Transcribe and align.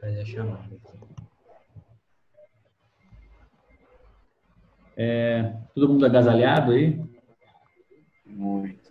Fazer 0.00 0.20
a 0.20 0.24
chamada. 0.24 0.64
É, 4.96 5.52
todo 5.74 5.88
mundo 5.88 6.06
agasalhado 6.06 6.72
aí? 6.72 6.98
Muito. 8.26 8.90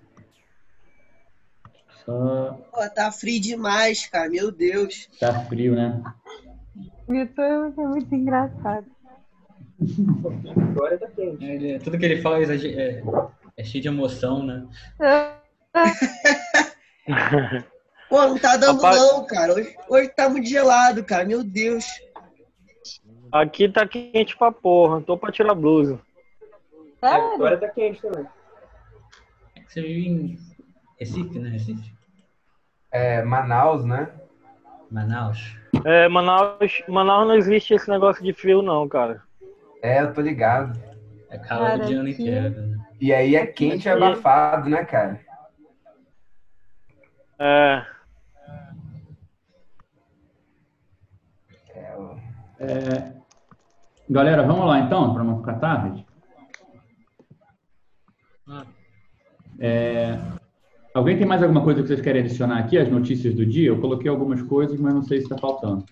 Só 2.06 2.54
Pô, 2.72 2.90
tá 2.90 3.12
frio 3.12 3.42
demais, 3.42 4.08
cara. 4.08 4.30
Meu 4.30 4.52
Deus. 4.52 5.08
tá 5.20 5.34
frio, 5.46 5.76
né? 5.76 6.02
Vitor 7.08 7.46
é 7.46 7.88
muito 7.88 8.14
engraçado. 8.14 8.86
Agora 10.72 10.98
tá 10.98 11.08
quente. 11.08 11.44
Ele- 11.44 11.80
tudo 11.80 11.98
que 11.98 12.06
ele 12.06 12.22
fala 12.22 12.38
é, 12.38 12.44
é- 12.56 13.04
é 13.58 13.64
cheio 13.64 13.82
de 13.82 13.88
emoção, 13.88 14.46
né? 14.46 14.68
Pô, 18.10 18.22
não 18.26 18.38
tá 18.40 18.58
dando 18.58 18.82
Rapaz- 18.82 18.98
não, 18.98 19.26
cara. 19.26 19.54
Hoje, 19.54 19.76
hoje 19.88 20.10
tá 20.10 20.28
muito 20.28 20.48
gelado, 20.50 21.04
cara. 21.04 21.26
Meu 21.26 21.44
Deus. 21.44 21.86
Aqui 23.32 23.70
tá 23.70 23.88
quente 23.88 24.36
pra 24.36 24.52
porra. 24.52 25.02
Tô 25.02 25.16
pra 25.16 25.32
tirar 25.32 25.52
a 25.52 25.56
blusa. 25.56 26.00
Sério? 27.00 27.34
Agora 27.36 27.58
tá 27.58 27.68
quente 27.70 28.02
também. 28.02 28.26
Você 29.68 29.82
vive 29.82 30.08
em 30.10 30.40
Recife, 31.00 31.38
né? 31.38 31.50
Recife. 31.50 31.94
É, 32.92 33.22
Manaus, 33.24 33.86
né? 33.86 34.10
Manaus. 34.90 35.56
É, 35.86 36.08
Manaus, 36.10 36.82
Manaus 36.88 37.28
não 37.28 37.36
existe 37.36 37.76
esse 37.76 37.88
negócio 37.88 38.24
de 38.24 38.34
frio, 38.34 38.64
não, 38.64 38.90
cara. 38.90 39.22
É, 39.84 40.02
eu 40.02 40.12
tô 40.12 40.22
ligado. 40.22 40.78
É 41.30 41.38
calor 41.38 41.80
dia 41.86 42.00
ano 42.00 42.10
inteiro, 42.10 42.50
né? 42.60 42.78
E 43.00 43.14
aí 43.14 43.36
é 43.36 43.46
quente 43.46 43.88
e 43.88 43.90
abafado, 43.92 44.68
né, 44.68 44.84
cara? 44.84 45.22
É, 47.38 47.86
É, 52.60 53.14
galera, 54.10 54.44
vamos 54.44 54.66
lá 54.68 54.80
então, 54.80 55.14
para 55.14 55.24
não 55.24 55.38
ficar 55.40 55.60
tarde. 55.60 56.06
É, 59.60 60.18
alguém 60.94 61.18
tem 61.18 61.28
mais 61.28 61.42
alguma 61.44 61.64
coisa 61.64 61.82
que 61.82 61.88
vocês 61.88 62.02
querem 62.02 62.24
adicionar 62.24 62.60
aqui, 62.60 62.78
as 62.78 62.90
notícias 62.90 63.34
do 63.36 63.46
dia? 63.46 63.68
Eu 63.68 63.80
coloquei 63.80 64.10
algumas 64.10 64.42
coisas, 64.42 64.80
mas 64.80 64.94
não 64.94 65.04
sei 65.04 65.20
se 65.20 65.24
está 65.26 65.38
faltando. 65.38 65.86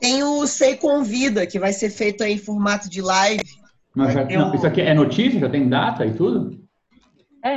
Tem 0.00 0.22
o 0.22 0.46
Sei 0.46 0.76
Convida, 0.76 1.46
que 1.46 1.58
vai 1.58 1.72
ser 1.72 1.90
feito 1.90 2.22
aí 2.22 2.34
em 2.34 2.38
formato 2.38 2.88
de 2.88 3.00
live. 3.00 3.42
Mas 3.94 4.12
já- 4.12 4.24
não, 4.26 4.50
um- 4.50 4.54
isso 4.54 4.66
aqui 4.66 4.82
é 4.82 4.92
notícia? 4.92 5.40
Já 5.40 5.48
tem 5.48 5.68
data 5.68 6.04
e 6.04 6.12
tudo? 6.14 6.62
É. 7.42 7.56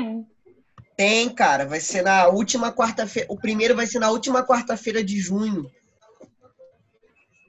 Tem, 1.00 1.30
cara. 1.30 1.66
Vai 1.66 1.80
ser 1.80 2.02
na 2.02 2.28
última 2.28 2.74
quarta-feira. 2.74 3.32
O 3.32 3.38
primeiro 3.38 3.74
vai 3.74 3.88
ser 3.88 4.00
na 4.00 4.12
última 4.12 4.46
quarta-feira 4.46 5.02
de 5.02 5.18
junho. 5.18 5.72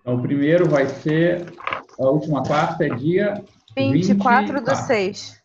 Então, 0.00 0.14
o 0.14 0.22
primeiro 0.22 0.68
vai 0.68 0.86
ser 0.86 1.52
a 1.98 2.04
última 2.04 2.44
quarta, 2.44 2.86
é 2.86 2.90
dia 2.90 3.44
24 3.76 4.46
do 4.46 4.60
24. 4.60 4.86
6. 4.86 5.42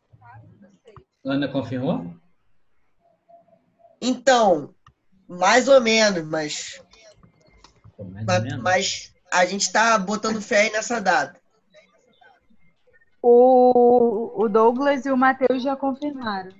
Ana 1.25 1.47
confirmou? 1.47 2.05
Então, 3.99 4.75
mais 5.27 5.67
ou 5.67 5.81
menos, 5.81 6.23
mas, 6.27 6.79
Pô, 7.97 8.03
mais 8.03 8.19
ou 8.19 8.27
mas, 8.27 8.43
menos. 8.43 8.63
mas 8.63 9.15
a 9.33 9.47
gente 9.47 9.71
tá 9.71 9.97
botando 9.97 10.39
fé 10.39 10.61
aí 10.61 10.71
nessa 10.71 11.01
data. 11.01 11.41
O, 13.19 14.43
o 14.43 14.47
Douglas 14.47 15.07
e 15.07 15.11
o 15.11 15.17
Matheus 15.17 15.63
já 15.63 15.75
confirmaram. 15.75 16.51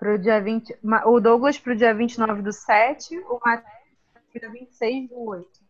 Pro 0.00 0.18
dia 0.18 0.40
20, 0.40 0.74
ma- 0.82 1.04
o 1.06 1.20
Douglas 1.20 1.58
pro 1.58 1.76
dia 1.76 1.94
29 1.94 2.40
do 2.40 2.52
7, 2.54 3.18
o 3.18 3.38
Matheus 3.44 3.70
pro 4.32 4.40
dia 4.40 4.50
26 4.50 5.10
do 5.10 5.20
8. 5.20 5.60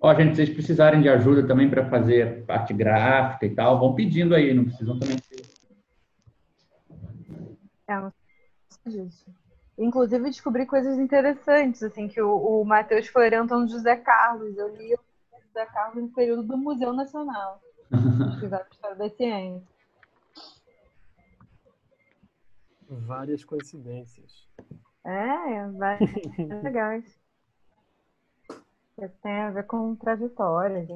Ó, 0.00 0.14
gente, 0.14 0.30
se 0.30 0.36
vocês 0.36 0.50
precisarem 0.50 1.02
de 1.02 1.08
ajuda 1.08 1.44
também 1.48 1.68
para 1.68 1.90
fazer 1.90 2.44
parte 2.46 2.72
gráfica 2.72 3.44
e 3.44 3.54
tal, 3.54 3.80
vão 3.80 3.94
pedindo 3.94 4.36
aí, 4.36 4.54
não 4.54 4.66
precisam 4.66 4.98
também 5.00 5.18
ser. 5.18 5.42
É, 7.88 7.98
não 7.98 8.12
sei 8.70 9.02
disso. 9.02 9.26
Inclusive, 9.76 10.30
descobri 10.30 10.64
coisas 10.64 10.96
interessantes, 10.96 11.82
assim, 11.82 12.06
que 12.06 12.22
o, 12.22 12.36
o 12.36 12.64
Matheus 12.64 13.08
foi 13.08 13.24
orientando 13.24 13.68
José 13.68 13.96
Carlos. 13.96 14.56
Eu 14.56 14.68
li 14.76 14.94
o 14.94 14.98
José 15.48 15.66
Carlos 15.66 16.04
no 16.04 16.10
período 16.10 16.44
do 16.44 16.56
Museu 16.56 16.92
Nacional. 16.92 17.60
Pesquisar 18.30 18.58
a 18.58 18.66
história 18.70 18.96
da 18.96 19.08
ciência. 19.10 19.74
Várias 22.88 23.44
coincidências. 23.44 24.46
É, 25.04 25.68
várias 25.70 26.10
legais. 26.62 27.18
Que 28.96 29.08
tem 29.22 29.32
a 29.32 29.50
ver 29.50 29.66
com 29.66 29.96
trajetórias. 29.96 30.88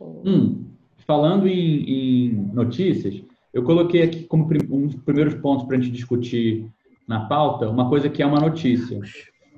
Hum, 0.00 0.74
falando 1.06 1.48
em, 1.48 2.28
em 2.28 2.32
notícias, 2.52 3.24
eu 3.54 3.64
coloquei 3.64 4.02
aqui 4.02 4.24
como 4.24 4.46
prim- 4.46 4.68
um 4.70 4.86
dos 4.86 4.96
primeiros 4.96 5.34
pontos 5.34 5.66
para 5.66 5.76
a 5.76 5.80
gente 5.80 5.92
discutir 5.94 6.70
na 7.08 7.26
pauta 7.26 7.70
uma 7.70 7.88
coisa 7.88 8.10
que 8.10 8.22
é 8.22 8.26
uma 8.26 8.40
notícia, 8.40 9.00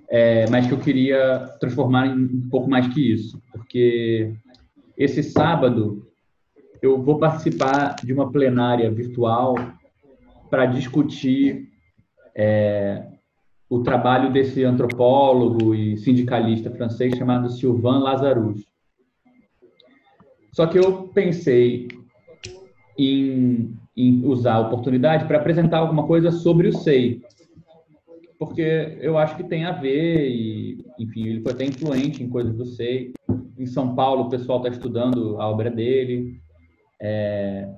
é, 0.08 0.48
mas 0.48 0.66
que 0.69 0.72
eu 0.72 0.78
queria 0.78 1.56
transformar 1.58 2.06
em 2.06 2.25
um 2.26 2.48
pouco 2.48 2.70
mais 2.70 2.87
que 2.94 3.12
isso, 3.12 3.42
porque 3.50 4.32
esse 4.98 5.22
sábado 5.22 6.04
eu 6.82 7.00
vou 7.00 7.19
participar 7.19 7.94
de 8.04 8.12
uma 8.12 8.31
plenária 8.31 8.91
virtual 8.91 9.54
para 10.50 10.66
discutir 10.66 11.69
é, 12.34 13.06
o 13.69 13.81
trabalho 13.81 14.32
desse 14.32 14.64
antropólogo 14.64 15.75
e 15.75 15.97
sindicalista 15.98 16.70
francês 16.70 17.16
chamado 17.16 17.48
Sylvain 17.50 18.00
Lazarus. 18.00 18.64
Só 20.53 20.66
que 20.66 20.78
eu 20.78 21.08
pensei 21.08 21.87
em, 22.98 23.76
em 23.97 24.25
usar 24.25 24.54
a 24.54 24.60
oportunidade 24.60 25.26
para 25.26 25.38
apresentar 25.38 25.78
alguma 25.78 26.06
coisa 26.06 26.32
sobre 26.32 26.69
o 26.69 26.72
SEI, 26.72 27.20
porque 28.38 28.98
eu 29.00 29.16
acho 29.16 29.37
que 29.37 29.44
tem 29.44 29.64
a 29.64 29.72
ver 29.72 30.28
e, 30.28 30.84
enfim, 30.98 31.26
ele 31.26 31.41
foi 31.41 31.53
até 31.53 31.64
influente 31.64 32.22
em 32.22 32.28
coisas 32.28 32.56
do 32.56 32.64
SEI. 32.64 33.12
Em 33.58 33.66
São 33.66 33.94
Paulo, 33.94 34.24
o 34.24 34.28
pessoal 34.28 34.58
está 34.58 34.69
estudando 34.69 35.41
a 35.41 35.48
obra 35.48 35.70
dele. 35.70 36.41
É, 37.00 37.69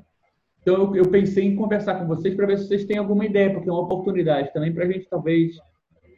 Então, 0.60 0.74
eu, 0.74 0.96
eu 0.96 1.10
pensei 1.10 1.44
em 1.44 1.56
conversar 1.56 1.94
com 1.94 2.06
vocês 2.06 2.34
para 2.34 2.46
ver 2.46 2.58
se 2.58 2.68
vocês 2.68 2.84
têm 2.84 2.98
alguma 2.98 3.24
ideia, 3.24 3.52
porque 3.52 3.68
é 3.68 3.72
uma 3.72 3.82
oportunidade 3.82 4.52
também 4.52 4.72
para 4.72 4.84
a 4.84 4.92
gente, 4.92 5.08
talvez, 5.08 5.56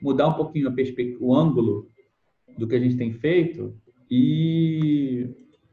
mudar 0.02 0.28
um 0.28 0.34
pouquinho 0.34 0.68
a 0.68 0.74
o 1.20 1.34
ângulo 1.34 1.88
do 2.58 2.66
que 2.66 2.74
a 2.74 2.80
gente 2.80 2.96
tem 2.96 3.12
feito 3.12 3.74
e 4.10 5.30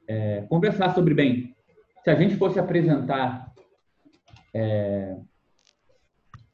é, 0.07 0.41
conversar 0.43 0.93
sobre, 0.93 1.13
bem, 1.13 1.55
se 2.03 2.09
a 2.09 2.15
gente 2.15 2.35
fosse 2.35 2.59
apresentar 2.59 3.51
é, 4.53 5.17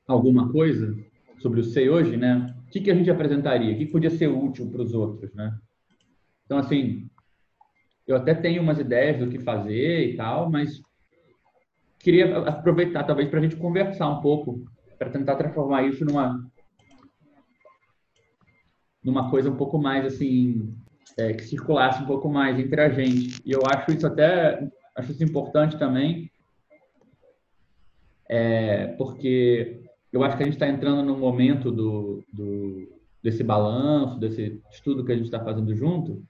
alguma 0.08 0.52
coisa 0.52 0.96
sobre 1.40 1.60
o 1.60 1.64
SEI 1.64 1.90
hoje, 1.90 2.18
né? 2.18 2.56
O 2.66 2.72
que, 2.72 2.80
que 2.82 2.92
a 2.92 2.96
gente 2.96 3.12
apresentaria? 3.12 3.74
O 3.74 3.78
que 3.78 3.86
podia 3.86 4.10
ser 4.10 4.28
útil 4.28 4.70
para 4.72 4.82
os 4.82 4.94
outros, 4.94 5.34
né? 5.34 5.54
Então, 6.46 6.58
assim, 6.58 7.10
eu 8.08 8.16
até 8.16 8.34
tenho 8.34 8.62
umas 8.62 8.80
ideias 8.80 9.18
do 9.18 9.30
que 9.30 9.40
fazer 9.40 10.12
e 10.12 10.16
tal, 10.16 10.50
mas 10.50 10.82
queria 12.00 12.38
aproveitar, 12.38 13.04
talvez, 13.04 13.30
para 13.30 13.40
a 13.40 13.44
gente 13.44 13.56
conversar 13.56 14.08
um 14.10 14.22
pouco, 14.22 14.64
para 14.98 15.10
tentar 15.10 15.36
transformar 15.36 15.84
isso 15.84 16.06
numa 16.06 16.46
numa 19.04 19.30
coisa 19.30 19.52
um 19.52 19.56
pouco 19.56 19.78
mais, 19.78 20.04
assim, 20.04 20.76
é, 21.16 21.32
que 21.34 21.44
circulasse 21.44 22.02
um 22.02 22.08
pouco 22.08 22.28
mais 22.28 22.60
entre 22.60 22.82
a 22.82 22.90
gente. 22.90 23.40
E 23.46 23.52
eu 23.52 23.62
acho 23.68 23.92
isso 23.92 24.08
até, 24.08 24.68
acho 24.96 25.12
isso 25.12 25.24
importante 25.24 25.78
também, 25.78 26.32
é, 28.28 28.88
porque 28.98 29.84
eu 30.12 30.24
acho 30.24 30.36
que 30.36 30.44
a 30.44 30.46
gente 30.46 30.56
está 30.56 30.68
entrando 30.68 31.04
num 31.04 31.20
momento 31.20 31.72
do, 31.72 32.24
do, 32.34 32.88
desse 33.22 33.44
balanço, 33.44 34.20
desse 34.20 34.60
estudo 34.72 35.06
que 35.06 35.12
a 35.12 35.16
gente 35.16 35.26
está 35.26 35.44
fazendo 35.44 35.76
junto, 35.76 36.24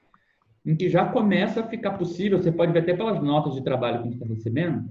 em 0.66 0.76
que 0.76 0.90
já 0.90 1.06
começa 1.06 1.62
a 1.62 1.68
ficar 1.68 1.92
possível, 1.92 2.42
você 2.42 2.52
pode 2.52 2.74
ver 2.74 2.80
até 2.80 2.96
pelas 2.96 3.22
notas 3.22 3.54
de 3.54 3.64
trabalho 3.64 4.02
que 4.02 4.08
a 4.08 4.12
gente 4.12 4.22
está 4.22 4.26
recebendo, 4.26 4.90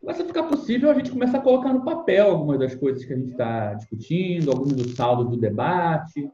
começa 0.00 0.22
a 0.22 0.26
ficar 0.26 0.44
possível 0.44 0.90
a 0.90 0.94
gente 0.94 1.10
começar 1.10 1.38
a 1.38 1.42
colocar 1.42 1.72
no 1.72 1.84
papel 1.84 2.30
algumas 2.30 2.58
das 2.58 2.74
coisas 2.74 3.04
que 3.04 3.12
a 3.12 3.16
gente 3.16 3.32
está 3.32 3.74
discutindo, 3.74 4.50
alguns 4.50 4.72
dos 4.72 4.94
saldos 4.94 5.28
do 5.28 5.36
debate, 5.36 6.30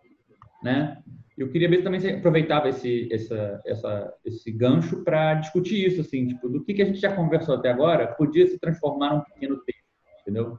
né? 0.63 1.03
Eu 1.37 1.51
queria 1.51 1.69
ver 1.69 1.83
também 1.83 1.99
se 1.99 2.09
aproveitava 2.09 2.69
esse, 2.69 3.09
essa, 3.13 3.61
essa, 3.67 4.15
esse 4.25 4.53
gancho 4.53 5.03
para 5.03 5.35
discutir 5.35 5.85
isso, 5.85 6.01
assim, 6.01 6.29
tipo, 6.29 6.49
do 6.49 6.63
que, 6.63 6.75
que 6.75 6.83
a 6.83 6.85
gente 6.85 7.01
já 7.01 7.13
conversou 7.13 7.57
até 7.57 7.71
agora, 7.71 8.07
podia 8.07 8.47
se 8.47 8.57
transformar 8.59 9.15
num 9.15 9.21
pequeno 9.23 9.57
texto, 9.65 9.83
entendeu? 10.21 10.59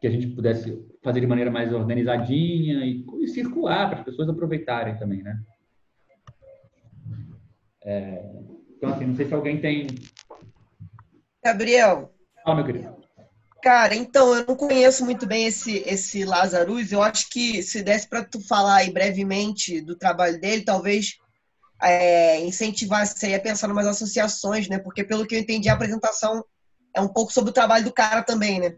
Que 0.00 0.06
a 0.06 0.10
gente 0.10 0.28
pudesse 0.28 0.86
fazer 1.02 1.20
de 1.20 1.26
maneira 1.26 1.50
mais 1.50 1.72
organizadinha 1.72 2.84
e, 2.84 3.04
e 3.20 3.26
circular 3.26 3.88
para 3.88 3.98
as 3.98 4.04
pessoas 4.04 4.28
aproveitarem 4.28 4.96
também, 4.96 5.20
né? 5.20 5.36
É, 7.84 8.22
então, 8.76 8.90
assim, 8.90 9.06
não 9.06 9.16
sei 9.16 9.26
se 9.26 9.34
alguém 9.34 9.60
tem 9.60 9.86
Gabriel, 11.44 12.12
Fala, 12.44 12.56
meu 12.56 12.66
querido. 12.66 12.96
cara, 13.62 13.94
então 13.94 14.34
eu 14.34 14.44
não 14.46 14.56
conheço 14.56 15.04
muito 15.04 15.26
bem 15.26 15.46
esse 15.46 15.78
esse 15.86 16.24
Lazarus. 16.24 16.92
Eu 16.92 17.02
acho 17.02 17.28
que 17.30 17.62
se 17.62 17.82
desse 17.82 18.08
para 18.08 18.24
tu 18.24 18.40
falar 18.46 18.76
aí 18.76 18.92
brevemente 18.92 19.80
do 19.80 19.96
trabalho 19.96 20.40
dele, 20.40 20.64
talvez 20.64 21.16
é, 21.82 22.40
incentivasse 22.44 23.24
aí 23.24 23.34
a 23.34 23.40
pensar 23.40 23.68
em 23.68 23.72
umas 23.72 23.86
associações, 23.86 24.68
né? 24.68 24.78
Porque 24.78 25.04
pelo 25.04 25.26
que 25.26 25.34
eu 25.34 25.38
entendi, 25.38 25.68
a 25.68 25.74
apresentação 25.74 26.44
é 26.94 27.00
um 27.00 27.08
pouco 27.08 27.32
sobre 27.32 27.50
o 27.50 27.54
trabalho 27.54 27.84
do 27.84 27.92
cara 27.92 28.22
também, 28.22 28.60
né? 28.60 28.76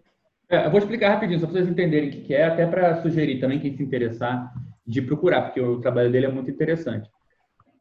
É, 0.50 0.67
eu 0.67 0.70
vou 0.70 0.81
explicar 0.81 1.11
rapidinho, 1.11 1.38
só 1.41 1.47
para 1.47 1.55
vocês 1.55 1.69
entenderem 1.69 2.08
o 2.08 2.12
que 2.12 2.20
que 2.23 2.35
é, 2.35 2.44
até 2.44 2.67
para 2.67 3.00
sugerir 3.02 3.41
também 3.41 3.61
quem 3.61 3.76
se 3.76 3.82
interessar 3.82 4.52
de 4.87 5.00
procurar, 5.00 5.43
porque 5.43 5.61
o 5.61 5.81
trabalho 5.81 6.11
dele 6.11 6.26
é 6.26 6.31
muito 6.31 6.50
interessante. 6.50 7.08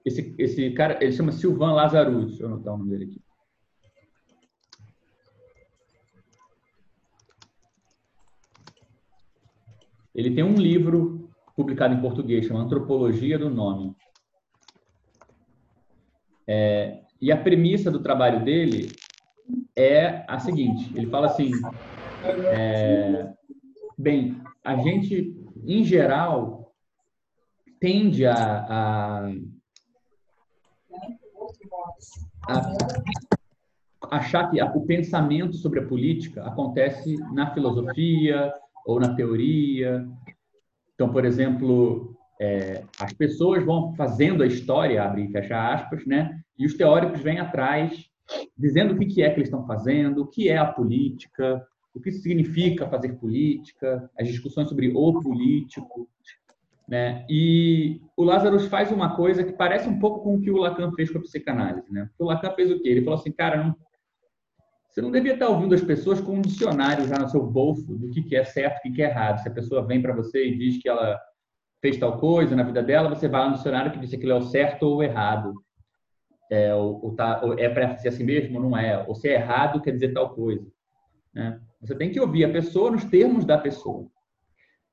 Esse, 0.06 0.34
esse 0.38 0.72
cara, 0.72 0.98
ele 1.04 1.12
chama 1.12 1.32
Silvan 1.32 1.74
Lazarus, 1.74 2.28
deixa 2.28 2.44
eu 2.44 2.48
anotar 2.48 2.74
o 2.74 2.78
nome 2.78 2.92
dele 2.92 3.06
aqui. 3.06 3.22
Ele 10.16 10.34
tem 10.34 10.44
um 10.44 10.56
livro 10.56 11.30
publicado 11.56 11.94
em 11.94 12.02
português, 12.02 12.46
chama 12.46 12.62
Antropologia 12.62 13.38
do 13.38 13.50
Nome. 13.50 13.96
É, 16.48 17.02
e 17.22 17.32
a 17.32 17.38
premissa 17.38 17.92
do 17.92 18.02
trabalho 18.02 18.44
dele 18.44 18.92
é 19.76 20.26
a 20.28 20.40
seguinte: 20.40 20.92
ele 20.98 21.08
fala 21.08 21.28
assim, 21.28 21.52
é, 22.48 23.32
bem, 23.98 24.42
a 24.64 24.76
gente, 24.78 25.38
em 25.66 25.84
geral, 25.84 26.74
tende 27.80 28.26
a, 28.26 28.36
a, 28.36 29.28
a 29.28 29.34
achar 34.10 34.50
que 34.50 34.62
o 34.62 34.82
pensamento 34.82 35.56
sobre 35.56 35.80
a 35.80 35.86
política 35.86 36.44
acontece 36.44 37.16
na 37.34 37.54
filosofia 37.54 38.52
ou 38.86 39.00
na 39.00 39.14
teoria. 39.14 40.08
Então, 40.96 41.12
por 41.12 41.26
exemplo, 41.26 42.16
é, 42.40 42.84
as 43.00 43.14
pessoas 43.14 43.64
vão 43.64 43.94
fazendo 43.94 44.44
a 44.44 44.48
história, 44.48 45.04
abre 45.04 45.26
e 45.26 45.32
fecha 45.32 45.74
aspas, 45.74 46.06
né? 46.06 46.42
E 46.58 46.66
os 46.66 46.74
teóricos 46.74 47.22
vêm 47.22 47.40
atrás, 47.40 48.10
dizendo 48.58 48.94
o 48.94 48.98
que 48.98 49.22
é 49.22 49.30
que 49.30 49.38
eles 49.38 49.48
estão 49.48 49.66
fazendo, 49.66 50.24
o 50.24 50.28
que 50.28 50.50
é 50.50 50.58
a 50.58 50.66
política, 50.66 51.66
o 51.94 52.00
que 52.00 52.12
significa 52.12 52.88
fazer 52.88 53.14
política, 53.18 54.10
as 54.20 54.28
discussões 54.28 54.70
sobre 54.70 54.92
o 54.96 55.22
político, 55.22 56.08
né? 56.90 57.24
E 57.30 58.02
o 58.18 58.24
Lazarus 58.24 58.66
faz 58.66 58.92
uma 58.92 59.16
coisa 59.16 59.44
que 59.44 59.54
parece 59.54 59.88
um 59.88 60.00
pouco 60.00 60.24
com 60.24 60.36
o 60.36 60.42
que 60.42 60.50
o 60.50 60.58
Lacan 60.58 60.92
fez 60.94 61.12
com 61.12 61.20
a 61.20 61.22
psicanálise, 61.22 61.94
né? 61.94 62.10
O 62.18 62.26
Lacan 62.26 62.52
fez 62.54 62.72
o 62.72 62.82
quê? 62.82 62.90
Ele 62.90 63.04
falou 63.04 63.20
assim, 63.20 63.32
cara, 63.32 63.64
não, 63.64 63.76
você 64.90 65.00
não 65.00 65.12
devia 65.12 65.34
estar 65.34 65.48
ouvindo 65.48 65.76
as 65.76 65.84
pessoas 65.84 66.20
com 66.20 66.34
um 66.34 66.42
dicionário 66.42 67.08
já 67.08 67.20
no 67.20 67.30
seu 67.30 67.46
bolso 67.46 67.96
do 67.96 68.10
que 68.12 68.36
é 68.36 68.44
certo, 68.44 68.80
o 68.80 68.82
que 68.82 68.92
que 68.92 69.04
é 69.04 69.06
errado. 69.06 69.40
Se 69.44 69.48
a 69.48 69.54
pessoa 69.54 69.86
vem 69.86 70.02
para 70.02 70.16
você 70.16 70.48
e 70.48 70.58
diz 70.58 70.82
que 70.82 70.90
ela 70.90 71.20
fez 71.80 71.96
tal 71.96 72.18
coisa 72.18 72.56
na 72.56 72.64
vida 72.64 72.82
dela, 72.82 73.08
você 73.08 73.28
vai 73.28 73.42
lá 73.42 73.50
no 73.50 73.58
dicionário 73.58 73.92
que 73.92 74.00
diz 74.00 74.10
que 74.10 74.16
aquilo 74.16 74.32
é 74.32 74.36
o 74.36 74.42
certo 74.42 74.84
ou 74.84 74.98
o 74.98 75.04
errado. 75.04 75.54
É, 76.52 76.74
ou, 76.74 77.06
ou 77.06 77.16
tá, 77.16 77.40
ou 77.44 77.54
é 77.60 77.70
para 77.70 77.96
ser 78.00 78.08
assim 78.08 78.24
mesmo 78.24 78.58
ou 78.58 78.64
não 78.64 78.76
é. 78.76 79.06
Ou 79.08 79.14
se 79.14 79.30
é 79.30 79.36
errado, 79.36 79.80
quer 79.80 79.92
dizer 79.92 80.12
tal 80.12 80.34
coisa. 80.34 80.66
Né? 81.36 81.62
Você 81.82 81.94
tem 81.94 82.12
que 82.12 82.20
ouvir 82.20 82.46
a 82.46 82.52
pessoa 82.52 82.90
nos 82.90 83.06
termos 83.06 83.46
da 83.46 83.60
pessoa. 83.60 84.08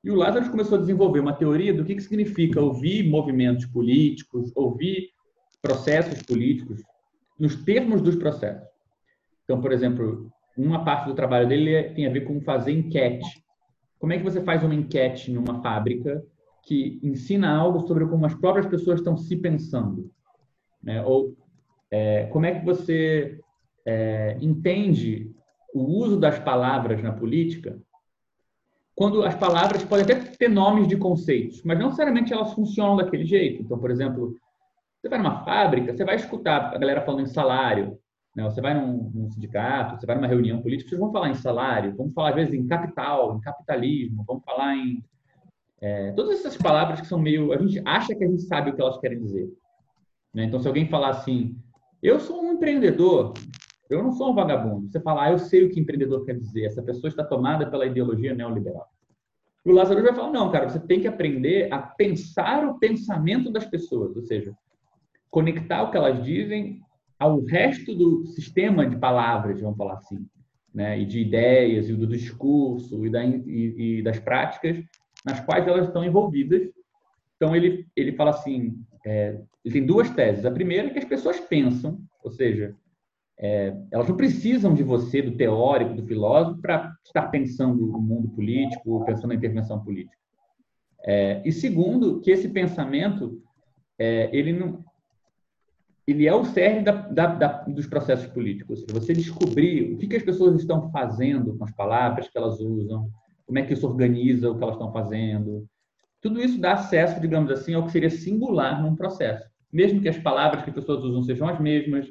E 0.07 0.09
o 0.09 0.15
Lázaro 0.15 0.49
começou 0.49 0.77
a 0.77 0.79
desenvolver 0.79 1.19
uma 1.19 1.33
teoria 1.33 1.73
do 1.73 1.83
que, 1.83 1.93
que 1.93 2.01
significa 2.01 2.61
ouvir 2.61 3.09
movimentos 3.09 3.65
políticos, 3.65 4.53
ouvir 4.55 5.09
processos 5.61 6.21
políticos, 6.21 6.81
nos 7.37 7.61
termos 7.65 8.01
dos 8.01 8.15
processos. 8.15 8.69
Então, 9.43 9.59
por 9.59 9.73
exemplo, 9.73 10.31
uma 10.57 10.85
parte 10.85 11.07
do 11.07 11.13
trabalho 11.13 11.45
dele 11.45 11.73
é- 11.73 11.89
tem 11.91 12.07
a 12.07 12.09
ver 12.09 12.21
com 12.21 12.39
fazer 12.39 12.71
enquete. 12.71 13.43
Como 13.99 14.13
é 14.13 14.17
que 14.17 14.23
você 14.23 14.39
faz 14.39 14.63
uma 14.63 14.73
enquete 14.73 15.29
numa 15.29 15.61
fábrica 15.61 16.23
que 16.63 17.01
ensina 17.03 17.53
algo 17.53 17.85
sobre 17.85 18.05
como 18.05 18.25
as 18.25 18.33
próprias 18.33 18.65
pessoas 18.65 18.99
estão 18.99 19.17
se 19.17 19.35
pensando? 19.35 20.09
Né? 20.81 21.03
Ou 21.03 21.35
é, 21.91 22.27
como 22.27 22.45
é 22.45 22.57
que 22.57 22.65
você 22.65 23.41
é, 23.85 24.37
entende 24.39 25.29
o 25.73 25.81
uso 25.81 26.17
das 26.17 26.39
palavras 26.39 27.03
na 27.03 27.11
política 27.11 27.77
quando 28.97 29.23
as 29.23 29.35
palavras 29.35 29.83
podem 29.83 30.05
até 30.05 30.15
ter 30.15 30.49
nomes 30.49 30.87
de 30.87 30.97
conceitos, 30.97 31.61
mas 31.61 31.77
não 31.77 31.85
necessariamente 31.85 32.33
elas 32.33 32.51
funcionam 32.53 32.95
daquele 32.95 33.25
jeito. 33.25 33.61
Então, 33.61 33.77
por 33.77 33.91
exemplo, 33.91 34.35
você 34.99 35.07
vai 35.07 35.19
numa 35.19 35.45
fábrica, 35.45 35.95
você 35.95 36.03
vai 36.03 36.15
escutar 36.15 36.73
a 36.73 36.77
galera 36.79 37.05
falando 37.05 37.21
em 37.21 37.27
salário, 37.27 37.99
né? 38.35 38.43
você 38.43 38.59
vai 38.59 38.73
num, 38.73 39.11
num 39.13 39.29
sindicato, 39.29 39.99
você 39.99 40.05
vai 40.07 40.15
numa 40.15 40.25
reunião 40.25 40.63
política, 40.63 40.89
vocês 40.89 40.99
vão 40.99 41.11
falar 41.11 41.29
em 41.29 41.35
salário, 41.35 41.95
vamos 41.95 42.11
falar 42.15 42.29
às 42.29 42.35
vezes 42.35 42.55
em 42.55 42.65
capital, 42.65 43.37
em 43.37 43.39
capitalismo, 43.39 44.25
vamos 44.27 44.43
falar 44.43 44.75
em 44.75 45.03
é, 45.79 46.11
todas 46.13 46.39
essas 46.39 46.57
palavras 46.57 46.99
que 46.99 47.05
são 47.05 47.19
meio, 47.19 47.53
a 47.53 47.57
gente 47.59 47.79
acha 47.85 48.15
que 48.15 48.23
a 48.23 48.27
gente 48.27 48.41
sabe 48.41 48.71
o 48.71 48.75
que 48.75 48.81
elas 48.81 48.97
querem 48.97 49.19
dizer. 49.19 49.47
né? 50.33 50.45
Então, 50.45 50.59
se 50.59 50.67
alguém 50.67 50.89
falar 50.89 51.09
assim, 51.09 51.55
eu 52.01 52.19
sou 52.19 52.41
um 52.41 52.53
empreendedor, 52.53 53.33
eu 53.89 54.03
não 54.03 54.11
sou 54.11 54.31
um 54.31 54.35
vagabundo. 54.35 54.89
Você 54.89 54.99
fala, 54.99 55.25
ah, 55.25 55.31
eu 55.31 55.39
sei 55.39 55.65
o 55.65 55.69
que 55.69 55.79
empreendedor 55.79 56.25
quer 56.25 56.37
dizer. 56.37 56.65
Essa 56.65 56.81
pessoa 56.81 57.09
está 57.09 57.23
tomada 57.23 57.69
pela 57.69 57.85
ideologia 57.85 58.33
neoliberal. 58.33 58.87
E 59.65 59.69
o 59.69 59.73
Lázaro 59.73 60.01
vai 60.01 60.13
falar, 60.13 60.31
não, 60.31 60.51
cara, 60.51 60.69
você 60.69 60.79
tem 60.79 61.01
que 61.01 61.07
aprender 61.07 61.71
a 61.73 61.79
pensar 61.79 62.65
o 62.65 62.79
pensamento 62.79 63.51
das 63.51 63.65
pessoas, 63.65 64.15
ou 64.15 64.21
seja, 64.21 64.55
conectar 65.29 65.83
o 65.83 65.91
que 65.91 65.97
elas 65.97 66.23
dizem 66.23 66.81
ao 67.19 67.43
resto 67.43 67.93
do 67.93 68.25
sistema 68.27 68.85
de 68.85 68.95
palavras, 68.95 69.59
vamos 69.59 69.77
falar 69.77 69.95
assim, 69.95 70.25
né? 70.73 70.99
e 70.99 71.05
de 71.05 71.19
ideias, 71.19 71.89
e 71.89 71.93
do 71.93 72.07
discurso, 72.07 73.05
e, 73.05 73.09
da, 73.09 73.25
e, 73.25 73.99
e 73.99 74.01
das 74.01 74.19
práticas 74.19 74.83
nas 75.25 75.39
quais 75.41 75.67
elas 75.67 75.87
estão 75.87 76.05
envolvidas. 76.05 76.69
Então, 77.35 77.55
ele, 77.55 77.87
ele 77.95 78.13
fala 78.13 78.31
assim, 78.31 78.79
é, 79.05 79.37
ele 79.65 79.73
tem 79.73 79.85
duas 79.85 80.09
teses. 80.09 80.45
A 80.45 80.51
primeira 80.51 80.87
é 80.87 80.91
que 80.91 80.99
as 80.99 81.05
pessoas 81.05 81.39
pensam, 81.39 81.99
ou 82.23 82.31
seja, 82.31 82.73
é, 83.39 83.75
elas 83.91 84.07
não 84.07 84.17
precisam 84.17 84.73
de 84.73 84.83
você, 84.83 85.21
do 85.21 85.37
teórico, 85.37 85.93
do 85.93 86.05
filósofo, 86.05 86.59
para 86.61 86.95
estar 87.05 87.27
pensando 87.27 87.95
o 87.95 88.01
mundo 88.01 88.29
político, 88.29 89.05
pensando 89.05 89.27
na 89.27 89.35
intervenção 89.35 89.83
política. 89.83 90.17
É, 91.05 91.41
e 91.45 91.51
segundo, 91.51 92.19
que 92.19 92.31
esse 92.31 92.49
pensamento, 92.49 93.39
é, 93.99 94.29
ele 94.35 94.51
não, 94.51 94.83
ele 96.07 96.25
é 96.25 96.33
o 96.33 96.45
cerne 96.45 96.81
da, 96.81 96.91
da, 96.91 97.27
da, 97.27 97.47
dos 97.63 97.85
processos 97.85 98.27
políticos. 98.27 98.85
Você 98.91 99.13
descobrir 99.13 99.93
o 99.93 99.97
que, 99.97 100.07
que 100.07 100.15
as 100.15 100.23
pessoas 100.23 100.55
estão 100.59 100.89
fazendo 100.89 101.55
com 101.55 101.63
as 101.63 101.71
palavras 101.71 102.27
que 102.27 102.37
elas 102.37 102.59
usam, 102.59 103.09
como 103.45 103.59
é 103.59 103.61
que 103.61 103.73
isso 103.73 103.87
organiza 103.87 104.49
o 104.49 104.57
que 104.57 104.63
elas 104.63 104.75
estão 104.75 104.91
fazendo. 104.91 105.67
Tudo 106.21 106.41
isso 106.41 106.59
dá 106.59 106.73
acesso, 106.73 107.21
digamos 107.21 107.51
assim, 107.51 107.73
ao 107.73 107.85
que 107.85 107.91
seria 107.91 108.09
singular 108.09 108.81
num 108.81 108.95
processo. 108.95 109.47
Mesmo 109.71 110.01
que 110.01 110.09
as 110.09 110.17
palavras 110.17 110.63
que 110.63 110.69
as 110.69 110.75
pessoas 110.75 111.03
usam 111.03 111.21
sejam 111.23 111.47
as 111.47 111.59
mesmas, 111.59 112.07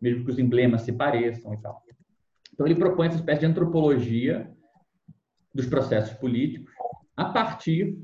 mesmo 0.00 0.24
que 0.24 0.30
os 0.30 0.38
emblemas 0.38 0.82
se 0.82 0.92
pareçam 0.92 1.54
e 1.54 1.58
tal. 1.58 1.82
Então, 2.52 2.66
ele 2.66 2.74
propõe 2.74 3.06
essa 3.06 3.16
espécie 3.16 3.40
de 3.40 3.46
antropologia 3.46 4.50
dos 5.54 5.66
processos 5.66 6.16
políticos 6.18 6.72
a 7.16 7.26
partir 7.26 7.96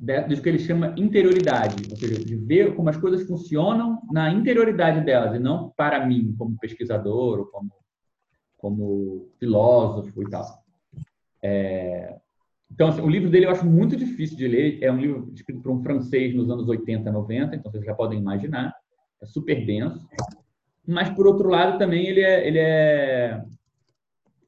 do 0.00 0.42
que 0.42 0.48
ele 0.48 0.58
chama 0.58 0.94
interioridade, 0.96 1.84
ou 1.90 1.96
seja, 1.96 2.24
de 2.24 2.34
ver 2.34 2.74
como 2.74 2.88
as 2.88 2.96
coisas 2.96 3.26
funcionam 3.26 4.00
na 4.10 4.32
interioridade 4.32 5.04
delas 5.04 5.34
e 5.34 5.38
não 5.38 5.70
para 5.76 6.06
mim, 6.06 6.34
como 6.38 6.58
pesquisador 6.58 7.40
ou 7.40 7.46
como, 7.46 7.70
como 8.56 9.28
filósofo 9.38 10.22
e 10.22 10.30
tal. 10.30 10.64
É... 11.42 12.16
Então, 12.70 12.88
assim, 12.88 13.02
o 13.02 13.08
livro 13.08 13.28
dele 13.28 13.46
eu 13.46 13.50
acho 13.50 13.66
muito 13.66 13.96
difícil 13.96 14.36
de 14.36 14.48
ler. 14.48 14.82
É 14.82 14.90
um 14.90 14.96
livro 14.96 15.30
escrito 15.34 15.60
por 15.60 15.72
um 15.72 15.82
francês 15.82 16.34
nos 16.34 16.48
anos 16.48 16.68
80, 16.68 17.10
90, 17.10 17.56
então 17.56 17.70
vocês 17.70 17.84
já 17.84 17.94
podem 17.94 18.18
imaginar. 18.18 18.74
É 19.20 19.26
super 19.26 19.66
denso. 19.66 20.08
Mas, 20.86 21.08
por 21.10 21.26
outro 21.26 21.48
lado, 21.48 21.78
também 21.78 22.06
ele 22.06 22.20
é, 22.20 22.46
ele 22.46 22.58
é, 22.58 23.42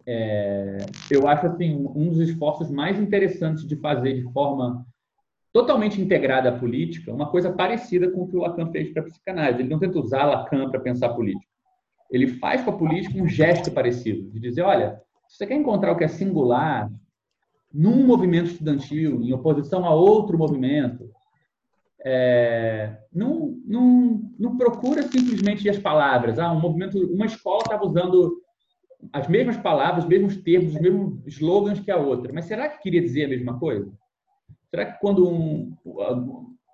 é 0.06 0.78
eu 1.10 1.28
acho 1.28 1.46
assim 1.46 1.74
um 1.94 2.08
dos 2.08 2.18
esforços 2.18 2.70
mais 2.70 2.98
interessantes 2.98 3.66
de 3.66 3.76
fazer 3.76 4.14
de 4.14 4.32
forma 4.32 4.84
totalmente 5.52 6.00
integrada 6.00 6.48
à 6.48 6.58
política, 6.58 7.12
uma 7.12 7.30
coisa 7.30 7.52
parecida 7.52 8.10
com 8.10 8.22
o 8.22 8.28
que 8.28 8.36
o 8.36 8.40
Lacan 8.40 8.70
fez 8.72 8.90
para 8.90 9.02
a 9.02 9.04
psicanálise. 9.04 9.60
Ele 9.60 9.68
não 9.68 9.78
tenta 9.78 9.98
usar 9.98 10.24
Lacan 10.24 10.70
para 10.70 10.80
pensar 10.80 11.10
política. 11.10 11.52
Ele 12.10 12.26
faz 12.26 12.62
com 12.62 12.70
a 12.70 12.76
política 12.76 13.22
um 13.22 13.28
gesto 13.28 13.70
parecido, 13.70 14.30
de 14.30 14.40
dizer, 14.40 14.62
olha, 14.62 15.00
se 15.28 15.36
você 15.36 15.46
quer 15.46 15.54
encontrar 15.54 15.92
o 15.92 15.96
que 15.96 16.04
é 16.04 16.08
singular 16.08 16.90
num 17.72 18.06
movimento 18.06 18.50
estudantil, 18.50 19.22
em 19.22 19.32
oposição 19.32 19.84
a 19.84 19.94
outro 19.94 20.36
movimento, 20.36 21.10
é, 22.04 22.96
não, 23.12 23.56
não, 23.64 24.20
não 24.38 24.56
procura 24.56 25.02
simplesmente 25.02 25.68
as 25.68 25.78
palavras. 25.78 26.38
Ah, 26.38 26.52
um 26.52 26.60
movimento, 26.60 26.98
uma 27.12 27.26
escola 27.26 27.62
estava 27.62 27.84
usando 27.84 28.40
as 29.12 29.28
mesmas 29.28 29.56
palavras, 29.56 30.04
os 30.04 30.08
mesmos 30.10 30.36
termos, 30.38 30.74
os 30.74 30.80
mesmos 30.80 31.26
slogans 31.26 31.80
que 31.80 31.90
a 31.90 31.96
outra. 31.96 32.32
Mas 32.32 32.46
será 32.46 32.68
que 32.68 32.82
queria 32.82 33.00
dizer 33.00 33.24
a 33.24 33.28
mesma 33.28 33.58
coisa? 33.58 33.92
Será 34.70 34.86
que 34.86 35.00
quando 35.00 35.28
um, 35.28 35.76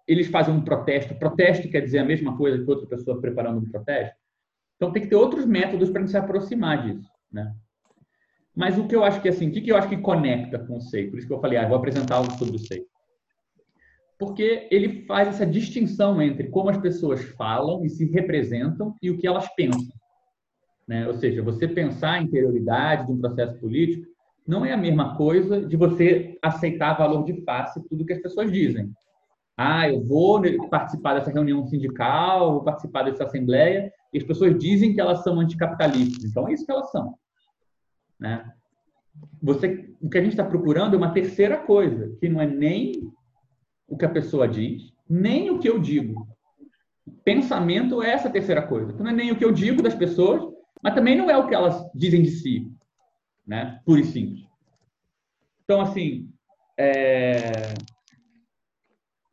eles 0.07 0.29
fazem 0.29 0.55
um 0.55 0.63
protesto, 0.63 1.15
protesto 1.15 1.69
quer 1.69 1.81
dizer 1.81 1.99
a 1.99 2.05
mesma 2.05 2.37
coisa 2.37 2.63
que 2.63 2.71
outra 2.71 2.87
pessoa 2.87 3.21
preparando 3.21 3.59
um 3.59 3.71
protesto? 3.71 4.17
Então 4.77 4.93
tem 4.93 5.03
que 5.03 5.09
ter 5.09 5.17
outros 5.17 5.45
métodos 5.45 5.91
para 5.91 6.07
se 6.07 6.17
aproximar 6.17 6.87
disso. 6.87 7.11
né? 7.31 7.53
Mas 8.55 8.79
o 8.79 8.87
que 8.87 8.95
eu 8.97 9.05
acho 9.05 9.21
que 9.21 9.29
assim, 9.29 9.49
o 9.49 9.53
que, 9.53 9.71
eu 9.71 9.77
acho 9.77 9.89
que 9.89 9.99
conecta 9.99 10.59
com 10.59 10.77
o 10.77 10.81
SEI? 10.81 11.11
Por 11.11 11.19
isso 11.19 11.27
que 11.29 11.33
eu 11.33 11.41
falei, 11.41 11.59
ah, 11.59 11.65
eu 11.65 11.69
vou 11.69 11.79
apresentar 11.79 12.17
algo 12.17 12.33
sobre 12.33 12.57
o 12.57 12.59
SEI. 12.59 12.85
Porque 14.19 14.67
ele 14.71 15.05
faz 15.07 15.29
essa 15.29 15.47
distinção 15.47 16.21
entre 16.21 16.49
como 16.49 16.71
as 16.71 16.79
pessoas 16.79 17.23
falam 17.23 17.85
e 17.85 17.89
se 17.89 18.05
representam 18.07 18.95
e 19.01 19.11
o 19.11 19.17
que 19.17 19.27
elas 19.27 19.47
pensam. 19.55 19.95
Né? 20.87 21.07
Ou 21.07 21.15
seja, 21.15 21.43
você 21.43 21.69
pensar 21.69 22.13
a 22.13 22.23
interioridade 22.23 23.07
de 23.07 23.13
um 23.13 23.21
processo 23.21 23.59
político 23.61 24.07
não 24.47 24.65
é 24.65 24.73
a 24.73 24.79
mesma 24.79 25.15
coisa 25.17 25.61
de 25.61 25.77
você 25.77 26.39
aceitar 26.43 26.97
valor 26.97 27.23
de 27.25 27.45
face 27.45 27.87
tudo 27.89 28.07
que 28.07 28.15
as 28.15 28.23
pessoas 28.23 28.51
dizem. 28.51 28.91
Ah, 29.55 29.89
eu 29.91 30.03
vou 30.03 30.41
participar 30.71 31.15
dessa 31.15 31.31
reunião 31.31 31.67
sindical, 31.67 32.55
vou 32.55 32.65
participar 32.65 33.03
dessa 33.03 33.25
assembleia, 33.25 33.93
e 34.13 34.19
as 34.19 34.25
pessoas 34.25 34.57
dizem 34.59 34.95
que 34.95 35.01
elas 35.01 35.23
são 35.23 35.39
anticapitalistas. 35.39 36.25
Então 36.25 36.49
é 36.49 36.55
isso 36.55 36.65
que 36.65 36.73
elas 36.73 36.91
são. 36.91 37.15
Né? 38.19 38.51
Você, 39.43 39.93
o 40.01 40.09
que 40.09 40.17
a 40.17 40.23
gente 40.23 40.31
está 40.31 40.45
procurando 40.45 40.95
é 40.95 40.97
uma 40.97 41.13
terceira 41.13 41.59
coisa, 41.59 42.17
que 42.19 42.29
não 42.29 42.41
é 42.41 42.47
nem 42.47 43.13
o 43.89 43.97
que 43.97 44.05
a 44.05 44.11
pessoa 44.11 44.47
diz, 44.47 44.93
nem 45.09 45.51
o 45.51 45.59
que 45.59 45.69
eu 45.69 45.79
digo. 45.79 46.29
Pensamento 47.25 48.03
é 48.03 48.11
essa 48.11 48.31
terceira 48.31 48.63
coisa. 48.63 48.93
Não 48.93 49.11
é 49.11 49.13
nem 49.13 49.33
o 49.33 49.37
que 49.37 49.45
eu 49.45 49.51
digo 49.51 49.83
das 49.83 49.95
pessoas, 49.95 50.43
mas 50.83 50.95
também 50.95 51.17
não 51.17 51.31
é 51.31 51.37
o 51.37 51.49
que 51.49 51.55
elas 51.55 51.91
dizem 51.95 52.23
de 52.23 52.31
si, 52.31 52.71
né? 53.47 53.81
Puro 53.85 54.01
e 54.01 54.05
simples. 54.05 54.47
Então, 55.65 55.81
assim, 55.81 56.31
é... 56.77 57.75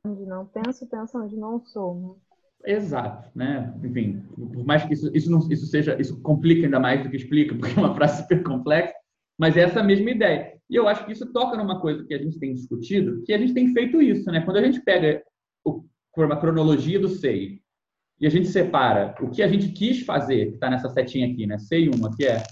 Onde 0.03 0.25
não 0.25 0.45
penso, 0.45 0.87
penso 0.87 1.17
onde 1.17 1.35
não 1.35 1.59
sou. 1.59 1.95
Né? 1.95 2.73
Exato, 2.75 3.29
né? 3.35 3.73
Enfim, 3.83 4.21
por 4.53 4.65
mais 4.65 4.83
que 4.83 4.93
isso, 4.93 5.15
isso, 5.15 5.29
não, 5.29 5.39
isso 5.51 5.67
seja, 5.67 5.99
isso 5.99 6.19
complica 6.21 6.65
ainda 6.65 6.79
mais 6.79 7.03
do 7.03 7.09
que 7.09 7.17
explica, 7.17 7.53
porque 7.55 7.77
é 7.77 7.81
uma 7.81 7.93
frase 7.93 8.21
super 8.21 8.43
complexa, 8.43 8.93
mas 9.37 9.55
é 9.55 9.61
essa 9.61 9.83
mesma 9.83 10.09
ideia. 10.09 10.54
E 10.69 10.75
eu 10.75 10.87
acho 10.87 11.05
que 11.05 11.11
isso 11.11 11.31
toca 11.31 11.55
numa 11.57 11.79
coisa 11.79 12.03
que 12.03 12.13
a 12.13 12.17
gente 12.17 12.39
tem 12.39 12.53
discutido, 12.53 13.23
que 13.23 13.33
a 13.33 13.37
gente 13.37 13.53
tem 13.53 13.71
feito 13.73 14.01
isso, 14.01 14.31
né? 14.31 14.41
Quando 14.41 14.57
a 14.57 14.63
gente 14.63 14.81
pega 14.81 15.23
o, 15.63 15.85
uma 16.17 16.39
cronologia 16.39 16.99
do 16.99 17.07
SEI 17.07 17.61
e 18.19 18.25
a 18.25 18.29
gente 18.29 18.47
separa 18.47 19.15
o 19.21 19.29
que 19.29 19.43
a 19.43 19.47
gente 19.47 19.69
quis 19.69 20.03
fazer, 20.03 20.47
que 20.47 20.55
está 20.55 20.69
nessa 20.69 20.89
setinha 20.89 21.31
aqui, 21.31 21.45
né? 21.45 21.57
SEI 21.59 21.89
1, 21.89 21.91
que 22.15 22.25
é 22.25 22.43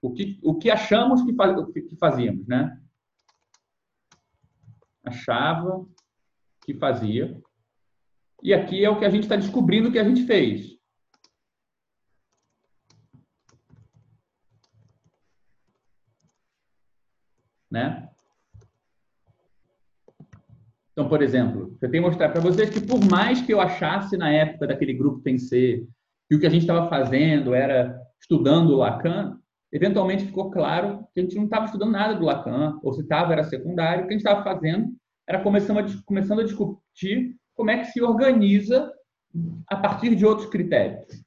o 0.00 0.12
que, 0.12 0.38
o 0.42 0.54
que 0.54 0.70
achamos 0.70 1.22
que, 1.22 1.34
faz, 1.34 1.56
que 1.72 1.96
fazíamos, 1.96 2.46
né? 2.46 2.80
Achava 5.04 5.84
que 6.64 6.74
fazia. 6.74 7.40
E 8.42 8.54
aqui 8.54 8.84
é 8.84 8.90
o 8.90 8.98
que 8.98 9.04
a 9.04 9.10
gente 9.10 9.24
está 9.24 9.36
descobrindo 9.36 9.90
que 9.90 9.98
a 9.98 10.04
gente 10.04 10.24
fez. 10.26 10.75
Né? 17.70 18.08
Então, 20.92 21.08
por 21.08 21.22
exemplo, 21.22 21.76
eu 21.80 21.90
tenho 21.90 22.04
que 22.04 22.08
mostrar 22.08 22.30
para 22.30 22.40
vocês 22.40 22.70
que 22.70 22.80
por 22.80 23.04
mais 23.04 23.42
que 23.42 23.52
eu 23.52 23.60
achasse 23.60 24.16
na 24.16 24.32
época 24.32 24.66
daquele 24.66 24.94
grupo 24.94 25.20
Pensê 25.20 25.84
que 26.28 26.36
o 26.36 26.40
que 26.40 26.46
a 26.46 26.50
gente 26.50 26.62
estava 26.62 26.88
fazendo 26.88 27.54
era 27.54 28.00
estudando 28.20 28.70
o 28.70 28.76
Lacan, 28.76 29.38
eventualmente 29.70 30.24
ficou 30.24 30.50
claro 30.50 31.06
que 31.12 31.20
a 31.20 31.22
gente 31.22 31.36
não 31.36 31.44
estava 31.44 31.66
estudando 31.66 31.92
nada 31.92 32.14
do 32.14 32.24
Lacan, 32.24 32.78
ou 32.82 32.92
se 32.94 33.02
estava 33.02 33.32
era 33.32 33.44
secundário, 33.44 34.04
o 34.04 34.06
que 34.06 34.14
a 34.14 34.16
gente 34.16 34.26
estava 34.26 34.42
fazendo 34.42 34.94
era 35.28 35.40
começando 35.42 35.78
a, 35.78 35.86
começando 36.04 36.40
a 36.40 36.44
discutir 36.44 37.36
como 37.54 37.70
é 37.70 37.78
que 37.78 37.86
se 37.86 38.02
organiza 38.02 38.90
a 39.68 39.76
partir 39.76 40.14
de 40.14 40.24
outros 40.24 40.48
critérios, 40.48 41.22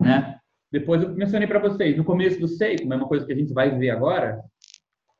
né? 0.00 0.38
Depois 0.70 1.02
eu 1.02 1.14
mencionei 1.14 1.46
para 1.46 1.58
vocês, 1.58 1.96
no 1.96 2.04
começo 2.04 2.40
do 2.40 2.48
SEI, 2.48 2.78
como 2.78 2.94
é 2.94 2.96
uma 2.96 3.06
coisa 3.06 3.26
que 3.26 3.32
a 3.32 3.36
gente 3.36 3.52
vai 3.52 3.78
ver 3.78 3.90
agora, 3.90 4.42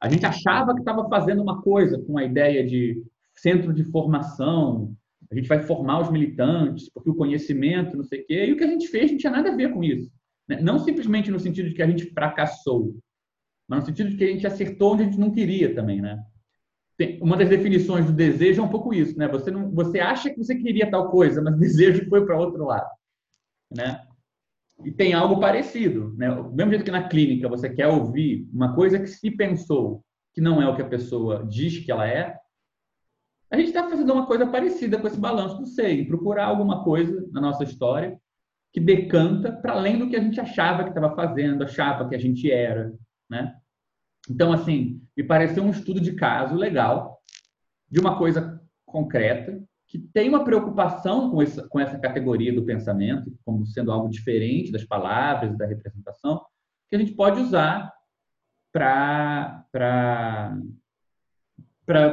a 0.02 0.09
gente 0.09 0.26
achava 0.26 0.75
que 0.75 0.80
estava 0.80 1.09
fazendo 1.09 1.40
uma 1.40 1.62
coisa 1.62 1.97
com 1.97 2.18
a 2.18 2.25
ideia 2.25 2.66
de 2.66 3.00
centro 3.37 3.73
de 3.73 3.85
formação, 3.85 4.92
a 5.30 5.35
gente 5.37 5.47
vai 5.47 5.62
formar 5.62 6.00
os 6.00 6.11
militantes, 6.11 6.90
porque 6.92 7.09
o 7.09 7.14
conhecimento, 7.14 7.97
não 7.97 8.02
sei 8.02 8.23
o 8.23 8.26
quê, 8.26 8.47
e 8.47 8.52
o 8.52 8.56
que 8.56 8.64
a 8.64 8.66
gente 8.66 8.88
fez 8.88 9.12
não 9.12 9.18
tinha 9.18 9.30
nada 9.30 9.52
a 9.52 9.56
ver 9.56 9.73
com 9.73 9.82
isso. 9.85 10.11
Né? 10.49 10.61
Não 10.61 10.80
simplesmente 10.80 11.30
no 11.30 11.38
sentido 11.38 11.68
de 11.68 11.76
que 11.76 11.82
a 11.82 11.87
gente 11.87 12.06
fracassou, 12.06 12.97
mas 13.68 13.78
no 13.78 13.87
sentido 13.87 14.11
de 14.11 14.16
que 14.16 14.25
a 14.25 14.26
gente 14.26 14.44
acertou 14.44 14.94
onde 14.94 15.04
a 15.04 15.06
gente 15.06 15.21
não 15.21 15.30
queria 15.30 15.73
também, 15.73 16.02
né? 16.02 16.21
Tem, 16.99 17.23
uma 17.23 17.37
das 17.37 17.49
definições 17.49 18.04
do 18.04 18.12
desejo 18.12 18.61
é 18.61 18.64
um 18.64 18.68
pouco 18.68 18.92
isso, 18.92 19.16
né? 19.16 19.28
Você 19.28 19.52
não, 19.52 19.71
você 19.71 20.00
acha 20.00 20.30
que 20.30 20.37
você 20.37 20.56
queria 20.56 20.90
tal 20.90 21.12
coisa, 21.12 21.40
mas 21.40 21.54
o 21.54 21.59
desejo 21.61 22.09
foi 22.09 22.26
para 22.26 22.38
outro 22.38 22.64
lado, 22.64 22.90
né? 23.71 24.04
E 24.85 24.91
tem 24.91 25.12
algo 25.12 25.41
parecido, 25.41 26.15
né? 26.17 26.35
Do 26.35 26.53
mesmo 26.53 26.71
jeito 26.71 26.85
que 26.85 26.91
na 26.91 27.09
clínica 27.09 27.49
você 27.49 27.69
quer 27.69 27.89
ouvir 27.89 28.49
uma 28.53 28.75
coisa 28.75 28.99
que 28.99 29.07
se 29.07 29.31
pensou 29.31 30.05
que 30.35 30.41
não 30.41 30.62
é 30.62 30.69
o 30.69 30.75
que 30.75 30.83
a 30.83 30.89
pessoa 30.89 31.47
diz 31.47 31.79
que 31.79 31.93
ela 31.93 32.09
é, 32.09 32.37
a 33.51 33.57
gente 33.57 33.69
está 33.69 33.87
fazendo 33.87 34.12
uma 34.15 34.27
coisa 34.27 34.47
parecida 34.47 34.99
com 34.99 35.07
esse 35.07 35.21
balanço 35.21 35.59
do 35.59 35.67
SEI, 35.67 36.07
procurar 36.07 36.47
alguma 36.47 36.83
coisa 36.83 37.29
na 37.31 37.41
nossa 37.41 37.65
história 37.65 38.19
que 38.73 38.81
decanta 38.81 39.53
para 39.53 39.75
além 39.75 39.99
do 39.99 40.09
que 40.09 40.17
a 40.17 40.21
gente 40.21 40.41
achava 40.41 40.85
que 40.85 40.89
estava 40.89 41.15
fazendo, 41.15 41.62
achava 41.62 42.09
que 42.09 42.15
a 42.15 42.19
gente 42.19 42.51
era, 42.51 42.95
né? 43.29 43.55
Então, 44.31 44.53
assim, 44.53 45.03
me 45.15 45.23
pareceu 45.23 45.62
um 45.62 45.71
estudo 45.71 46.01
de 46.01 46.15
caso 46.15 46.55
legal, 46.55 47.21
de 47.91 48.01
uma 48.01 48.17
coisa 48.17 48.59
concreta, 48.87 49.62
que 49.92 49.99
tem 49.99 50.26
uma 50.26 50.42
preocupação 50.42 51.30
com 51.30 51.42
essa, 51.42 51.68
com 51.68 51.78
essa 51.78 51.99
categoria 51.99 52.50
do 52.50 52.64
pensamento, 52.64 53.30
como 53.44 53.66
sendo 53.66 53.92
algo 53.92 54.08
diferente 54.08 54.72
das 54.72 54.84
palavras, 54.84 55.54
da 55.58 55.66
representação, 55.66 56.42
que 56.88 56.96
a 56.96 56.99
gente 56.99 57.12
pode 57.12 57.38
usar 57.42 57.92
para 58.72 59.66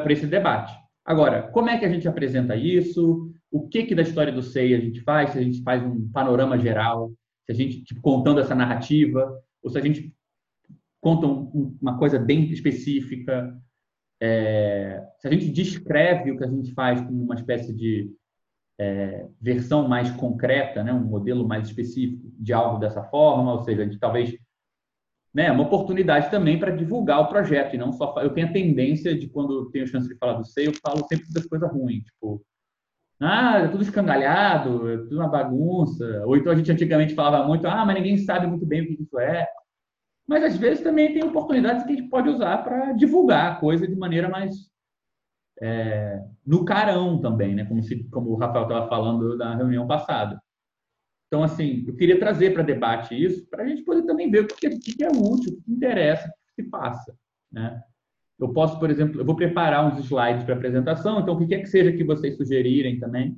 esse 0.10 0.28
debate. 0.28 0.78
Agora, 1.06 1.44
como 1.54 1.70
é 1.70 1.78
que 1.78 1.86
a 1.86 1.90
gente 1.90 2.06
apresenta 2.06 2.54
isso? 2.54 3.32
O 3.50 3.70
que, 3.70 3.86
que 3.86 3.96
da 3.96 4.02
história 4.02 4.34
do 4.34 4.44
SEI 4.44 4.74
a 4.74 4.80
gente 4.82 5.00
faz? 5.00 5.30
Se 5.30 5.40
a 5.40 5.42
gente 5.42 5.64
faz 5.64 5.82
um 5.82 6.12
panorama 6.12 6.60
geral, 6.60 7.14
se 7.46 7.54
a 7.54 7.56
gente, 7.56 7.82
tipo, 7.86 8.02
contando 8.02 8.42
essa 8.42 8.54
narrativa, 8.54 9.42
ou 9.64 9.70
se 9.70 9.78
a 9.78 9.82
gente 9.82 10.14
contam 11.00 11.50
uma 11.82 11.98
coisa 11.98 12.20
bem 12.20 12.52
específica. 12.52 13.58
É, 14.22 15.02
se 15.18 15.28
a 15.28 15.32
gente 15.32 15.50
descreve 15.50 16.32
o 16.32 16.38
que 16.38 16.44
a 16.44 16.50
gente 16.50 16.74
faz 16.74 17.00
como 17.02 17.24
uma 17.24 17.36
espécie 17.36 17.74
de 17.74 18.12
é, 18.78 19.28
versão 19.42 19.88
mais 19.88 20.12
concreta, 20.12 20.84
né, 20.84 20.94
um 20.94 21.04
modelo 21.04 21.48
mais 21.48 21.68
específico 21.68 22.32
de 22.38 22.54
algo 22.54 22.80
dessa 22.80 23.04
forma, 23.04 23.54
ou 23.54 23.64
seja, 23.64 23.82
a 23.82 23.86
gente 23.86 24.00
talvez 24.00 24.36
né, 25.34 25.52
uma 25.52 25.64
oportunidade 25.64 26.30
também 26.32 26.60
para 26.60 26.76
divulgar 26.76 27.22
o 27.22 27.28
projeto 27.28 27.76
e 27.76 27.78
não 27.78 27.94
só 27.94 28.16
eu 28.22 28.34
tenho 28.34 28.48
a 28.48 28.54
tendência 28.54 29.18
de 29.18 29.28
quando 29.28 29.70
tenho 29.72 29.88
chance 29.88 30.08
de 30.08 30.16
falar 30.16 30.34
do 30.34 30.46
SEI, 30.46 30.68
eu 30.68 30.74
falo 30.82 31.06
sempre 31.08 31.32
das 31.32 31.46
coisas 31.46 31.72
ruins, 31.72 32.04
tipo 32.04 32.44
ah, 33.22 33.60
é 33.60 33.68
tudo 33.68 33.84
escangalhado, 33.84 34.90
é 34.90 34.98
tudo 35.00 35.18
uma 35.18 35.28
bagunça. 35.28 36.24
Ou 36.26 36.38
então 36.38 36.54
a 36.54 36.56
gente 36.56 36.72
antigamente 36.72 37.14
falava 37.14 37.46
muito, 37.46 37.68
ah, 37.68 37.86
mas 37.86 37.96
ninguém 37.96 38.18
sabe 38.18 38.48
muito 38.48 38.66
bem 38.66 38.82
o 38.82 38.88
que 38.88 39.04
isso 39.04 39.20
é 39.20 39.46
mas 40.30 40.44
às 40.44 40.58
vezes 40.58 40.84
também 40.84 41.12
tem 41.12 41.24
oportunidades 41.24 41.84
que 41.84 41.92
a 41.92 41.96
gente 41.96 42.08
pode 42.08 42.30
usar 42.30 42.60
para 42.60 42.92
divulgar 42.92 43.52
a 43.52 43.56
coisa 43.56 43.88
de 43.88 43.96
maneira 43.96 44.30
mais 44.30 44.70
é, 45.60 46.24
no 46.46 46.64
carão 46.64 47.20
também, 47.20 47.56
né? 47.56 47.66
Como, 47.66 47.82
se, 47.82 48.04
como 48.10 48.30
o 48.30 48.36
Rafael 48.36 48.66
estava 48.66 48.88
falando 48.88 49.36
na 49.36 49.56
reunião 49.56 49.88
passada. 49.88 50.40
Então, 51.26 51.44
assim, 51.44 51.84
eu 51.88 51.96
queria 51.96 52.20
trazer 52.20 52.54
para 52.54 52.62
debate 52.62 53.20
isso, 53.20 53.50
para 53.50 53.64
a 53.64 53.68
gente 53.68 53.82
poder 53.82 54.04
também 54.04 54.30
ver 54.30 54.44
o 54.44 54.48
que, 54.48 54.70
que 54.70 55.04
é 55.04 55.10
útil, 55.10 55.54
o 55.54 55.64
que 55.64 55.72
interessa, 55.72 56.28
o 56.28 56.32
que 56.46 56.62
se 56.62 56.70
passa, 56.70 57.18
né? 57.52 57.82
Eu 58.40 58.54
posso, 58.54 58.80
por 58.80 58.92
exemplo, 58.92 59.20
eu 59.20 59.26
vou 59.26 59.36
preparar 59.36 59.92
uns 59.92 60.00
slides 60.06 60.44
para 60.44 60.54
apresentação, 60.54 61.20
então 61.20 61.34
o 61.34 61.40
que 61.40 61.48
quer 61.48 61.60
que 61.60 61.68
seja 61.68 61.92
que 61.92 62.04
vocês 62.04 62.38
sugerirem 62.38 63.00
também, 63.00 63.36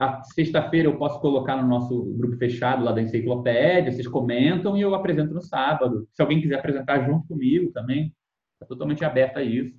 a 0.00 0.22
sexta-feira 0.24 0.88
eu 0.88 0.96
posso 0.96 1.20
colocar 1.20 1.60
no 1.60 1.68
nosso 1.68 2.02
grupo 2.16 2.38
fechado 2.38 2.82
lá 2.82 2.90
da 2.90 3.02
enciclopédia, 3.02 3.92
vocês 3.92 4.08
comentam 4.08 4.74
e 4.74 4.80
eu 4.80 4.94
apresento 4.94 5.34
no 5.34 5.42
sábado. 5.42 6.08
Se 6.14 6.22
alguém 6.22 6.40
quiser 6.40 6.58
apresentar 6.58 7.04
junto 7.06 7.28
comigo 7.28 7.70
também, 7.70 8.10
está 8.54 8.64
totalmente 8.66 9.04
aberto 9.04 9.36
a 9.36 9.42
isso. 9.42 9.78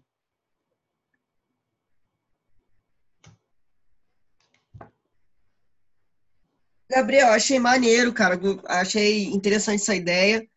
Gabriel, 6.87 7.29
achei 7.29 7.57
maneiro, 7.57 8.13
cara. 8.13 8.39
Achei 8.67 9.25
interessante 9.25 9.81
essa 9.81 9.95
ideia. 9.95 10.47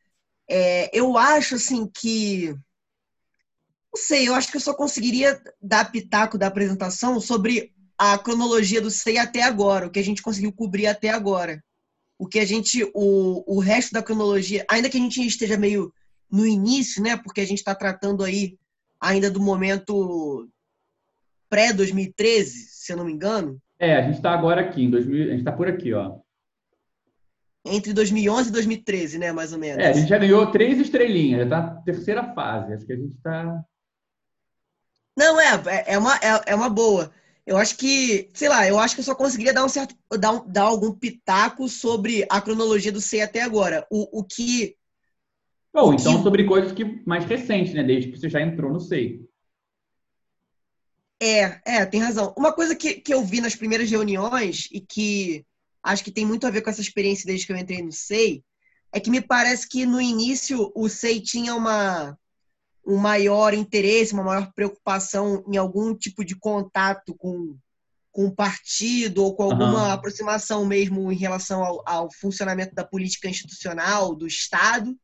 É, 0.46 0.90
eu 0.92 1.16
acho 1.16 1.54
assim 1.54 1.86
que 1.86 2.50
não 2.50 4.02
sei, 4.02 4.28
eu 4.28 4.34
acho 4.34 4.50
que 4.50 4.56
eu 4.56 4.60
só 4.60 4.74
conseguiria 4.74 5.40
dar 5.62 5.90
pitaco 5.90 6.36
da 6.36 6.48
apresentação 6.48 7.18
sobre 7.18 7.72
a 7.98 8.18
cronologia 8.18 8.80
do 8.80 8.90
SEI 8.90 9.18
até 9.18 9.42
agora, 9.42 9.86
o 9.86 9.90
que 9.90 9.98
a 9.98 10.04
gente 10.04 10.22
conseguiu 10.22 10.52
cobrir 10.52 10.86
até 10.86 11.10
agora. 11.10 11.62
O 12.18 12.26
que 12.26 12.38
a 12.38 12.44
gente, 12.44 12.84
o, 12.94 13.56
o 13.56 13.60
resto 13.60 13.92
da 13.92 14.02
cronologia, 14.02 14.64
ainda 14.70 14.88
que 14.88 14.96
a 14.96 15.00
gente 15.00 15.24
esteja 15.26 15.56
meio 15.56 15.92
no 16.30 16.46
início, 16.46 17.02
né? 17.02 17.16
Porque 17.16 17.40
a 17.40 17.46
gente 17.46 17.58
está 17.58 17.74
tratando 17.74 18.24
aí 18.24 18.56
ainda 19.00 19.30
do 19.30 19.40
momento 19.40 20.48
pré-2013, 21.48 22.44
se 22.46 22.92
eu 22.92 22.96
não 22.96 23.04
me 23.04 23.12
engano. 23.12 23.60
É, 23.78 23.96
a 23.96 24.02
gente 24.02 24.16
está 24.16 24.32
agora 24.32 24.60
aqui, 24.60 24.84
em 24.84 24.90
2000, 24.90 25.24
a 25.24 25.26
gente 25.28 25.38
está 25.38 25.52
por 25.52 25.68
aqui, 25.68 25.92
ó. 25.92 26.18
entre 27.64 27.92
2011 27.92 28.48
e 28.48 28.52
2013, 28.52 29.18
né, 29.18 29.32
mais 29.32 29.52
ou 29.52 29.58
menos. 29.58 29.82
É, 29.82 29.88
a 29.88 29.92
gente 29.92 30.08
já 30.08 30.18
ganhou 30.18 30.50
três 30.50 30.78
estrelinhas, 30.78 31.42
já 31.42 31.48
tá 31.48 31.62
na 31.62 31.82
terceira 31.82 32.34
fase. 32.34 32.72
Acho 32.72 32.86
que 32.86 32.92
a 32.92 32.96
gente 32.96 33.16
tá. 33.18 33.64
Não, 35.16 35.40
é, 35.40 35.62
é, 35.66 35.94
é 35.94 35.98
uma, 35.98 36.16
é, 36.16 36.42
é 36.46 36.54
uma 36.54 36.68
boa. 36.68 37.12
Eu 37.46 37.56
acho 37.58 37.76
que, 37.76 38.30
sei 38.34 38.48
lá, 38.48 38.66
eu 38.66 38.78
acho 38.78 38.94
que 38.94 39.00
eu 39.00 39.04
só 39.04 39.14
conseguiria 39.14 39.52
dar 39.52 39.64
um 39.64 39.68
certo, 39.68 39.94
dar, 40.18 40.32
um- 40.32 40.46
dar 40.50 40.62
algum 40.62 40.92
pitaco 40.92 41.68
sobre 41.68 42.26
a 42.30 42.40
cronologia 42.40 42.90
do 42.90 43.00
SEI 43.00 43.22
até 43.22 43.42
agora. 43.42 43.86
O, 43.90 44.20
o 44.20 44.24
que, 44.24 44.76
Bom, 45.72 45.90
O 45.90 45.94
então 45.94 46.16
que- 46.16 46.22
sobre 46.22 46.44
coisas 46.46 46.72
que 46.72 47.02
mais 47.06 47.24
recentes, 47.24 47.74
né? 47.74 47.82
Desde 47.82 48.10
que 48.10 48.18
você 48.18 48.28
já 48.30 48.40
entrou 48.40 48.72
no 48.72 48.80
SEI. 48.80 49.20
é, 51.22 51.60
é, 51.78 51.86
tem 51.86 52.00
razão. 52.00 52.34
Uma 52.36 52.52
coisa 52.52 52.74
que, 52.74 52.94
que 52.94 53.12
eu 53.14 53.24
vi 53.24 53.40
nas 53.40 53.54
primeiras 53.56 53.90
reuniões 53.90 54.68
e 54.72 54.80
que 54.80 55.44
acho 55.82 56.04
que 56.04 56.10
tem 56.12 56.26
muito 56.26 56.46
a 56.46 56.50
ver 56.50 56.62
com 56.62 56.70
essa 56.70 56.80
experiência 56.80 57.26
desde 57.26 57.46
que 57.46 57.52
eu 57.52 57.56
entrei 57.56 57.82
no 57.82 57.92
SEI, 57.92 58.44
é 58.92 59.00
que 59.00 59.10
me 59.10 59.20
parece 59.20 59.68
que 59.68 59.86
no 59.86 60.00
início 60.00 60.72
o 60.74 60.88
SEI 60.88 61.20
tinha 61.20 61.54
uma, 61.54 62.18
um 62.86 62.96
maior 62.96 63.54
interesse, 63.54 64.12
uma 64.12 64.22
maior 64.22 64.52
preocupação 64.52 65.44
em 65.48 65.56
algum 65.56 65.94
tipo 65.94 66.24
de 66.24 66.36
contato 66.36 67.14
com, 67.14 67.56
com 68.12 68.26
o 68.26 68.34
partido 68.34 69.24
ou 69.24 69.34
com 69.34 69.44
alguma 69.44 69.84
Aham. 69.84 69.92
aproximação 69.92 70.66
mesmo 70.66 71.10
em 71.10 71.16
relação 71.16 71.64
ao, 71.64 71.82
ao 71.86 72.12
funcionamento 72.12 72.74
da 72.74 72.84
política 72.84 73.28
institucional 73.28 74.14
do 74.14 74.26
Estado. 74.26 74.96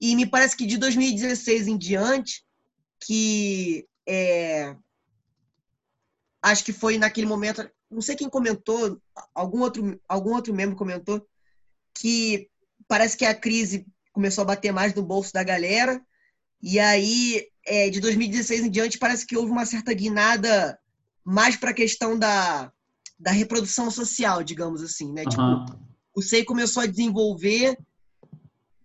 E 0.00 0.14
me 0.14 0.26
parece 0.26 0.56
que 0.56 0.66
de 0.66 0.76
2016 0.76 1.66
em 1.66 1.76
diante, 1.76 2.44
que 3.00 3.86
é, 4.06 4.76
acho 6.42 6.64
que 6.64 6.72
foi 6.72 6.98
naquele 6.98 7.26
momento, 7.26 7.68
não 7.90 8.00
sei 8.00 8.14
quem 8.14 8.28
comentou, 8.28 9.00
algum 9.34 9.60
outro, 9.60 10.00
algum 10.08 10.34
outro 10.34 10.54
membro 10.54 10.76
comentou, 10.76 11.26
que 11.92 12.48
parece 12.86 13.16
que 13.16 13.24
a 13.24 13.34
crise 13.34 13.86
começou 14.12 14.42
a 14.42 14.46
bater 14.46 14.72
mais 14.72 14.94
no 14.94 15.02
bolso 15.02 15.32
da 15.32 15.42
galera, 15.42 16.00
e 16.62 16.78
aí, 16.78 17.46
é, 17.66 17.90
de 17.90 18.00
2016 18.00 18.64
em 18.64 18.70
diante, 18.70 18.98
parece 18.98 19.26
que 19.26 19.36
houve 19.36 19.50
uma 19.50 19.66
certa 19.66 19.92
guinada 19.92 20.78
mais 21.24 21.56
para 21.56 21.70
a 21.70 21.74
questão 21.74 22.18
da, 22.18 22.72
da 23.18 23.30
reprodução 23.30 23.90
social, 23.90 24.42
digamos 24.42 24.82
assim, 24.82 25.12
né? 25.12 25.24
Tipo, 25.24 25.42
Aham. 25.42 25.66
o 26.14 26.22
SEI 26.22 26.44
começou 26.44 26.82
a 26.82 26.86
desenvolver, 26.86 27.78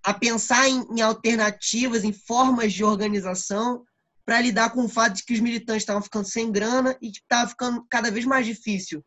a 0.03 0.13
pensar 0.13 0.68
em, 0.68 0.86
em 0.96 1.01
alternativas, 1.01 2.03
em 2.03 2.13
formas 2.13 2.74
de 2.74 2.84
organização 2.84 3.84
para 4.25 4.42
lidar 4.42 4.72
com 4.72 4.86
o 4.86 4.89
fato 4.89 5.15
de 5.15 5.25
que 5.25 5.34
os 5.34 5.39
militantes 5.39 5.84
estavam 5.84 6.01
ficando 6.01 6.27
sem 6.27 6.51
grana 6.51 6.98
e 7.01 7.12
que 7.12 7.20
estava 7.20 7.50
ficando 7.50 7.86
cada 7.89 8.10
vez 8.10 8.25
mais 8.25 8.46
difícil 8.46 9.03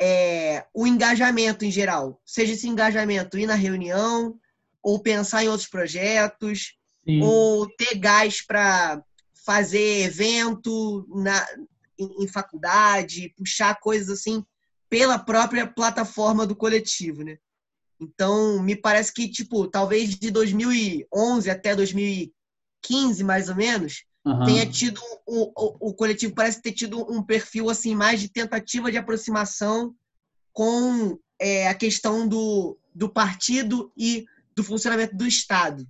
é, 0.00 0.66
o 0.74 0.86
engajamento 0.86 1.64
em 1.64 1.70
geral. 1.70 2.20
Seja 2.24 2.52
esse 2.52 2.68
engajamento 2.68 3.38
ir 3.38 3.46
na 3.46 3.54
reunião, 3.54 4.38
ou 4.82 5.00
pensar 5.00 5.44
em 5.44 5.48
outros 5.48 5.68
projetos, 5.68 6.74
Sim. 7.04 7.20
ou 7.22 7.68
ter 7.76 7.96
gás 7.96 8.44
para 8.44 9.02
fazer 9.44 10.04
evento 10.04 11.06
na, 11.08 11.46
em, 11.98 12.24
em 12.24 12.28
faculdade, 12.28 13.32
puxar 13.36 13.78
coisas 13.78 14.08
assim 14.08 14.44
pela 14.88 15.18
própria 15.18 15.66
plataforma 15.66 16.46
do 16.46 16.56
coletivo, 16.56 17.22
né? 17.22 17.38
Então, 18.00 18.62
me 18.62 18.76
parece 18.76 19.12
que, 19.12 19.28
tipo, 19.28 19.66
talvez 19.68 20.10
de 20.10 20.30
2011 20.30 21.50
até 21.50 21.74
2015, 21.74 23.24
mais 23.24 23.48
ou 23.48 23.54
menos, 23.54 24.04
Aham. 24.26 24.44
tenha 24.44 24.66
tido 24.66 25.00
o, 25.26 25.52
o, 25.56 25.90
o 25.90 25.94
coletivo 25.94 26.34
parece 26.34 26.60
ter 26.60 26.72
tido 26.72 27.00
um 27.10 27.22
perfil 27.22 27.70
assim 27.70 27.94
mais 27.94 28.20
de 28.20 28.28
tentativa 28.28 28.90
de 28.90 28.98
aproximação 28.98 29.94
com 30.52 31.18
é, 31.38 31.68
a 31.68 31.74
questão 31.74 32.26
do, 32.26 32.78
do 32.94 33.08
partido 33.08 33.92
e 33.96 34.24
do 34.54 34.62
funcionamento 34.62 35.16
do 35.16 35.26
Estado, 35.26 35.86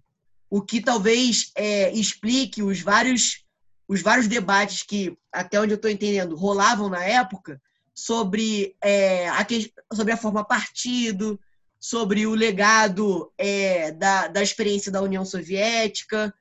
o 0.55 0.63
que 0.63 0.81
talvez 0.81 1.51
é, 1.57 1.91
explique 1.93 2.63
os 2.63 2.81
vários 2.81 3.43
os 3.89 4.01
vários 4.01 4.29
debates 4.29 4.85
que 4.85 5.19
até 5.33 5.61
onde 5.61 5.73
eu 5.73 5.75
estou 5.75 5.91
entendendo 5.91 6.37
rolavam 6.37 6.89
na 6.89 7.03
época 7.03 7.61
sobre 7.93 8.77
é, 8.81 9.29
a, 9.31 9.45
sobre 9.93 10.13
a 10.13 10.17
forma 10.17 10.45
partido, 10.45 11.41
sobre 11.81 12.25
o 12.25 12.37
legado 12.37 13.33
é, 13.37 13.91
da, 13.91 14.29
da 14.29 14.45
experiência 14.45 14.93
da 14.93 15.03
União 15.03 15.25
Soviética, 15.25 16.33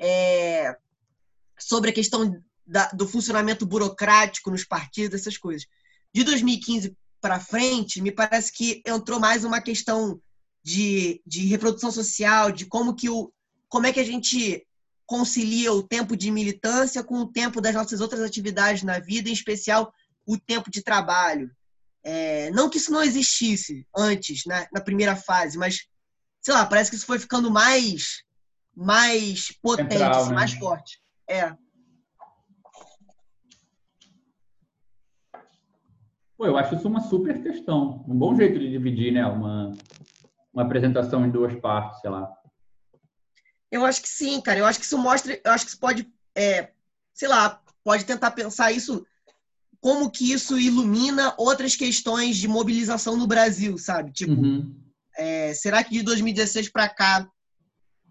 é, 0.00 0.74
sobre 1.58 1.90
a 1.90 1.92
questão 1.92 2.42
da- 2.66 2.88
do 2.88 3.06
funcionamento 3.06 3.66
burocrático 3.66 4.50
nos 4.50 4.64
partidos, 4.64 5.20
essas 5.20 5.36
coisas. 5.36 5.68
De 6.10 6.24
2015 6.24 6.96
para 7.20 7.38
frente, 7.38 8.00
me 8.00 8.12
parece 8.12 8.50
que 8.50 8.82
entrou 8.86 9.20
mais 9.20 9.44
uma 9.44 9.60
questão 9.60 10.18
de, 10.62 11.20
de 11.26 11.44
reprodução 11.44 11.90
social, 11.90 12.50
de 12.50 12.64
como 12.64 12.94
que 12.94 13.10
o 13.10 13.30
como 13.68 13.86
é 13.86 13.92
que 13.92 14.00
a 14.00 14.04
gente 14.04 14.66
concilia 15.06 15.72
o 15.72 15.82
tempo 15.82 16.16
de 16.16 16.30
militância 16.30 17.02
com 17.02 17.16
o 17.16 17.32
tempo 17.32 17.60
das 17.60 17.74
nossas 17.74 18.00
outras 18.00 18.20
atividades 18.20 18.82
na 18.82 18.98
vida, 18.98 19.30
em 19.30 19.32
especial 19.32 19.92
o 20.26 20.38
tempo 20.38 20.70
de 20.70 20.82
trabalho. 20.82 21.50
É, 22.04 22.50
não 22.50 22.68
que 22.68 22.76
isso 22.76 22.92
não 22.92 23.02
existisse 23.02 23.86
antes, 23.96 24.44
na, 24.46 24.66
na 24.72 24.80
primeira 24.80 25.16
fase, 25.16 25.56
mas 25.56 25.86
sei 26.40 26.54
lá, 26.54 26.66
parece 26.66 26.90
que 26.90 26.96
isso 26.96 27.06
foi 27.06 27.18
ficando 27.18 27.50
mais 27.50 28.22
mais 28.74 29.50
potente, 29.60 29.92
Central, 29.92 30.20
assim, 30.20 30.28
né? 30.28 30.34
mais 30.34 30.52
forte. 30.52 31.00
É. 31.28 31.52
Pô, 36.36 36.46
eu 36.46 36.56
acho 36.56 36.76
isso 36.76 36.86
uma 36.86 37.00
super 37.00 37.42
questão. 37.42 38.04
Um 38.06 38.14
bom 38.14 38.36
jeito 38.36 38.56
de 38.58 38.70
dividir, 38.70 39.12
né? 39.12 39.26
Uma, 39.26 39.72
uma 40.54 40.62
apresentação 40.62 41.26
em 41.26 41.30
duas 41.30 41.52
partes, 41.56 42.00
sei 42.00 42.10
lá. 42.10 42.32
Eu 43.70 43.84
acho 43.84 44.00
que 44.02 44.08
sim, 44.08 44.40
cara. 44.40 44.58
Eu 44.58 44.66
acho 44.66 44.78
que 44.78 44.84
isso 44.84 44.98
mostra, 44.98 45.40
eu 45.44 45.52
acho 45.52 45.64
que 45.64 45.70
isso 45.70 45.80
pode, 45.80 46.10
é, 46.34 46.70
sei 47.14 47.28
lá, 47.28 47.62
pode 47.84 48.04
tentar 48.04 48.30
pensar 48.30 48.72
isso 48.72 49.06
como 49.80 50.10
que 50.10 50.32
isso 50.32 50.58
ilumina 50.58 51.34
outras 51.38 51.76
questões 51.76 52.36
de 52.36 52.48
mobilização 52.48 53.16
no 53.16 53.26
Brasil, 53.26 53.78
sabe? 53.78 54.12
Tipo, 54.12 54.32
Uhum. 54.32 54.74
é, 55.16 55.54
será 55.54 55.84
que 55.84 55.90
de 55.90 56.02
2016 56.02 56.68
para 56.68 56.88
cá 56.88 57.28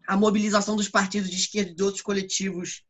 a 0.07 0.15
mobilização 0.15 0.75
dos 0.75 0.87
partidos 0.87 1.29
de 1.29 1.35
esquerda 1.35 1.71
e 1.71 1.75
de 1.75 1.83
outros 1.83 2.01
coletivos 2.01 2.83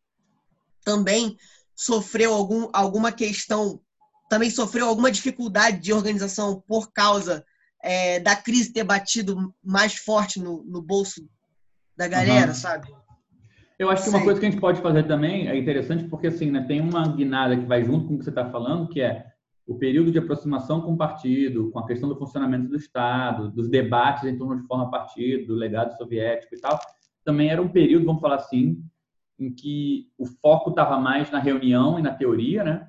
também 0.84 1.36
sofreu 1.76 2.34
algum, 2.34 2.70
alguma 2.72 3.12
questão, 3.12 3.82
também 4.30 4.52
sofreu 4.52 4.88
alguma 4.88 5.12
dificuldade 5.12 5.80
de 5.80 5.92
organização 5.92 6.64
por 6.68 6.92
causa 6.92 7.44
é, 7.84 8.20
da 8.20 8.36
crise 8.36 8.72
ter 8.72 8.84
batido 8.84 9.54
mais 9.64 9.96
forte 9.96 10.40
no, 10.40 10.64
no 10.64 10.82
bolso 10.82 11.28
da 11.98 12.08
galera, 12.08 12.46
Aham. 12.46 12.54
sabe? 12.54 12.88
Eu 13.80 13.90
acho 13.90 14.04
que 14.04 14.10
uma 14.10 14.20
Sei. 14.20 14.26
coisa 14.26 14.40
que 14.40 14.46
a 14.46 14.50
gente 14.50 14.62
pode 14.62 14.82
fazer 14.82 15.04
também 15.04 15.48
é 15.48 15.58
interessante 15.58 16.04
porque 16.06 16.28
assim, 16.28 16.50
né, 16.50 16.64
tem 16.68 16.82
uma 16.82 17.08
guinada 17.08 17.56
que 17.56 17.66
vai 17.66 17.84
junto 17.84 18.08
com 18.08 18.16
o 18.16 18.18
que 18.18 18.24
você 18.24 18.30
está 18.30 18.50
falando, 18.50 18.88
que 18.88 19.02
é 19.02 19.26
o 19.68 19.76
período 19.76 20.12
de 20.12 20.18
aproximação 20.18 20.82
com 20.82 20.94
o 20.94 20.98
partido, 20.98 21.70
com 21.72 21.80
a 21.80 21.86
questão 21.86 22.08
do 22.08 22.18
funcionamento 22.18 22.70
do 22.70 22.76
Estado, 22.76 23.52
dos 23.52 23.70
debates 23.70 24.24
em 24.24 24.38
torno 24.38 24.60
de 24.60 24.66
forma 24.66 24.90
partido, 24.90 25.48
do 25.48 25.56
legado 25.56 25.96
soviético 25.98 26.56
e 26.56 26.60
tal. 26.60 26.80
Também 27.24 27.50
era 27.50 27.62
um 27.62 27.68
período, 27.68 28.06
vamos 28.06 28.22
falar 28.22 28.38
assim, 28.38 28.82
em 29.38 29.54
que 29.54 30.08
o 30.18 30.26
foco 30.26 30.70
estava 30.70 30.98
mais 31.00 31.30
na 31.30 31.40
reunião 31.40 32.00
e 32.00 32.02
na 32.02 32.14
teoria, 32.14 32.64
né? 32.64 32.88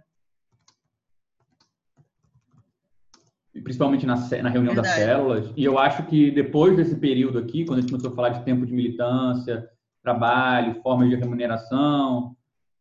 Principalmente 3.62 4.06
na, 4.06 4.14
na 4.14 4.48
reunião 4.48 4.74
das 4.74 4.86
Verdade. 4.86 4.96
células. 4.96 5.52
E 5.56 5.64
eu 5.64 5.78
acho 5.78 6.04
que 6.04 6.30
depois 6.30 6.76
desse 6.76 6.96
período 6.96 7.38
aqui, 7.38 7.64
quando 7.64 7.78
a 7.78 7.80
gente 7.80 7.90
começou 7.90 8.12
a 8.12 8.14
falar 8.14 8.30
de 8.30 8.44
tempo 8.44 8.64
de 8.64 8.72
militância, 8.72 9.68
trabalho, 10.02 10.80
formas 10.82 11.08
de 11.08 11.16
remuneração, 11.16 12.36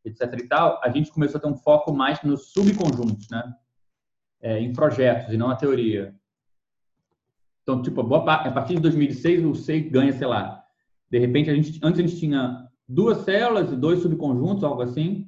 etc. 0.06 0.22
e 0.40 0.48
tal, 0.48 0.80
a 0.84 0.90
gente 0.90 1.12
começou 1.12 1.38
a 1.38 1.42
ter 1.42 1.48
um 1.48 1.58
foco 1.58 1.94
mais 1.94 2.22
nos 2.24 2.52
subconjuntos, 2.52 3.30
né? 3.30 3.54
É, 4.42 4.60
em 4.60 4.72
projetos 4.72 5.34
e 5.34 5.38
não 5.38 5.48
na 5.48 5.56
teoria. 5.56 6.14
Então, 7.64 7.82
tipo, 7.82 8.02
a 8.02 8.52
partir 8.52 8.76
de 8.76 8.82
2006, 8.82 9.44
o 9.44 9.56
SEI 9.56 9.82
ganha, 9.82 10.14
sei 10.14 10.28
lá, 10.28 10.64
de 11.10 11.20
repente, 11.20 11.50
a 11.50 11.54
gente, 11.54 11.80
antes 11.84 12.00
a 12.00 12.08
gente 12.08 12.20
tinha 12.20 12.68
duas 12.88 13.20
células 13.20 13.72
e 13.72 13.76
dois 13.76 14.00
subconjuntos, 14.02 14.64
algo 14.64 14.82
assim. 14.82 15.28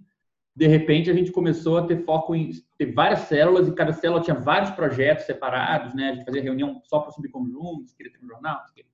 De 0.60 0.68
repente, 0.68 1.10
a 1.10 1.14
gente 1.14 1.32
começou 1.32 1.78
a 1.78 1.88
ter 1.88 2.04
foco 2.04 2.36
em 2.36 2.52
ter 2.78 2.92
várias 2.92 3.22
células 3.22 3.66
e 3.66 3.74
cada 3.74 3.94
célula 3.94 4.22
tinha 4.22 4.36
vários 4.38 4.70
projetos 4.72 5.26
separados, 5.26 5.94
né? 5.96 6.10
A 6.10 6.14
gente 6.16 6.26
fazia 6.26 6.42
reunião 6.42 6.82
só 6.84 7.00
para 7.00 7.12
subconjuntos, 7.12 7.94
queria 7.94 8.12
ter 8.12 8.20
um 8.22 8.28
jornal, 8.28 8.60
não 8.68 8.74
sei. 8.74 8.86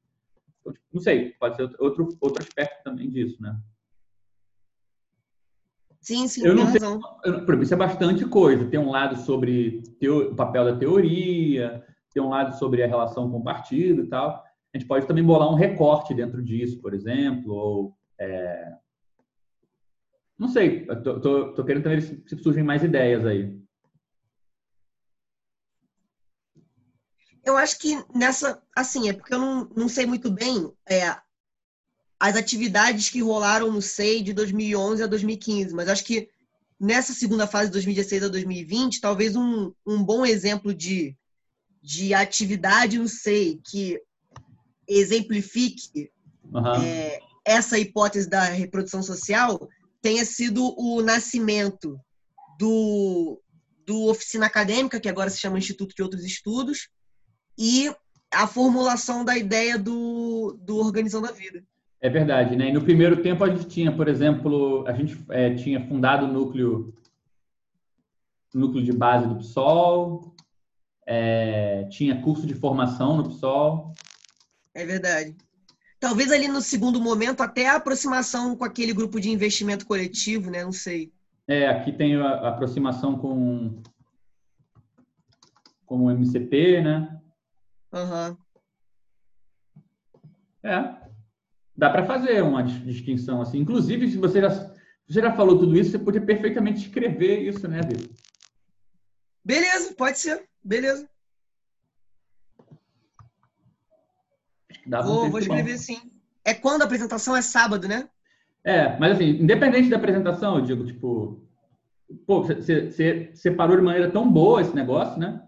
Então, 0.62 0.72
tipo, 0.74 0.86
não 0.94 1.02
sei, 1.02 1.32
pode 1.40 1.56
ser 1.56 1.64
outro, 1.80 2.08
outro 2.22 2.44
aspecto 2.44 2.84
também 2.84 3.10
disso, 3.10 3.42
né? 3.42 3.58
Sim, 6.02 6.28
sim, 6.28 6.46
Eu 6.46 6.54
não 6.54 6.68
sei-. 6.68 6.80
Eu- 7.26 7.62
isso 7.64 7.74
é 7.74 7.78
bastante 7.78 8.24
coisa. 8.26 8.70
Tem 8.70 8.80
um 8.80 8.92
lado 8.92 9.16
sobre 9.18 9.82
teo- 10.00 10.34
o 10.34 10.36
papel 10.36 10.66
da 10.66 10.78
teoria, 10.78 11.84
tem 12.14 12.22
um 12.22 12.30
lado 12.30 12.56
sobre 12.60 12.84
a 12.84 12.88
relação 12.88 13.28
com 13.32 13.38
o 13.40 13.44
partido 13.44 14.04
e 14.04 14.08
tal. 14.08 14.44
A 14.72 14.78
gente 14.78 14.88
pode 14.88 15.08
também 15.08 15.24
bolar 15.24 15.50
um 15.52 15.56
recorte 15.56 16.14
dentro 16.14 16.44
disso, 16.44 16.80
por 16.80 16.94
exemplo, 16.94 17.52
ou 17.52 17.98
é, 18.20 18.72
não 20.38 20.48
sei. 20.48 20.86
Tô, 20.86 21.20
tô, 21.20 21.54
tô 21.54 21.66
querendo 21.66 21.84
também 21.84 22.02
se, 22.02 22.24
se 22.28 22.38
surgem 22.38 22.64
mais 22.64 22.84
ideias 22.84 23.26
aí. 23.26 23.54
Eu 27.44 27.56
acho 27.56 27.78
que 27.78 27.96
nessa, 28.14 28.62
assim, 28.76 29.08
é 29.08 29.14
porque 29.14 29.34
eu 29.34 29.40
não, 29.40 29.70
não 29.76 29.88
sei 29.88 30.06
muito 30.08 30.32
bem 30.32 30.72
é, 30.90 31.16
as 32.20 32.36
atividades 32.36 33.10
que 33.10 33.22
rolaram 33.22 33.72
no 33.72 33.82
SEI 33.82 34.24
de 34.24 34.34
2011 34.34 35.04
a 35.04 35.08
2015, 35.08 35.74
mas 35.76 35.88
acho 35.88 36.04
que 36.04 36.28
nessa 36.80 37.14
segunda 37.14 37.46
fase, 37.46 37.68
de 37.68 37.74
2016 37.74 38.24
a 38.24 38.28
2020, 38.30 39.00
talvez 39.00 39.36
um, 39.36 39.72
um 39.86 40.04
bom 40.04 40.26
exemplo 40.26 40.74
de, 40.74 41.16
de 41.84 42.16
atividade 42.16 42.98
no 42.98 43.08
SEI 43.08 43.62
que 43.64 44.02
exemplifique 44.88 46.12
Aham. 46.54 46.84
é, 46.84 47.20
essa 47.46 47.78
hipótese 47.78 48.28
da 48.28 48.44
reprodução 48.46 49.04
social 49.04 49.70
tenha 50.06 50.24
sido 50.24 50.76
o 50.78 51.02
nascimento 51.02 52.00
do, 52.60 53.42
do 53.88 54.04
Oficina 54.04 54.46
Acadêmica, 54.46 55.00
que 55.00 55.10
agora 55.10 55.32
se 55.32 55.40
chama 55.40 55.58
Instituto 55.58 55.96
de 55.96 56.04
Outros 56.04 56.24
Estudos, 56.24 56.90
e 57.58 57.92
a 58.32 58.46
formulação 58.46 59.26
da 59.26 59.36
ideia 59.36 59.80
do, 59.80 60.60
do 60.62 60.78
Organizando 60.78 61.26
a 61.26 61.32
Vida. 61.32 61.64
É 62.00 62.08
verdade, 62.08 62.56
né? 62.56 62.70
E 62.70 62.72
no 62.72 62.84
primeiro 62.84 63.24
tempo 63.24 63.44
a 63.44 63.50
gente 63.50 63.68
tinha, 63.68 63.92
por 63.92 64.08
exemplo, 64.08 64.86
a 64.88 64.94
gente 64.94 65.18
é, 65.30 65.56
tinha 65.56 65.84
fundado 65.88 66.28
o 66.28 66.32
núcleo, 66.32 66.94
núcleo 68.54 68.84
de 68.84 68.94
base 68.94 69.28
do 69.28 69.38
PSOL, 69.38 70.36
é, 71.04 71.88
tinha 71.90 72.22
curso 72.22 72.46
de 72.46 72.54
formação 72.54 73.18
no 73.18 73.30
PSOL. 73.30 73.92
É 74.72 74.86
verdade. 74.86 75.36
Talvez 76.06 76.32
ali 76.32 76.48
no 76.48 76.62
segundo 76.62 77.02
momento 77.02 77.42
até 77.42 77.68
a 77.68 77.78
aproximação 77.78 78.56
com 78.56 78.64
aquele 78.64 78.94
grupo 78.94 79.20
de 79.20 79.32
investimento 79.32 79.88
coletivo, 79.88 80.52
né? 80.52 80.64
Não 80.64 80.72
sei. 80.72 81.12
É, 81.48 81.68
aqui 81.68 81.92
tem 81.92 82.16
a, 82.16 82.48
aproximação 82.48 83.18
com, 83.18 83.82
com 85.84 86.06
o 86.06 86.12
MCP, 86.12 86.84
né? 86.84 87.20
Aham. 87.92 88.38
É. 90.62 90.96
Dá 91.76 91.90
para 91.90 92.06
fazer 92.06 92.44
uma 92.44 92.62
dis- 92.62 92.86
distinção 92.86 93.42
assim. 93.42 93.58
Inclusive, 93.58 94.08
se 94.08 94.18
você 94.20 94.42
já, 94.42 94.50
você 94.50 95.22
já 95.22 95.36
falou 95.36 95.58
tudo 95.58 95.76
isso, 95.76 95.90
você 95.90 95.98
podia 95.98 96.22
perfeitamente 96.22 96.86
escrever 96.86 97.40
isso, 97.48 97.68
né, 97.68 97.82
Vitor? 97.82 98.16
Beleza, 99.44 99.96
pode 99.96 100.20
ser. 100.20 100.48
Beleza. 100.64 101.10
Dava 104.86 105.08
um 105.08 105.12
Vou, 105.12 105.20
tempo 105.22 105.32
vou 105.32 105.40
bom. 105.40 105.46
escrever 105.46 105.78
sim. 105.78 106.00
É 106.44 106.54
quando 106.54 106.82
a 106.82 106.86
apresentação 106.86 107.36
é 107.36 107.42
sábado, 107.42 107.88
né? 107.88 108.08
É, 108.64 108.98
mas 109.00 109.14
assim, 109.14 109.26
independente 109.30 109.90
da 109.90 109.98
apresentação, 109.98 110.58
eu 110.58 110.66
digo, 110.66 110.86
tipo, 110.86 111.42
pô, 112.26 112.44
você- 112.44 113.32
separou 113.36 113.78
de 113.78 113.84
maneira 113.84 114.12
tão 114.12 114.32
boa 114.32 114.62
esse 114.62 114.76
negócio, 114.76 115.20
né? 115.20 115.42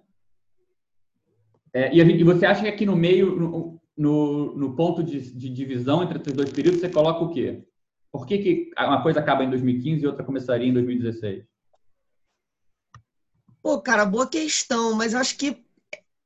É, 1.73 1.93
e, 1.93 1.97
gente- 2.03 2.19
e 2.21 2.23
você 2.23 2.45
acha 2.45 2.61
que 2.61 2.67
aqui 2.67 2.85
no 2.85 2.95
meio, 2.95 3.35
no, 3.35 3.81
no, 3.97 4.55
no 4.55 4.75
ponto 4.75 5.03
de, 5.03 5.19
de 5.31 5.49
divisão 5.49 6.03
entre 6.03 6.19
esses 6.19 6.33
dois 6.33 6.49
períodos, 6.51 6.79
você 6.79 6.89
coloca 6.89 7.23
o 7.23 7.31
quê? 7.31 7.63
Por 8.11 8.25
que, 8.25 8.37
que 8.37 8.71
uma 8.79 9.01
coisa 9.03 9.19
acaba 9.19 9.43
em 9.43 9.49
2015 9.49 10.03
e 10.03 10.07
outra 10.07 10.23
começaria 10.23 10.67
em 10.67 10.73
2016? 10.73 11.43
Pô, 13.61 13.79
cara, 13.81 14.05
boa 14.05 14.27
questão, 14.27 14.93
mas 14.93 15.13
eu 15.13 15.19
acho 15.19 15.37
que 15.37 15.61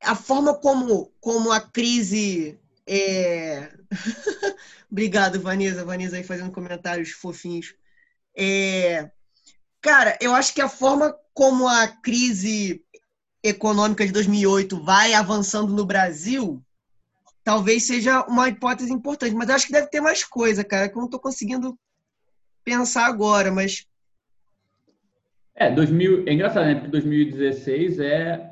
a 0.02 0.14
forma 0.14 0.54
como, 0.54 1.10
como 1.20 1.50
a 1.50 1.60
crise. 1.60 2.58
É... 2.86 3.72
Obrigado, 4.90 5.40
Vanessa. 5.40 5.84
Vanessa 5.84 6.16
aí 6.16 6.24
fazendo 6.24 6.50
comentários 6.50 7.10
fofinhos. 7.10 7.74
É... 8.36 9.10
Cara, 9.80 10.16
eu 10.20 10.34
acho 10.34 10.54
que 10.54 10.60
a 10.60 10.68
forma 10.68 11.16
como 11.34 11.66
a 11.66 11.88
crise 11.88 12.84
econômica 13.42 14.06
de 14.06 14.12
2008 14.12 14.82
vai 14.82 15.14
avançando 15.14 15.74
no 15.74 15.84
Brasil 15.84 16.62
talvez 17.44 17.86
seja 17.86 18.24
uma 18.26 18.48
hipótese 18.48 18.92
importante, 18.92 19.34
mas 19.34 19.48
eu 19.48 19.54
acho 19.54 19.66
que 19.66 19.72
deve 19.72 19.88
ter 19.88 20.00
mais 20.00 20.24
coisa, 20.24 20.64
cara, 20.64 20.88
que 20.88 20.96
eu 20.96 21.00
não 21.00 21.06
estou 21.06 21.20
conseguindo 21.20 21.78
pensar 22.64 23.06
agora, 23.06 23.50
mas 23.50 23.86
É, 25.54 25.70
2000, 25.70 26.26
é 26.26 26.32
engraçado, 26.32 26.66
né? 26.66 26.74
Porque 26.74 26.88
2016 26.88 27.98
é, 27.98 28.51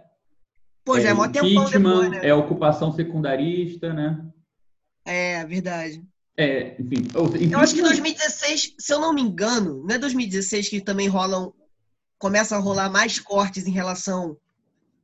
pô, 0.95 1.01
já 1.01 1.11
é 1.11 1.15
mó 1.15 1.29
tempão 1.29 1.71
depois, 1.71 2.11
né? 2.11 2.21
é 2.23 2.35
ocupação 2.35 2.93
secundarista, 2.93 3.93
né? 3.93 4.25
É, 5.05 5.45
verdade. 5.47 6.03
É, 6.37 6.81
enfim. 6.81 7.07
Eu 7.15 7.27
acho 7.27 7.75
que 7.75 7.81
impeachment- 7.81 7.89
2016, 7.89 8.75
se 8.79 8.93
eu 8.93 9.01
não 9.01 9.13
me 9.13 9.21
engano, 9.23 9.83
não 9.87 9.95
é 9.95 9.99
2016 9.99 10.69
que 10.69 10.81
também 10.81 11.09
rolam, 11.09 11.53
começa 12.19 12.57
a 12.57 12.59
rolar 12.59 12.91
mais 12.91 13.19
cortes 13.19 13.67
em 13.67 13.73
relação 13.73 14.37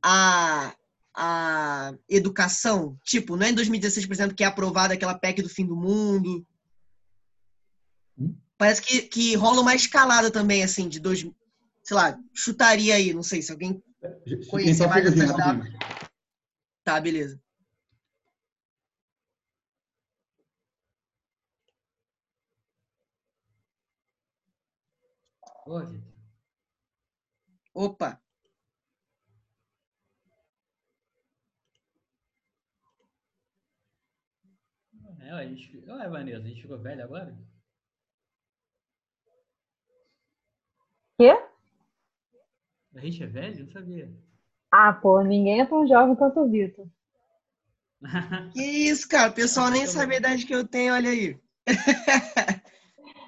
à, 0.03 0.73
à 1.15 1.93
educação? 2.09 2.97
Tipo, 3.03 3.35
não 3.35 3.45
é 3.45 3.49
em 3.49 3.53
2016, 3.55 4.05
por 4.05 4.13
exemplo, 4.13 4.35
que 4.35 4.43
é 4.43 4.47
aprovada 4.47 4.93
aquela 4.93 5.17
PEC 5.17 5.41
do 5.41 5.49
fim 5.49 5.65
do 5.65 5.75
mundo? 5.75 6.45
Hum? 8.17 8.35
Parece 8.57 8.81
que, 8.81 9.01
que 9.03 9.35
rola 9.35 9.61
uma 9.61 9.75
escalada 9.75 10.31
também, 10.31 10.63
assim, 10.63 10.87
de 10.89 10.99
dois. 10.99 11.23
Sei 11.83 11.95
lá, 11.95 12.17
chutaria 12.33 12.95
aí, 12.95 13.13
não 13.13 13.23
sei 13.23 13.41
se 13.41 13.51
alguém. 13.51 13.81
Conhecer 14.49 14.83
Só 14.83 14.85
um 14.85 14.89
mais 14.89 15.03
segundinho, 15.03 15.23
essas 15.25 15.37
rapidinho. 15.45 15.79
Tá, 16.83 17.01
beleza. 17.01 17.41
Vitor. 25.67 26.01
Opa! 27.73 28.21
É, 35.19 35.31
a 35.31 35.45
gente... 35.45 35.77
Ué, 35.85 36.09
Vanessa, 36.09 36.37
a 36.37 36.47
gente 36.47 36.61
ficou 36.61 36.79
velho 36.79 37.03
agora? 37.03 37.37
Quê? 41.19 41.33
A 42.97 43.01
gente 43.01 43.23
é 43.23 43.27
velho? 43.27 43.59
Não 43.59 43.71
sabia. 43.71 44.11
Ah, 44.71 44.91
pô, 44.91 45.21
ninguém 45.21 45.61
é 45.61 45.65
tão 45.65 45.87
jovem 45.87 46.15
quanto 46.15 46.39
o 46.39 46.49
Vitor. 46.49 46.87
Que 48.53 48.61
isso, 48.61 49.07
cara? 49.07 49.29
O 49.29 49.35
pessoal 49.35 49.69
nem 49.69 49.85
sabe 49.85 50.15
a 50.15 50.17
idade 50.17 50.45
que 50.45 50.53
eu 50.53 50.67
tenho, 50.67 50.93
olha 50.93 51.09
aí. 51.09 51.39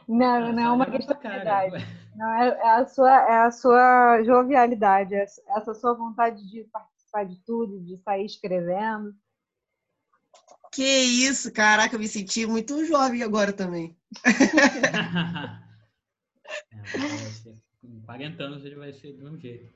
Não, 0.08 0.52
não 0.52 0.64
é 0.64 0.72
uma 0.72 0.90
questão 0.90 1.20
de 1.20 1.28
idade. 1.28 1.86
Não, 2.16 2.42
é, 2.42 2.48
é 2.48 2.70
a 2.78 2.86
sua, 2.88 3.12
é 3.12 3.42
a 3.42 3.52
sua 3.52 4.24
jovialidade, 4.24 5.14
é 5.14 5.22
essa 5.22 5.72
sua 5.76 5.94
vontade 5.94 6.50
de 6.50 6.64
participar 6.64 7.26
de 7.26 7.36
tudo, 7.46 7.80
de 7.80 7.96
sair 8.00 8.26
escrevendo. 8.26 9.14
Que 10.72 10.84
isso, 10.84 11.54
caraca, 11.54 11.94
eu 11.94 12.00
me 12.00 12.08
senti 12.08 12.48
muito 12.48 12.84
jovem 12.86 13.22
agora 13.22 13.54
também. 13.54 13.96
Com 17.82 18.02
40 18.06 18.44
anos 18.44 18.66
ele 18.66 18.76
vai 18.76 18.92
ser 18.94 19.14
do 19.14 19.24
mesmo 19.24 19.38
jeito. 19.40 19.72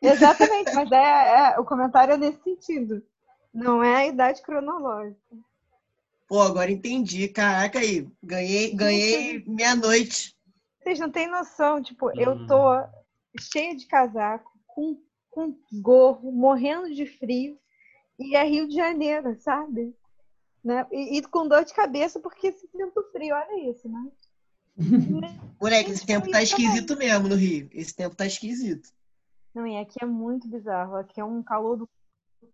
Exatamente, 0.00 0.72
mas 0.74 0.90
é, 0.92 1.52
é- 1.54 1.58
o 1.58 1.64
comentário 1.64 2.14
é 2.14 2.16
nesse 2.16 2.40
sentido. 2.42 3.02
Não 3.52 3.82
é 3.82 3.96
a 3.96 4.06
idade 4.06 4.42
cronológica. 4.42 5.36
Pô, 6.28 6.40
agora 6.42 6.70
entendi. 6.70 7.26
Caraca 7.28 7.78
aí, 7.78 8.06
ganhei, 8.22 8.74
ganhei 8.74 9.42
meia-noite. 9.46 10.36
Vocês 10.82 10.98
não 11.00 11.10
têm 11.10 11.28
noção, 11.28 11.82
tipo, 11.82 12.10
eu 12.12 12.32
Hum. 12.32 12.46
tô 12.46 12.84
cheia 13.40 13.74
de 13.74 13.86
casaco, 13.86 14.50
com, 14.66 15.00
com 15.30 15.58
gorro, 15.72 16.30
morrendo 16.30 16.94
de 16.94 17.06
frio, 17.06 17.58
e 18.18 18.36
é 18.36 18.44
Rio 18.44 18.68
de 18.68 18.74
Janeiro, 18.74 19.36
sabe? 19.40 19.94
Né? 20.62 20.86
E, 20.92 21.18
e 21.18 21.22
com 21.22 21.48
dor 21.48 21.64
de 21.64 21.72
cabeça 21.74 22.20
porque 22.20 22.52
sinto 22.52 23.02
frio, 23.10 23.34
olha 23.34 23.70
isso, 23.70 23.88
né? 23.88 24.10
Moleque, 25.60 25.90
esse 25.90 26.06
tempo 26.06 26.30
tá 26.30 26.42
Isso 26.42 26.52
também. 26.52 26.66
esquisito 26.66 26.96
mesmo 26.96 27.28
no 27.28 27.34
Rio. 27.34 27.68
Esse 27.72 27.94
tempo 27.94 28.14
tá 28.14 28.26
esquisito. 28.26 28.90
Não, 29.54 29.66
e 29.66 29.76
aqui 29.76 29.98
é 30.00 30.06
muito 30.06 30.48
bizarro. 30.48 30.96
Aqui 30.96 31.20
é 31.20 31.24
um 31.24 31.42
calor 31.42 31.76
do 31.76 31.88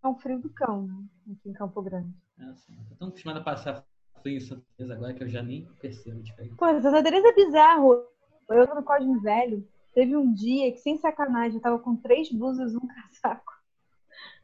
é 0.03 0.07
um 0.07 0.15
frio 0.15 0.39
do 0.39 0.49
cão, 0.49 0.87
né? 0.87 1.03
Aqui 1.31 1.49
em 1.49 1.53
Campo 1.53 1.81
Grande. 1.81 2.13
Nossa, 2.37 2.71
eu 2.71 2.77
tô 2.89 2.95
tão 2.95 3.07
acostumado 3.07 3.39
a 3.39 3.43
passar 3.43 3.85
frio 4.21 4.37
em 4.37 4.39
Santa 4.39 4.63
Teresa 4.75 4.95
agora 4.95 5.13
que 5.13 5.23
eu 5.23 5.29
já 5.29 5.41
nem 5.41 5.65
percebo 5.79 6.19
a 6.19 6.21
diferença. 6.21 6.55
Pô, 6.57 6.65
Santa 6.81 7.03
Teresa 7.03 7.27
é 7.27 7.33
bizarro. 7.33 8.07
Eu 8.49 8.75
no 8.75 8.83
Cosme 8.83 9.19
Velho, 9.19 9.67
teve 9.93 10.15
um 10.15 10.31
dia 10.33 10.71
que, 10.71 10.79
sem 10.79 10.97
sacanagem, 10.97 11.55
eu 11.55 11.61
tava 11.61 11.79
com 11.79 11.95
três 11.95 12.31
blusas 12.31 12.73
e 12.73 12.77
um 12.77 12.87
casaco. 13.21 13.53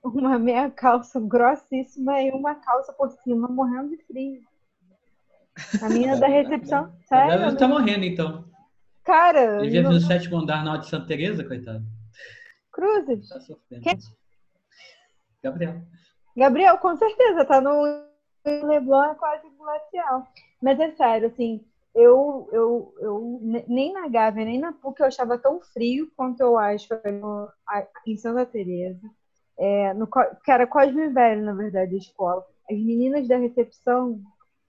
Uma 0.03 0.39
meia 0.39 0.69
calça 0.69 1.19
grossíssima 1.19 2.21
e 2.21 2.31
uma 2.31 2.55
calça 2.55 2.91
por 2.93 3.11
cima, 3.11 3.47
morrendo 3.47 3.89
de 3.89 4.03
frio. 4.03 4.41
A 5.81 5.89
menina 5.89 6.17
da 6.17 6.27
recepção, 6.27 6.93
sério, 7.07 7.45
ele 7.47 7.55
tá 7.57 7.67
morrendo, 7.67 8.05
então. 8.05 8.45
cara, 9.03 9.59
Ele 9.61 9.69
vive 9.71 9.81
no- 9.83 9.91
no 9.93 9.99
sétimo 9.99 10.37
andar 10.37 10.63
na 10.63 10.77
de 10.77 10.87
Santa 10.89 11.07
Teresa, 11.07 11.43
coitado. 11.43 11.83
cruzes. 12.71 13.29
Tá 13.29 13.39
sofrendo. 13.41 13.83
Quem? 13.83 13.97
Gabriel. 15.43 15.81
Gabriel, 16.35 16.77
com 16.77 16.95
certeza, 16.95 17.45
tá 17.45 17.59
no 17.59 18.05
Leblon 18.45 19.03
é 19.03 19.15
quase 19.15 19.47
glacial. 19.57 20.27
Mas 20.61 20.79
é 20.79 20.91
sério, 20.91 21.27
assim, 21.27 21.63
eu, 21.93 22.47
eu, 22.51 22.93
eu 22.99 23.39
ne- 23.41 23.65
nem 23.67 23.91
na 23.93 24.07
Gávea, 24.07 24.45
nem 24.45 24.59
na 24.59 24.71
PUC 24.71 24.99
eu 25.01 25.07
achava 25.07 25.37
tão 25.37 25.59
frio 25.59 26.09
quanto 26.15 26.39
eu 26.41 26.57
acho 26.57 26.87
no- 27.19 27.49
em 28.07 28.17
Santa 28.17 28.45
Teresa. 28.45 29.09
é, 29.59 29.93
no, 29.93 30.07
que 30.07 30.49
era 30.51 30.65
Cosme 30.65 31.09
Velho, 31.09 31.43
na 31.43 31.53
verdade, 31.53 31.93
a 31.93 31.97
escola. 31.97 32.43
As 32.69 32.77
meninas 32.77 33.27
da 33.27 33.37
recepção, 33.37 34.19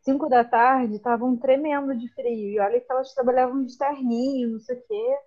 5 0.03 0.29
da 0.29 0.45
tarde, 0.45 0.97
estavam 0.97 1.37
tremendo 1.37 1.97
de 1.97 2.09
frio. 2.09 2.53
E 2.53 2.61
olha 2.61 2.81
que 2.81 2.91
elas 2.91 3.15
trabalhavam 3.15 3.65
de 3.65 3.77
terninho, 3.77 4.53
não 4.53 4.61
sei 4.61 4.77
o 4.77 4.83
quê. 4.83 5.19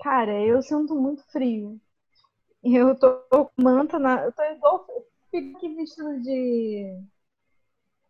Cara, 0.00 0.40
eu 0.40 0.62
sinto 0.62 0.94
muito 0.94 1.22
frio. 1.30 1.80
Eu 2.62 2.94
tô 2.98 3.20
com 3.30 3.50
manta 3.62 3.98
na. 3.98 4.24
Eu 4.24 4.32
tô 4.32 4.42
igual. 4.42 4.86
Fico 5.30 5.56
aqui 5.56 5.74
vestido 5.74 6.20
de. 6.20 7.00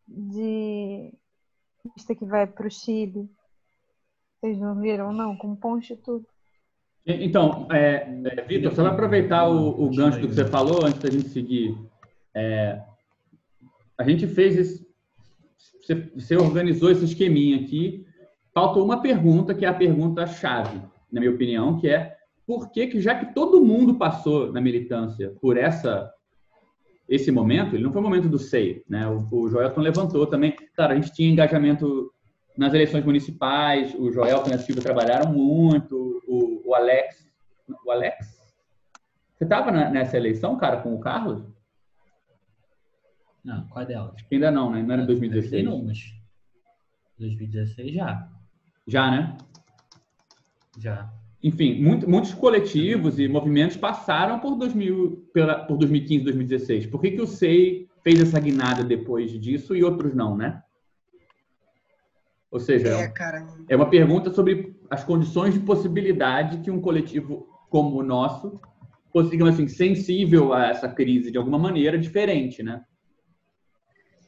De. 0.07 1.14
Vista 1.94 2.14
que 2.14 2.25
vai 2.25 2.47
pro 2.47 2.71
Chile. 2.71 3.31
Vocês 4.40 4.59
não 4.59 4.81
viram, 4.81 5.12
não? 5.12 5.37
Com 5.37 5.57
poncho 5.57 5.94
e 5.94 5.97
tudo. 5.97 6.27
Então, 7.07 7.66
é, 7.73 8.07
é, 8.27 8.42
Vitor, 8.42 8.75
só 8.75 8.83
para 8.83 8.92
aproveitar 8.92 9.49
o, 9.49 9.87
o 9.87 9.90
gancho 9.90 10.21
do 10.21 10.29
que 10.29 10.35
você 10.35 10.44
falou, 10.44 10.85
antes 10.85 11.01
da 11.01 11.11
gente 11.11 11.29
seguir, 11.31 11.75
é, 12.35 12.83
a 13.97 14.05
gente 14.05 14.27
fez 14.27 14.59
esse, 14.59 14.88
você, 15.88 15.94
você 16.14 16.37
organizou 16.37 16.90
esse 16.90 17.05
esqueminha 17.05 17.57
aqui, 17.57 18.05
faltou 18.53 18.85
uma 18.85 19.01
pergunta, 19.01 19.55
que 19.55 19.64
é 19.64 19.68
a 19.68 19.74
pergunta-chave, 19.74 20.83
na 21.11 21.20
minha 21.20 21.33
opinião, 21.33 21.79
que 21.79 21.88
é 21.88 22.14
por 22.46 22.70
que, 22.70 22.88
que 22.88 23.01
já 23.01 23.14
que 23.14 23.33
todo 23.33 23.64
mundo 23.64 23.94
passou 23.94 24.53
na 24.53 24.61
militância 24.61 25.35
por 25.40 25.57
essa 25.57 26.12
esse 27.09 27.31
momento, 27.31 27.74
ele 27.74 27.83
não 27.83 27.90
foi 27.90 28.03
o 28.03 28.05
momento 28.05 28.29
do 28.29 28.38
SEI, 28.38 28.83
né? 28.87 29.09
O, 29.09 29.27
o 29.35 29.48
Joelton 29.48 29.81
levantou 29.81 30.27
também, 30.27 30.55
claro, 30.77 30.92
a 30.92 30.94
gente 30.94 31.11
tinha 31.14 31.31
engajamento 31.31 32.12
nas 32.55 32.74
eleições 32.74 33.03
municipais, 33.03 33.94
o 33.94 34.12
Joelton 34.12 34.51
e 34.51 34.55
a 34.55 34.59
Silvia 34.59 34.83
trabalharam 34.83 35.33
muito, 35.33 36.20
o, 36.29 36.68
o 36.68 36.74
Alex. 36.74 37.27
O 37.87 37.90
Alex? 37.90 38.27
Você 39.35 39.44
estava 39.44 39.70
nessa 39.70 40.18
eleição, 40.18 40.59
cara, 40.59 40.83
com 40.83 40.94
o 40.94 41.01
Carlos? 41.01 41.42
Não, 43.44 43.66
qual 43.68 43.87
delas? 43.87 44.14
Acho 44.14 44.29
que 44.29 44.35
ainda 44.35 44.51
não, 44.51 44.72
né? 44.72 44.83
Não 44.83 44.92
era 44.92 45.03
em 45.03 45.07
2016. 45.07 45.64
Tem 45.64 45.72
umas. 45.72 45.98
2016 47.18 47.94
já. 47.94 48.29
Já, 48.87 49.11
né? 49.11 49.37
Já. 50.79 51.12
Enfim, 51.42 51.81
muito- 51.81 52.09
muitos 52.09 52.35
coletivos 52.35 53.18
e 53.18 53.29
movimentos 53.29 53.77
passaram 53.77 54.38
por, 54.40 54.57
2000, 54.57 55.29
pela, 55.33 55.64
por 55.64 55.77
2015, 55.77 56.24
2016. 56.24 56.87
Por 56.87 57.01
que, 57.01 57.12
que 57.12 57.20
o 57.20 57.27
SEI 57.27 57.88
fez 58.03 58.20
essa 58.20 58.40
guinada 58.40 58.83
depois 58.83 59.31
disso 59.40 59.74
e 59.74 59.85
outros 59.85 60.14
não, 60.14 60.37
né? 60.37 60.62
Ou 62.51 62.59
seja, 62.59 62.88
É, 62.88 63.09
cara. 63.09 63.46
É 63.68 63.77
uma 63.77 63.88
pergunta 63.90 64.33
sobre 64.33 64.77
as 64.90 65.05
condições 65.05 65.55
de 65.55 65.61
possibilidade 65.61 66.59
que 66.59 66.70
um 66.70 66.81
coletivo 66.81 67.46
como 67.68 67.98
o 67.98 68.03
nosso 68.03 68.61
fosse, 69.12 69.31
digamos 69.31 69.55
assim, 69.55 69.68
sensível 69.68 70.53
a 70.53 70.68
essa 70.68 70.88
crise 70.88 71.31
de 71.31 71.38
alguma 71.38 71.59
maneira 71.59 71.98
diferente, 71.98 72.62
né? 72.62 72.83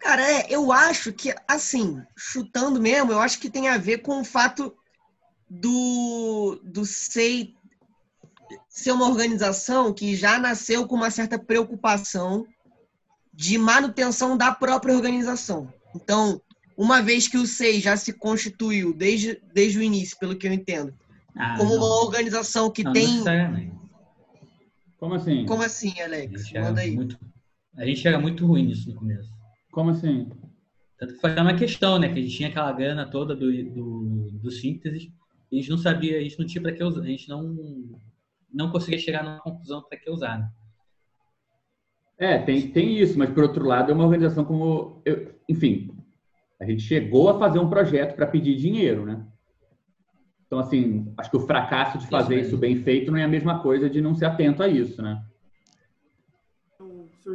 Cara, 0.00 0.22
é, 0.22 0.46
eu 0.48 0.72
acho 0.72 1.12
que, 1.12 1.32
assim, 1.46 2.02
chutando 2.16 2.80
mesmo, 2.80 3.12
eu 3.12 3.20
acho 3.20 3.38
que 3.38 3.50
tem 3.50 3.68
a 3.68 3.76
ver 3.76 3.98
com 3.98 4.20
o 4.20 4.24
fato 4.24 4.74
do, 5.48 6.58
do 6.64 6.86
SEI 6.86 7.54
ser 8.68 8.92
uma 8.92 9.08
organização 9.08 9.92
que 9.92 10.16
já 10.16 10.38
nasceu 10.38 10.86
com 10.86 10.96
uma 10.96 11.10
certa 11.10 11.38
preocupação 11.38 12.46
de 13.32 13.58
manutenção 13.58 14.36
da 14.36 14.52
própria 14.52 14.94
organização. 14.94 15.72
Então, 15.94 16.40
uma 16.76 17.02
vez 17.02 17.28
que 17.28 17.36
o 17.36 17.46
SEI 17.46 17.78
já 17.80 17.96
se 17.96 18.12
constituiu 18.14 18.94
desde, 18.94 19.40
desde 19.52 19.78
o 19.78 19.82
início, 19.82 20.18
pelo 20.18 20.34
que 20.34 20.46
eu 20.48 20.52
entendo, 20.52 20.94
Ah, 21.36 21.56
como 21.58 21.76
não. 21.76 21.76
uma 21.76 22.04
organização 22.04 22.70
que 22.70 22.82
Não, 22.82 22.92
tem. 22.92 23.06
necessariamente. 23.06 23.78
Como 24.98 25.14
assim? 25.14 25.46
Como 25.46 25.62
assim, 25.62 26.00
Alex? 26.00 26.52
Manda 26.52 26.80
aí. 26.80 26.90
muito, 26.94 27.18
a 27.76 27.84
gente 27.84 28.06
era 28.06 28.18
muito 28.18 28.46
ruim 28.46 28.66
nisso 28.66 28.88
no 28.88 28.96
começo. 28.96 29.30
Como 29.70 29.90
assim? 29.90 30.28
Tanto 30.98 31.14
que 31.14 31.20
foi 31.20 31.34
uma 31.34 31.54
questão, 31.56 31.98
né? 31.98 32.12
Que 32.12 32.18
a 32.18 32.22
gente 32.22 32.36
tinha 32.36 32.48
aquela 32.48 32.72
grana 32.72 33.08
toda 33.08 33.34
do, 33.34 33.50
do, 33.70 34.30
do 34.32 34.50
síntese, 34.50 35.12
e 35.50 35.56
a 35.58 35.60
gente 35.60 35.70
não 35.70 35.78
sabia, 35.78 36.18
a 36.18 36.22
gente 36.22 36.38
não 36.38 36.46
tinha 36.46 36.62
para 36.62 36.72
que 36.72 36.84
usar, 36.84 37.00
a 37.02 37.06
gente 37.06 37.28
não, 37.28 37.56
não 38.52 38.70
conseguia 38.70 38.98
chegar 38.98 39.24
numa 39.24 39.40
conclusão 39.40 39.82
para 39.88 39.98
que 39.98 40.10
usar. 40.10 40.38
né? 40.38 40.50
É, 42.18 42.38
tem, 42.38 42.70
tem 42.70 42.98
isso, 42.98 43.18
mas 43.18 43.30
por 43.30 43.44
outro 43.44 43.64
lado 43.64 43.90
é 43.90 43.94
uma 43.94 44.04
organização 44.04 44.44
como, 44.44 45.00
eu- 45.06 45.34
enfim, 45.48 45.90
a 46.60 46.66
gente 46.66 46.82
chegou 46.82 47.30
a 47.30 47.38
fazer 47.38 47.58
um 47.58 47.70
projeto 47.70 48.14
para 48.14 48.26
pedir 48.26 48.56
dinheiro, 48.56 49.06
né? 49.06 49.26
Então, 50.46 50.58
assim, 50.58 51.10
acho 51.16 51.30
que 51.30 51.36
o 51.36 51.46
fracasso 51.46 51.96
de 51.96 52.06
fazer 52.08 52.36
mas- 52.36 52.48
isso 52.48 52.58
bem 52.58 52.76
feito 52.76 53.10
não 53.10 53.18
é 53.18 53.24
a 53.24 53.28
mesma 53.28 53.60
coisa 53.62 53.88
de 53.88 54.00
não 54.02 54.14
ser 54.14 54.26
atento 54.26 54.62
a 54.62 54.68
isso, 54.68 55.00
né? 55.00 55.24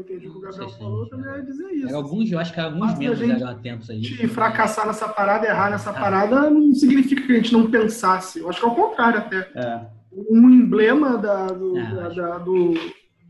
Entendi 0.05 0.27
o 0.27 0.31
que 0.33 0.37
o 0.37 0.41
Gabriel 0.41 0.69
se 0.69 0.77
falou, 0.77 1.09
também 1.09 1.25
ia 1.35 1.41
dizer 1.43 1.71
isso. 1.71 1.95
Alguns, 1.95 2.31
eu 2.31 2.37
acho 2.39 2.53
que 2.53 2.59
alguns 2.59 2.79
Mas 2.91 2.99
membros 2.99 3.19
gente- 3.19 3.41
eram 3.41 3.47
atentos 3.51 3.89
a 3.89 3.93
isso. 3.95 4.03
gente 4.15 4.27
fracassar 4.27 4.85
nessa 4.85 5.07
parada, 5.09 5.47
errar 5.47 5.69
nessa 5.71 5.91
parada, 5.91 6.49
não 6.49 6.73
significa 6.75 7.23
que 7.25 7.31
a 7.33 7.35
gente 7.37 7.51
não 7.53 7.69
pensasse. 7.71 8.39
Eu 8.39 8.49
acho 8.49 8.59
que 8.59 8.65
é 8.65 8.69
o 8.69 8.75
contrário 8.75 9.17
até. 9.19 9.39
É. 9.55 9.87
Um 10.29 10.49
emblema 10.49 11.17
da, 11.17 11.47
do- 11.47 11.77
Ah, 11.77 11.91
da, 11.93 12.09
da- 12.09 12.37
do- 12.37 12.73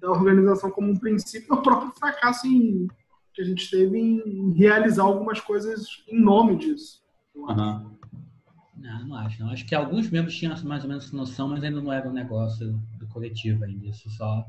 da 0.02 0.12
organização 0.12 0.70
como 0.70 0.92
um 0.92 0.96
princípio 0.98 1.54
é 1.56 1.58
o 1.58 1.62
próprio 1.62 1.92
fracasso 1.98 2.46
em- 2.46 2.88
que 3.34 3.42
a 3.42 3.46
gente 3.46 3.70
teve 3.72 3.98
em 3.98 4.52
realizar 4.54 5.04
algumas 5.04 5.40
coisas 5.40 6.04
em 6.08 6.20
nome 6.22 6.58
disso. 6.58 7.02
Não, 7.36 9.08
não 9.08 9.16
acho. 9.16 9.42
Não. 9.42 9.50
Acho 9.50 9.66
que 9.66 9.74
alguns 9.76 10.10
membros 10.10 10.36
tinham 10.36 10.54
mais 10.64 10.84
ou 10.84 10.90
menos 10.90 11.06
essa 11.06 11.16
noção, 11.16 11.48
mas 11.48 11.64
ainda 11.64 11.82
não 11.82 11.92
era 11.92 12.08
um 12.08 12.14
negócio 12.14 12.80
do 13.00 13.08
coletivo 13.08 13.64
ainda. 13.64 13.88
Isso 13.88 14.10
só. 14.12 14.46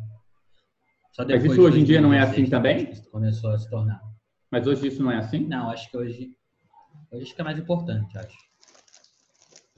Mas 1.18 1.44
isso 1.44 1.62
hoje 1.62 1.80
em 1.80 1.84
dia 1.84 2.00
não 2.00 2.12
é 2.12 2.20
2016 2.20 2.32
assim 2.42 2.50
também? 2.50 3.10
Começou 3.10 3.50
a 3.50 3.58
se 3.58 3.68
tornar. 3.70 4.00
Mas 4.50 4.66
hoje 4.66 4.86
isso 4.88 5.02
não 5.02 5.10
é 5.10 5.16
assim? 5.16 5.46
Não, 5.46 5.70
acho 5.70 5.90
que 5.90 5.96
hoje. 5.96 6.30
Hoje 7.12 7.34
que 7.34 7.40
é 7.40 7.44
mais 7.44 7.58
importante, 7.58 8.16
acho. 8.18 8.36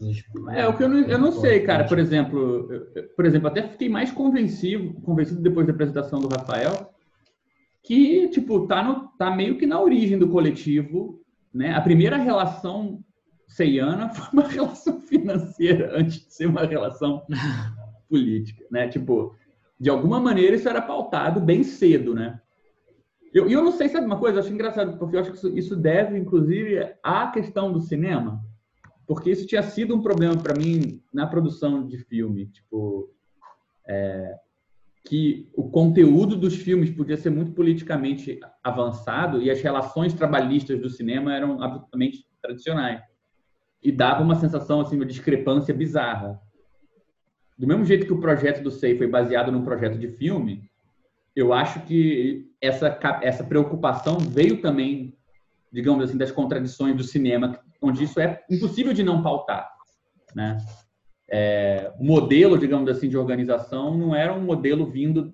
Hoje, 0.01 0.25
É, 0.51 0.67
o 0.67 0.77
que 0.77 0.85
eu 0.85 0.89
não, 0.89 0.99
eu 1.01 1.19
não 1.19 1.33
sei, 1.33 1.61
cara. 1.65 1.85
Por 1.85 1.99
exemplo, 1.99 2.73
eu- 2.73 3.09
por 3.17 3.27
exemplo, 3.27 3.49
até 3.49 3.63
fiquei 3.69 3.89
mais 3.89 4.13
convencido, 4.13 4.95
convencido 5.03 5.41
depois 5.43 5.67
da 5.67 5.73
apresentação 5.73 6.21
do 6.21 6.29
Rafael, 6.29 6.91
que, 7.83 8.29
tipo, 8.29 8.67
tá, 8.67 8.83
no, 8.83 9.09
tá 9.19 9.31
meio 9.35 9.59
que 9.59 9.67
na 9.67 9.81
origem 9.81 10.19
do 10.19 10.29
coletivo, 10.29 11.21
né? 11.53 11.75
A 11.75 11.81
primeira 11.81 12.17
relação 12.17 13.03
ceiana 13.49 14.09
foi 14.15 14.29
uma 14.33 14.49
relação 14.49 15.01
financeira 15.01 15.99
antes 15.99 16.25
de 16.27 16.33
ser 16.35 16.47
uma 16.47 16.65
relação 16.65 17.23
política, 18.09 18.65
né? 18.71 18.89
Tipo, 18.89 19.35
de 19.79 19.91
alguma 19.91 20.21
maneira 20.21 20.57
isso 20.57 20.69
era 20.69 20.83
pautado 20.83 21.41
bem 21.41 21.63
cedo, 21.63 22.15
né? 22.15 22.41
E 23.33 23.39
eu, 23.39 23.49
eu 23.49 23.63
não 23.63 23.73
sei, 23.73 23.89
sabe 23.89 24.07
uma 24.07 24.19
coisa? 24.19 24.39
Eu 24.39 24.43
acho 24.43 24.53
engraçado, 24.53 24.99
porque 24.99 25.17
eu 25.17 25.21
acho 25.21 25.31
que 25.31 25.37
isso, 25.37 25.59
isso 25.59 25.77
deve, 25.77 26.19
inclusive, 26.19 26.95
à 27.03 27.29
questão 27.29 27.73
do 27.73 27.81
cinema 27.81 28.43
porque 29.09 29.31
isso 29.31 29.47
tinha 29.47 29.63
sido 29.63 29.97
um 29.97 30.03
problema 30.03 30.37
para 30.37 30.55
mim 30.55 31.03
na 31.13 31.27
produção 31.27 31.89
de 31.89 31.97
filme, 31.97 32.47
tipo 32.49 33.11
é, 33.89 34.37
que 35.09 35.51
o 35.57 35.71
conteúdo 35.71 36.37
dos 36.37 36.57
filmes 36.57 36.91
podia 36.91 37.17
ser 37.17 37.31
muito 37.31 37.53
politicamente 37.53 38.39
avançado 38.63 39.41
e 39.41 39.51
as 39.51 39.63
relações 39.63 40.13
trabalhistas 40.13 40.79
do 40.79 40.91
cinema 40.91 41.35
eram 41.35 41.63
absolutamente 41.63 42.27
tradicionais 42.43 43.03
e 43.83 43.91
dava 43.91 44.23
uma 44.23 44.35
sensação 44.35 44.83
assim, 44.83 44.97
uma 44.97 45.07
discrepância 45.07 45.73
bizarra. 45.73 46.39
Do 47.59 47.67
mesmo 47.67 47.85
jeito 47.85 48.07
que 48.07 48.13
o 48.13 48.21
projeto 48.21 48.63
do 48.63 48.71
Sei 48.71 48.97
foi 48.97 49.09
baseado 49.09 49.51
num 49.51 49.65
projeto 49.65 49.99
de 49.99 50.09
filme, 50.09 50.71
eu 51.35 51.53
acho 51.53 51.81
que 51.81 52.51
essa 52.61 52.99
essa 53.23 53.43
preocupação 53.43 54.19
veio 54.19 54.61
também, 54.61 55.17
digamos 55.73 56.05
assim, 56.05 56.17
das 56.17 56.31
contradições 56.31 56.97
do 56.97 57.03
cinema 57.03 57.59
onde 57.83 58.05
isso 58.05 58.21
é 58.21 58.45
impossível 58.51 58.93
de 58.93 59.03
não 59.03 59.23
pautar, 59.23 59.71
né? 60.35 60.59
É, 61.31 61.93
o 61.99 62.05
modelo, 62.05 62.57
digamos 62.57 62.89
assim, 62.89 63.09
de 63.09 63.17
organização 63.17 63.97
não 63.97 64.15
era 64.15 64.33
um 64.33 64.41
modelo 64.41 64.87
vindo 64.87 65.33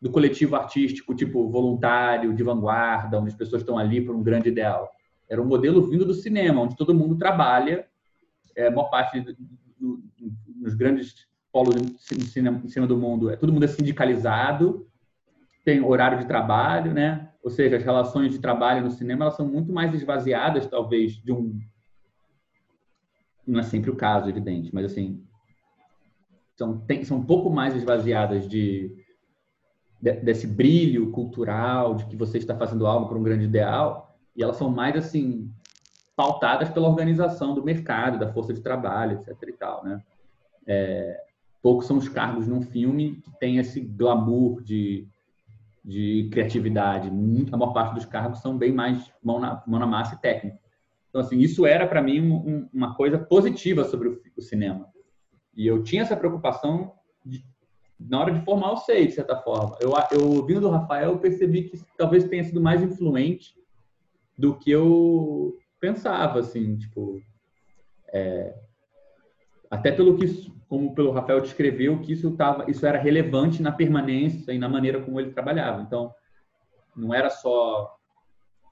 do 0.00 0.10
coletivo 0.10 0.56
artístico, 0.56 1.14
tipo 1.14 1.48
voluntário, 1.48 2.34
de 2.34 2.42
vanguarda, 2.42 3.18
onde 3.18 3.28
as 3.28 3.34
pessoas 3.34 3.62
estão 3.62 3.78
ali 3.78 4.00
por 4.00 4.14
um 4.14 4.22
grande 4.22 4.48
ideal. 4.48 4.90
Era 5.28 5.40
um 5.40 5.46
modelo 5.46 5.82
vindo 5.88 6.04
do 6.04 6.14
cinema, 6.14 6.62
onde 6.62 6.76
todo 6.76 6.94
mundo 6.94 7.16
trabalha, 7.16 7.86
é, 8.56 8.66
a 8.66 8.70
maior 8.70 8.90
parte 8.90 9.20
do, 9.78 10.02
nos 10.60 10.74
grandes 10.74 11.26
polos 11.52 11.74
do 11.74 11.98
cinema 11.98 12.86
do 12.86 12.96
mundo, 12.96 13.30
é, 13.30 13.36
todo 13.36 13.52
mundo 13.52 13.64
é 13.64 13.68
sindicalizado, 13.68 14.86
tem 15.64 15.82
horário 15.84 16.18
de 16.18 16.26
trabalho, 16.26 16.92
né? 16.92 17.30
Ou 17.42 17.50
seja, 17.50 17.76
as 17.76 17.82
relações 17.82 18.32
de 18.32 18.38
trabalho 18.38 18.84
no 18.84 18.90
cinema 18.90 19.24
elas 19.24 19.36
são 19.36 19.46
muito 19.46 19.72
mais 19.72 19.92
esvaziadas, 19.94 20.66
talvez, 20.66 21.12
de 21.12 21.32
um. 21.32 21.58
Não 23.46 23.60
é 23.60 23.62
sempre 23.62 23.90
o 23.90 23.96
caso, 23.96 24.28
evidente, 24.28 24.70
mas 24.72 24.86
assim. 24.86 25.24
São, 26.56 26.78
tem, 26.78 27.02
são 27.04 27.18
um 27.18 27.24
pouco 27.24 27.48
mais 27.48 27.74
esvaziadas 27.74 28.46
de, 28.46 28.94
de, 30.00 30.12
desse 30.20 30.46
brilho 30.46 31.10
cultural, 31.10 31.94
de 31.94 32.04
que 32.04 32.16
você 32.16 32.36
está 32.36 32.54
fazendo 32.54 32.86
algo 32.86 33.08
para 33.08 33.16
um 33.16 33.22
grande 33.22 33.44
ideal, 33.44 34.14
e 34.36 34.42
elas 34.42 34.56
são 34.56 34.68
mais, 34.68 34.94
assim, 34.94 35.50
pautadas 36.14 36.68
pela 36.68 36.88
organização 36.88 37.54
do 37.54 37.64
mercado, 37.64 38.18
da 38.18 38.30
força 38.30 38.52
de 38.52 38.60
trabalho, 38.60 39.18
etc. 39.18 39.48
e 39.48 39.52
tal, 39.52 39.82
né? 39.82 40.02
É, 40.72 41.20
poucos 41.60 41.88
são 41.88 41.96
os 41.96 42.08
cargos 42.08 42.46
num 42.46 42.62
filme 42.62 43.16
que 43.22 43.36
tem 43.40 43.58
esse 43.58 43.80
glamour 43.80 44.62
de, 44.62 45.08
de 45.84 46.28
criatividade. 46.30 47.10
Muito, 47.10 47.52
a 47.52 47.58
maior 47.58 47.72
parte 47.72 47.94
dos 47.96 48.04
cargos 48.04 48.38
são 48.38 48.56
bem 48.56 48.72
mais 48.72 49.12
mão 49.20 49.40
na, 49.40 49.60
mão 49.66 49.80
na 49.80 49.86
massa 49.86 50.14
e 50.14 50.18
técnico. 50.18 50.60
Então, 51.08 51.20
assim, 51.22 51.38
isso 51.38 51.66
era 51.66 51.88
para 51.88 52.00
mim 52.00 52.20
um, 52.20 52.34
um, 52.36 52.68
uma 52.72 52.94
coisa 52.94 53.18
positiva 53.18 53.82
sobre 53.82 54.10
o, 54.10 54.22
o, 54.36 54.40
cinema. 54.40 54.88
E 55.56 55.66
eu 55.66 55.82
tinha 55.82 56.02
essa 56.02 56.16
preocupação 56.16 56.94
de, 57.26 57.44
na 57.98 58.20
hora 58.20 58.32
de 58.32 58.44
formar 58.44 58.70
o 58.70 58.76
SEI, 58.76 59.08
de 59.08 59.14
certa 59.14 59.36
forma. 59.38 59.76
Eu, 59.80 59.90
eu 60.12 60.30
ouvindo 60.30 60.60
do 60.60 60.70
Rafael, 60.70 61.10
eu 61.10 61.18
percebi 61.18 61.64
que 61.64 61.82
talvez 61.98 62.28
tenha 62.28 62.44
sido 62.44 62.60
mais 62.60 62.80
influente 62.80 63.56
do 64.38 64.56
que 64.56 64.70
eu 64.70 65.58
pensava, 65.80 66.38
assim, 66.38 66.78
tipo... 66.78 67.20
É, 68.12 68.69
até 69.70 69.92
pelo 69.92 70.16
que, 70.16 70.52
como 70.68 70.94
pelo 70.94 71.12
Rafael 71.12 71.40
descreveu, 71.40 72.00
que 72.00 72.12
isso 72.12 72.32
tava, 72.32 72.68
isso 72.68 72.84
era 72.84 72.98
relevante 72.98 73.62
na 73.62 73.70
permanência 73.70 74.52
e 74.52 74.58
na 74.58 74.68
maneira 74.68 75.00
como 75.00 75.20
ele 75.20 75.30
trabalhava. 75.30 75.82
Então, 75.82 76.12
não 76.96 77.14
era 77.14 77.30
só 77.30 77.96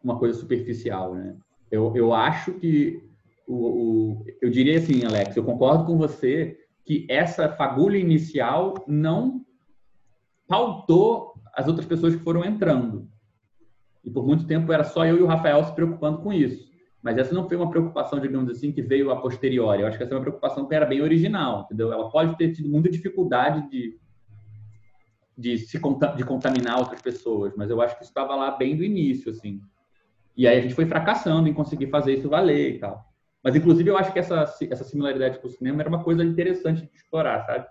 uma 0.03 0.19
coisa 0.19 0.39
superficial, 0.39 1.15
né? 1.15 1.37
Eu, 1.71 1.95
eu 1.95 2.13
acho 2.13 2.53
que 2.55 3.09
o, 3.47 3.55
o, 3.55 4.27
eu 4.43 4.51
diria 4.51 4.79
assim, 4.79 5.05
Alex, 5.05 5.37
eu 5.37 5.45
concordo 5.45 5.85
com 5.85 5.97
você 5.97 6.59
que 6.85 7.07
essa 7.09 7.49
fagulha 7.51 7.99
inicial 7.99 8.75
não 8.87 9.45
pautou 10.47 11.35
as 11.55 11.69
outras 11.69 11.87
pessoas 11.87 12.17
que 12.17 12.23
foram 12.23 12.45
entrando. 12.45 13.09
E 14.03 14.11
por 14.11 14.27
muito 14.27 14.47
tempo 14.47 14.73
era 14.73 14.85
só 14.85 15.05
eu 15.05 15.19
e 15.19 15.23
o 15.23 15.27
Rafael 15.27 15.63
se 15.65 15.75
preocupando 15.75 16.19
com 16.23 16.33
isso. 16.33 16.68
Mas 17.09 17.17
essa 17.17 17.33
não 17.33 17.49
foi 17.49 17.57
uma 17.57 17.71
preocupação, 17.71 18.21
digamos 18.21 18.51
assim, 18.51 18.71
que 18.71 18.83
veio 18.83 19.11
a 19.11 19.17
posteriori. 19.17 19.81
Eu 19.81 19.89
acho 19.89 19.97
que 19.97 20.05
essa 20.05 20.13
é 20.13 20.17
uma 20.19 20.21
preocupação 20.21 20.67
que 20.67 20.75
era 20.75 20.85
bem 20.85 21.01
original, 21.01 21.63
entendeu? 21.63 21.91
Ela 21.91 22.11
pode 22.11 22.37
ter 22.37 22.53
tido 22.53 22.69
muita 22.69 22.91
dificuldade 22.91 23.67
de, 23.71 23.99
de 25.35 25.57
se 25.57 25.81
de 26.17 26.25
contaminar 26.25 26.79
outras 26.79 27.01
pessoas, 27.01 27.55
mas 27.57 27.71
eu 27.71 27.81
acho 27.81 27.97
que 27.97 28.05
estava 28.05 28.37
lá 28.37 28.51
bem 28.51 28.77
do 28.77 28.85
início, 28.85 29.31
assim. 29.31 29.59
E 30.37 30.47
aí 30.47 30.59
a 30.59 30.61
gente 30.61 30.75
foi 30.75 30.85
fracassando 30.85 31.49
em 31.49 31.55
conseguir 31.55 31.87
fazer 31.87 32.13
isso 32.13 32.29
valer 32.29 32.75
e 32.75 32.79
tal. 32.79 33.03
Mas, 33.43 33.57
inclusive, 33.57 33.89
eu 33.89 33.97
acho 33.97 34.13
que 34.13 34.19
essa, 34.19 34.45
essa 34.71 34.85
similaridade 34.85 35.39
com 35.39 35.47
o 35.47 35.51
cinema 35.51 35.81
era 35.81 35.89
uma 35.89 36.05
coisa 36.05 36.23
interessante 36.23 36.83
de 36.83 36.95
explorar, 36.95 37.43
sabe? 37.47 37.67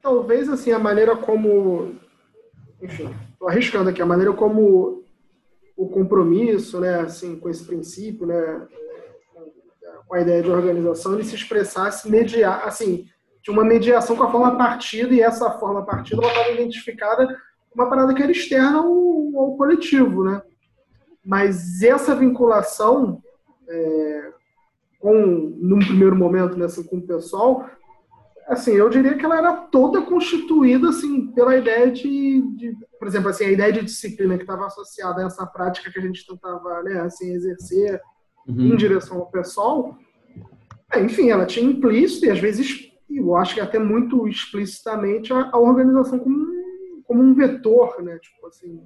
Talvez, 0.00 0.48
assim, 0.48 0.72
a 0.72 0.78
maneira 0.78 1.14
como... 1.16 1.96
Enfim, 2.80 3.14
estou 3.30 3.46
arriscando 3.46 3.90
aqui. 3.90 4.00
A 4.00 4.06
maneira 4.06 4.32
como 4.32 5.01
o 5.76 5.88
compromisso, 5.88 6.80
né, 6.80 7.00
assim, 7.00 7.38
com 7.38 7.48
esse 7.48 7.64
princípio, 7.64 8.26
né, 8.26 8.66
com 10.06 10.14
a 10.14 10.20
ideia 10.20 10.42
de 10.42 10.50
organização, 10.50 11.14
ele 11.14 11.24
se 11.24 11.34
expressasse 11.34 12.10
mediar, 12.10 12.66
assim, 12.66 13.06
de 13.42 13.50
uma 13.50 13.64
mediação 13.64 14.14
com 14.14 14.24
a 14.24 14.30
forma 14.30 14.56
partida, 14.56 15.12
e 15.14 15.20
essa 15.20 15.50
forma 15.58 15.84
partida 15.84 16.20
estava 16.24 16.50
identificada 16.50 17.36
uma 17.74 17.88
parada 17.88 18.14
que 18.14 18.22
era 18.22 18.30
externa 18.30 18.78
ao, 18.78 19.36
ao 19.36 19.56
coletivo, 19.56 20.24
né? 20.24 20.42
Mas 21.24 21.82
essa 21.82 22.14
vinculação, 22.14 23.22
é, 23.68 24.32
com, 24.98 25.14
num 25.14 25.78
primeiro 25.78 26.14
momento, 26.14 26.56
né, 26.58 26.66
assim, 26.66 26.84
com 26.84 26.98
o 26.98 27.06
pessoal, 27.06 27.68
assim, 28.46 28.72
eu 28.72 28.88
diria 28.88 29.16
que 29.16 29.24
ela 29.24 29.38
era 29.38 29.52
toda 29.54 30.02
constituída 30.02 30.88
assim 30.88 31.28
pela 31.32 31.56
ideia 31.56 31.90
de, 31.90 32.42
de 32.56 32.76
por 33.02 33.08
exemplo, 33.08 33.30
assim, 33.30 33.46
a 33.46 33.50
ideia 33.50 33.72
de 33.72 33.82
disciplina 33.82 34.36
que 34.36 34.44
estava 34.44 34.64
associada 34.64 35.22
a 35.22 35.26
essa 35.26 35.44
prática 35.44 35.90
que 35.90 35.98
a 35.98 36.02
gente 36.02 36.24
tentava, 36.24 36.84
né, 36.84 37.00
assim, 37.00 37.32
exercer 37.32 38.00
uhum. 38.46 38.60
em 38.60 38.76
direção 38.76 39.18
ao 39.18 39.26
pessoal. 39.26 39.98
É, 40.92 41.00
enfim, 41.00 41.28
ela 41.28 41.44
tinha 41.44 41.68
implícito 41.68 42.26
e 42.26 42.30
às 42.30 42.38
vezes, 42.38 42.92
eu 43.10 43.34
acho 43.34 43.54
que 43.54 43.60
até 43.60 43.76
muito 43.76 44.28
explicitamente 44.28 45.32
a, 45.32 45.50
a 45.52 45.58
organização 45.58 46.16
como, 46.16 46.46
como 47.02 47.20
um 47.20 47.34
vetor, 47.34 48.00
né, 48.04 48.16
tipo 48.20 48.46
assim, 48.46 48.80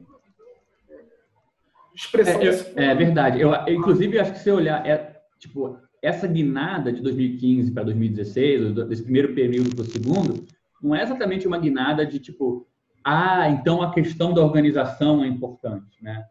expressão. 1.94 2.40
É, 2.40 2.48
eu, 2.48 2.52
é 2.76 2.94
verdade. 2.94 3.40
Eu, 3.40 3.50
inclusive, 3.68 4.18
acho 4.18 4.32
que 4.32 4.38
se 4.38 4.50
olhar, 4.50 4.86
é, 4.86 5.20
tipo, 5.38 5.78
essa 6.06 6.28
guinada 6.28 6.92
de 6.92 7.02
2015 7.02 7.72
para 7.72 7.82
2016, 7.82 8.74
desse 8.86 9.02
primeiro 9.02 9.34
período 9.34 9.74
para 9.74 9.82
o 9.82 9.90
segundo, 9.90 10.46
não 10.80 10.94
é 10.94 11.02
exatamente 11.02 11.48
uma 11.48 11.58
guinada 11.58 12.06
de 12.06 12.20
tipo, 12.20 12.64
ah, 13.04 13.50
então 13.50 13.82
a 13.82 13.92
questão 13.92 14.32
da 14.32 14.40
organização 14.40 15.24
é 15.24 15.26
importante, 15.26 16.00
né? 16.00 16.24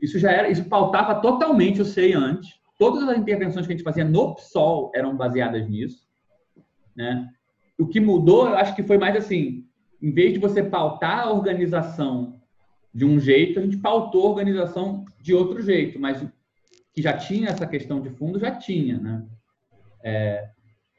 Isso 0.00 0.18
já 0.18 0.32
era, 0.32 0.48
isso 0.48 0.64
pautava 0.64 1.16
totalmente 1.16 1.82
o 1.82 1.84
SEI 1.84 2.14
antes. 2.14 2.58
Todas 2.78 3.06
as 3.06 3.18
intervenções 3.18 3.66
que 3.66 3.74
a 3.74 3.76
gente 3.76 3.84
fazia 3.84 4.06
no 4.06 4.34
PSOL 4.36 4.90
eram 4.94 5.14
baseadas 5.14 5.68
nisso, 5.68 6.08
né? 6.96 7.28
O 7.78 7.86
que 7.86 8.00
mudou, 8.00 8.48
eu 8.48 8.56
acho 8.56 8.74
que 8.74 8.82
foi 8.82 8.96
mais 8.96 9.14
assim, 9.14 9.66
em 10.00 10.10
vez 10.12 10.32
de 10.32 10.38
você 10.38 10.62
pautar 10.62 11.26
a 11.26 11.30
organização 11.30 12.40
de 12.94 13.04
um 13.04 13.20
jeito, 13.20 13.58
a 13.58 13.62
gente 13.62 13.76
pautou 13.76 14.26
a 14.26 14.30
organização 14.30 15.04
de 15.20 15.34
outro 15.34 15.60
jeito, 15.60 16.00
mas 16.00 16.26
que 16.92 17.02
já 17.02 17.16
tinha 17.16 17.48
essa 17.48 17.66
questão 17.66 18.00
de 18.00 18.10
fundo, 18.10 18.38
já 18.38 18.52
tinha, 18.56 18.98
né? 18.98 19.26
É, 20.02 20.50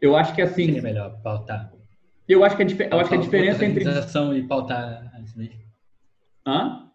eu 0.02 0.16
acho 0.16 0.34
que 0.34 0.42
assim. 0.42 0.78
É 0.78 0.82
melhor 0.82 1.22
pautar. 1.22 1.72
Eu 2.28 2.44
acho 2.44 2.56
que 2.56 2.64
a, 2.64 2.66
eu 2.66 3.00
acho 3.00 3.10
que 3.10 3.16
a 3.16 3.20
diferença 3.20 3.66
entre. 3.66 3.80
Organização 3.82 4.36
e 4.36 4.48
pautar. 4.48 5.12
Hã? 6.46 6.88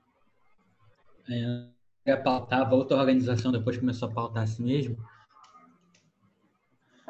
É, 2.05 2.17
pautava 2.17 2.75
outra 2.75 2.97
organização, 2.97 3.53
depois 3.53 3.77
começou 3.77 4.09
a 4.09 4.13
pautar 4.13 4.45
assim 4.45 4.65
mesmo? 4.65 4.97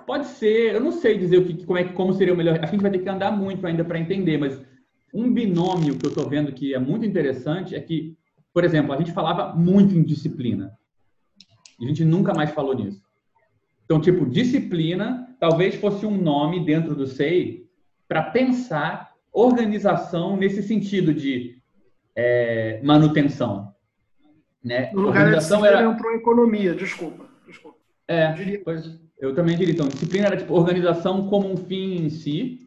Pode 0.07 0.27
ser, 0.27 0.75
eu 0.75 0.81
não 0.81 0.93
sei 0.93 1.19
dizer 1.19 1.39
o 1.39 1.45
que, 1.45 1.65
como, 1.65 1.79
é, 1.79 1.85
como 1.85 2.13
seria 2.13 2.33
o 2.33 2.37
melhor. 2.37 2.53
Acho 2.53 2.61
que 2.61 2.67
a 2.67 2.71
gente 2.73 2.83
vai 2.83 2.91
ter 2.91 3.01
que 3.01 3.09
andar 3.09 3.33
muito 3.33 3.67
ainda 3.67 3.85
para 3.85 3.99
entender, 3.99 4.39
mas 4.39 4.63
um 5.13 5.33
binômio 5.33 5.99
que 5.99 6.07
eu 6.07 6.11
estou 6.11 6.29
vendo 6.29 6.53
que 6.53 6.75
é 6.75 6.79
muito 6.79 7.05
interessante 7.05 7.75
é 7.75 7.81
que, 7.81 8.17
por 8.53 8.65
exemplo, 8.65 8.93
a 8.93 8.97
gente 8.97 9.13
falava 9.13 9.55
muito 9.55 9.95
em 9.95 10.03
disciplina. 10.03 10.73
A 11.81 11.85
gente 11.85 12.05
nunca 12.05 12.33
mais 12.35 12.51
falou 12.51 12.75
nisso. 12.75 13.03
Então, 13.85 14.01
tipo, 14.01 14.27
disciplina 14.27 15.27
talvez 15.39 15.75
fosse 15.77 16.07
um 16.07 16.17
nome 16.17 16.65
dentro 16.65 16.95
do 16.95 17.07
SEI 17.07 17.67
para 18.09 18.23
pensar 18.23 19.13
organização 19.33 20.37
nesse 20.37 20.63
sentido 20.63 21.13
de 21.13 21.59
é, 22.15 22.81
manutenção. 22.83 23.75
Né? 24.65 24.91
No 24.93 25.03
lugar 25.03 25.23
organização 25.23 25.65
era... 25.65 25.83
entrou 25.83 26.13
economia, 26.15 26.75
desculpa. 26.75 27.27
desculpa. 27.47 27.77
É, 28.09 28.35
eu, 28.39 28.63
pois, 28.65 28.99
eu 29.19 29.35
também 29.35 29.57
diria. 29.57 29.75
Então, 29.75 29.89
disciplina 29.89 30.27
era 30.27 30.37
tipo 30.37 30.55
organização 30.55 31.29
como 31.29 31.53
um 31.53 31.57
fim 31.57 31.97
em 31.97 32.11
si, 32.11 32.67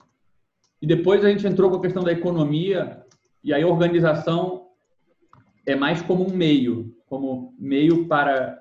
e 0.81 0.87
depois 0.87 1.25
a 1.25 1.29
gente 1.29 1.45
entrou 1.45 1.69
com 1.69 1.77
a 1.77 1.81
questão 1.81 2.03
da 2.03 2.11
economia, 2.11 3.03
e 3.43 3.53
aí 3.53 3.65
organização 3.65 4.67
é 5.65 5.75
mais 5.75 6.01
como 6.01 6.25
um 6.25 6.33
meio, 6.33 6.95
como 7.07 7.53
meio 7.59 8.07
para 8.07 8.57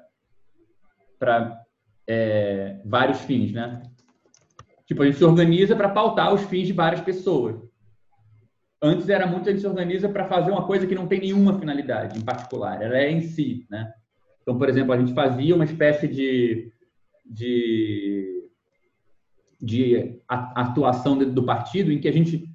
para 1.19 1.61
é, 2.07 2.81
vários 2.85 3.21
fins, 3.21 3.53
né? 3.53 3.83
Tipo, 4.87 5.03
a 5.03 5.07
gente 5.07 5.19
se 5.19 5.25
organiza 5.25 5.77
para 5.77 5.91
pautar 5.91 6.33
os 6.33 6.43
fins 6.45 6.67
de 6.67 6.73
várias 6.73 7.01
pessoas. 7.03 7.57
Antes 8.81 9.09
era 9.09 9.27
muito 9.27 9.49
a 9.49 9.53
gente 9.53 9.61
se 9.61 9.67
organiza 9.67 10.09
para 10.09 10.27
fazer 10.27 10.51
uma 10.51 10.67
coisa 10.67 10.87
que 10.87 10.95
não 10.95 11.07
tem 11.07 11.21
nenhuma 11.21 11.59
finalidade 11.59 12.19
em 12.19 12.23
particular, 12.23 12.81
ela 12.81 12.97
é 12.97 13.11
em 13.11 13.21
si, 13.21 13.67
né? 13.69 13.93
Então, 14.41 14.57
por 14.57 14.69
exemplo, 14.69 14.93
a 14.93 14.99
gente 14.99 15.13
fazia 15.13 15.55
uma 15.55 15.65
espécie 15.65 16.09
de, 16.09 16.73
de, 17.27 18.49
de 19.61 20.21
atuação 20.29 21.19
dentro 21.19 21.35
do 21.35 21.43
partido 21.43 21.93
em 21.93 22.01
que 22.01 22.09
a 22.09 22.13
gente 22.13 22.49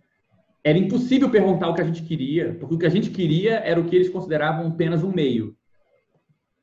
era 0.64 0.78
impossível 0.78 1.30
perguntar 1.30 1.70
o 1.70 1.76
que 1.76 1.82
a 1.82 1.86
gente 1.86 2.02
queria, 2.02 2.56
porque 2.56 2.74
o 2.74 2.78
que 2.80 2.86
a 2.86 2.90
gente 2.90 3.12
queria 3.12 3.58
era 3.58 3.80
o 3.80 3.86
que 3.86 3.96
eles 3.96 4.10
consideravam 4.10 4.70
apenas 4.70 5.04
um 5.04 5.12
meio. 5.12 5.56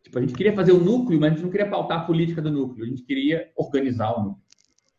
Tipo, 0.03 0.19
a 0.19 0.21
gente 0.23 0.35
queria 0.35 0.55
fazer 0.55 0.73
o 0.73 0.83
núcleo, 0.83 1.21
mas 1.21 1.33
a 1.33 1.35
gente 1.35 1.45
não 1.45 1.51
queria 1.51 1.69
pautar 1.69 2.01
a 2.01 2.05
política 2.05 2.41
do 2.41 2.51
núcleo, 2.51 2.85
a 2.85 2.89
gente 2.89 3.03
queria 3.03 3.51
organizar 3.57 4.13
o 4.13 4.23
núcleo. 4.23 4.45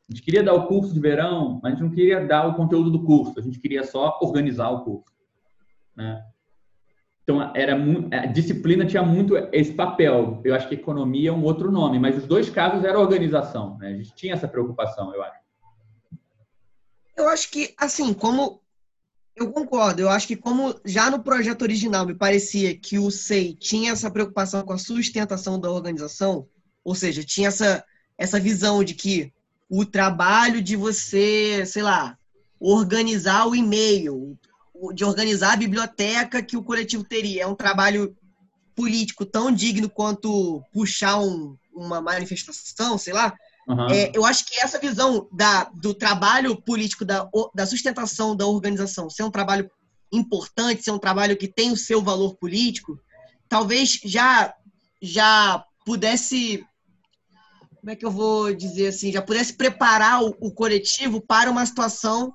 A 0.09 0.13
gente 0.13 0.23
queria 0.23 0.43
dar 0.43 0.53
o 0.53 0.67
curso 0.67 0.93
de 0.93 0.99
verão, 0.99 1.59
mas 1.63 1.71
a 1.71 1.75
gente 1.75 1.83
não 1.83 1.91
queria 1.91 2.25
dar 2.25 2.47
o 2.47 2.55
conteúdo 2.55 2.91
do 2.91 3.03
curso, 3.03 3.39
a 3.39 3.41
gente 3.41 3.59
queria 3.59 3.83
só 3.83 4.19
organizar 4.21 4.69
o 4.69 4.83
curso. 4.83 5.11
Né? 5.95 6.21
Então, 7.23 7.51
era 7.55 7.75
a 8.11 8.25
disciplina 8.25 8.85
tinha 8.85 9.03
muito 9.03 9.37
esse 9.53 9.73
papel. 9.73 10.41
Eu 10.43 10.53
acho 10.55 10.67
que 10.67 10.75
economia 10.75 11.29
é 11.29 11.33
um 11.33 11.43
outro 11.43 11.71
nome, 11.71 11.99
mas 11.99 12.17
os 12.17 12.25
dois 12.25 12.49
casos 12.49 12.83
era 12.83 12.99
organização. 12.99 13.77
Né? 13.77 13.89
A 13.89 13.97
gente 13.97 14.13
tinha 14.15 14.33
essa 14.33 14.47
preocupação, 14.47 15.13
eu 15.13 15.23
acho. 15.23 15.39
Eu 17.15 17.29
acho 17.29 17.51
que, 17.51 17.73
assim, 17.77 18.13
como 18.13 18.60
eu 19.35 19.51
concordo. 19.51 20.01
Eu 20.01 20.09
acho 20.09 20.27
que 20.27 20.35
como 20.35 20.79
já 20.85 21.09
no 21.09 21.23
projeto 21.23 21.61
original 21.61 22.05
me 22.05 22.15
parecia 22.15 22.77
que 22.77 22.99
o 22.99 23.09
SEI 23.09 23.53
tinha 23.53 23.91
essa 23.91 24.11
preocupação 24.11 24.63
com 24.63 24.73
a 24.73 24.77
sustentação 24.77 25.59
da 25.59 25.71
organização, 25.71 26.47
ou 26.83 26.95
seja, 26.95 27.23
tinha 27.23 27.47
essa, 27.47 27.83
essa 28.17 28.39
visão 28.39 28.83
de 28.83 28.93
que 28.93 29.31
o 29.69 29.85
trabalho 29.85 30.61
de 30.61 30.75
você, 30.75 31.65
sei 31.65 31.81
lá, 31.81 32.17
organizar 32.59 33.47
o 33.47 33.55
e-mail, 33.55 34.37
de 34.93 35.05
organizar 35.05 35.53
a 35.53 35.57
biblioteca 35.57 36.43
que 36.43 36.57
o 36.57 36.63
coletivo 36.63 37.03
teria, 37.03 37.43
é 37.43 37.47
um 37.47 37.55
trabalho 37.55 38.15
político 38.75 39.25
tão 39.25 39.51
digno 39.51 39.89
quanto 39.89 40.61
puxar 40.73 41.19
um, 41.19 41.55
uma 41.73 42.01
manifestação, 42.01 42.97
sei 42.97 43.13
lá. 43.13 43.33
Aham. 43.71 43.87
É, 43.89 44.11
eu 44.13 44.25
acho 44.25 44.45
que 44.45 44.59
essa 44.59 44.77
visão 44.77 45.29
da, 45.31 45.63
do 45.73 45.93
trabalho 45.93 46.61
político, 46.61 47.05
da, 47.05 47.29
da 47.55 47.65
sustentação 47.65 48.35
da 48.35 48.45
organização, 48.45 49.09
ser 49.09 49.23
um 49.23 49.31
trabalho 49.31 49.71
importante, 50.11 50.83
ser 50.83 50.91
um 50.91 50.99
trabalho 50.99 51.37
que 51.37 51.47
tem 51.47 51.71
o 51.71 51.77
seu 51.77 52.01
valor 52.01 52.35
político, 52.35 52.99
talvez 53.47 53.99
já, 54.03 54.53
já 55.01 55.63
pudesse. 55.85 56.65
Como 57.79 57.91
é 57.91 57.95
que 57.95 58.05
eu 58.05 58.11
vou 58.11 58.53
dizer 58.53 58.87
assim? 58.87 59.11
Já 59.11 59.21
pudesse 59.21 59.53
preparar 59.53 60.21
o, 60.21 60.35
o 60.41 60.51
coletivo 60.51 61.21
para 61.21 61.49
uma 61.49 61.65
situação 61.65 62.33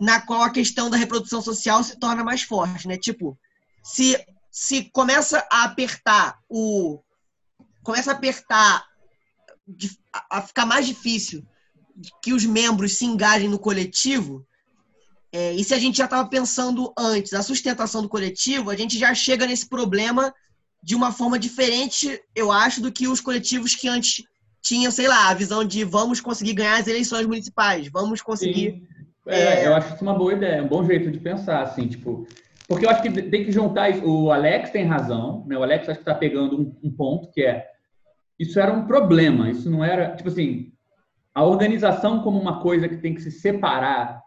na 0.00 0.20
qual 0.20 0.42
a 0.42 0.50
questão 0.50 0.88
da 0.88 0.96
reprodução 0.96 1.42
social 1.42 1.84
se 1.84 1.98
torna 1.98 2.24
mais 2.24 2.42
forte, 2.42 2.88
né? 2.88 2.96
Tipo, 2.96 3.38
se, 3.84 4.18
se 4.50 4.90
começa 4.90 5.46
a 5.52 5.64
apertar 5.64 6.38
o. 6.48 7.00
Começa 7.82 8.10
a 8.10 8.14
apertar 8.14 8.86
a 10.30 10.42
ficar 10.42 10.66
mais 10.66 10.86
difícil 10.86 11.44
que 12.22 12.32
os 12.32 12.44
membros 12.44 12.96
se 12.96 13.04
engajem 13.04 13.48
no 13.48 13.58
coletivo, 13.58 14.46
é, 15.32 15.52
e 15.52 15.62
se 15.62 15.74
a 15.74 15.78
gente 15.78 15.98
já 15.98 16.04
estava 16.04 16.28
pensando 16.28 16.92
antes 16.96 17.34
a 17.34 17.42
sustentação 17.42 18.02
do 18.02 18.08
coletivo, 18.08 18.70
a 18.70 18.76
gente 18.76 18.98
já 18.98 19.14
chega 19.14 19.46
nesse 19.46 19.68
problema 19.68 20.32
de 20.82 20.94
uma 20.94 21.12
forma 21.12 21.38
diferente, 21.38 22.20
eu 22.34 22.50
acho, 22.50 22.80
do 22.80 22.92
que 22.92 23.08
os 23.08 23.20
coletivos 23.20 23.74
que 23.74 23.88
antes 23.88 24.24
tinham, 24.62 24.90
sei 24.90 25.08
lá, 25.08 25.28
a 25.28 25.34
visão 25.34 25.64
de 25.64 25.84
vamos 25.84 26.20
conseguir 26.20 26.54
ganhar 26.54 26.78
as 26.78 26.86
eleições 26.86 27.26
municipais, 27.26 27.88
vamos 27.92 28.22
conseguir. 28.22 28.70
Sim. 28.70 28.86
É, 29.26 29.66
eu 29.66 29.74
acho 29.74 29.94
isso 29.94 30.02
uma 30.02 30.14
boa 30.14 30.32
ideia, 30.32 30.62
um 30.62 30.68
bom 30.68 30.84
jeito 30.84 31.10
de 31.10 31.18
pensar, 31.18 31.62
assim, 31.62 31.86
tipo. 31.86 32.26
Porque 32.66 32.86
eu 32.86 32.90
acho 32.90 33.02
que 33.02 33.10
tem 33.10 33.44
que 33.44 33.52
juntar. 33.52 33.90
O 34.02 34.30
Alex 34.30 34.70
tem 34.70 34.86
razão, 34.86 35.44
né? 35.46 35.56
O 35.56 35.62
Alex 35.62 35.88
acho 35.88 35.98
que 35.98 36.02
está 36.02 36.14
pegando 36.14 36.58
um, 36.58 36.76
um 36.82 36.90
ponto 36.90 37.30
que 37.30 37.42
é 37.42 37.66
isso 38.38 38.60
era 38.60 38.72
um 38.72 38.86
problema, 38.86 39.50
isso 39.50 39.70
não 39.70 39.84
era, 39.84 40.14
tipo 40.14 40.28
assim, 40.28 40.72
a 41.34 41.44
organização 41.44 42.22
como 42.22 42.40
uma 42.40 42.60
coisa 42.60 42.88
que 42.88 42.96
tem 42.96 43.14
que 43.14 43.22
se 43.22 43.30
separar 43.30 44.22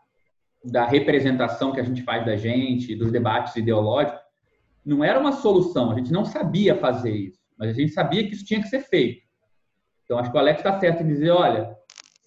da 0.63 0.85
representação 0.85 1.71
que 1.71 1.79
a 1.79 1.83
gente 1.83 2.03
faz 2.03 2.25
da 2.25 2.35
gente, 2.35 2.95
dos 2.95 3.11
debates 3.11 3.55
ideológicos, 3.55 4.21
não 4.85 5.03
era 5.03 5.19
uma 5.19 5.31
solução, 5.31 5.91
a 5.91 5.95
gente 5.95 6.11
não 6.11 6.25
sabia 6.25 6.75
fazer 6.75 7.11
isso, 7.11 7.39
mas 7.57 7.69
a 7.69 7.73
gente 7.73 7.91
sabia 7.91 8.23
que 8.27 8.33
isso 8.33 8.45
tinha 8.45 8.61
que 8.61 8.67
ser 8.67 8.81
feito. 8.81 9.21
Então 10.03 10.17
acho 10.17 10.31
que 10.31 10.37
o 10.37 10.39
Alex 10.39 10.59
está 10.59 10.79
certo 10.79 11.03
em 11.03 11.07
dizer, 11.07 11.29
olha, 11.29 11.69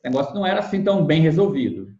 o 0.05 0.09
negócio 0.09 0.35
não 0.35 0.47
era 0.47 0.61
assim 0.61 0.83
tão 0.83 1.05
bem 1.05 1.21
resolvido. 1.21 1.95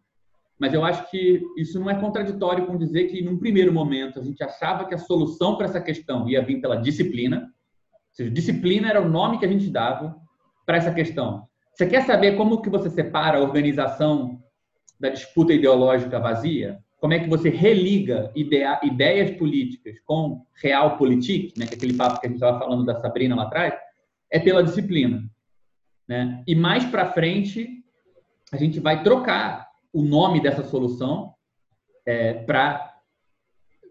Mas 0.59 0.73
eu 0.73 0.85
acho 0.85 1.11
que 1.11 1.43
isso 1.57 1.81
não 1.81 1.91
é 1.91 2.01
contraditório 2.01 2.67
com 2.67 2.79
dizer 2.79 3.05
que, 3.05 3.23
num 3.23 3.39
primeiro 3.39 3.73
momento, 3.73 4.21
a 4.21 4.23
gente 4.23 4.43
achava 4.43 4.85
que 4.85 4.95
a 4.95 4.99
solução 4.99 5.57
para 5.57 5.67
essa 5.67 5.81
questão 5.81 6.29
ia 6.29 6.43
vir 6.43 6.61
pela 6.61 6.77
disciplina. 6.77 7.53
Seja, 8.15 8.31
disciplina 8.31 8.89
era 8.89 9.03
o 9.03 9.09
nome 9.09 9.39
que 9.39 9.45
a 9.45 9.49
gente 9.49 9.69
dava 9.69 10.17
para 10.65 10.77
essa 10.77 10.95
questão. 10.95 11.49
Você 11.75 11.87
quer 11.87 12.03
saber 12.07 12.37
como 12.37 12.63
que 12.63 12.71
você 12.71 12.89
separa 12.89 13.39
a 13.39 13.43
organização 13.43 14.41
da 14.99 15.09
disputa 15.09 15.53
ideológica 15.53 16.21
vazia? 16.21 16.79
Como 17.01 17.13
é 17.13 17.19
que 17.19 17.29
você 17.29 17.51
religa 17.51 18.31
idea, 18.35 18.81
ideias 18.85 19.33
políticas 19.33 19.99
com 20.07 20.47
realpolitik, 20.55 21.59
né, 21.59 21.67
que 21.67 21.75
é 21.75 21.77
aquele 21.77 21.95
papo 21.95 22.21
que 22.21 22.27
a 22.27 22.31
gente 22.31 22.37
estava 22.37 22.61
falando 22.61 22.85
da 22.85 22.95
Sabrina 23.01 23.35
lá 23.35 23.43
atrás? 23.43 23.75
É 24.31 24.39
pela 24.39 24.63
disciplina. 24.63 25.23
Né? 26.09 26.43
E 26.47 26.55
mais 26.55 26.85
para 26.85 27.13
frente, 27.13 27.83
a 28.53 28.57
gente 28.57 28.79
vai 28.79 29.03
trocar 29.03 29.69
o 29.93 30.03
nome 30.03 30.41
dessa 30.41 30.63
solução 30.63 31.35
é, 32.07 32.35
para 32.35 32.93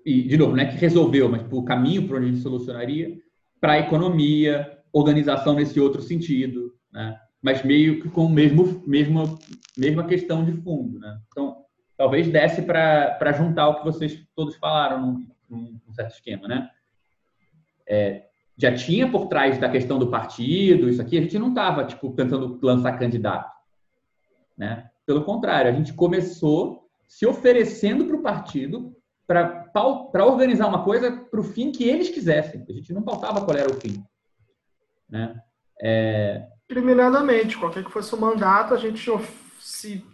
e 0.05 0.23
de 0.23 0.37
novo, 0.37 0.55
não 0.55 0.63
é 0.63 0.65
que 0.65 0.75
resolveu, 0.75 1.29
mas 1.29 1.45
o 1.51 1.63
caminho 1.63 2.07
para 2.07 2.17
onde 2.17 2.25
a 2.25 2.29
gente 2.29 2.41
solucionaria 2.41 3.17
para 3.63 3.73
a 3.73 3.79
economia, 3.79 4.77
organização 4.91 5.53
nesse 5.53 5.79
outro 5.79 6.01
sentido, 6.01 6.75
né? 6.91 7.17
Mas 7.41 7.63
meio 7.63 8.01
que 8.01 8.09
com 8.09 8.27
mesmo 8.27 8.83
mesma 8.85 9.23
mesma 9.77 10.05
questão 10.05 10.43
de 10.43 10.51
fundo, 10.51 10.99
né? 10.99 11.17
Então, 11.29 11.63
talvez 11.95 12.27
desse 12.27 12.61
para 12.61 13.31
juntar 13.31 13.69
o 13.69 13.75
que 13.75 13.85
vocês 13.85 14.21
todos 14.35 14.57
falaram 14.57 15.01
num, 15.01 15.27
num, 15.49 15.79
num 15.87 15.93
certo 15.93 16.13
esquema, 16.13 16.45
né? 16.45 16.69
É, 17.87 18.25
já 18.57 18.73
tinha 18.75 19.09
por 19.09 19.27
trás 19.27 19.57
da 19.57 19.69
questão 19.69 19.97
do 19.97 20.11
partido, 20.11 20.89
isso 20.89 21.01
aqui, 21.01 21.17
a 21.17 21.21
gente 21.21 21.39
não 21.39 21.47
estava 21.47 21.85
tipo 21.85 22.09
tentando 22.11 22.59
lançar 22.61 22.99
candidato, 22.99 23.49
né? 24.57 24.89
Pelo 25.05 25.23
contrário, 25.23 25.71
a 25.71 25.73
gente 25.73 25.93
começou 25.93 26.89
se 27.07 27.25
oferecendo 27.25 28.03
para 28.03 28.17
o 28.17 28.21
partido 28.21 28.93
para 29.33 30.25
organizar 30.25 30.67
uma 30.67 30.83
coisa 30.83 31.11
para 31.11 31.39
o 31.39 31.43
fim 31.43 31.71
que 31.71 31.87
eles 31.87 32.09
quisessem. 32.09 32.65
A 32.67 32.73
gente 32.73 32.93
não 32.93 33.01
pautava 33.01 33.43
qual 33.43 33.57
era 33.57 33.71
o 33.71 33.79
fim. 33.79 34.03
Né? 35.09 35.39
É... 35.81 36.47
Qualquer 37.57 37.83
que 37.83 37.91
fosse 37.91 38.13
o 38.13 38.19
mandato, 38.19 38.73
a 38.73 38.77
gente 38.77 39.09
se 39.59 40.05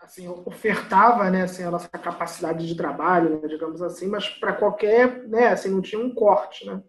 assim, 0.00 0.28
ofertava 0.28 1.28
né, 1.30 1.42
assim, 1.42 1.64
a 1.64 1.70
nossa 1.70 1.88
capacidade 1.88 2.66
de 2.66 2.76
trabalho, 2.76 3.40
né, 3.40 3.48
digamos 3.48 3.82
assim, 3.82 4.06
mas 4.06 4.28
para 4.28 4.52
qualquer, 4.52 5.26
né, 5.28 5.48
assim, 5.48 5.68
não 5.68 5.82
tinha 5.82 6.00
um 6.00 6.14
corte, 6.14 6.64
né? 6.64 6.80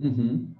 Uhum. 0.00 0.54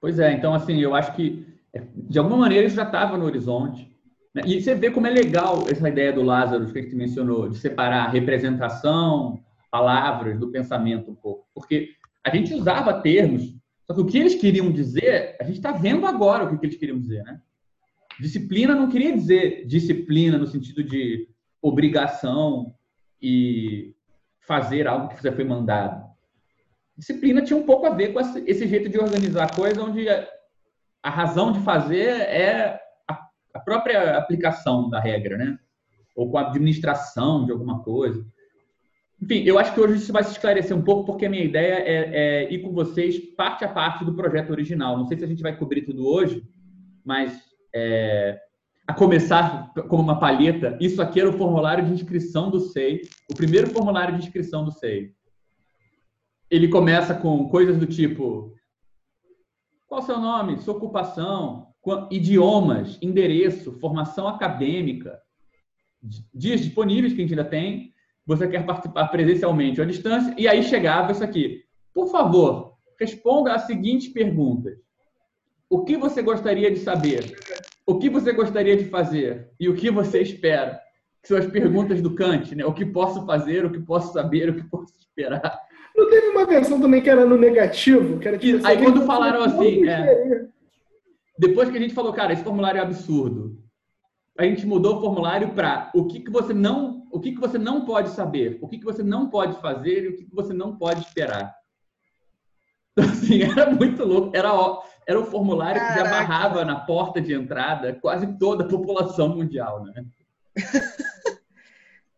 Pois 0.00 0.18
é, 0.18 0.32
então 0.32 0.54
assim, 0.54 0.78
eu 0.80 0.94
acho 0.94 1.16
que 1.16 1.46
de 1.94 2.18
alguma 2.18 2.36
maneira 2.36 2.66
isso 2.66 2.76
já 2.76 2.84
estava 2.84 3.16
no 3.16 3.24
horizonte. 3.24 3.93
Né? 4.34 4.42
E 4.44 4.60
você 4.60 4.74
vê 4.74 4.90
como 4.90 5.06
é 5.06 5.10
legal 5.10 5.64
essa 5.70 5.88
ideia 5.88 6.12
do 6.12 6.22
Lázaro, 6.22 6.66
que 6.66 6.82
você 6.82 6.96
mencionou, 6.96 7.48
de 7.48 7.56
separar 7.58 8.10
representação, 8.10 9.40
palavras 9.70 10.38
do 10.38 10.50
pensamento 10.50 11.10
um 11.10 11.14
pouco. 11.14 11.46
Porque 11.54 11.90
a 12.24 12.34
gente 12.34 12.52
usava 12.52 13.00
termos, 13.00 13.54
só 13.86 13.94
que 13.94 14.00
o 14.00 14.06
que 14.06 14.18
eles 14.18 14.34
queriam 14.34 14.72
dizer, 14.72 15.36
a 15.40 15.44
gente 15.44 15.56
está 15.56 15.70
vendo 15.72 16.06
agora 16.06 16.44
o 16.44 16.58
que 16.58 16.66
eles 16.66 16.76
queriam 16.76 16.98
dizer, 16.98 17.22
né? 17.22 17.40
Disciplina 18.18 18.74
não 18.74 18.88
queria 18.88 19.12
dizer 19.12 19.66
disciplina 19.66 20.38
no 20.38 20.46
sentido 20.46 20.84
de 20.84 21.28
obrigação 21.60 22.74
e 23.20 23.92
fazer 24.40 24.86
algo 24.86 25.08
que 25.08 25.20
você 25.20 25.32
foi 25.32 25.44
mandado. 25.44 26.04
Disciplina 26.96 27.42
tinha 27.42 27.56
um 27.56 27.64
pouco 27.64 27.86
a 27.86 27.90
ver 27.90 28.12
com 28.12 28.20
esse 28.20 28.68
jeito 28.68 28.88
de 28.88 28.98
organizar 28.98 29.44
a 29.44 29.54
coisa, 29.54 29.82
onde 29.82 30.06
a 30.08 31.10
razão 31.10 31.50
de 31.50 31.58
fazer 31.60 32.20
é 32.20 32.83
a, 33.54 33.60
própria 33.60 34.16
aplicação 34.18 34.90
da 34.90 35.00
regra, 35.00 35.36
né? 35.36 35.58
Ou 36.14 36.30
com 36.30 36.38
a 36.38 36.48
administração 36.48 37.44
de 37.44 37.52
alguma 37.52 37.82
coisa. 37.82 38.24
Enfim, 39.22 39.42
eu 39.44 39.58
acho 39.58 39.72
que 39.72 39.80
hoje 39.80 39.96
isso 39.96 40.12
vai 40.12 40.22
se 40.24 40.32
esclarecer 40.32 40.76
um 40.76 40.82
pouco, 40.82 41.04
porque 41.06 41.26
a 41.26 41.30
minha 41.30 41.44
ideia 41.44 41.74
é, 41.74 42.44
é 42.46 42.52
ir 42.52 42.60
com 42.60 42.72
vocês 42.72 43.18
parte 43.34 43.64
a 43.64 43.68
parte 43.68 44.04
do 44.04 44.14
projeto 44.14 44.50
original. 44.50 44.98
Não 44.98 45.06
sei 45.06 45.16
se 45.16 45.24
a 45.24 45.28
gente 45.28 45.42
vai 45.42 45.56
cobrir 45.56 45.82
tudo 45.82 46.06
hoje, 46.06 46.42
mas 47.04 47.40
é, 47.74 48.38
a 48.86 48.92
começar 48.92 49.72
como 49.88 50.02
uma 50.02 50.18
palheta, 50.18 50.76
isso 50.80 51.00
aqui 51.00 51.20
era 51.20 51.30
o 51.30 51.38
formulário 51.38 51.84
de 51.84 51.92
inscrição 51.92 52.50
do 52.50 52.60
SEI, 52.60 53.02
o 53.30 53.34
primeiro 53.34 53.70
formulário 53.70 54.16
de 54.16 54.24
inscrição 54.24 54.64
do 54.64 54.70
SEI. 54.70 55.12
Ele 56.50 56.68
começa 56.68 57.14
com 57.14 57.48
coisas 57.48 57.78
do 57.78 57.86
tipo: 57.86 58.54
qual 59.86 60.02
seu 60.02 60.18
nome, 60.18 60.58
sua 60.58 60.74
ocupação, 60.74 61.73
idiomas, 62.10 62.98
endereço, 63.02 63.72
formação 63.80 64.26
acadêmica, 64.28 65.18
di- 66.02 66.24
dias 66.34 66.60
disponíveis 66.60 67.12
que 67.12 67.20
a 67.20 67.22
gente 67.22 67.32
ainda 67.38 67.44
tem, 67.48 67.92
você 68.26 68.48
quer 68.48 68.64
participar 68.64 69.08
presencialmente 69.08 69.80
ou 69.80 69.84
à 69.86 69.88
distância, 69.88 70.34
e 70.38 70.48
aí 70.48 70.62
chegava 70.62 71.12
isso 71.12 71.22
aqui. 71.22 71.62
Por 71.92 72.08
favor, 72.08 72.74
responda 72.98 73.52
as 73.52 73.62
seguintes 73.66 74.08
perguntas. 74.08 74.78
O 75.68 75.84
que 75.84 75.96
você 75.96 76.22
gostaria 76.22 76.70
de 76.70 76.78
saber? 76.78 77.36
O 77.86 77.98
que 77.98 78.08
você 78.08 78.32
gostaria 78.32 78.76
de 78.76 78.84
fazer? 78.86 79.50
E 79.60 79.68
o 79.68 79.74
que 79.74 79.90
você 79.90 80.20
espera? 80.22 80.80
Que 81.20 81.28
são 81.28 81.36
as 81.38 81.46
perguntas 81.46 82.00
do 82.00 82.14
Kant, 82.14 82.54
né? 82.54 82.64
O 82.64 82.72
que 82.72 82.84
posso 82.86 83.24
fazer, 83.26 83.64
o 83.64 83.70
que 83.70 83.80
posso 83.80 84.12
saber, 84.12 84.50
o 84.50 84.54
que 84.54 84.64
posso 84.64 84.92
esperar. 84.98 85.58
Não 85.96 86.08
teve 86.10 86.28
uma 86.28 86.44
versão 86.46 86.80
também 86.80 87.00
que 87.02 87.08
era 87.10 87.24
no 87.24 87.36
negativo, 87.36 88.18
que 88.18 88.26
era 88.28 88.38
tipo 88.38 88.56
E 88.58 88.66
aí 88.66 88.74
assim, 88.74 88.84
quando 88.84 89.00
eu 89.02 89.06
falaram 89.06 89.42
assim, 89.42 89.86
é. 89.86 90.46
Depois 91.38 91.68
que 91.70 91.76
a 91.76 91.80
gente 91.80 91.94
falou, 91.94 92.12
cara, 92.12 92.32
esse 92.32 92.44
formulário 92.44 92.78
é 92.78 92.82
absurdo, 92.82 93.58
a 94.38 94.44
gente 94.44 94.66
mudou 94.66 94.96
o 94.96 95.00
formulário 95.00 95.52
para 95.54 95.90
o 95.94 96.06
que, 96.06 96.20
que 96.20 96.30
você 96.30 96.52
não, 96.52 97.06
o 97.10 97.20
que, 97.20 97.32
que 97.32 97.40
você 97.40 97.58
não 97.58 97.84
pode 97.84 98.10
saber, 98.10 98.58
o 98.60 98.68
que, 98.68 98.78
que 98.78 98.84
você 98.84 99.02
não 99.02 99.28
pode 99.28 99.60
fazer 99.60 100.04
e 100.04 100.08
o 100.08 100.16
que, 100.16 100.24
que 100.24 100.34
você 100.34 100.52
não 100.52 100.76
pode 100.76 101.00
esperar. 101.00 101.54
Então, 102.96 103.10
assim, 103.10 103.42
era 103.42 103.68
muito 103.70 104.04
louco. 104.04 104.36
Era, 104.36 104.50
era 105.04 105.18
o 105.18 105.24
formulário 105.24 105.80
que 105.80 105.88
já 105.94 106.04
Caraca. 106.04 106.14
barrava 106.16 106.64
na 106.64 106.76
porta 106.78 107.20
de 107.20 107.34
entrada 107.34 107.92
quase 108.00 108.38
toda 108.38 108.62
a 108.62 108.68
população 108.68 109.30
mundial, 109.30 109.82
né? 109.82 110.04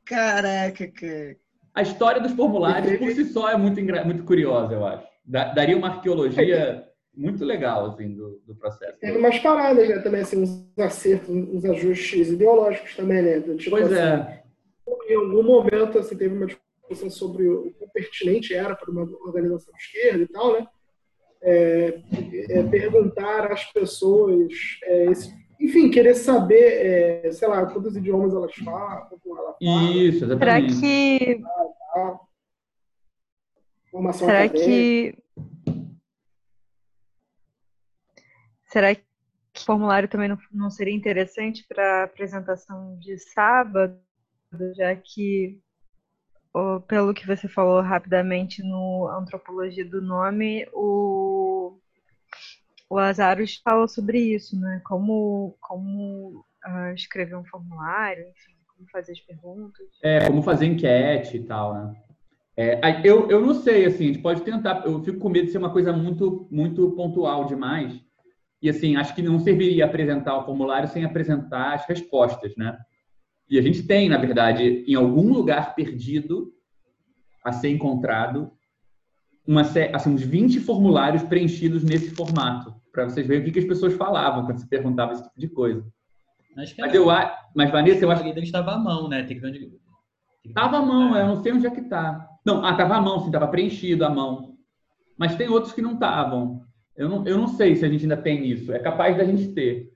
Caraca, 0.05 0.87
cara. 0.89 1.37
A 1.75 1.81
história 1.81 2.21
dos 2.21 2.33
formulários 2.33 2.99
por 2.99 3.11
si 3.11 3.25
só 3.25 3.49
é 3.49 3.57
muito, 3.57 3.81
muito 4.05 4.25
curiosa, 4.25 4.75
eu 4.75 4.87
acho. 4.87 5.07
Da- 5.25 5.53
daria 5.55 5.77
uma 5.79 5.89
arqueologia 5.89 6.86
muito 7.17 7.45
legal 7.45 7.87
assim, 7.87 8.15
do, 8.15 8.41
do 8.47 8.55
processo. 8.55 8.99
Teve 9.01 9.19
umas 9.19 9.39
paradas, 9.39 9.89
né, 9.89 9.99
também, 10.01 10.21
assim, 10.21 10.43
uns 10.43 10.79
acertos, 10.79 11.29
uns 11.31 11.65
ajustes 11.65 12.29
ideológicos 12.31 12.95
também, 12.95 13.23
né? 13.23 13.41
do 13.41 13.57
Tipo, 13.57 13.71
Pois 13.77 13.93
assim, 13.93 14.03
é. 14.03 14.43
Em 15.09 15.15
algum 15.15 15.43
momento, 15.43 15.99
assim, 15.99 16.17
teve 16.17 16.35
uma 16.37 16.47
discussão 16.47 17.11
sobre 17.11 17.49
o 17.49 17.73
quão 17.79 17.89
pertinente 17.91 18.55
era 18.55 18.75
para 18.77 18.91
uma 18.91 19.03
organização 19.03 19.73
de 19.73 19.81
esquerda 19.81 20.23
e 20.23 20.29
tal, 20.29 20.53
né? 20.53 20.67
É, 21.43 22.01
é, 22.51 22.63
perguntar 22.65 23.51
às 23.53 23.65
pessoas, 23.73 24.53
é, 24.85 25.07
esse- 25.07 25.33
enfim, 25.61 25.91
querer 25.91 26.15
saber, 26.15 27.25
é, 27.25 27.31
sei 27.33 27.47
lá, 27.49 27.65
quantos 27.67 27.97
idiomas 27.97 28.35
elas 28.35 28.55
falam, 28.57 29.07
como 29.23 29.39
ela 29.39 29.55
fala, 29.55 29.93
Isso, 29.93 30.19
Será 30.21 30.61
exatamente. 30.61 30.81
que, 30.81 31.41
tá? 31.95 32.21
formação 33.91 34.27
será 34.29 34.45
acadêmica. 34.45 34.67
que, 34.71 35.19
será 38.77 38.95
que 38.95 39.03
o 39.57 39.65
formulário 39.65 40.07
também 40.07 40.29
não, 40.29 40.37
não 40.53 40.69
seria 40.69 40.95
interessante 40.95 41.65
para 41.67 42.05
apresentação 42.05 42.99
de 42.99 43.19
sábado, 43.19 43.99
já 44.77 44.95
que, 44.95 45.59
pelo 46.87 47.15
que 47.15 47.27
você 47.27 47.49
falou 47.49 47.81
rapidamente 47.81 48.63
no 48.63 49.09
Antropologia 49.09 49.83
do 49.83 50.03
Nome, 50.03 50.69
o, 50.75 51.79
o 52.91 52.97
Lazarus 52.97 53.63
fala 53.65 53.89
sobre 53.89 54.19
isso, 54.19 54.61
né? 54.61 54.83
Como, 54.85 55.57
como 55.59 56.45
ah, 56.63 56.93
escrever 56.93 57.37
um 57.37 57.47
formulário, 57.47 58.29
enfim, 58.29 58.59
como 58.69 58.87
fazer 58.91 59.13
as 59.13 59.21
perguntas. 59.21 59.87
É, 60.03 60.27
como 60.27 60.43
fazer 60.43 60.67
enquete 60.67 61.39
e 61.39 61.45
tal, 61.45 61.73
né? 61.73 61.97
É, 62.55 62.79
eu, 63.03 63.31
eu 63.31 63.41
não 63.41 63.55
sei, 63.55 63.87
assim, 63.87 64.05
a 64.05 64.07
gente 64.09 64.23
pode 64.23 64.43
tentar. 64.43 64.85
Eu 64.85 65.03
fico 65.03 65.19
com 65.19 65.31
medo 65.31 65.47
de 65.47 65.53
ser 65.53 65.59
uma 65.59 65.73
coisa 65.73 65.95
muito, 65.95 66.47
muito 66.51 66.91
pontual 66.91 67.47
demais. 67.47 68.06
E, 68.67 68.69
assim, 68.69 68.97
acho 68.97 69.15
que 69.15 69.23
não 69.23 69.39
serviria 69.39 69.85
apresentar 69.85 70.37
o 70.37 70.45
formulário 70.45 70.89
sem 70.89 71.05
apresentar 71.05 71.75
as 71.75 71.87
respostas, 71.87 72.57
né? 72.57 72.77
E 73.49 73.61
a 73.61 73.63
gente 73.63 73.85
tem, 73.85 74.09
na 74.09 74.19
verdade, 74.19 74.85
em 74.89 74.97
algum 74.97 75.33
lugar 75.33 75.77
perdido 75.77 76.53
a 77.45 77.53
ser 77.53 77.69
encontrado, 77.71 78.51
uma, 79.47 79.61
assim, 79.61 80.11
uns 80.11 80.23
20 80.23 80.59
formulários 80.59 81.23
preenchidos 81.23 81.85
nesse 81.85 82.11
formato, 82.11 82.75
para 82.91 83.05
vocês 83.05 83.25
verem 83.25 83.43
o 83.43 83.45
que, 83.45 83.53
que 83.53 83.61
as 83.61 83.65
pessoas 83.65 83.95
falavam 83.95 84.45
quando 84.45 84.59
se 84.59 84.69
perguntava 84.69 85.13
esse 85.13 85.23
tipo 85.23 85.39
de 85.39 85.49
coisa. 85.49 85.87
Que 86.75 86.81
Mas, 86.81 86.93
eu, 86.93 87.07
mas 87.55 87.71
Vanessa, 87.71 88.05
eu 88.05 88.11
acho 88.11 88.25
deles 88.25 88.43
estava 88.49 88.73
à 88.73 88.79
mão, 88.81 89.09
né? 89.09 89.23
Tem 89.23 89.37
que 89.37 89.43
ver 89.43 89.51
onde... 89.51 89.61
tem 89.61 89.71
que- 90.43 90.53
Tava 90.53 90.79
à 90.79 90.83
mão, 90.83 91.17
eu 91.17 91.27
não 91.29 91.41
sei 91.41 91.53
onde 91.53 91.69
é 91.69 91.71
que 91.71 91.83
tá. 91.83 92.29
Não, 92.45 92.65
ah, 92.67 92.75
tava 92.75 92.97
à 92.97 93.01
mão, 93.01 93.21
sim, 93.21 93.31
tava 93.31 93.47
preenchido 93.47 94.05
à 94.05 94.11
mão. 94.11 94.57
Mas 95.17 95.37
tem 95.37 95.49
outros 95.49 95.73
que 95.73 95.81
não 95.81 95.95
estavam. 95.95 96.66
Eu 96.97 97.09
não, 97.09 97.27
eu 97.27 97.37
não 97.37 97.49
sei 97.49 97.77
se 97.77 97.85
a 97.85 97.89
gente 97.89 98.03
ainda 98.03 98.17
tem 98.17 98.47
isso. 98.47 98.73
É 98.73 98.79
capaz 98.79 99.17
da 99.17 99.25
gente 99.25 99.49
ter. 99.53 99.93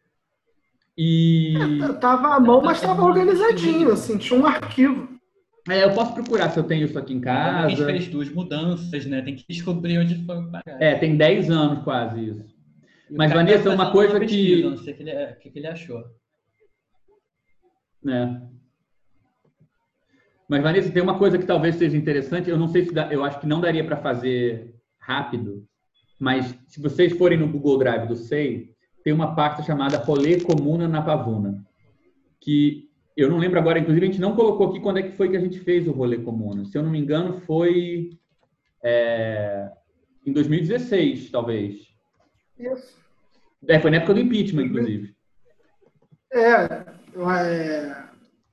E 0.96 1.54
Tava 2.00 2.34
à 2.36 2.40
mão, 2.40 2.60
mas 2.60 2.76
estava 2.78 3.02
organizadinho, 3.02 3.90
assim, 3.92 4.18
tinha 4.18 4.38
um 4.38 4.44
arquivo. 4.46 5.08
é, 5.68 5.84
eu 5.84 5.94
posso 5.94 6.12
procurar 6.12 6.50
se 6.50 6.58
eu 6.58 6.64
tenho 6.64 6.84
isso 6.84 6.98
aqui 6.98 7.14
em 7.14 7.26
A 7.26 7.68
gente 7.68 7.78
casa. 7.78 7.86
fez 7.86 8.08
duas 8.08 8.28
mudanças, 8.28 9.06
né? 9.06 9.22
Tem 9.22 9.34
que 9.34 9.44
descobrir 9.48 9.98
onde 9.98 10.22
foi 10.26 10.36
o. 10.36 10.50
É, 10.78 10.96
tem 10.96 11.16
10 11.16 11.50
anos 11.50 11.82
quase 11.84 12.20
isso. 12.28 12.44
E 13.08 13.14
o 13.14 13.16
mas, 13.16 13.32
Vanessa, 13.32 13.64
tá 13.64 13.74
uma 13.74 13.90
coisa 13.92 14.18
pesquisa, 14.20 14.62
que- 14.62 14.68
Não 14.68 14.76
sei 14.76 14.92
o 14.92 14.96
que 14.96 15.02
ele, 15.02 15.24
o 15.32 15.36
que 15.38 15.50
que 15.50 15.58
ele 15.58 15.66
achou. 15.68 16.04
né? 18.02 18.46
Mas, 20.48 20.62
Vanessa, 20.62 20.90
tem 20.90 21.02
uma 21.02 21.16
coisa 21.18 21.38
que 21.38 21.46
talvez 21.46 21.76
seja 21.76 21.96
interessante. 21.96 22.50
Eu 22.50 22.58
não 22.58 22.68
sei 22.68 22.84
se 22.84 22.92
dá, 22.92 23.10
eu 23.12 23.24
acho 23.24 23.38
que 23.40 23.46
não 23.46 23.60
daria 23.60 23.84
para 23.84 23.96
fazer 23.96 24.74
rápido, 24.98 25.64
mas 26.20 26.54
se 26.68 26.80
vocês 26.80 27.12
forem 27.14 27.38
no 27.38 27.48
Google 27.48 27.78
Drive 27.78 28.06
do 28.06 28.14
SEI, 28.14 28.74
tem 29.02 29.12
uma 29.12 29.34
pasta 29.34 29.62
chamada 29.62 29.96
Rolê 29.96 30.38
Comuna 30.40 30.86
na 30.86 31.00
Pavuna, 31.00 31.64
que 32.38 32.90
eu 33.16 33.28
não 33.28 33.38
lembro 33.38 33.58
agora, 33.58 33.78
inclusive 33.78 34.06
a 34.06 34.10
gente 34.10 34.20
não 34.20 34.36
colocou 34.36 34.68
aqui 34.68 34.80
quando 34.80 34.98
é 34.98 35.02
que 35.02 35.16
foi 35.16 35.30
que 35.30 35.36
a 35.36 35.40
gente 35.40 35.58
fez 35.60 35.88
o 35.88 35.92
Rolê 35.92 36.18
Comuna. 36.18 36.64
Se 36.66 36.76
eu 36.76 36.82
não 36.82 36.90
me 36.90 36.98
engano, 36.98 37.40
foi 37.40 38.10
é, 38.84 39.70
em 40.26 40.32
2016, 40.32 41.30
talvez. 41.30 41.88
Isso. 42.58 42.98
É, 43.66 43.78
foi 43.80 43.90
na 43.90 43.98
época 43.98 44.14
do 44.14 44.20
impeachment, 44.20 44.64
inclusive. 44.64 45.14
É, 46.32 46.64
é, 47.44 48.04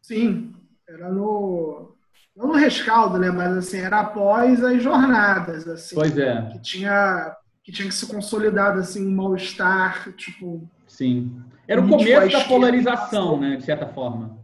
sim, 0.01 0.53
era 0.87 1.11
no. 1.11 1.95
Não 2.35 2.47
no 2.47 2.53
rescaldo, 2.53 3.17
né? 3.17 3.31
Mas 3.31 3.57
assim, 3.57 3.79
era 3.79 3.99
após 3.99 4.63
as 4.63 4.81
jornadas, 4.81 5.67
assim. 5.67 5.95
Pois 5.95 6.17
é, 6.17 6.49
Que 6.51 6.61
tinha, 6.61 7.35
que 7.67 7.71
tinha 7.73 7.89
que 7.89 7.93
se 7.93 8.07
consolidar 8.07 8.77
assim, 8.77 9.05
um 9.05 9.11
mal-estar, 9.11 10.13
tipo. 10.13 10.65
sim. 10.87 11.35
Era 11.67 11.81
o 11.81 11.89
começo 11.89 12.31
da 12.31 12.45
polarização, 12.45 13.37
né, 13.37 13.57
de 13.57 13.65
certa 13.65 13.85
forma. 13.85 14.39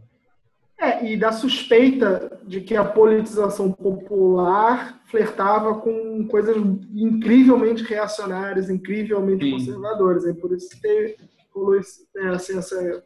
É, 0.78 1.10
e 1.10 1.16
da 1.16 1.32
suspeita 1.32 2.38
de 2.46 2.60
que 2.60 2.76
a 2.76 2.84
politização 2.84 3.72
popular 3.72 5.00
flertava 5.06 5.76
com 5.76 6.28
coisas 6.28 6.54
incrivelmente 6.92 7.82
reacionárias, 7.82 8.68
incrivelmente 8.68 9.42
Sim. 9.42 9.52
conservadoras. 9.52 10.26
É 10.26 10.34
por 10.34 10.52
isso 10.52 10.68
que 10.68 10.82
teve, 10.82 11.16
rolou 11.54 11.76
é, 11.76 12.28
assim, 12.28 12.58
essa 12.58 13.02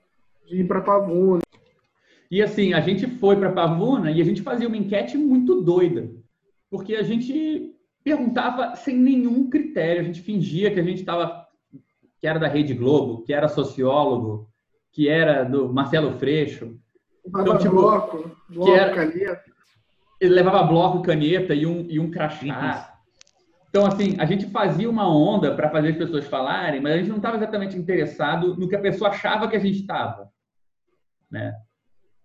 de 0.49 0.63
ir 0.63 0.67
para 0.67 0.81
Pavuna. 0.81 1.43
E 2.29 2.43
assim, 2.43 2.73
a 2.73 2.81
gente 2.81 3.07
foi 3.07 3.37
para 3.37 3.53
Pavuna 3.53 4.11
e 4.11 4.21
a 4.21 4.25
gente 4.25 4.43
fazia 4.43 4.67
uma 4.67 4.77
enquete 4.77 5.17
muito 5.17 5.61
doida, 5.61 6.11
porque 6.69 6.97
a 6.97 7.05
gente 7.05 7.78
perguntava 8.09 8.75
sem 8.77 8.97
nenhum 8.97 9.51
critério, 9.51 10.01
a 10.01 10.05
gente 10.05 10.23
fingia 10.23 10.71
que 10.73 10.81
a 10.81 10.83
gente 10.83 11.01
estava 11.01 11.47
que 12.21 12.27
era 12.27 12.39
da 12.39 12.49
Rede 12.49 12.75
Globo, 12.75 13.23
que 13.23 13.33
era 13.33 13.49
sociólogo, 13.49 14.49
que 14.91 15.09
era 15.09 15.45
do 15.45 15.73
Marcelo 15.73 16.19
Freixo, 16.19 16.77
Levava 17.25 17.59
tipo, 17.59 17.75
bloco, 17.75 18.37
bloco, 18.49 18.73
era- 18.73 18.95
caneta. 18.95 19.45
ele 20.21 20.35
levava 20.35 20.63
bloco, 20.65 21.03
caneta 21.03 21.55
e 21.55 21.67
um, 21.67 21.87
e 21.89 22.01
um 22.01 22.11
crachá. 22.11 22.95
Então, 23.69 23.85
assim, 23.85 24.17
a 24.19 24.25
gente 24.25 24.47
fazia 24.47 24.89
uma 24.89 25.07
onda 25.07 25.55
para 25.55 25.69
fazer 25.71 25.91
as 25.91 25.97
pessoas 25.97 26.27
falarem, 26.27 26.81
mas 26.81 26.95
a 26.95 26.97
gente 26.97 27.11
não 27.11 27.19
estava 27.19 27.37
exatamente 27.37 27.77
interessado 27.77 28.57
no 28.57 28.67
que 28.67 28.75
a 28.75 28.81
pessoa 28.81 29.11
achava 29.11 29.47
que 29.47 29.55
a 29.57 29.61
gente 29.61 29.81
estava. 29.81 30.29
Né? 31.31 31.55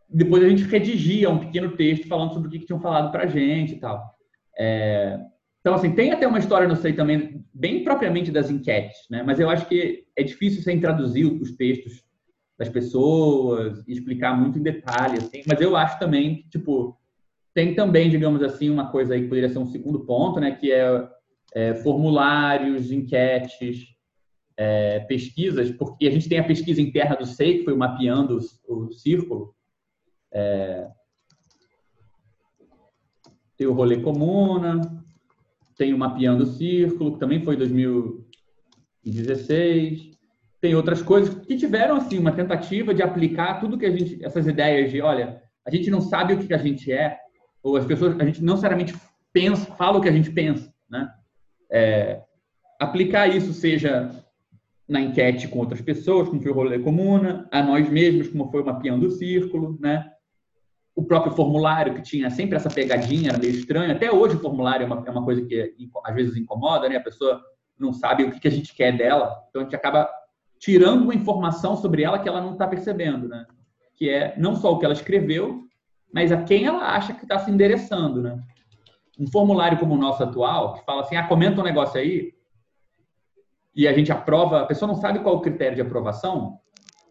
Depois 0.10 0.42
a 0.42 0.48
gente 0.48 0.64
redigia 0.64 1.30
um 1.30 1.40
pequeno 1.40 1.76
texto 1.76 2.08
falando 2.08 2.34
sobre 2.34 2.48
o 2.48 2.52
que, 2.52 2.60
que 2.60 2.66
tinham 2.66 2.80
falado 2.80 3.12
para 3.12 3.24
a 3.24 3.28
gente 3.28 3.74
e 3.74 3.80
tal. 3.80 4.02
É, 4.58 5.20
Então, 5.64 5.76
assim, 5.76 5.96
tem 5.96 6.12
até 6.12 6.28
uma 6.28 6.40
história, 6.40 6.68
não 6.68 6.76
sei 6.76 6.92
também, 6.92 7.42
bem 7.54 7.86
propriamente 7.86 8.30
das 8.30 8.52
enquetes, 8.52 8.98
né? 9.10 9.24
mas 9.24 9.40
eu 9.40 9.50
acho 9.50 9.66
que 9.66 10.04
é 10.14 10.22
difícil 10.22 10.62
sem 10.62 10.78
traduzir 10.78 11.24
os 11.24 11.56
textos 11.56 12.04
das 12.60 12.68
pessoas 12.68 13.82
e 13.88 13.94
explicar 13.94 14.38
muito 14.38 14.60
em 14.60 14.62
detalhe, 14.62 15.20
assim, 15.20 15.42
mas 15.48 15.62
eu 15.62 15.78
acho 15.78 15.98
também 16.00 16.42
que, 16.42 16.50
tipo, 16.50 17.00
tem 17.54 17.74
também, 17.74 18.10
digamos 18.10 18.44
assim, 18.44 18.70
uma 18.70 18.92
coisa 18.92 19.14
aí 19.14 19.22
que 19.22 19.30
poderia 19.30 19.48
ser 19.48 19.60
um 19.60 19.66
segundo 19.66 20.02
ponto, 20.02 20.38
né, 20.38 20.52
que 20.52 20.70
é, 20.70 21.10
é, 21.56 21.74
formulários, 21.76 22.92
enquetes, 22.92 23.88
é, 24.58 25.00
pesquisas, 25.00 25.72
porque 25.72 26.08
a 26.08 26.12
gente 26.12 26.28
tem 26.28 26.40
a 26.40 26.44
pesquisa 26.44 26.82
interna 26.82 27.16
do 27.16 27.26
SEI, 27.26 27.60
que 27.60 27.64
foi 27.64 27.74
mapeando 27.74 28.38
o, 28.68 28.88
o 28.88 28.92
círculo, 28.92 29.56
é, 30.30 30.90
tem 33.56 33.66
o 33.66 33.74
rolê 33.74 34.02
comuna, 34.02 35.03
tem 35.78 35.94
o 35.94 35.98
mapeando 35.98 36.44
o 36.44 36.48
círculo, 36.48 37.14
que 37.14 37.20
também 37.20 37.42
foi 37.42 37.56
2016, 37.56 40.12
tem 40.62 40.76
outras 40.76 41.02
coisas 41.02 41.34
que 41.46 41.58
tiveram 41.58 41.96
assim 41.98 42.18
uma 42.18 42.32
tentativa 42.32 42.94
de 42.94 43.04
aplicar 43.04 43.60
tudo 43.60 43.78
que 43.78 43.86
a 43.86 43.92
gente, 43.92 44.24
essas 44.24 44.48
ideias 44.48 44.90
de, 44.92 45.02
olha, 45.02 45.42
a 45.66 45.72
gente 45.72 45.92
não 45.92 46.00
sabe 46.02 46.34
o 46.34 46.38
que 46.38 46.54
a 46.54 46.58
gente 46.58 46.92
é, 46.92 47.18
ou 47.62 47.76
as 47.76 47.86
pessoas, 47.86 48.18
a 48.20 48.26
gente 48.26 48.44
não 48.44 48.54
necessariamente 48.54 48.96
pensa, 49.32 49.74
fala 49.76 49.98
o 49.98 50.02
que 50.02 50.10
a 50.10 50.14
gente 50.14 50.32
pensa, 50.32 50.74
né? 50.90 51.10
É, 51.72 52.22
aplicar 52.80 53.28
isso 53.28 53.54
seja 53.54 54.12
na 54.88 55.02
enquete 55.02 55.48
com 55.48 55.60
outras 55.60 55.82
pessoas, 55.82 56.30
como 56.30 56.42
foi 56.42 56.52
o 56.52 56.56
rolê 56.56 56.80
comuna, 56.80 57.48
a 57.52 57.64
nós 57.64 57.90
mesmos, 57.90 58.28
como 58.28 58.52
foi 58.52 58.62
o 58.62 58.66
mapeando 58.66 59.08
o 59.08 59.12
círculo, 59.12 59.78
né? 59.82 60.12
O 60.96 61.04
próprio 61.04 61.34
formulário, 61.34 61.96
que 61.96 62.02
tinha 62.02 62.30
sempre 62.30 62.56
essa 62.56 62.70
pegadinha, 62.70 63.30
era 63.30 63.40
meio 63.40 63.52
estranho. 63.52 63.92
Até 63.92 64.12
hoje 64.12 64.36
o 64.36 64.40
formulário 64.40 64.84
é 64.84 64.88
uma, 64.88 65.04
é 65.06 65.12
uma 65.12 65.24
coisa 65.24 65.44
que 65.44 65.74
às 66.04 66.16
vezes 66.16 66.38
incomoda, 66.38 66.88
né? 66.88 66.98
A 66.98 67.04
pessoa 67.04 67.42
não 67.80 67.92
sabe 67.92 68.24
o 68.24 68.32
que 68.32 68.48
a 68.48 68.52
gente 68.52 68.76
quer 68.76 68.96
dela, 68.96 69.36
então 69.50 69.62
a 69.62 69.64
gente 69.64 69.76
acaba 69.76 70.10
tirando 70.60 71.04
uma 71.04 71.16
informação 71.16 71.76
sobre 71.76 72.04
ela 72.04 72.20
que 72.20 72.30
ela 72.30 72.40
não 72.40 72.54
está 72.54 72.68
percebendo, 72.68 73.28
né? 73.28 73.46
Que 73.96 74.10
é 74.10 74.34
não 74.38 74.56
só 74.56 74.72
o 74.72 74.80
que 74.80 74.86
ela 74.86 74.94
escreveu, 74.94 75.64
mas 76.14 76.32
a 76.32 76.44
quem 76.44 76.66
ela 76.66 76.96
acha 76.96 77.14
que 77.14 77.24
está 77.24 77.40
se 77.40 77.52
endereçando, 77.52 78.22
né? 78.22 78.40
Um 79.20 79.30
formulário 79.30 79.80
como 79.80 79.96
o 79.96 79.98
nosso 79.98 80.24
atual, 80.24 80.76
que 80.76 80.86
fala 80.86 81.02
assim, 81.02 81.16
ah, 81.16 81.28
comenta 81.28 81.60
um 81.60 81.64
negócio 81.66 82.00
aí, 82.00 82.34
e 83.76 83.88
a 83.88 83.94
gente 83.94 84.12
aprova, 84.12 84.62
a 84.62 84.66
pessoa 84.66 84.88
não 84.88 84.96
sabe 84.96 85.20
qual 85.20 85.36
o 85.36 85.42
critério 85.42 85.76
de 85.76 85.82
aprovação, 85.82 86.60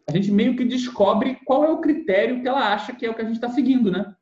a 0.09 0.12
gente 0.12 0.30
meio 0.30 0.57
que 0.57 0.64
descobre 0.64 1.38
qual 1.44 1.64
é 1.64 1.70
o 1.70 1.80
critério 1.80 2.40
que 2.40 2.48
ela 2.48 2.72
acha 2.72 2.94
que 2.94 3.07
é 3.07 3.11
o 3.11 3.14
que 3.14 3.22
a 3.22 3.24
gente 3.24 3.34
está 3.34 3.48
seguindo, 3.48 3.90
né? 3.90 4.14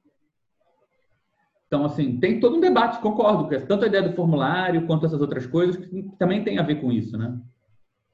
Então, 1.67 1.85
assim, 1.85 2.19
tem 2.19 2.41
todo 2.41 2.57
um 2.57 2.61
debate, 2.61 3.01
concordo, 3.01 3.49
tanto 3.67 3.85
a 3.85 3.87
ideia 3.87 4.03
do 4.03 4.17
formulário 4.17 4.87
quanto 4.87 5.07
essas 5.07 5.21
outras 5.21 5.47
coisas 5.47 5.77
que 5.77 6.03
também 6.19 6.43
tem 6.43 6.59
a 6.59 6.65
ver 6.65 6.81
com 6.81 6.91
isso, 6.91 7.17
né? 7.17 7.39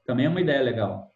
Também 0.05 0.27
é 0.27 0.29
uma 0.29 0.41
ideia 0.41 0.61
legal. 0.61 1.11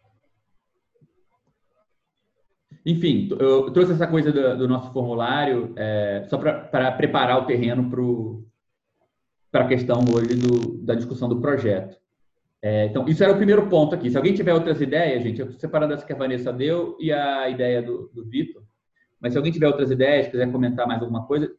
Enfim, 2.84 3.28
eu 3.38 3.70
trouxe 3.70 3.92
essa 3.92 4.08
coisa 4.08 4.32
do, 4.32 4.58
do 4.58 4.68
nosso 4.68 4.92
formulário 4.92 5.72
é, 5.76 6.26
só 6.28 6.36
para 6.36 6.90
preparar 6.92 7.38
o 7.38 7.46
terreno 7.46 7.88
para 9.52 9.64
a 9.64 9.68
questão 9.68 10.00
hoje 10.12 10.34
do, 10.34 10.78
da 10.84 10.96
discussão 10.96 11.28
do 11.28 11.40
projeto. 11.40 12.01
É, 12.64 12.86
então, 12.86 13.08
isso 13.08 13.24
era 13.24 13.32
o 13.32 13.36
primeiro 13.36 13.68
ponto 13.68 13.92
aqui. 13.92 14.08
Se 14.08 14.16
alguém 14.16 14.34
tiver 14.34 14.54
outras 14.54 14.80
ideias, 14.80 15.24
gente, 15.24 15.40
eu 15.40 15.46
estou 15.46 15.60
separando 15.60 15.94
essa 15.94 16.06
que 16.06 16.12
a 16.12 16.16
Vanessa 16.16 16.52
deu 16.52 16.96
e 17.00 17.12
a 17.12 17.48
ideia 17.48 17.82
do, 17.82 18.08
do 18.14 18.24
Vitor. 18.24 18.62
Mas 19.20 19.32
se 19.32 19.36
alguém 19.36 19.52
tiver 19.52 19.66
outras 19.66 19.90
ideias, 19.90 20.28
quiser 20.28 20.50
comentar 20.52 20.86
mais 20.86 21.00
alguma 21.02 21.26
coisa, 21.26 21.50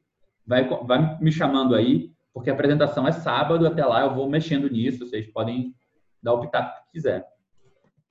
vai, 0.48 0.68
vai 0.86 1.20
me 1.20 1.32
chamando 1.32 1.76
aí, 1.76 2.12
porque 2.34 2.50
a 2.50 2.54
apresentação 2.54 3.06
é 3.06 3.12
sábado, 3.12 3.68
até 3.68 3.86
lá 3.86 4.02
eu 4.02 4.16
vou 4.16 4.30
mexendo 4.30 4.70
nisso, 4.70 5.06
vocês 5.06 5.28
podem 5.28 5.76
dar 6.22 6.34
o 6.34 6.40
pitaco 6.40 6.74
que 6.86 6.92
quiser. 6.94 7.26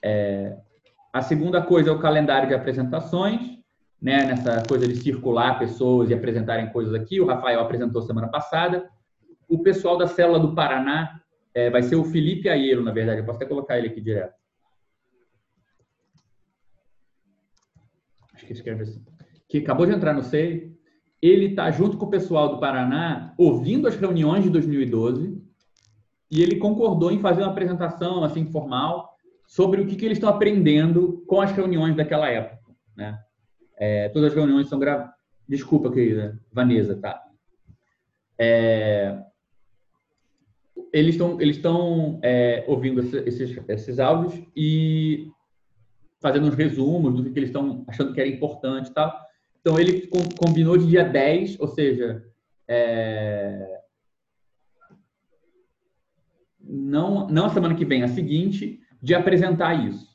É, 0.02 0.56
a 1.12 1.22
segunda 1.22 1.62
coisa 1.62 1.88
é 1.90 1.92
o 1.92 1.98
calendário 1.98 2.48
de 2.48 2.54
apresentações, 2.54 3.58
né, 4.00 4.24
nessa 4.24 4.62
coisa 4.68 4.86
de 4.86 4.96
circular 4.96 5.58
pessoas 5.58 6.10
e 6.10 6.14
apresentarem 6.14 6.70
coisas 6.70 6.92
aqui. 6.92 7.20
O 7.20 7.26
Rafael 7.26 7.60
apresentou 7.60 8.02
semana 8.02 8.28
passada. 8.28 8.90
O 9.48 9.62
pessoal 9.62 9.96
da 9.96 10.06
célula 10.06 10.40
do 10.40 10.54
Paraná 10.54 11.21
é, 11.54 11.70
vai 11.70 11.82
ser 11.82 11.96
o 11.96 12.04
Felipe 12.04 12.48
Aiello, 12.48 12.82
na 12.82 12.92
verdade. 12.92 13.20
Eu 13.20 13.26
posso 13.26 13.36
até 13.36 13.46
colocar 13.46 13.78
ele 13.78 13.88
aqui 13.88 14.00
direto. 14.00 14.34
Acho 18.34 18.46
que 18.46 18.52
escreve 18.52 18.82
assim. 18.82 19.04
Que 19.48 19.58
acabou 19.58 19.86
de 19.86 19.92
entrar 19.92 20.14
no 20.14 20.22
SEI. 20.22 20.72
Ele 21.20 21.46
está 21.46 21.70
junto 21.70 21.96
com 21.96 22.06
o 22.06 22.10
pessoal 22.10 22.48
do 22.48 22.58
Paraná, 22.58 23.34
ouvindo 23.38 23.86
as 23.86 23.94
reuniões 23.94 24.42
de 24.42 24.50
2012, 24.50 25.40
e 26.30 26.42
ele 26.42 26.56
concordou 26.56 27.12
em 27.12 27.20
fazer 27.20 27.42
uma 27.42 27.50
apresentação 27.52 28.24
assim 28.24 28.46
formal 28.46 29.12
sobre 29.46 29.82
o 29.82 29.86
que, 29.86 29.94
que 29.94 30.04
eles 30.04 30.16
estão 30.16 30.30
aprendendo 30.30 31.22
com 31.26 31.40
as 31.40 31.52
reuniões 31.52 31.94
daquela 31.94 32.28
época, 32.28 32.74
né? 32.96 33.18
É, 33.78 34.08
todas 34.08 34.30
as 34.30 34.34
reuniões 34.34 34.68
são 34.68 34.78
gravadas. 34.78 35.12
Desculpa, 35.46 35.92
querida 35.92 36.40
Vanessa, 36.50 36.96
tá? 36.96 37.22
É, 38.38 39.22
eles 40.92 41.14
estão 41.14 41.40
eles 41.40 41.56
estão 41.56 42.20
é, 42.22 42.64
ouvindo 42.66 43.00
esses, 43.00 43.58
esses 43.68 43.98
áudios 43.98 44.40
e 44.54 45.30
fazendo 46.20 46.46
uns 46.46 46.54
resumos 46.54 47.14
do 47.14 47.30
que 47.30 47.38
eles 47.38 47.48
estão 47.48 47.84
achando 47.88 48.12
que 48.12 48.20
era 48.20 48.28
importante 48.28 48.92
tal. 48.92 49.12
Então, 49.60 49.78
ele 49.78 50.08
combinou 50.36 50.76
de 50.76 50.86
dia 50.86 51.04
10, 51.04 51.58
ou 51.60 51.68
seja, 51.68 52.24
é, 52.66 53.80
não, 56.60 57.28
não 57.28 57.46
a 57.46 57.50
semana 57.50 57.74
que 57.74 57.84
vem, 57.84 58.02
a 58.02 58.08
seguinte, 58.08 58.80
de 59.00 59.14
apresentar 59.14 59.74
isso. 59.74 60.12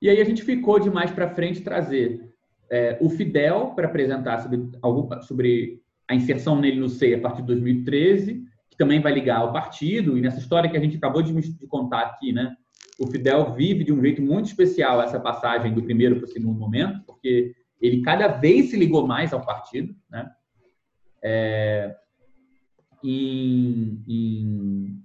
E 0.00 0.08
aí 0.08 0.20
a 0.20 0.24
gente 0.24 0.42
ficou 0.42 0.78
de 0.78 0.90
mais 0.90 1.10
para 1.10 1.34
frente 1.34 1.60
trazer 1.60 2.32
é, 2.70 2.98
o 3.00 3.08
Fidel 3.08 3.72
para 3.74 3.88
apresentar 3.88 4.40
sobre, 4.40 4.68
algum, 4.80 5.22
sobre 5.22 5.80
a 6.06 6.14
inserção 6.14 6.60
nele 6.60 6.78
no 6.78 6.88
SEI 6.88 7.14
a 7.14 7.20
partir 7.20 7.40
de 7.40 7.48
2013, 7.48 8.34
que 8.34 8.47
também 8.78 9.00
vai 9.00 9.12
ligar 9.12 9.40
ao 9.40 9.52
partido, 9.52 10.16
e 10.16 10.20
nessa 10.20 10.38
história 10.38 10.70
que 10.70 10.76
a 10.76 10.80
gente 10.80 10.96
acabou 10.96 11.20
de, 11.20 11.32
de 11.32 11.66
contar 11.66 12.02
aqui, 12.02 12.32
né? 12.32 12.56
O 12.98 13.06
Fidel 13.06 13.52
vive 13.52 13.84
de 13.84 13.92
um 13.92 14.00
jeito 14.00 14.22
muito 14.22 14.46
especial 14.46 15.02
essa 15.02 15.20
passagem 15.20 15.74
do 15.74 15.82
primeiro 15.82 16.16
para 16.16 16.24
o 16.24 16.28
segundo 16.28 16.58
momento, 16.58 17.02
porque 17.04 17.54
ele 17.80 18.00
cada 18.02 18.28
vez 18.28 18.70
se 18.70 18.76
ligou 18.76 19.06
mais 19.06 19.32
ao 19.32 19.44
partido, 19.44 19.94
né? 20.08 20.30
É, 21.22 21.96
em, 23.02 24.02
em 24.06 25.02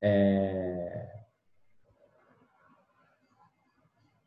é, 0.00 1.08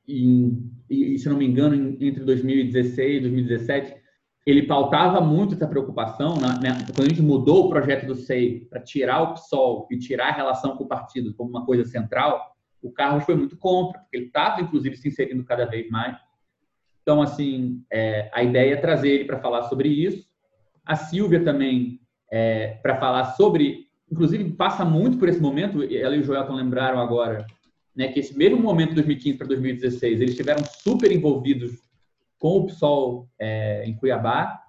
em 0.08 0.72
e, 0.90 1.18
se 1.18 1.30
não 1.30 1.38
me 1.38 1.46
engano, 1.46 1.74
entre 1.74 2.26
2016 2.26 3.18
e 3.18 3.20
2017, 3.22 4.01
ele 4.46 4.64
pautava 4.64 5.22
muito 5.22 5.54
essa 5.54 5.68
preocupação. 5.68 6.36
Né? 6.36 6.78
Quando 6.96 7.08
a 7.08 7.10
gente 7.10 7.22
mudou 7.22 7.66
o 7.66 7.70
projeto 7.70 8.06
do 8.06 8.16
SEI 8.16 8.62
para 8.70 8.82
tirar 8.82 9.22
o 9.22 9.34
PSOL 9.34 9.88
e 9.92 9.98
tirar 9.98 10.30
a 10.30 10.36
relação 10.36 10.76
com 10.76 10.84
o 10.84 10.88
partido 10.88 11.34
como 11.34 11.50
uma 11.50 11.66
coisa 11.66 11.86
central, 11.86 12.56
o 12.82 12.92
Carlos 12.92 13.24
foi 13.24 13.36
muito 13.36 13.56
contra, 13.58 14.00
porque 14.00 14.18
ele 14.18 14.26
estava, 14.26 14.62
inclusive, 14.62 14.98
se 14.98 15.08
inserindo 15.08 15.44
cada 15.44 15.66
vez 15.66 15.90
mais. 15.90 16.18
Então, 17.04 17.22
assim, 17.22 17.84
é, 17.92 18.30
a 18.34 18.44
ideia 18.44 18.74
é 18.74 18.78
trazer 18.78 19.10
ele 19.10 19.26
para 19.26 19.40
falar 19.40 19.64
sobre 19.64 19.90
isso. 19.90 20.28
A 20.84 20.96
Silvia 20.96 21.44
também, 21.44 22.00
é, 22.32 22.80
para 22.82 22.98
falar 22.98 23.34
sobre, 23.34 23.88
inclusive, 24.12 24.52
passa 24.54 24.84
muito 24.84 25.18
por 25.18 25.30
esse 25.30 25.40
momento, 25.40 25.84
ela 25.84 26.16
e 26.16 26.20
o 26.20 26.24
Joelton 26.24 26.56
lembraram 26.56 27.00
agora, 27.00 27.46
né, 27.96 28.08
que 28.08 28.20
esse 28.20 28.36
mesmo 28.36 28.60
momento 28.60 28.90
de 28.90 28.96
2015 28.96 29.38
para 29.38 29.48
2016 29.48 30.22
eles 30.22 30.32
estiveram 30.32 30.64
super 30.66 31.12
envolvidos 31.12 31.91
com 32.42 32.58
o 32.58 32.66
PSOL 32.66 33.30
é, 33.38 33.86
em 33.86 33.96
Cuiabá. 33.96 34.60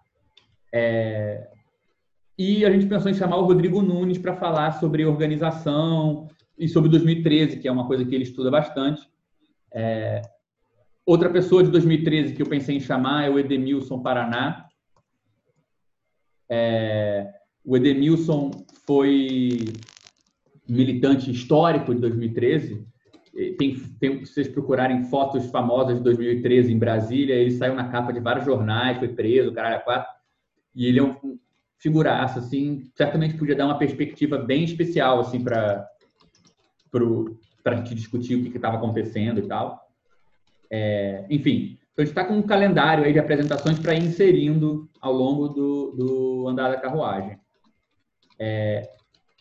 É, 0.70 1.48
e 2.38 2.66
a 2.66 2.70
gente 2.70 2.84
pensou 2.84 3.10
em 3.10 3.14
chamar 3.14 3.38
o 3.38 3.46
Rodrigo 3.46 3.80
Nunes 3.80 4.18
para 4.18 4.36
falar 4.36 4.72
sobre 4.72 5.06
organização 5.06 6.28
e 6.58 6.68
sobre 6.68 6.90
2013, 6.90 7.58
que 7.58 7.66
é 7.66 7.72
uma 7.72 7.86
coisa 7.86 8.04
que 8.04 8.14
ele 8.14 8.24
estuda 8.24 8.50
bastante. 8.50 9.00
É, 9.72 10.20
outra 11.06 11.30
pessoa 11.30 11.64
de 11.64 11.70
2013 11.70 12.34
que 12.34 12.42
eu 12.42 12.46
pensei 12.46 12.76
em 12.76 12.80
chamar 12.80 13.24
é 13.24 13.30
o 13.30 13.38
Edemilson 13.38 14.02
Paraná. 14.02 14.68
É, 16.50 17.26
o 17.64 17.74
Edemilson 17.74 18.50
foi 18.84 19.60
militante 20.68 21.30
histórico 21.30 21.94
de 21.94 22.02
2013 22.02 22.91
tem, 23.32 23.74
tem, 23.98 24.24
se 24.24 24.34
vocês 24.34 24.48
procurarem 24.48 25.04
fotos 25.04 25.46
famosas 25.50 25.96
de 25.96 26.04
2013 26.04 26.72
em 26.72 26.78
Brasília, 26.78 27.34
ele 27.34 27.50
saiu 27.52 27.74
na 27.74 27.88
capa 27.88 28.12
de 28.12 28.20
vários 28.20 28.44
jornais, 28.44 28.98
foi 28.98 29.08
preso, 29.08 29.52
caralho, 29.52 29.76
é 29.76 29.78
quatro. 29.78 30.12
E 30.74 30.86
ele 30.86 30.98
é 30.98 31.02
um 31.02 31.38
figuraço, 31.78 32.38
assim, 32.38 32.84
certamente 32.94 33.36
podia 33.36 33.56
dar 33.56 33.66
uma 33.66 33.78
perspectiva 33.78 34.38
bem 34.38 34.64
especial, 34.64 35.20
assim, 35.20 35.42
para 35.42 35.88
para 37.62 37.76
gente 37.76 37.94
discutir 37.94 38.34
o 38.34 38.42
que 38.42 38.56
estava 38.56 38.76
acontecendo 38.76 39.38
e 39.38 39.48
tal. 39.48 39.88
É, 40.70 41.24
enfim, 41.30 41.78
então 41.92 42.02
a 42.02 42.04
gente 42.04 42.10
está 42.10 42.24
com 42.24 42.34
um 42.34 42.42
calendário 42.42 43.04
aí 43.04 43.12
de 43.12 43.18
apresentações 43.18 43.78
para 43.78 43.94
ir 43.94 44.04
inserindo 44.04 44.90
ao 45.00 45.12
longo 45.12 45.48
do, 45.48 45.92
do 45.92 46.48
andar 46.48 46.70
da 46.70 46.80
carruagem. 46.80 47.38
É, 48.38 48.90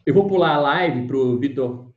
eu 0.05 0.13
vou 0.13 0.27
pular 0.27 0.55
a 0.55 0.59
live 0.59 1.07
para 1.07 1.17
o 1.17 1.37
Vitor 1.37 1.90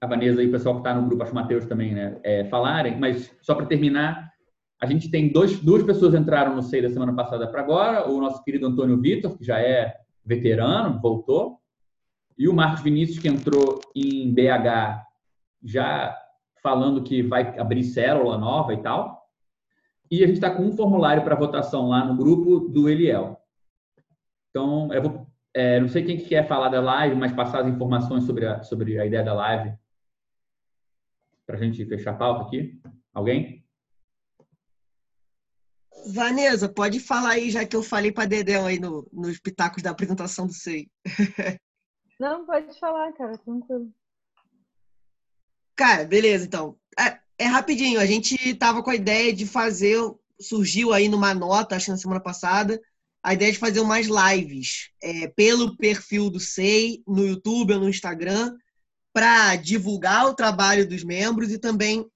a 0.00 0.06
Vanessa 0.06 0.42
e 0.42 0.48
o 0.48 0.52
pessoal 0.52 0.76
que 0.76 0.80
está 0.80 0.94
no 0.94 1.06
grupo, 1.06 1.22
acho 1.22 1.32
que 1.32 1.38
o 1.38 1.40
Matheus 1.40 1.66
também, 1.66 1.92
né, 1.92 2.18
é, 2.22 2.44
falarem, 2.44 2.98
mas 2.98 3.34
só 3.42 3.54
para 3.54 3.66
terminar, 3.66 4.32
a 4.80 4.86
gente 4.86 5.10
tem 5.10 5.32
dois, 5.32 5.58
duas 5.58 5.82
pessoas 5.82 6.14
entraram 6.14 6.54
no 6.54 6.62
SEI 6.62 6.82
da 6.82 6.90
semana 6.90 7.12
passada 7.12 7.46
para 7.48 7.60
agora, 7.60 8.08
o 8.08 8.20
nosso 8.20 8.42
querido 8.44 8.66
Antônio 8.66 9.00
Vitor, 9.00 9.36
que 9.36 9.44
já 9.44 9.58
é 9.58 9.96
veterano, 10.24 11.00
voltou, 11.00 11.58
e 12.36 12.48
o 12.48 12.54
Marcos 12.54 12.82
Vinícius, 12.82 13.18
que 13.18 13.28
entrou 13.28 13.80
em 13.94 14.32
BH 14.32 15.04
já 15.64 16.16
falando 16.62 17.02
que 17.02 17.22
vai 17.22 17.58
abrir 17.58 17.82
célula 17.82 18.38
nova 18.38 18.72
e 18.72 18.76
tal. 18.80 19.26
E 20.08 20.22
a 20.22 20.26
gente 20.26 20.36
está 20.36 20.50
com 20.50 20.62
um 20.62 20.72
formulário 20.72 21.24
para 21.24 21.34
votação 21.34 21.88
lá 21.88 22.04
no 22.04 22.16
grupo 22.16 22.60
do 22.60 22.88
Eliel. 22.88 23.40
Então, 24.50 24.92
eu 24.92 25.02
vou, 25.02 25.26
é, 25.52 25.80
não 25.80 25.88
sei 25.88 26.04
quem 26.04 26.16
quer 26.16 26.46
falar 26.46 26.68
da 26.68 26.80
live, 26.80 27.16
mas 27.16 27.32
passar 27.32 27.60
as 27.60 27.66
informações 27.66 28.24
sobre 28.24 28.46
a, 28.46 28.62
sobre 28.62 28.98
a 29.00 29.04
ideia 29.04 29.24
da 29.24 29.34
live 29.34 29.76
para 31.48 31.56
a 31.56 31.58
gente 31.58 31.82
fechar 31.86 32.10
a 32.10 32.14
pauta 32.14 32.44
aqui? 32.44 32.78
Alguém? 33.14 33.64
Vanessa, 36.12 36.68
pode 36.68 37.00
falar 37.00 37.30
aí, 37.30 37.50
já 37.50 37.64
que 37.64 37.74
eu 37.74 37.82
falei 37.82 38.12
para 38.12 38.28
Dedéu 38.28 38.66
aí 38.66 38.78
no, 38.78 39.08
nos 39.10 39.40
pitacos 39.40 39.82
da 39.82 39.90
apresentação 39.90 40.46
do 40.46 40.52
SEI. 40.52 40.90
Não, 42.20 42.44
pode 42.44 42.78
falar, 42.78 43.12
cara, 43.14 43.38
tranquilo. 43.38 43.90
Cara, 45.74 46.04
beleza, 46.04 46.44
então. 46.44 46.76
É, 46.98 47.18
é, 47.38 47.46
rapidinho, 47.46 47.98
a 47.98 48.04
gente 48.04 48.54
tava 48.56 48.82
com 48.82 48.90
a 48.90 48.96
ideia 48.96 49.32
de 49.32 49.46
fazer, 49.46 49.98
surgiu 50.38 50.92
aí 50.92 51.08
numa 51.08 51.32
nota, 51.32 51.76
acho 51.76 51.86
que 51.86 51.92
na 51.92 51.96
semana 51.96 52.20
passada, 52.20 52.78
a 53.22 53.32
ideia 53.32 53.52
de 53.52 53.58
fazer 53.58 53.80
umas 53.80 54.06
lives 54.06 54.90
é, 55.02 55.28
pelo 55.28 55.78
perfil 55.78 56.28
do 56.28 56.40
SEI, 56.40 57.02
no 57.06 57.26
YouTube 57.26 57.72
ou 57.72 57.80
no 57.80 57.88
Instagram, 57.88 58.54
para 59.18 59.56
divulgar 59.56 60.26
o 60.26 60.34
trabalho 60.34 60.88
dos 60.88 61.02
membros 61.02 61.50
e 61.50 61.58
também 61.58 62.06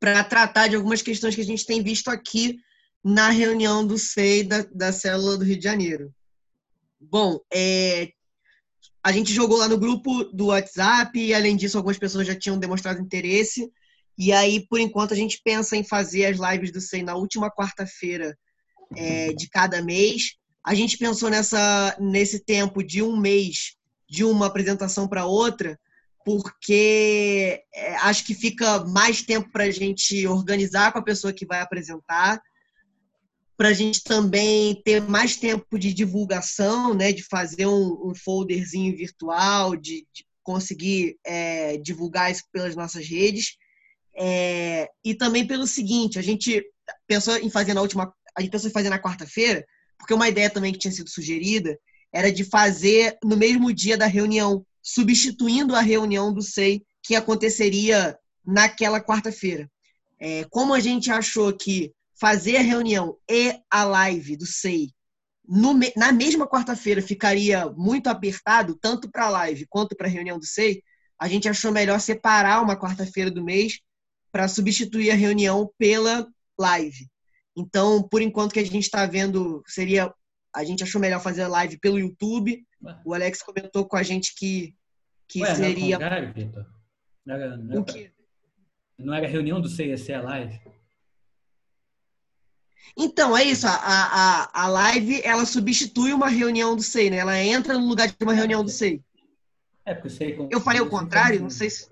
para 0.00 0.24
tratar 0.24 0.66
de 0.66 0.74
algumas 0.74 1.00
questões 1.00 1.32
que 1.32 1.40
a 1.40 1.44
gente 1.44 1.64
tem 1.64 1.80
visto 1.80 2.08
aqui 2.08 2.58
na 3.04 3.30
reunião 3.30 3.86
do 3.86 3.96
SEI 3.96 4.42
da, 4.42 4.62
da 4.74 4.92
célula 4.92 5.38
do 5.38 5.44
Rio 5.44 5.56
de 5.56 5.62
Janeiro. 5.62 6.12
Bom, 7.00 7.38
é, 7.52 8.10
a 9.00 9.12
gente 9.12 9.32
jogou 9.32 9.58
lá 9.58 9.68
no 9.68 9.78
grupo 9.78 10.24
do 10.24 10.46
WhatsApp 10.46 11.16
e, 11.16 11.32
além 11.32 11.54
disso, 11.54 11.76
algumas 11.76 11.98
pessoas 11.98 12.26
já 12.26 12.34
tinham 12.34 12.58
demonstrado 12.58 13.00
interesse. 13.00 13.70
E 14.18 14.32
aí, 14.32 14.66
por 14.66 14.80
enquanto, 14.80 15.12
a 15.14 15.16
gente 15.16 15.40
pensa 15.44 15.76
em 15.76 15.84
fazer 15.84 16.24
as 16.24 16.38
lives 16.52 16.72
do 16.72 16.80
SEI 16.80 17.04
na 17.04 17.14
última 17.14 17.48
quarta-feira 17.48 18.36
é, 18.96 19.32
de 19.34 19.48
cada 19.48 19.80
mês. 19.80 20.34
A 20.66 20.74
gente 20.74 20.98
pensou 20.98 21.30
nessa, 21.30 21.96
nesse 22.00 22.40
tempo 22.40 22.82
de 22.82 23.02
um 23.02 23.16
mês 23.16 23.76
de 24.10 24.24
uma 24.24 24.46
apresentação 24.46 25.06
para 25.06 25.24
outra, 25.24 25.78
porque 26.24 27.62
é, 27.74 27.94
acho 27.96 28.24
que 28.24 28.34
fica 28.34 28.84
mais 28.84 29.22
tempo 29.22 29.50
para 29.50 29.64
a 29.64 29.70
gente 29.70 30.26
organizar 30.26 30.92
com 30.92 30.98
a 30.98 31.04
pessoa 31.04 31.32
que 31.32 31.46
vai 31.46 31.60
apresentar, 31.60 32.40
para 33.56 33.70
a 33.70 33.72
gente 33.72 34.04
também 34.04 34.80
ter 34.84 35.02
mais 35.02 35.36
tempo 35.36 35.78
de 35.78 35.92
divulgação, 35.92 36.94
né, 36.94 37.12
de 37.12 37.24
fazer 37.24 37.66
um, 37.66 38.10
um 38.10 38.14
folderzinho 38.14 38.96
virtual, 38.96 39.74
de, 39.74 40.06
de 40.12 40.24
conseguir 40.44 41.18
é, 41.26 41.76
divulgar 41.78 42.30
isso 42.30 42.44
pelas 42.52 42.76
nossas 42.76 43.06
redes. 43.06 43.56
É, 44.16 44.88
e 45.04 45.14
também 45.14 45.46
pelo 45.46 45.66
seguinte, 45.66 46.18
a 46.18 46.22
gente 46.22 46.64
pensou 47.06 47.36
em 47.36 47.50
fazer 47.50 47.74
na 47.74 47.80
última, 47.80 48.12
a 48.36 48.40
gente 48.40 48.50
pensou 48.50 48.70
em 48.70 48.72
fazer 48.72 48.90
na 48.90 48.98
quarta-feira, 48.98 49.64
porque 49.98 50.14
uma 50.14 50.28
ideia 50.28 50.48
também 50.48 50.72
que 50.72 50.78
tinha 50.78 50.92
sido 50.92 51.10
sugerida 51.10 51.78
era 52.12 52.32
de 52.32 52.44
fazer 52.44 53.18
no 53.24 53.36
mesmo 53.36 53.72
dia 53.72 53.96
da 53.96 54.06
reunião, 54.06 54.64
substituindo 54.94 55.74
a 55.74 55.80
reunião 55.80 56.32
do 56.32 56.40
SEI 56.40 56.82
que 57.02 57.14
aconteceria 57.14 58.18
naquela 58.44 59.00
quarta-feira. 59.00 59.70
É, 60.18 60.44
como 60.50 60.74
a 60.74 60.80
gente 60.80 61.10
achou 61.10 61.52
que 61.56 61.92
fazer 62.18 62.56
a 62.56 62.62
reunião 62.62 63.16
e 63.30 63.54
a 63.70 63.84
live 63.84 64.36
do 64.36 64.46
SEI 64.46 64.88
no, 65.48 65.72
na 65.96 66.12
mesma 66.12 66.46
quarta-feira 66.46 67.00
ficaria 67.00 67.70
muito 67.70 68.08
apertado, 68.08 68.76
tanto 68.78 69.10
para 69.10 69.26
a 69.26 69.30
live 69.30 69.66
quanto 69.68 69.96
para 69.96 70.06
a 70.06 70.10
reunião 70.10 70.38
do 70.38 70.44
SEI, 70.44 70.82
a 71.18 71.26
gente 71.26 71.48
achou 71.48 71.72
melhor 71.72 71.98
separar 72.00 72.62
uma 72.62 72.78
quarta-feira 72.78 73.30
do 73.30 73.42
mês 73.42 73.80
para 74.30 74.46
substituir 74.46 75.10
a 75.10 75.14
reunião 75.14 75.72
pela 75.78 76.28
live. 76.58 77.08
Então, 77.56 78.06
por 78.06 78.20
enquanto 78.20 78.52
que 78.52 78.60
a 78.60 78.64
gente 78.64 78.84
está 78.84 79.06
vendo, 79.06 79.62
seria. 79.66 80.12
A 80.54 80.64
gente 80.64 80.82
achou 80.82 81.00
melhor 81.00 81.20
fazer 81.20 81.42
a 81.42 81.48
live 81.48 81.78
pelo 81.78 81.98
YouTube. 81.98 82.66
O 83.04 83.14
Alex 83.14 83.42
comentou 83.42 83.86
com 83.86 83.96
a 83.96 84.02
gente 84.02 84.34
que, 84.34 84.74
que 85.26 85.42
Ué, 85.42 85.54
seria. 85.54 85.98
Não, 85.98 86.06
é 86.06 86.30
o 86.30 86.32
Vitor. 86.32 86.66
Não 87.24 87.34
era, 87.34 87.56
não 87.56 87.70
era, 87.72 87.80
o 87.80 87.84
quê? 87.84 88.12
não 88.98 89.14
era 89.14 89.26
reunião 89.26 89.60
do 89.60 89.68
CEC 89.68 90.12
a 90.12 90.22
live? 90.22 90.60
Então, 92.96 93.36
é 93.36 93.44
isso. 93.44 93.66
A, 93.66 93.72
a, 93.72 94.64
a 94.64 94.68
live, 94.68 95.20
ela 95.22 95.44
substitui 95.44 96.12
uma 96.12 96.28
reunião 96.28 96.74
do 96.74 96.82
SEI, 96.82 97.10
né? 97.10 97.18
Ela 97.18 97.38
entra 97.38 97.74
no 97.74 97.86
lugar 97.86 98.08
de 98.08 98.16
uma 98.20 98.32
reunião 98.32 98.64
do 98.64 98.70
SEI. 98.70 99.02
É, 99.84 99.94
porque 99.94 100.08
o 100.08 100.10
SEI... 100.10 100.48
Eu 100.50 100.60
falei 100.60 100.80
o 100.80 100.88
contrário? 100.88 101.40
Não 101.40 101.50
sei 101.50 101.70
se... 101.70 101.90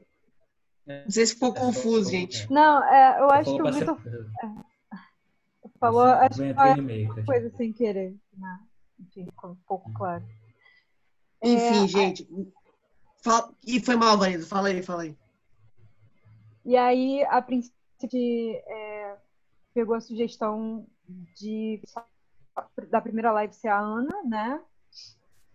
Não 0.87 1.11
sei 1.11 1.27
se 1.27 1.35
ficou 1.35 1.53
confuso, 1.53 2.11
gente. 2.11 2.51
Não, 2.51 2.83
é, 2.85 3.21
eu 3.21 3.31
acho 3.31 3.57
que 3.57 3.63
o 3.63 3.73
Vitor 3.73 4.01
ser- 4.03 4.27
falou, 5.87 6.07
Você 6.07 6.45
acho 6.45 6.87
que 6.87 7.07
foi 7.07 7.25
coisa 7.25 7.57
sem 7.57 7.73
querer. 7.73 8.17
Né? 8.37 8.61
Enfim, 9.01 9.27
ficou 9.27 9.51
um 9.51 9.57
pouco 9.67 9.93
claro. 9.93 10.25
Enfim, 11.43 11.85
É, 11.85 11.89
gente. 11.89 12.29
Fala... 13.23 13.53
E 13.67 13.81
foi 13.81 13.97
mal, 13.97 14.19
Vanessa. 14.19 14.47
Fala 14.47 14.69
aí, 14.69 14.83
fala 14.83 15.03
aí. 15.03 15.17
E 16.65 16.77
aí, 16.77 17.25
a 17.25 17.41
princípio, 17.41 17.73
é, 18.13 19.17
pegou 19.73 19.95
a 19.95 20.01
sugestão 20.01 20.87
de 21.39 21.81
da 22.89 23.01
primeira 23.01 23.31
live 23.33 23.53
ser 23.53 23.69
a 23.69 23.79
Ana, 23.79 24.23
né? 24.25 24.61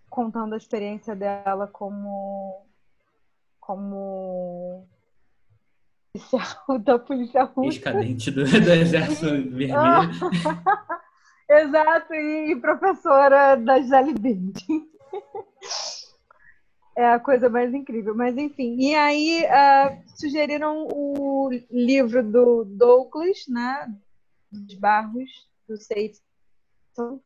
Contando 0.09 0.53
a 0.53 0.57
experiência 0.57 1.15
dela 1.15 1.67
como 1.67 2.65
como 3.59 4.88
policial 6.12 6.80
da 6.84 6.99
polícia 6.99 7.43
russa. 7.43 7.68
Ex-cadente 7.68 8.32
do, 8.32 8.43
do 8.43 8.72
Exército 8.72 9.26
Vermelho. 9.26 10.12
Exato, 11.49 12.14
e 12.14 12.55
professora 12.62 13.55
da 13.55 13.80
Gisele 13.80 14.14
Bündchen. 14.14 14.88
É 16.93 17.07
a 17.07 17.20
coisa 17.22 17.49
mais 17.49 17.74
incrível, 17.74 18.14
mas 18.14 18.38
enfim. 18.38 18.76
E 18.78 18.93
aí 18.93 19.45
ah, 19.45 19.97
sugeriram 20.20 20.89
o 20.91 21.49
livro 21.72 22.22
do 22.22 22.66
Douglas, 22.66 23.47
né? 23.47 23.89
Dos 24.51 24.74
Barros, 24.76 25.47
do 25.70 25.78
Seitson. 25.78 27.22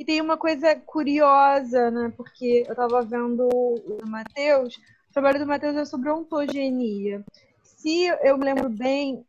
E 0.00 0.04
tem 0.04 0.20
uma 0.20 0.36
coisa 0.36 0.74
curiosa, 0.74 1.92
né? 1.92 2.12
Porque 2.16 2.64
eu 2.66 2.72
estava 2.72 3.02
vendo 3.02 3.48
o 3.48 4.04
Matheus, 4.04 4.74
o 4.74 5.12
trabalho 5.12 5.38
do 5.38 5.46
Matheus 5.46 5.76
é 5.76 5.84
sobre 5.84 6.10
ontogenia. 6.10 7.24
Se 7.84 8.06
eu 8.22 8.38
me 8.38 8.46
lembro 8.46 8.70
bem, 8.70 9.26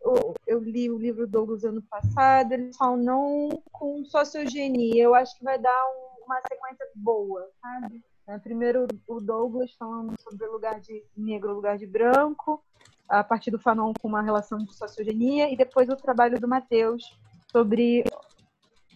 eu- 0.47 0.59
li 0.61 0.89
o 0.89 0.97
livro 0.97 1.27
Douglas 1.27 1.65
ano 1.65 1.81
passado, 1.81 2.53
eles 2.53 2.77
falam 2.77 2.95
não 2.95 3.49
com 3.69 4.05
sociogenia. 4.05 5.03
Eu 5.03 5.13
acho 5.13 5.37
que 5.37 5.43
vai 5.43 5.59
dar 5.59 5.85
um- 5.87 6.23
uma 6.23 6.39
sequência 6.49 6.87
boa, 6.95 7.49
sabe? 7.61 8.01
É, 8.25 8.37
Primeiro 8.37 8.87
o 9.09 9.19
Douglas 9.19 9.73
falando 9.77 10.15
sobre 10.21 10.45
o 10.47 10.53
lugar 10.53 10.79
de 10.79 11.03
negro, 11.17 11.53
lugar 11.53 11.77
de 11.77 11.85
branco, 11.85 12.63
a 13.09 13.21
partir 13.25 13.51
do 13.51 13.59
Fanon 13.59 13.91
com 13.99 14.07
uma 14.07 14.21
relação 14.21 14.57
de 14.59 14.73
sociogenia, 14.73 15.51
e 15.51 15.57
depois 15.57 15.89
o 15.89 15.97
trabalho 15.97 16.39
do 16.39 16.47
Matheus 16.47 17.03
sobre 17.51 18.05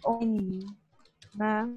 ontogenia, 0.06 0.68
né? 1.36 1.70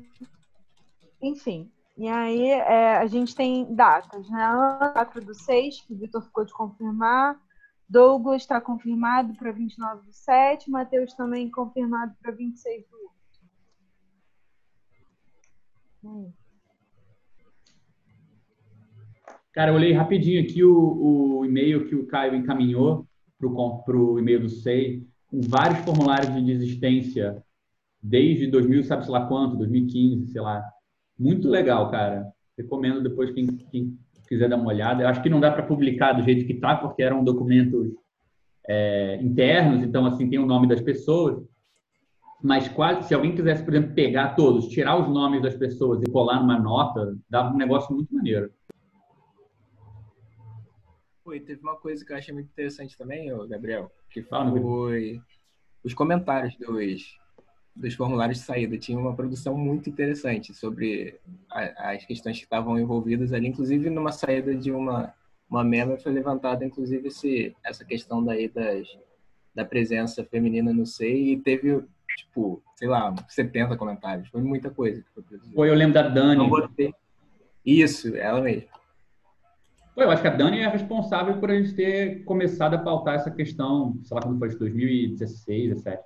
Enfim, 1.20 1.68
e 1.96 2.06
aí 2.06 2.48
é, 2.48 2.98
a 2.98 3.06
gente 3.06 3.34
tem 3.34 3.74
datas, 3.74 4.30
né? 4.30 4.40
A 4.40 4.90
4 4.92 5.20
do 5.20 5.34
6, 5.34 5.80
que 5.80 5.92
o 5.92 5.98
Vitor 5.98 6.22
ficou 6.22 6.44
de 6.44 6.52
confirmar, 6.52 7.36
Douglas 7.92 8.40
está 8.40 8.58
confirmado 8.58 9.34
para 9.34 9.52
29 9.52 10.06
do 10.06 10.12
7, 10.14 10.70
Matheus 10.70 11.12
também 11.12 11.50
confirmado 11.50 12.14
para 12.22 12.32
26 12.32 12.86
do 12.88 12.96
8. 12.96 13.12
Hum. 16.02 16.32
Cara, 19.52 19.70
eu 19.70 19.74
olhei 19.74 19.92
rapidinho 19.92 20.42
aqui 20.42 20.64
o, 20.64 21.40
o 21.40 21.44
e-mail 21.44 21.86
que 21.86 21.94
o 21.94 22.06
Caio 22.06 22.34
encaminhou 22.34 23.06
para 23.38 23.96
o 23.98 24.18
e-mail 24.18 24.40
do 24.40 24.48
SEI, 24.48 25.06
com 25.26 25.42
vários 25.42 25.84
formulários 25.84 26.34
de 26.34 26.42
desistência 26.42 27.44
desde 28.02 28.46
2000, 28.46 28.84
sabe 28.84 29.04
sei 29.04 29.12
lá 29.12 29.26
quanto, 29.26 29.58
2015, 29.58 30.32
sei 30.32 30.40
lá. 30.40 30.64
Muito 31.18 31.46
legal, 31.46 31.90
cara. 31.90 32.32
Recomendo 32.56 33.02
depois 33.02 33.30
quem, 33.32 33.46
quem 33.46 33.98
quiser 34.32 34.48
dar 34.48 34.56
uma 34.56 34.68
olhada. 34.68 35.02
Eu 35.02 35.08
acho 35.08 35.22
que 35.22 35.28
não 35.28 35.40
dá 35.40 35.50
para 35.50 35.62
publicar 35.62 36.14
do 36.14 36.22
jeito 36.22 36.46
que 36.46 36.54
tá, 36.54 36.74
porque 36.74 37.02
eram 37.02 37.22
documentos 37.22 37.92
é, 38.66 39.18
internos, 39.20 39.84
então 39.84 40.06
assim 40.06 40.28
tem 40.28 40.38
o 40.38 40.46
nome 40.46 40.66
das 40.66 40.80
pessoas. 40.80 41.44
Mas 42.42 42.66
quase, 42.66 43.06
se 43.06 43.14
alguém 43.14 43.34
quisesse, 43.34 43.62
por 43.62 43.74
exemplo, 43.74 43.94
pegar 43.94 44.34
todos, 44.34 44.68
tirar 44.68 44.96
os 44.98 45.08
nomes 45.08 45.42
das 45.42 45.54
pessoas 45.54 46.02
e 46.02 46.10
colar 46.10 46.40
numa 46.40 46.58
nota, 46.58 47.16
dava 47.28 47.54
um 47.54 47.58
negócio 47.58 47.94
muito 47.94 48.12
maneiro. 48.12 48.50
Foi, 51.22 51.38
teve 51.38 51.60
uma 51.60 51.76
coisa 51.76 52.04
que 52.04 52.12
eu 52.12 52.16
achei 52.16 52.34
muito 52.34 52.48
interessante 52.48 52.96
também, 52.96 53.28
Gabriel, 53.46 53.92
que 54.10 54.22
foi 54.22 55.20
os 55.84 55.94
comentários 55.94 56.56
dos, 56.56 57.16
dos 57.74 57.94
formulários 57.94 58.38
de 58.38 58.44
saída. 58.44 58.76
Tinha 58.78 58.98
uma 58.98 59.14
produção 59.14 59.56
muito 59.56 59.88
interessante 59.88 60.52
sobre 60.54 61.18
a- 61.50 61.92
as 61.92 62.04
questões 62.04 62.36
que 62.38 62.44
estavam 62.44 62.78
envolvidas 62.78 63.32
ali, 63.32 63.48
inclusive 63.48 63.88
numa 63.90 64.12
saída 64.12 64.54
de 64.54 64.70
uma, 64.70 65.12
uma 65.48 65.64
mema 65.64 65.96
foi 65.96 66.12
levantada, 66.12 66.64
inclusive, 66.64 67.08
esse, 67.08 67.56
essa 67.64 67.84
questão 67.84 68.22
daí 68.22 68.48
das, 68.48 68.86
da 69.54 69.64
presença 69.64 70.22
feminina 70.24 70.72
no 70.72 70.84
SEI 70.86 71.32
e 71.32 71.36
teve, 71.38 71.82
tipo, 72.16 72.62
sei 72.76 72.88
lá, 72.88 73.14
70 73.28 73.76
comentários. 73.76 74.28
Foi 74.28 74.42
muita 74.42 74.70
coisa 74.70 75.02
que 75.02 75.08
foi 75.54 75.70
eu 75.70 75.74
lembro 75.74 75.94
da 75.94 76.08
Dani. 76.08 76.48
Botei. 76.48 76.94
Isso, 77.64 78.14
ela 78.16 78.40
mesma. 78.40 78.68
Pô, 79.94 80.02
eu 80.02 80.10
acho 80.10 80.22
que 80.22 80.28
a 80.28 80.34
Dani 80.34 80.60
é 80.60 80.68
responsável 80.68 81.38
por 81.38 81.50
a 81.50 81.54
gente 81.54 81.74
ter 81.74 82.24
começado 82.24 82.74
a 82.74 82.78
pautar 82.78 83.14
essa 83.16 83.30
questão, 83.30 83.98
sei 84.04 84.14
lá 84.14 84.22
quando 84.22 84.38
foi, 84.38 84.48
2016, 84.58 85.68
17. 85.68 86.02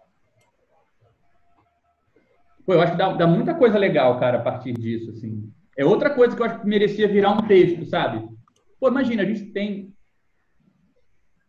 Pô, 2.67 2.75
eu 2.75 2.81
acho 2.81 2.93
que 2.93 2.99
dá, 2.99 3.13
dá 3.13 3.27
muita 3.27 3.55
coisa 3.55 3.79
legal, 3.79 4.19
cara, 4.19 4.39
a 4.39 4.43
partir 4.43 4.73
disso, 4.73 5.11
assim. 5.11 5.51
É 5.79 5.85
outra 5.85 6.11
coisa 6.11 6.35
que 6.35 6.43
eu 6.43 6.47
acho 6.47 6.61
que 6.61 6.67
merecia 6.67 7.07
virar 7.07 7.31
um 7.33 7.47
texto, 7.47 7.87
sabe? 7.87 8.29
Pô, 8.81 8.89
imagina, 8.89 9.23
a 9.23 9.27
gente 9.27 9.53
tem, 9.53 9.95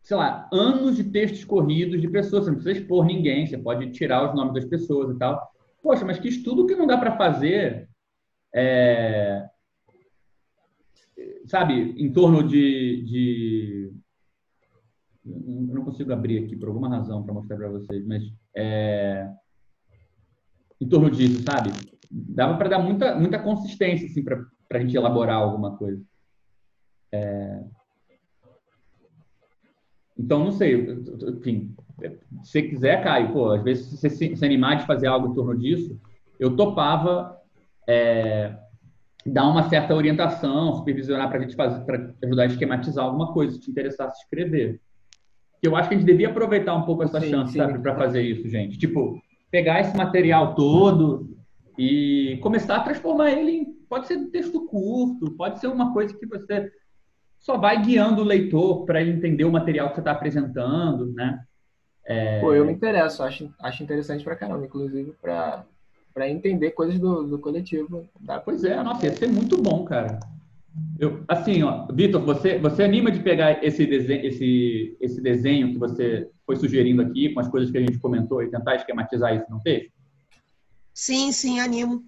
sei 0.03 0.15
lá, 0.15 0.47
anos 0.53 0.95
de 0.95 1.05
textos 1.05 1.43
corridos 1.43 1.99
de 1.99 2.07
pessoas, 2.07 2.43
você 2.45 2.51
não 2.51 2.57
precisa 2.59 2.79
expor 2.79 3.05
ninguém, 3.05 3.47
você 3.47 3.57
pode 3.57 3.89
tirar 3.91 4.29
os 4.29 4.35
nomes 4.35 4.53
das 4.53 4.65
pessoas 4.65 5.15
e 5.15 5.17
tal. 5.17 5.51
Poxa, 5.81 6.05
mas 6.05 6.19
que 6.19 6.27
estudo 6.27 6.67
que 6.67 6.75
não 6.75 6.85
dá 6.85 6.97
para 6.97 7.17
fazer 7.17 7.89
é, 8.53 9.47
sabe, 11.45 11.95
em 11.97 12.11
torno 12.11 12.47
de, 12.47 13.03
de- 13.03 13.91
eu 15.25 15.73
não 15.75 15.83
consigo 15.83 16.13
abrir 16.13 16.43
aqui 16.45 16.55
por 16.55 16.67
alguma 16.69 16.89
razão 16.89 17.23
para 17.23 17.33
mostrar 17.33 17.57
para 17.57 17.69
vocês, 17.69 18.05
mas 18.05 18.23
é, 18.55 19.27
em 20.79 20.87
torno 20.87 21.09
disso, 21.09 21.43
sabe? 21.43 21.71
Dava 22.09 22.57
para 22.57 22.69
dar 22.69 22.79
muita, 22.79 23.15
muita 23.15 23.39
consistência 23.39 24.07
assim, 24.07 24.23
para 24.23 24.45
a 24.71 24.79
gente 24.79 24.95
elaborar 24.95 25.37
alguma 25.37 25.75
coisa. 25.77 26.01
É, 27.11 27.63
Então, 30.17 30.43
não 30.43 30.51
sei, 30.51 30.75
enfim, 31.27 31.75
se 32.43 32.51
você 32.51 32.61
quiser, 32.63 33.03
Caio, 33.03 33.31
pô, 33.31 33.51
às 33.51 33.63
vezes 33.63 33.85
se 33.85 33.97
você 33.97 34.35
se 34.35 34.45
animar 34.45 34.77
de 34.77 34.85
fazer 34.85 35.07
algo 35.07 35.27
em 35.31 35.33
torno 35.35 35.55
disso, 35.57 35.99
eu 36.39 36.55
topava 36.55 37.37
é, 37.87 38.57
dar 39.25 39.47
uma 39.47 39.69
certa 39.69 39.93
orientação, 39.93 40.73
supervisionar 40.73 41.29
para 41.29 41.37
a 41.37 41.41
gente 41.41 41.55
fazer, 41.55 41.85
para 41.85 42.13
ajudar 42.23 42.43
a 42.43 42.47
esquematizar 42.47 43.05
alguma 43.05 43.31
coisa, 43.31 43.53
se 43.53 43.59
te 43.61 43.69
interessasse 43.71 44.23
escrever. 44.23 44.81
Eu 45.61 45.75
acho 45.75 45.89
que 45.89 45.95
a 45.95 45.97
gente 45.97 46.07
devia 46.07 46.29
aproveitar 46.29 46.75
um 46.75 46.83
pouco 46.83 47.03
essa 47.03 47.19
Sim, 47.21 47.29
chance, 47.29 47.51
sim. 47.51 47.59
sabe, 47.59 47.79
para 47.79 47.95
fazer 47.95 48.21
isso, 48.21 48.47
gente. 48.49 48.77
Tipo, 48.77 49.19
pegar 49.49 49.79
esse 49.79 49.95
material 49.95 50.55
todo 50.55 51.37
e 51.77 52.39
começar 52.41 52.77
a 52.77 52.83
transformar 52.83 53.31
ele 53.31 53.51
em. 53.51 53.77
Pode 53.87 54.07
ser 54.07 54.17
um 54.17 54.29
texto 54.29 54.65
curto, 54.65 55.31
pode 55.31 55.59
ser 55.59 55.67
uma 55.67 55.93
coisa 55.93 56.13
que 56.17 56.25
você 56.25 56.69
só 57.39 57.57
vai 57.57 57.81
guiando 57.81 58.21
o 58.21 58.25
leitor 58.25 58.85
para 58.85 58.99
ele 58.99 59.11
entender 59.11 59.45
o 59.45 59.51
material 59.51 59.89
que 59.89 59.95
você 59.95 60.01
está 60.01 60.11
apresentando, 60.11 61.13
né? 61.13 61.41
É, 62.05 62.41
Pô, 62.41 62.53
eu 62.53 62.65
me 62.65 62.73
interesso, 62.73 63.23
acho, 63.23 63.53
acho 63.59 63.83
interessante 63.83 64.23
pra 64.23 64.35
caramba, 64.35 64.65
inclusive 64.65 65.13
pra 65.21 65.65
entender 66.25 66.71
coisas 66.71 66.99
do, 66.99 67.23
do 67.23 67.39
coletivo. 67.39 68.07
Dá 68.19 68.39
Pois 68.39 68.63
é, 68.63 68.81
nossa, 68.81 69.05
ia 69.05 69.15
ser 69.15 69.27
muito 69.27 69.61
bom, 69.61 69.85
cara. 69.85 70.19
Eu, 70.99 71.23
assim, 71.27 71.63
ó, 71.63 71.87
Vitor, 71.91 72.21
você, 72.23 72.57
você 72.57 72.83
anima 72.83 73.11
de 73.11 73.19
pegar 73.19 73.63
esse 73.63 73.85
desenho, 73.85 74.25
esse, 74.25 74.97
esse 74.99 75.21
desenho 75.21 75.71
que 75.71 75.77
você 75.77 76.29
foi 76.45 76.55
sugerindo 76.55 77.01
aqui, 77.01 77.33
com 77.33 77.39
as 77.39 77.47
coisas 77.47 77.69
que 77.69 77.77
a 77.77 77.81
gente 77.81 77.99
comentou, 77.99 78.41
e 78.41 78.49
tentar 78.49 78.75
esquematizar 78.75 79.35
isso 79.35 79.45
no 79.49 79.61
texto? 79.61 79.91
Sim, 80.93 81.31
sim, 81.31 81.59
animo. 81.59 82.03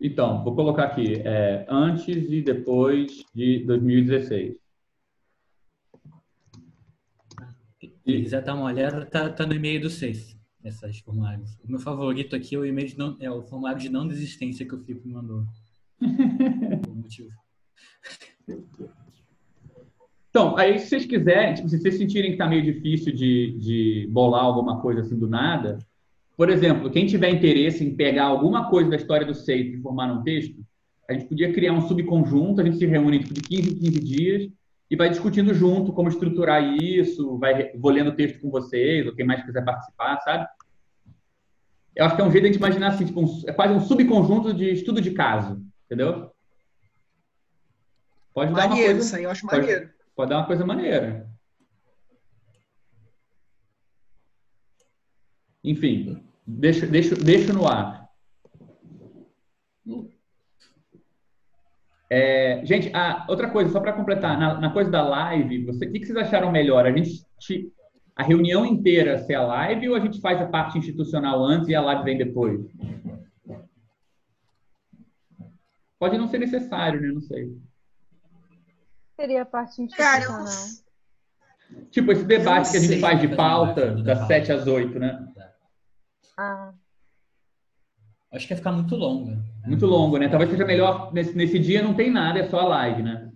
Então, 0.00 0.44
vou 0.44 0.54
colocar 0.54 0.84
aqui, 0.84 1.22
é, 1.24 1.66
antes 1.68 2.30
e 2.30 2.42
depois 2.42 3.24
de 3.34 3.64
2016. 3.64 4.56
Se 7.80 7.88
quiser 8.04 8.42
dar 8.42 8.54
uma 8.54 8.66
olhada, 8.66 9.06
tá, 9.06 9.30
tá 9.30 9.46
no 9.46 9.54
e-mail 9.54 9.80
do 9.80 9.90
seis 9.90 10.34
essas 10.64 10.98
formulários. 11.00 11.58
O 11.62 11.70
meu 11.70 11.78
favorito 11.78 12.34
aqui 12.34 12.54
é 12.54 12.58
o 12.58 12.64
e-mail 12.64 12.88
de 12.88 12.98
não, 12.98 13.16
é 13.20 13.30
o 13.30 13.42
formulário 13.42 13.80
de 13.80 13.90
não 13.90 14.08
desistência 14.08 14.66
que 14.66 14.74
o 14.74 14.78
Filipe 14.78 15.06
mandou. 15.06 15.44
Motivo. 16.00 17.30
Então, 20.30 20.56
aí 20.56 20.78
se 20.80 20.88
vocês 20.88 21.06
quiserem, 21.06 21.54
tipo, 21.54 21.68
se 21.68 21.78
vocês 21.78 21.96
sentirem 21.96 22.30
que 22.30 22.34
está 22.34 22.48
meio 22.48 22.62
difícil 22.62 23.14
de, 23.14 23.56
de 23.58 24.08
bolar 24.10 24.42
alguma 24.42 24.80
coisa 24.80 25.00
assim 25.00 25.16
do 25.16 25.28
nada, 25.28 25.78
por 26.36 26.50
exemplo, 26.50 26.90
quem 26.90 27.06
tiver 27.06 27.30
interesse 27.30 27.84
em 27.84 27.94
pegar 27.94 28.24
alguma 28.24 28.68
coisa 28.68 28.90
da 28.90 28.96
história 28.96 29.24
do 29.24 29.34
Seito 29.34 29.76
e 29.76 29.80
formar 29.80 30.08
num 30.08 30.22
texto, 30.22 30.56
a 31.08 31.12
gente 31.12 31.26
podia 31.26 31.52
criar 31.52 31.72
um 31.72 31.86
subconjunto, 31.86 32.60
a 32.60 32.64
gente 32.64 32.78
se 32.78 32.86
reúne 32.86 33.20
tipo, 33.20 33.34
de 33.34 33.42
15 33.42 33.70
em 33.70 33.78
15 33.78 34.00
dias 34.00 34.52
e 34.90 34.96
vai 34.96 35.08
discutindo 35.08 35.54
junto 35.54 35.92
como 35.92 36.08
estruturar 36.08 36.62
isso, 36.62 37.38
vai, 37.38 37.70
vou 37.76 37.92
lendo 37.92 38.10
o 38.10 38.16
texto 38.16 38.40
com 38.40 38.50
vocês, 38.50 39.06
ou 39.06 39.14
quem 39.14 39.24
mais 39.24 39.44
quiser 39.44 39.64
participar, 39.64 40.18
sabe? 40.20 40.46
Eu 41.94 42.06
acho 42.06 42.16
que 42.16 42.22
é 42.22 42.24
um 42.24 42.30
jeito 42.32 42.42
de 42.42 42.48
a 42.48 42.52
gente 42.52 42.60
imaginar 42.60 42.88
assim, 42.88 43.06
tipo, 43.06 43.20
um, 43.20 43.42
é 43.46 43.52
quase 43.52 43.72
um 43.72 43.80
subconjunto 43.80 44.52
de 44.52 44.72
estudo 44.72 45.00
de 45.00 45.12
caso, 45.12 45.62
entendeu? 45.94 46.30
Pode 48.34 48.52
dar 48.52 48.62
uma 48.62 48.68
Maneiro, 48.68 48.92
coisa, 48.94 49.06
isso 49.06 49.16
aí 49.16 49.22
eu 49.22 49.30
acho 49.30 49.46
pode- 49.46 49.60
maneiro. 49.60 49.90
pode 50.16 50.30
dar 50.30 50.38
uma 50.38 50.46
coisa 50.46 50.66
maneira. 50.66 51.30
Enfim, 55.62 56.22
deixa, 56.46 56.86
deixa, 56.86 57.14
deixa 57.14 57.52
no 57.52 57.66
ar. 57.66 58.04
É, 62.10 62.64
gente, 62.66 62.90
ah, 62.94 63.24
outra 63.28 63.48
coisa, 63.50 63.70
só 63.70 63.80
para 63.80 63.92
completar, 63.92 64.38
na, 64.38 64.60
na 64.60 64.72
coisa 64.72 64.90
da 64.90 65.02
live, 65.02 65.70
o 65.70 65.78
que, 65.78 65.86
que 66.00 66.04
vocês 66.06 66.16
acharam 66.18 66.50
melhor? 66.52 66.84
A 66.86 66.92
gente 66.92 67.24
te- 67.38 67.72
a 68.14 68.22
reunião 68.22 68.64
inteira 68.66 69.18
ser 69.18 69.34
a 69.34 69.42
live 69.42 69.88
ou 69.88 69.96
a 69.96 70.00
gente 70.00 70.20
faz 70.20 70.40
a 70.40 70.46
parte 70.46 70.76
institucional 70.78 71.42
antes 71.42 71.68
e 71.68 71.74
a 71.74 71.80
live 71.80 72.04
vem 72.04 72.18
depois? 72.18 72.60
Pode 76.04 76.18
não 76.18 76.28
ser 76.28 76.36
necessário, 76.36 77.00
né? 77.00 77.08
Não 77.08 77.22
sei. 77.22 77.56
Seria 79.16 79.40
a 79.40 79.46
parte 79.46 79.74
Cara, 79.96 80.18
institucional. 80.18 80.54
Tipo, 81.90 82.12
esse 82.12 82.24
debate 82.24 82.70
que 82.70 82.76
a 82.76 82.80
gente 82.80 83.00
faz 83.00 83.18
de 83.22 83.28
pauta, 83.28 83.80
Fazer 83.80 83.90
um 83.92 84.02
das 84.02 84.18
debate. 84.18 84.46
7 84.46 84.52
às 84.52 84.66
8, 84.66 84.98
né? 84.98 85.26
Ah, 86.36 86.74
Acho 88.30 88.46
que 88.46 88.52
ia 88.52 88.58
ficar 88.58 88.72
muito 88.72 88.94
longa. 88.94 89.42
Muito 89.66 89.86
longo, 89.86 90.18
né? 90.18 90.28
Talvez 90.28 90.50
seja 90.50 90.66
melhor, 90.66 91.10
nesse, 91.14 91.34
nesse 91.34 91.58
dia 91.58 91.82
não 91.82 91.94
tem 91.94 92.10
nada, 92.10 92.38
é 92.38 92.50
só 92.50 92.60
a 92.60 92.68
live, 92.68 93.02
né? 93.02 93.32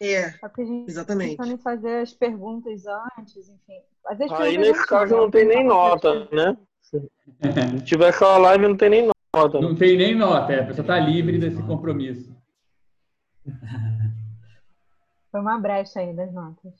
É, 0.00 0.32
só 0.32 0.48
que 0.48 0.62
a 0.62 0.64
gente 0.64 0.90
exatamente. 0.90 1.36
pensando 1.36 1.54
em 1.54 1.58
fazer 1.58 2.00
as 2.00 2.12
perguntas 2.12 2.82
antes, 3.16 3.48
enfim. 3.48 3.80
Fazer 4.02 4.24
as 4.24 4.32
Aí 4.32 4.58
nesse 4.58 4.84
caso 4.84 5.14
né? 5.14 5.20
não 5.20 5.30
tem 5.30 5.46
nem 5.46 5.64
nota, 5.64 6.28
né? 6.32 6.56
Se 7.78 7.84
tiver 7.84 8.12
só 8.12 8.34
a 8.34 8.38
live, 8.38 8.66
não 8.66 8.76
tem 8.76 8.90
nem 8.90 9.02
nota. 9.02 9.15
Não 9.60 9.74
tem 9.74 9.96
nem 9.98 10.14
nota, 10.14 10.52
é, 10.52 10.60
a 10.62 10.66
pessoa 10.66 10.82
está 10.82 10.98
livre 10.98 11.38
desse 11.38 11.62
compromisso. 11.62 12.34
Foi 15.30 15.40
uma 15.40 15.58
brecha 15.58 16.00
aí 16.00 16.14
das 16.14 16.32
notas. 16.32 16.72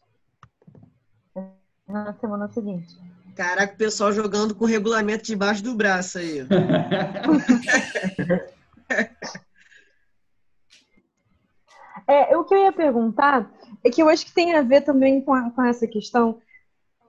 Na 1.87 2.15
semana 2.15 2.49
seguinte. 2.49 2.97
Caraca, 3.37 3.75
o 3.75 3.77
pessoal 3.77 4.11
jogando 4.13 4.55
com 4.55 4.65
o 4.65 4.69
regulamento 4.69 5.25
debaixo 5.25 5.63
do 5.63 5.75
braço 5.75 6.19
aí. 6.19 6.39
É, 12.09 12.37
o 12.37 12.45
que 12.45 12.55
eu 12.55 12.59
ia 12.59 12.73
perguntar 12.73 13.51
é 13.85 13.91
que 13.91 14.01
eu 14.01 14.09
acho 14.09 14.25
que 14.27 14.33
tem 14.33 14.55
a 14.55 14.63
ver 14.63 14.83
também 14.83 15.21
com, 15.21 15.35
a- 15.35 15.51
com 15.51 15.63
essa 15.65 15.87
questão. 15.89 16.41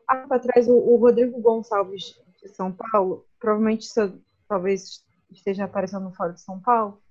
Há 0.08 0.18
tempo 0.18 0.34
atrás, 0.34 0.68
o, 0.68 0.74
o 0.74 0.95
Rodrigo 0.98 1.39
Gonçalves 1.39 2.20
de 2.41 2.50
São 2.50 2.72
Paulo, 2.72 3.24
provavelmente 3.39 3.82
isso 3.84 4.20
talvez 4.48 5.04
esteja 5.32 5.66
aparecendo 5.66 6.04
no 6.04 6.14
Fórum 6.14 6.34
de 6.34 6.42
São 6.42 6.60
Paulo, 6.60 7.02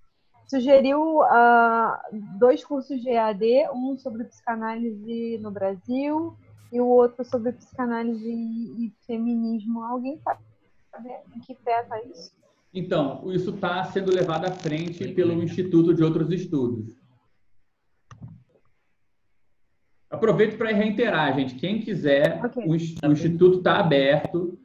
sugeriu 0.47 1.23
ah, 1.23 2.01
dois 2.39 2.65
cursos 2.65 3.01
de 3.01 3.11
EAD, 3.11 3.69
um 3.73 3.97
sobre 3.99 4.25
psicanálise 4.25 5.39
no 5.39 5.51
Brasil 5.51 6.37
e 6.73 6.81
o 6.81 6.87
outro 6.87 7.25
sobre 7.25 7.53
psicanálise 7.53 8.29
e, 8.29 8.87
e 8.87 8.93
feminismo. 9.07 9.83
Alguém 9.83 10.19
sabe 10.19 10.41
em 11.35 11.41
que 11.41 11.55
pé 11.55 11.83
está 11.83 12.01
isso? 12.03 12.31
Então, 12.73 13.33
isso 13.33 13.51
está 13.51 13.85
sendo 13.85 14.15
levado 14.15 14.47
à 14.47 14.51
frente 14.51 15.09
pelo 15.15 15.33
Instituto 15.43 15.95
de 15.95 16.03
Outros 16.05 16.31
Estudos. 16.31 16.95
Aproveito 20.11 20.57
para 20.57 20.73
reiterar, 20.73 21.35
gente. 21.35 21.55
Quem 21.57 21.81
quiser, 21.81 22.45
Ok. 22.45 22.65
o, 22.65 22.71
o 22.71 23.13
Instituto 23.13 23.59
está 23.59 23.79
aberto. 23.79 24.59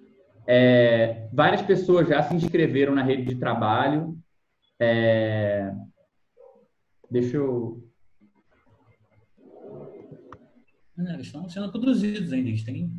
É, 0.48 1.30
várias 1.32 1.62
pessoas 1.62 2.08
já 2.08 2.24
se 2.24 2.36
inscreveram 2.36 2.96
na 2.96 3.04
rede 3.04 3.26
de 3.26 3.36
trabalho. 3.36 4.18
É, 4.80 5.74
deixa 7.10 7.38
eu. 7.38 7.84
Não, 10.98 11.14
eles 11.14 11.28
estão 11.28 11.48
sendo 11.50 11.72
produzidos 11.72 12.32
ainda. 12.34 12.50
Eles 12.50 12.64
têm, 12.64 12.92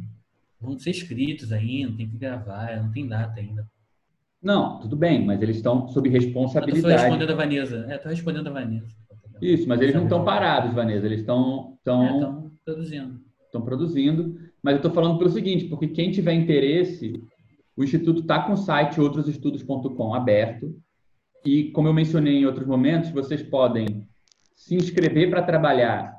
vão 0.60 0.78
ser 0.78 0.90
escritos 0.90 1.52
ainda, 1.52 1.96
tem 1.96 2.08
que 2.08 2.16
gravar, 2.16 2.82
não 2.82 2.90
tem 2.92 3.06
data 3.06 3.38
ainda. 3.40 3.68
Não, 4.42 4.80
tudo 4.80 4.96
bem, 4.96 5.24
mas 5.24 5.40
eles 5.40 5.56
estão 5.56 5.86
sob 5.88 6.08
responsabilidade. 6.08 7.02
respondendo 7.02 7.30
a 7.30 7.36
Vanessa. 7.36 7.86
É, 7.88 7.98
tô 7.98 8.08
respondendo 8.08 8.48
a 8.48 8.50
Vanessa. 8.50 8.88
Isso, 9.40 9.68
mas 9.68 9.80
eles 9.80 9.94
não 9.94 10.04
estão 10.04 10.24
parados, 10.24 10.74
Vanessa. 10.74 11.06
Eles 11.06 11.20
estão 11.20 11.72
Estão 11.78 12.04
estão 12.14 12.52
produzindo. 12.64 13.20
estão 13.44 13.62
produzindo. 13.62 14.51
Mas 14.62 14.74
eu 14.74 14.76
estou 14.76 14.92
falando 14.92 15.18
pelo 15.18 15.30
seguinte, 15.30 15.64
porque 15.64 15.88
quem 15.88 16.12
tiver 16.12 16.34
interesse, 16.34 17.20
o 17.76 17.82
Instituto 17.82 18.20
está 18.20 18.42
com 18.42 18.52
o 18.52 18.56
site 18.56 19.00
outrosestudos.com 19.00 20.14
aberto. 20.14 20.74
E, 21.44 21.70
como 21.72 21.88
eu 21.88 21.94
mencionei 21.94 22.34
em 22.34 22.46
outros 22.46 22.66
momentos, 22.66 23.10
vocês 23.10 23.42
podem 23.42 24.06
se 24.54 24.76
inscrever 24.76 25.28
para 25.28 25.42
trabalhar 25.42 26.14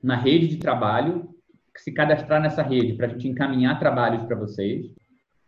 na 0.00 0.14
rede 0.14 0.46
de 0.46 0.56
trabalho, 0.58 1.28
se 1.76 1.90
cadastrar 1.90 2.40
nessa 2.40 2.62
rede 2.62 2.94
para 2.94 3.06
a 3.06 3.08
gente 3.08 3.26
encaminhar 3.26 3.78
trabalhos 3.80 4.22
para 4.24 4.36
vocês. 4.36 4.86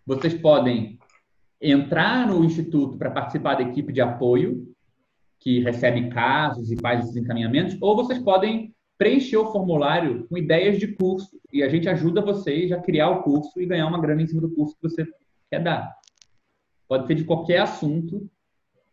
Vocês 0.05 0.35
podem 0.35 0.99
entrar 1.61 2.27
no 2.27 2.45
Instituto 2.45 2.99
para 2.99 3.11
participar 3.11 3.55
da 3.55 3.63
equipe 3.63 3.93
de 3.93 4.01
apoio, 4.01 4.67
que 5.39 5.61
recebe 5.61 6.09
casos 6.09 6.71
e 6.73 6.81
faz 6.81 7.05
esses 7.05 7.17
encaminhamentos, 7.17 7.77
ou 7.81 7.95
vocês 7.95 8.19
podem 8.19 8.75
preencher 8.99 9.37
o 9.37 9.53
formulário 9.53 10.27
com 10.29 10.39
ideias 10.39 10.79
de 10.79 10.89
curso 10.89 11.42
e 11.53 11.63
a 11.63 11.69
gente 11.69 11.89
ajuda 11.89 12.21
vocês 12.23 12.73
a 12.73 12.81
criar 12.81 13.11
o 13.11 13.23
curso 13.23 13.61
e 13.61 13.67
ganhar 13.67 13.87
uma 13.87 14.01
grana 14.01 14.23
em 14.23 14.27
cima 14.27 14.41
do 14.41 14.51
curso 14.55 14.75
que 14.77 14.83
você 14.89 15.07
quer 15.51 15.63
dar. 15.63 15.95
Pode 16.89 17.07
ser 17.07 17.15
de 17.15 17.25
qualquer 17.25 17.61
assunto. 17.61 18.29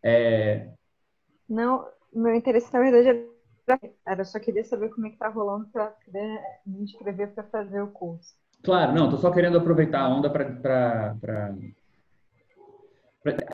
É, 0.02 0.68
Não, 1.48 1.86
meu 2.12 2.34
interesse, 2.34 2.72
na 2.72 2.80
verdade, 2.80 3.26
era, 4.06 4.24
só 4.24 4.38
querer 4.38 4.64
saber 4.64 4.90
como 4.90 5.06
é 5.06 5.10
que 5.10 5.18
tá 5.18 5.28
rolando 5.28 5.66
para 5.72 5.86
poder 5.86 6.40
me 6.66 6.82
inscrever 6.82 7.28
para 7.34 7.44
fazer 7.44 7.80
o 7.80 7.88
curso. 7.88 8.34
Claro, 8.62 8.92
não, 8.94 9.04
estou 9.04 9.18
só 9.20 9.30
querendo 9.30 9.58
aproveitar 9.58 10.00
a 10.00 10.08
onda 10.08 10.28
para. 10.30 11.16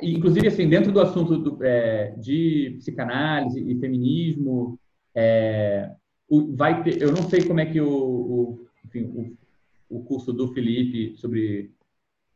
Inclusive, 0.00 0.46
assim, 0.46 0.68
dentro 0.68 0.92
do 0.92 1.00
assunto 1.00 1.36
do, 1.38 1.64
é, 1.64 2.10
de 2.16 2.76
psicanálise 2.78 3.60
e 3.60 3.78
feminismo, 3.80 4.78
é, 5.14 5.90
o- 6.28 6.54
vai 6.54 6.84
ter, 6.84 7.02
eu 7.02 7.10
não 7.10 7.28
sei 7.28 7.44
como 7.44 7.58
é 7.60 7.66
que 7.66 7.80
o, 7.80 7.88
o, 7.88 8.65
enfim, 8.86 9.36
o, 9.88 9.98
o 9.98 10.04
curso 10.04 10.32
do 10.32 10.52
Felipe 10.52 11.16
sobre 11.16 11.70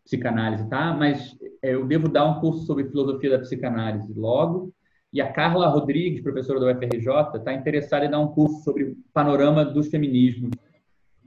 psicanálise 0.05 0.69
tá, 0.69 0.93
mas 0.93 1.37
é, 1.63 1.75
eu 1.75 1.87
devo 1.87 2.09
dar 2.09 2.25
um 2.25 2.41
curso 2.41 2.65
sobre 2.67 2.89
filosofia 2.89 3.31
da 3.31 3.39
psicanálise 3.39 4.13
logo, 4.15 4.73
e 5.13 5.21
a 5.21 5.33
Carla 5.33 5.69
Rodrigues, 5.69 6.23
professora 6.23 6.61
da 6.61 6.73
UFRJ, 6.73 7.37
está 7.39 7.53
interessada 7.53 8.05
em 8.05 8.11
dar 8.11 8.21
um 8.21 8.29
curso 8.29 8.63
sobre 8.63 8.97
panorama 9.13 9.65
dos 9.65 9.89
feminismos 9.89 10.53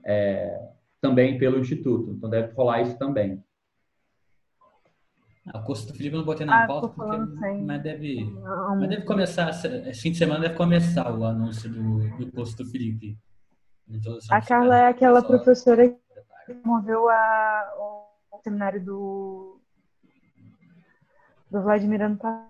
é, 0.05 0.69
também 1.01 1.37
pelo 1.37 1.59
Instituto. 1.59 2.11
Então 2.11 2.29
deve 2.29 2.53
rolar 2.53 2.81
isso 2.81 2.97
também. 2.97 3.43
Ah, 5.45 5.59
o 5.59 5.63
curso 5.63 5.87
do 5.87 5.93
Felipe 5.93 6.15
eu 6.15 6.19
não 6.19 6.25
botei 6.25 6.45
na 6.45 6.63
Ah, 6.63 6.67
pauta, 6.67 6.87
porque, 6.87 7.17
mas 7.61 7.83
deve, 7.83 8.23
mas 8.79 8.89
deve 8.89 9.01
começar, 9.01 9.49
esse 9.49 10.01
fim 10.01 10.11
de 10.11 10.17
semana 10.17 10.39
deve 10.39 10.55
começar 10.55 11.13
o 11.13 11.25
anúncio 11.25 11.69
do, 11.69 12.07
do 12.17 12.31
curso 12.31 12.55
do 12.57 12.65
Felipe. 12.65 13.17
A 14.29 14.41
Carla 14.41 14.77
é 14.77 14.87
aquela 14.87 15.21
só- 15.21 15.27
professora 15.27 15.89
que 15.89 16.53
promoveu 16.53 17.09
a, 17.09 17.73
o 17.77 18.39
seminário 18.43 18.83
do, 18.83 19.59
do 21.51 21.61
Vladimir 21.61 22.01
ano 22.01 22.17
passado, 22.17 22.49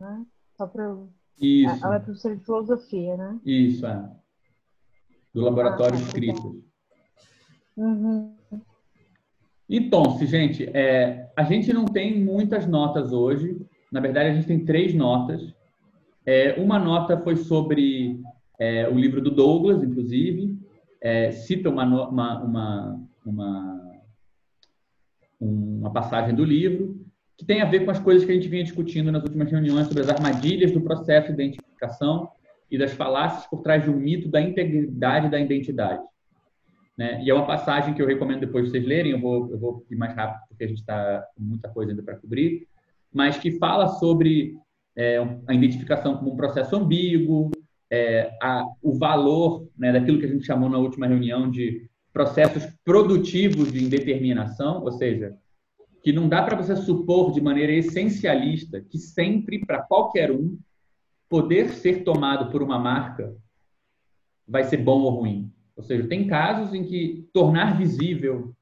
né? 0.00 0.26
Só 0.56 0.70
eu... 0.76 1.08
Isso, 1.40 1.84
Ela 1.84 1.96
é 1.96 1.98
professora 1.98 2.36
de 2.36 2.44
filosofia, 2.44 3.16
né? 3.16 3.40
isso, 3.44 3.84
é. 3.86 4.08
Do 5.34 5.40
laboratório 5.42 5.96
Ah, 5.96 6.00
tá, 6.00 6.06
escrito. 6.06 6.64
Uhum. 7.76 8.36
Então, 9.68 10.16
se, 10.16 10.26
gente, 10.26 10.64
é, 10.76 11.28
a 11.36 11.42
gente 11.42 11.72
não 11.72 11.86
tem 11.86 12.22
muitas 12.22 12.66
notas 12.68 13.12
hoje. 13.12 13.60
Na 13.90 13.98
verdade, 14.00 14.30
a 14.30 14.34
gente 14.34 14.46
tem 14.46 14.64
três 14.64 14.94
notas. 14.94 15.42
É, 16.24 16.52
uma 16.60 16.78
nota 16.78 17.20
foi 17.20 17.34
sobre 17.36 18.20
é, 18.58 18.88
o 18.88 18.94
livro 18.94 19.20
do 19.20 19.30
Douglas, 19.30 19.82
inclusive. 19.82 20.53
É, 21.04 21.30
cita 21.30 21.68
uma, 21.68 21.84
uma, 21.84 22.42
uma, 22.42 23.08
uma, 23.26 23.90
uma 25.38 25.92
passagem 25.92 26.34
do 26.34 26.42
livro 26.42 27.04
que 27.36 27.44
tem 27.44 27.60
a 27.60 27.66
ver 27.66 27.84
com 27.84 27.90
as 27.90 27.98
coisas 27.98 28.24
que 28.24 28.32
a 28.32 28.34
gente 28.34 28.48
vinha 28.48 28.64
discutindo 28.64 29.12
nas 29.12 29.22
últimas 29.22 29.50
reuniões 29.50 29.86
sobre 29.86 30.02
as 30.02 30.08
armadilhas 30.08 30.72
do 30.72 30.80
processo 30.80 31.28
de 31.28 31.34
identificação 31.34 32.30
e 32.70 32.78
das 32.78 32.92
falácias 32.94 33.46
por 33.46 33.60
trás 33.60 33.84
de 33.84 33.90
um 33.90 33.96
mito 33.96 34.30
da 34.30 34.40
integridade 34.40 35.28
da 35.28 35.38
identidade. 35.38 36.02
Né? 36.96 37.22
E 37.22 37.28
é 37.28 37.34
uma 37.34 37.46
passagem 37.46 37.92
que 37.92 38.00
eu 38.00 38.06
recomendo 38.06 38.40
depois 38.40 38.70
vocês 38.70 38.86
lerem, 38.86 39.12
eu 39.12 39.20
vou, 39.20 39.50
eu 39.50 39.58
vou 39.58 39.86
ir 39.90 39.96
mais 39.96 40.14
rápido 40.14 40.40
porque 40.48 40.64
a 40.64 40.68
gente 40.68 40.80
está 40.80 41.26
com 41.36 41.42
muita 41.42 41.68
coisa 41.68 41.92
ainda 41.92 42.02
para 42.02 42.16
cobrir, 42.16 42.66
mas 43.12 43.36
que 43.36 43.58
fala 43.58 43.88
sobre 43.88 44.56
é, 44.96 45.18
a 45.46 45.52
identificação 45.52 46.16
como 46.16 46.32
um 46.32 46.36
processo 46.36 46.74
ambíguo, 46.74 47.50
é, 47.94 48.36
a, 48.42 48.66
o 48.82 48.98
valor 48.98 49.68
né, 49.78 49.92
daquilo 49.92 50.18
que 50.18 50.26
a 50.26 50.28
gente 50.28 50.44
chamou 50.44 50.68
na 50.68 50.78
última 50.78 51.06
reunião 51.06 51.48
de 51.48 51.88
processos 52.12 52.66
produtivos 52.84 53.72
de 53.72 53.84
indeterminação, 53.84 54.82
ou 54.82 54.90
seja, 54.90 55.36
que 56.02 56.12
não 56.12 56.28
dá 56.28 56.42
para 56.42 56.56
você 56.56 56.74
supor 56.74 57.32
de 57.32 57.40
maneira 57.40 57.72
essencialista 57.72 58.80
que 58.80 58.98
sempre, 58.98 59.64
para 59.64 59.82
qualquer 59.82 60.32
um, 60.32 60.58
poder 61.28 61.70
ser 61.70 62.02
tomado 62.02 62.50
por 62.50 62.62
uma 62.62 62.78
marca 62.78 63.32
vai 64.46 64.64
ser 64.64 64.78
bom 64.78 65.00
ou 65.02 65.10
ruim. 65.10 65.52
Ou 65.76 65.82
seja, 65.82 66.06
tem 66.08 66.26
casos 66.26 66.74
em 66.74 66.84
que 66.84 67.28
tornar 67.32 67.78
visível, 67.78 68.54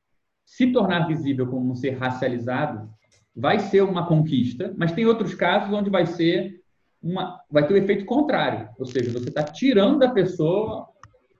se 0.44 0.72
tornar 0.72 1.06
visível 1.06 1.46
como 1.46 1.70
um 1.70 1.74
ser 1.74 1.90
racializado, 1.90 2.88
vai 3.34 3.58
ser 3.58 3.82
uma 3.82 4.06
conquista, 4.06 4.74
mas 4.76 4.92
tem 4.92 5.06
outros 5.06 5.34
casos 5.34 5.72
onde 5.72 5.90
vai 5.90 6.06
ser 6.06 6.61
uma, 7.02 7.40
vai 7.50 7.66
ter 7.66 7.74
o 7.74 7.76
efeito 7.76 8.04
contrário. 8.04 8.68
Ou 8.78 8.86
seja, 8.86 9.10
você 9.10 9.28
está 9.28 9.42
tirando 9.42 9.98
da 9.98 10.10
pessoa 10.10 10.88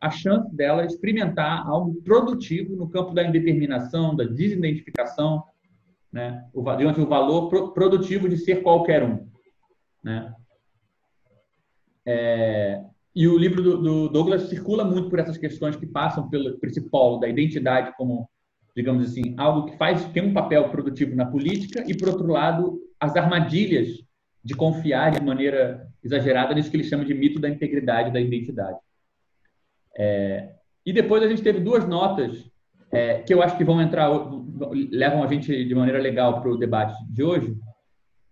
a 0.00 0.10
chance 0.10 0.54
dela 0.54 0.84
experimentar 0.84 1.64
algo 1.66 1.94
produtivo 2.02 2.74
no 2.74 2.88
campo 2.88 3.14
da 3.14 3.22
indeterminação, 3.22 4.16
da 4.16 4.24
desidentificação, 4.24 5.44
né? 6.12 6.44
o, 6.52 6.62
diante 6.74 6.98
do 6.98 7.06
valor 7.06 7.48
pro- 7.48 7.72
produtivo 7.72 8.28
de 8.28 8.36
ser 8.36 8.62
qualquer 8.62 9.04
um. 9.04 9.28
Né? 10.02 10.34
É, 12.04 12.82
e 13.14 13.28
o 13.28 13.38
livro 13.38 13.62
do, 13.62 13.80
do 13.80 14.08
Douglas 14.08 14.48
circula 14.48 14.84
muito 14.84 15.08
por 15.08 15.20
essas 15.20 15.38
questões 15.38 15.76
que 15.76 15.86
passam 15.86 16.28
pelo, 16.28 16.58
polo 16.90 17.18
da 17.18 17.28
identidade 17.28 17.94
como, 17.96 18.28
digamos 18.74 19.08
assim, 19.08 19.36
algo 19.38 19.70
que 19.70 19.76
faz 19.76 20.04
tem 20.06 20.24
um 20.24 20.34
papel 20.34 20.68
produtivo 20.70 21.14
na 21.14 21.26
política 21.26 21.84
e, 21.86 21.96
por 21.96 22.08
outro 22.08 22.26
lado, 22.26 22.80
as 22.98 23.14
armadilhas 23.14 24.02
de 24.45 24.55
confiar 24.55 25.12
de 25.12 25.24
maneira 25.24 25.86
exagerada 26.03 26.55
nisso 26.55 26.70
que 26.70 26.76
ele 26.76 26.84
chama 26.84 27.05
de 27.05 27.14
mito 27.14 27.40
da 27.40 27.49
integridade 27.49 28.12
da 28.12 28.20
identidade. 28.20 28.78
É, 29.97 30.55
e 30.84 30.93
depois 30.93 31.22
a 31.22 31.28
gente 31.28 31.43
teve 31.43 31.61
duas 31.61 31.86
notas 31.86 32.51
é, 32.90 33.20
que 33.20 33.32
eu 33.32 33.43
acho 33.43 33.57
que 33.57 33.64
vão 33.64 33.80
entrar, 33.80 34.11
levam 34.90 35.22
a 35.22 35.26
gente 35.26 35.64
de 35.64 35.74
maneira 35.74 36.01
legal 36.01 36.40
para 36.40 36.51
o 36.51 36.59
debate 36.59 36.95
de 37.09 37.22
hoje. 37.22 37.57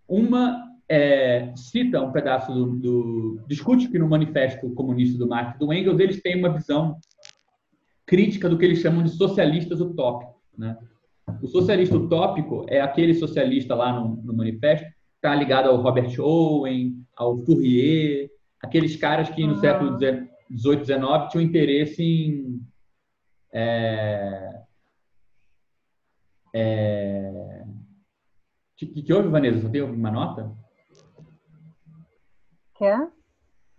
Uma 0.09 0.69
é, 0.89 1.53
cita 1.55 2.03
um 2.03 2.11
pedaço 2.11 2.53
do, 2.53 2.77
do 2.77 3.45
discute 3.47 3.89
que 3.89 3.99
no 3.99 4.09
manifesto 4.09 4.69
comunista 4.75 5.17
do 5.17 5.29
Marx 5.29 5.57
do 5.59 5.73
Engels 5.73 6.01
eles 6.01 6.21
têm 6.21 6.37
uma 6.37 6.53
visão 6.53 6.99
crítica 8.05 8.49
do 8.49 8.59
que 8.59 8.65
eles 8.65 8.81
chamam 8.81 9.05
de 9.05 9.11
socialistas 9.11 9.81
utópicos. 9.81 10.35
Né? 10.59 10.77
O 11.41 11.47
socialista 11.47 11.97
utópico 11.97 12.67
é 12.69 12.81
aquele 12.81 13.15
socialista 13.15 13.75
lá 13.75 13.93
no, 13.93 14.17
no 14.17 14.37
manifesto 14.37 14.87
está 15.21 15.35
ligado 15.35 15.69
ao 15.69 15.77
Robert 15.77 16.19
Owen, 16.19 17.07
ao 17.15 17.37
Fourier, 17.45 18.31
aqueles 18.63 18.97
caras 18.97 19.29
que 19.29 19.47
no 19.47 19.55
Ah. 19.55 19.61
século 19.61 19.99
XVIII, 19.99 20.31
XIX 20.85 21.29
tinham 21.31 21.45
interesse 21.45 22.03
em 22.03 22.67
é, 23.53 24.63
é, 26.55 27.65
que, 28.77 28.87
que 28.87 29.13
houve, 29.13 29.29
Vanessa? 29.29 29.61
Só 29.61 29.69
tem 29.69 29.83
uma 29.83 30.11
nota? 30.11 30.57
Quer? 32.77 33.13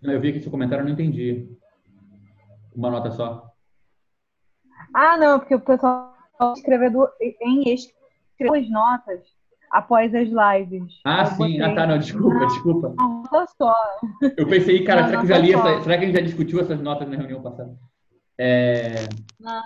Não, 0.00 0.12
eu 0.12 0.20
vi 0.20 0.28
aqui 0.28 0.40
seu 0.40 0.50
comentário, 0.50 0.84
não 0.84 0.92
entendi. 0.92 1.48
Uma 2.74 2.90
nota 2.90 3.10
só. 3.10 3.50
Ah, 4.94 5.16
não, 5.16 5.40
porque 5.40 5.54
o 5.54 5.60
pessoal 5.60 6.14
escreveu 6.54 7.08
em 7.20 7.74
escreveu 7.74 8.54
as 8.54 8.70
notas 8.70 9.41
após 9.72 10.14
as 10.14 10.28
lives. 10.28 11.00
Ah, 11.04 11.24
sim. 11.24 11.38
botei 11.38 11.62
Ah, 11.62 11.74
tá, 11.74 11.86
não, 11.86 11.98
desculpa, 11.98 12.46
desculpa. 12.46 12.88
uma 12.88 13.22
nota 13.22 13.46
só. 13.56 13.74
Eu 14.36 14.46
pensei, 14.46 14.84
cara, 14.84 15.06
será 15.08 15.20
que 15.22 15.26
já 15.26 15.38
li 15.38 15.52
essa, 15.54 15.80
será 15.80 15.96
que 15.98 16.04
a 16.04 16.06
gente 16.06 16.16
já 16.16 16.24
discutiu 16.24 16.60
essas 16.60 16.80
notas 16.80 17.08
na 17.08 17.16
reunião 17.16 17.42
passada? 17.42 17.74
É, 18.38 18.94
Ah, 19.44 19.62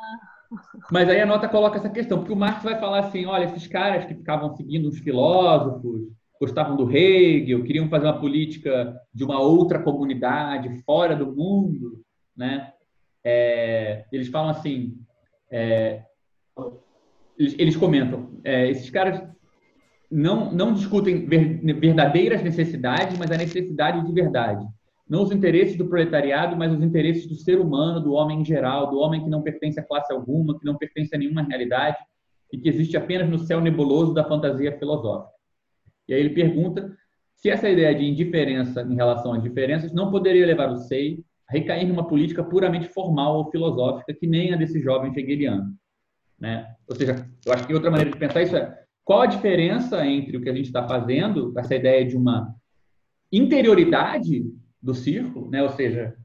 Mas 0.93 1.09
aí 1.09 1.21
a 1.21 1.27
nota 1.27 1.49
coloca 1.49 1.79
essa 1.79 1.91
questão, 1.91 2.19
porque 2.19 2.33
o 2.33 2.37
Marx 2.37 2.63
vai 2.63 2.79
falar 2.79 3.01
assim, 3.01 3.27
olha, 3.27 3.45
esses 3.45 3.67
caras 3.67 4.05
que 4.05 4.15
ficavam 4.15 4.55
seguindo 4.55 4.89
os 4.89 4.99
filósofos, 5.01 6.03
gostavam 6.41 6.77
do 6.77 6.91
Hegel, 6.91 7.65
queriam 7.65 7.89
fazer 7.89 8.07
uma 8.07 8.21
política 8.21 8.97
de 9.13 9.25
uma 9.25 9.41
outra 9.41 9.79
comunidade 9.83 10.83
fora 10.85 11.17
do 11.17 11.35
mundo, 11.35 12.01
né? 12.37 12.73
É, 13.25 14.05
eles 14.13 14.29
falam 14.29 14.51
assim, 14.51 14.95
é, 15.51 16.03
eles, 17.37 17.57
eles 17.59 17.77
comentam, 17.77 18.31
é, 18.45 18.69
esses 18.71 18.89
caras 18.91 19.21
não, 20.11 20.53
não 20.53 20.73
discutem 20.73 21.27
ver- 21.27 21.61
verdadeiras 21.79 22.43
necessidades, 22.43 23.19
mas 23.19 23.31
a 23.31 23.37
necessidade 23.37 24.05
de 24.07 24.13
verdade. 24.13 24.67
Não 25.09 25.23
os 25.23 25.31
interesses 25.31 25.77
do 25.77 25.87
proletariado, 25.87 26.57
mas 26.57 26.73
os 26.73 26.83
interesses 26.83 27.27
do 27.27 27.37
ser 27.37 27.61
humano, 27.61 28.01
do 28.01 28.13
homem 28.13 28.41
em 28.41 28.45
geral, 28.45 28.91
do 28.91 28.99
homem 28.99 29.23
que 29.23 29.31
não 29.31 29.43
pertence 29.43 29.79
a 29.79 29.83
classe 29.83 30.13
alguma, 30.13 30.59
que 30.59 30.65
não 30.65 30.77
pertence 30.77 31.15
a 31.15 31.19
nenhuma 31.19 31.43
realidade 31.43 31.97
e 32.53 32.59
que 32.59 32.69
existe 32.69 32.97
apenas 32.97 33.29
no 33.29 33.39
céu 33.39 33.61
nebuloso 33.61 34.13
da 34.13 34.25
fantasia 34.25 34.77
filosófica. 34.79 35.33
E 36.09 36.15
aí 36.15 36.21
ele 36.21 36.31
pergunta 36.31 36.93
se 37.37 37.51
essa 37.51 37.69
ideia 37.69 37.95
de 37.95 38.05
indiferença 38.05 38.83
em 38.83 38.95
relação 38.95 39.33
às 39.33 39.43
diferenças 39.43 39.93
não 39.93 40.11
poderia 40.11 40.47
levar 40.47 40.71
o 40.71 40.77
SEI 40.77 41.25
a 41.49 41.53
recair 41.53 41.87
numa 41.87 42.09
política 42.09 42.43
puramente 42.43 42.89
formal 42.89 43.37
ou 43.37 43.51
filosófica, 43.51 44.13
que 44.13 44.27
nem 44.27 44.53
a 44.53 44.57
desse 44.57 44.81
jovem 44.81 45.13
hegeliano. 45.17 45.73
Né? 46.39 46.67
Ou 46.89 46.97
seja, 46.97 47.29
eu 47.45 47.53
acho 47.53 47.67
que 47.67 47.75
outra 47.75 47.91
maneira 47.91 48.11
de 48.11 48.19
pensar 48.19 48.43
isso 48.43 48.57
é 48.57 48.86
qual 49.07 49.23
a 49.23 49.27
diferença 49.27 50.05
entre 50.05 50.37
o 50.37 50.43
que 50.43 50.49
a 50.51 50.53
gente 50.53 50.67
está 50.67 50.87
fazendo, 50.87 51.57
essa 51.57 51.77
ideia 51.77 52.05
de 52.05 52.17
uma 52.17 52.53
interioridade 53.33 54.45
do 54.83 54.95
círculo, 54.97 55.49
né? 55.49 55.63
ou 55.63 55.69
seja, 55.71 56.17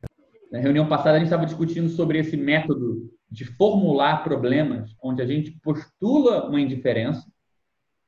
na 0.51 0.57
reunião 0.57 0.89
passada 0.89 1.11
a 1.11 1.19
gente 1.19 1.27
estava 1.27 1.45
discutindo 1.45 1.87
sobre 1.89 2.17
esse 2.17 2.35
método 2.35 3.07
de 3.29 3.45
formular 3.45 4.23
problemas, 4.23 4.95
onde 5.01 5.21
a 5.21 5.27
gente 5.27 5.51
postula 5.63 6.49
uma 6.49 6.59
indiferença, 6.59 7.23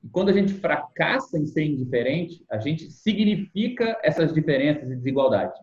e 0.03 0.09
quando 0.09 0.30
a 0.30 0.34
gente 0.34 0.55
fracassa 0.55 1.38
em 1.38 1.45
ser 1.45 1.65
indiferente, 1.65 2.43
a 2.49 2.57
gente 2.57 2.89
significa 2.89 3.95
essas 4.03 4.34
diferenças 4.34 4.89
e 4.89 4.95
desigualdades. 4.95 5.61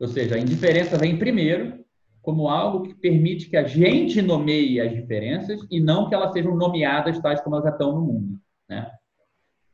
Ou 0.00 0.08
seja, 0.08 0.36
a 0.36 0.40
indiferença 0.40 0.96
vem 0.96 1.18
primeiro 1.18 1.84
como 2.30 2.48
algo 2.48 2.84
que 2.84 2.94
permite 2.94 3.50
que 3.50 3.56
a 3.56 3.64
gente 3.64 4.22
nomeie 4.22 4.80
as 4.80 4.92
diferenças 4.92 5.66
e 5.68 5.80
não 5.80 6.08
que 6.08 6.14
elas 6.14 6.32
sejam 6.32 6.54
nomeadas 6.54 7.18
tais 7.18 7.40
como 7.40 7.56
elas 7.56 7.72
estão 7.72 7.92
no 7.92 8.00
mundo. 8.02 8.40
Né? 8.68 8.88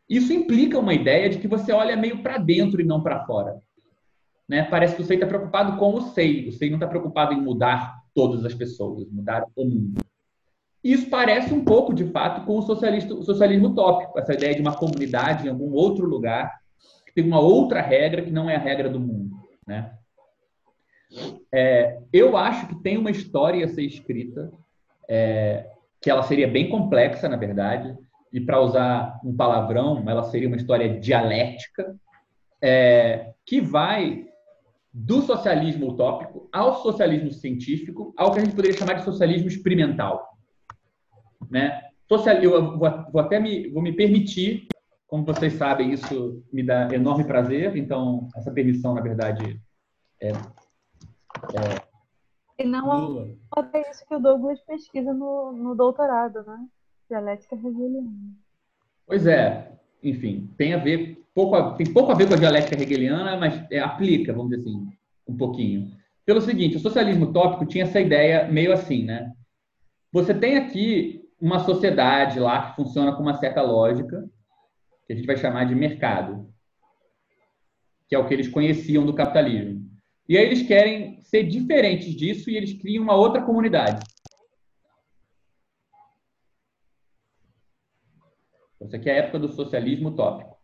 Isso 0.09 0.33
implica 0.33 0.79
uma 0.79 0.95
ideia 0.95 1.29
de 1.29 1.37
que 1.37 1.47
você 1.47 1.71
olha 1.71 1.95
meio 1.95 2.23
para 2.23 2.39
dentro 2.39 2.81
e 2.81 2.85
não 2.85 3.03
para 3.03 3.27
fora. 3.27 3.61
Né? 4.49 4.63
Parece 4.63 4.97
que 4.97 5.03
o 5.03 5.05
SEI 5.05 5.17
está 5.17 5.27
preocupado 5.27 5.77
com 5.77 5.97
o 5.97 6.01
SEI. 6.01 6.49
O 6.49 6.53
SEI 6.53 6.71
não 6.71 6.77
está 6.77 6.87
preocupado 6.87 7.35
em 7.35 7.43
mudar 7.43 7.95
todas 8.15 8.43
as 8.43 8.55
pessoas, 8.55 9.07
mudar 9.11 9.45
o 9.55 9.65
mundo. 9.67 10.01
Isso 10.83 11.11
parece 11.11 11.53
um 11.53 11.63
pouco, 11.63 11.93
de 11.93 12.07
fato, 12.07 12.47
com 12.47 12.55
o, 12.55 12.59
o 12.61 13.23
socialismo 13.23 13.69
utópico, 13.69 14.19
essa 14.19 14.33
ideia 14.33 14.55
de 14.55 14.63
uma 14.63 14.75
comunidade 14.75 15.47
em 15.47 15.51
algum 15.51 15.75
outro 15.75 16.07
lugar 16.07 16.59
que 17.05 17.13
tem 17.13 17.25
uma 17.25 17.41
outra 17.41 17.83
regra 17.83 18.23
que 18.23 18.31
não 18.31 18.49
é 18.49 18.57
a 18.57 18.61
regra 18.61 18.89
do 18.89 18.99
mundo. 18.99 19.37
Né? 19.67 19.93
É, 21.53 21.99
eu 22.13 22.37
acho 22.37 22.69
que 22.69 22.83
tem 22.83 22.97
uma 22.97 23.11
história 23.11 23.65
a 23.65 23.69
ser 23.69 23.83
escrita, 23.83 24.51
é, 25.09 25.71
que 26.01 26.11
ela 26.11 26.23
seria 26.23 26.49
bem 26.49 26.69
complexa, 26.69 27.29
na 27.29 27.37
verdade, 27.37 27.97
e 28.33 28.41
para 28.41 28.61
usar 28.61 29.21
um 29.25 29.35
palavrão, 29.35 30.05
ela 30.09 30.25
seria 30.25 30.49
uma 30.49 30.57
história 30.57 31.01
dialética, 31.01 31.97
é, 32.61 33.33
que 33.45 33.61
vai 33.61 34.27
do 34.93 35.21
socialismo 35.23 35.89
utópico 35.89 36.49
ao 36.53 36.83
socialismo 36.83 37.31
científico, 37.31 38.15
ao 38.17 38.33
que 38.33 38.39
a 38.39 38.45
gente 38.45 38.57
poderia 38.57 38.77
chamar 38.77 38.95
de 38.95 39.05
socialismo 39.05 39.49
experimental. 39.49 40.37
Né? 41.51 41.83
Social, 42.09 42.37
eu 42.37 42.79
vou, 42.79 43.05
vou 43.13 43.21
até 43.21 43.39
me, 43.39 43.69
vou 43.69 43.83
me 43.83 43.93
permitir, 43.93 44.69
como 45.07 45.25
vocês 45.25 45.53
sabem, 45.55 45.93
isso 45.93 46.43
me 46.53 46.63
dá 46.63 46.89
enorme 46.95 47.25
prazer, 47.25 47.77
então 47.77 48.29
essa 48.37 48.51
permissão, 48.51 48.95
na 48.95 49.01
verdade, 49.01 49.61
é, 50.21 50.33
é 51.55 52.63
E 52.63 52.67
não 52.67 53.37
é 53.73 53.91
isso 53.91 54.07
que 54.07 54.15
o 54.15 54.21
Douglas 54.21 54.61
pesquisa 54.61 55.13
no, 55.13 55.53
no 55.53 55.75
doutorado, 55.75 56.43
né? 56.45 56.67
Dialética 57.09 57.55
hegeliana. 57.55 58.11
Pois 59.07 59.27
é, 59.27 59.73
enfim, 60.03 60.51
tem 60.57 60.75
a 60.75 60.79
ver 60.79 61.23
pouco 61.35 61.55
a, 61.55 61.75
tem 61.75 61.93
pouco 61.93 62.11
a 62.11 62.15
ver 62.15 62.27
com 62.27 62.35
a 62.35 62.39
dialética 62.39 62.83
hegeliana, 62.83 63.37
mas 63.37 63.63
é, 63.71 63.79
aplica, 63.79 64.33
vamos 64.33 64.51
dizer 64.51 64.63
assim, 64.63 64.89
um 65.29 65.37
pouquinho. 65.37 65.93
Pelo 66.25 66.41
seguinte, 66.41 66.77
o 66.77 66.81
socialismo 66.81 67.27
utópico 67.27 67.67
tinha 67.67 67.85
essa 67.85 68.01
ideia 68.01 68.49
meio 68.49 68.73
assim, 68.73 69.05
né? 69.05 69.33
Você 70.11 70.35
tem 70.35 70.57
aqui 70.57 71.23
uma 71.41 71.61
sociedade 71.61 72.41
lá 72.41 72.71
que 72.71 72.77
funciona 72.77 73.15
com 73.15 73.23
uma 73.23 73.35
certa 73.35 73.63
lógica, 73.63 74.29
que 75.07 75.13
a 75.13 75.17
gente 75.17 75.27
vai 75.27 75.37
chamar 75.37 75.65
de 75.65 75.75
mercado, 75.75 76.49
que 78.09 78.15
é 78.15 78.19
o 78.19 78.27
que 78.27 78.35
eles 78.35 78.49
conheciam 78.49 79.05
do 79.05 79.15
capitalismo. 79.15 79.86
E 80.29 80.37
aí 80.37 80.45
eles 80.45 80.67
querem 80.67 81.23
ser 81.23 81.45
diferentes 81.45 82.15
disso 82.15 82.51
e 82.51 82.57
eles 82.57 82.73
criam 82.73 83.05
uma 83.05 83.15
outra 83.15 83.43
comunidade. 83.43 84.05
Essa 88.81 88.97
aqui 88.97 89.09
é 89.09 89.15
a 89.15 89.25
época 89.25 89.39
do 89.39 89.53
socialismo 89.53 90.11
utópico. 90.11 90.57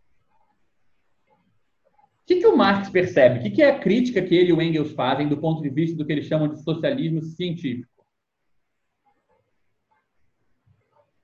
O 2.22 2.24
que, 2.24 2.36
que 2.36 2.46
o 2.46 2.56
Marx 2.56 2.88
percebe? 2.88 3.40
O 3.40 3.42
que, 3.42 3.50
que 3.50 3.62
é 3.62 3.70
a 3.70 3.80
crítica 3.80 4.22
que 4.22 4.34
ele 4.34 4.50
e 4.50 4.52
o 4.52 4.62
Engels 4.62 4.92
fazem 4.92 5.28
do 5.28 5.38
ponto 5.38 5.60
de 5.60 5.68
vista 5.68 5.96
do 5.96 6.06
que 6.06 6.12
eles 6.12 6.26
chamam 6.26 6.48
de 6.48 6.62
socialismo 6.62 7.20
científico? 7.22 7.90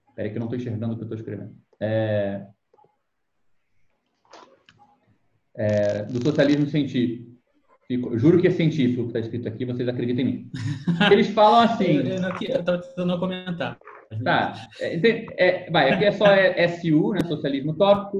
Espera 0.08 0.30
que 0.30 0.36
eu 0.36 0.40
não 0.40 0.46
estou 0.46 0.58
enxergando 0.58 0.94
o 0.94 0.96
que 0.96 1.02
eu 1.02 1.06
estou 1.06 1.18
escrevendo. 1.18 1.56
É... 1.80 2.48
É... 5.54 6.02
do 6.04 6.20
socialismo 6.22 6.66
científico. 6.66 7.37
Juro 7.90 8.40
que 8.40 8.48
é 8.48 8.50
científico 8.50 9.02
o 9.02 9.04
que 9.04 9.10
está 9.10 9.20
escrito 9.20 9.48
aqui, 9.48 9.64
vocês 9.64 9.88
acreditem 9.88 10.26
em 10.26 10.30
mim. 10.30 10.50
Eles 11.10 11.28
falam 11.28 11.60
assim. 11.72 11.96
eu 11.96 12.60
estava 12.60 12.78
tentando 12.78 13.18
comentar. 13.18 13.78
Tá. 14.22 14.68
É, 14.80 15.26
é, 15.38 15.70
vai, 15.70 15.90
aqui 15.90 16.04
é 16.04 16.12
só 16.12 16.26
SU, 16.26 17.12
né? 17.12 17.20
Socialismo 17.26 17.72
utópico, 17.72 18.18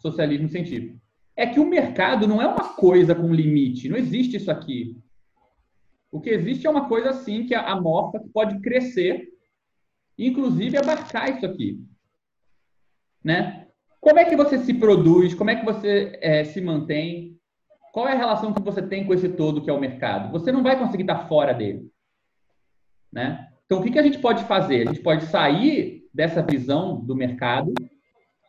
socialismo 0.00 0.48
científico 0.48 0.98
é 1.36 1.46
que 1.46 1.60
o 1.60 1.68
mercado 1.68 2.26
não 2.26 2.40
é 2.40 2.46
uma 2.46 2.74
coisa 2.74 3.14
com 3.14 3.32
limite, 3.32 3.88
não 3.88 3.98
existe 3.98 4.38
isso 4.38 4.50
aqui. 4.50 4.96
O 6.10 6.18
que 6.18 6.30
existe 6.30 6.66
é 6.66 6.70
uma 6.70 6.88
coisa 6.88 7.10
assim 7.10 7.44
que 7.44 7.54
é 7.54 7.58
amorfa, 7.58 8.18
que 8.18 8.28
pode 8.30 8.58
crescer, 8.60 9.28
inclusive 10.18 10.78
abarcar 10.78 11.36
isso 11.36 11.44
aqui. 11.44 11.78
Né? 13.22 13.66
Como 14.00 14.18
é 14.18 14.24
que 14.24 14.36
você 14.36 14.58
se 14.58 14.72
produz? 14.72 15.34
Como 15.34 15.50
é 15.50 15.56
que 15.56 15.64
você 15.64 16.18
é, 16.22 16.42
se 16.44 16.60
mantém? 16.60 17.38
Qual 17.96 18.06
é 18.06 18.12
a 18.12 18.18
relação 18.18 18.52
que 18.52 18.60
você 18.60 18.82
tem 18.82 19.06
com 19.06 19.14
esse 19.14 19.26
todo 19.26 19.62
que 19.62 19.70
é 19.70 19.72
o 19.72 19.80
mercado? 19.80 20.30
Você 20.30 20.52
não 20.52 20.62
vai 20.62 20.78
conseguir 20.78 21.04
estar 21.04 21.26
fora 21.28 21.54
dele. 21.54 21.90
Né? 23.10 23.48
Então, 23.64 23.78
o 23.78 23.82
que, 23.82 23.90
que 23.90 23.98
a 23.98 24.02
gente 24.02 24.18
pode 24.18 24.44
fazer? 24.44 24.82
A 24.86 24.92
gente 24.92 25.02
pode 25.02 25.24
sair 25.24 26.06
dessa 26.12 26.42
visão 26.42 27.00
do 27.00 27.16
mercado 27.16 27.72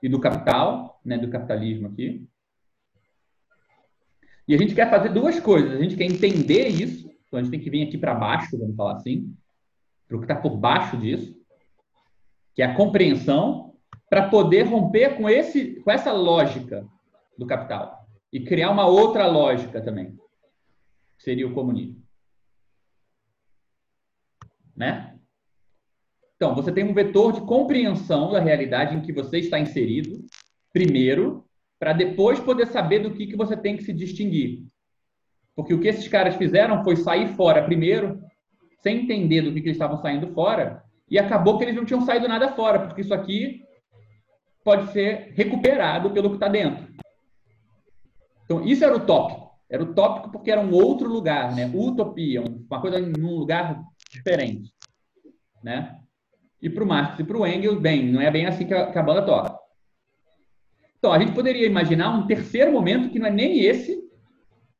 e 0.03 0.09
do 0.09 0.19
capital, 0.19 0.99
né, 1.05 1.17
do 1.17 1.29
capitalismo 1.29 1.87
aqui, 1.87 2.27
e 4.45 4.53
a 4.53 4.57
gente 4.57 4.75
quer 4.75 4.89
fazer 4.89 5.13
duas 5.13 5.39
coisas. 5.39 5.71
A 5.71 5.81
gente 5.81 5.95
quer 5.95 6.03
entender 6.03 6.67
isso, 6.67 7.09
então 7.25 7.39
a 7.39 7.41
gente 7.41 7.51
tem 7.51 7.61
que 7.61 7.69
vir 7.69 7.87
aqui 7.87 7.97
para 7.97 8.13
baixo, 8.13 8.57
vamos 8.57 8.75
falar 8.75 8.95
assim, 8.95 9.33
para 10.09 10.17
o 10.17 10.19
que 10.19 10.25
está 10.25 10.35
por 10.35 10.57
baixo 10.57 10.97
disso, 10.97 11.33
que 12.53 12.61
é 12.61 12.65
a 12.65 12.75
compreensão, 12.75 13.73
para 14.09 14.27
poder 14.27 14.63
romper 14.63 15.15
com, 15.15 15.29
esse, 15.29 15.79
com 15.79 15.89
essa 15.89 16.11
lógica 16.11 16.85
do 17.37 17.47
capital 17.47 17.96
e 18.31 18.39
criar 18.39 18.71
uma 18.71 18.85
outra 18.85 19.27
lógica 19.27 19.81
também, 19.81 20.15
que 21.17 21.23
seria 21.23 21.47
o 21.47 21.53
comunismo. 21.53 22.01
Né? 24.75 25.17
Então, 26.35 26.53
você 26.53 26.71
tem 26.71 26.83
um 26.83 26.93
vetor 26.93 27.33
de 27.33 27.41
compreensão 27.41 28.31
da 28.31 28.39
realidade 28.39 28.95
em 28.95 29.01
que 29.01 29.11
você 29.11 29.39
está 29.39 29.59
inserido, 29.59 30.23
primeiro, 30.71 31.45
para 31.79 31.93
depois 31.93 32.39
poder 32.39 32.67
saber 32.67 32.99
do 32.99 33.11
que, 33.11 33.27
que 33.27 33.35
você 33.35 33.57
tem 33.57 33.75
que 33.75 33.83
se 33.83 33.91
distinguir. 33.91 34.67
Porque 35.55 35.73
o 35.73 35.81
que 35.81 35.87
esses 35.87 36.07
caras 36.07 36.35
fizeram 36.35 36.83
foi 36.83 36.95
sair 36.95 37.29
fora 37.29 37.63
primeiro, 37.63 38.21
sem 38.83 39.03
entender 39.03 39.41
do 39.41 39.51
que, 39.51 39.61
que 39.61 39.67
eles 39.67 39.77
estavam 39.77 39.97
saindo 39.97 40.27
fora, 40.33 40.83
e 41.09 41.17
acabou 41.17 41.57
que 41.57 41.63
eles 41.63 41.75
não 41.75 41.85
tinham 41.85 42.01
saído 42.01 42.27
nada 42.27 42.49
fora, 42.49 42.79
porque 42.79 43.01
isso 43.01 43.13
aqui 43.13 43.63
pode 44.63 44.91
ser 44.91 45.33
recuperado 45.33 46.11
pelo 46.11 46.29
que 46.29 46.35
está 46.35 46.47
dentro. 46.47 46.85
Então, 48.47 48.63
isso 48.65 48.83
era 48.85 48.95
o 48.95 49.05
tópico. 49.05 49.51
Era 49.69 49.83
o 49.83 49.93
tópico 49.93 50.31
porque 50.31 50.49
era 50.49 50.61
um 50.61 50.73
outro 50.73 51.09
lugar, 51.09 51.53
né? 51.53 51.69
Utopia, 51.75 52.41
uma 52.41 52.79
coisa 52.79 52.97
num 52.97 53.35
lugar 53.35 53.83
diferente, 54.09 54.71
né? 55.61 55.99
E 56.61 56.69
para 56.69 56.83
o 56.83 56.87
Marx 56.87 57.19
e 57.19 57.25
para 57.25 57.37
o 57.37 57.45
Engels, 57.45 57.77
bem, 57.77 58.09
não 58.09 58.21
é 58.21 58.31
bem 58.31 58.45
assim 58.45 58.65
que 58.65 58.73
a, 58.73 58.89
que 58.89 58.97
a 58.97 59.03
banda 59.03 59.23
toca. 59.23 59.59
Então, 60.97 61.11
a 61.11 61.19
gente 61.19 61.33
poderia 61.33 61.67
imaginar 61.67 62.17
um 62.17 62.25
terceiro 62.25 62.71
momento 62.71 63.09
que 63.09 63.19
não 63.19 63.27
é 63.27 63.31
nem 63.31 63.59
esse 63.59 64.01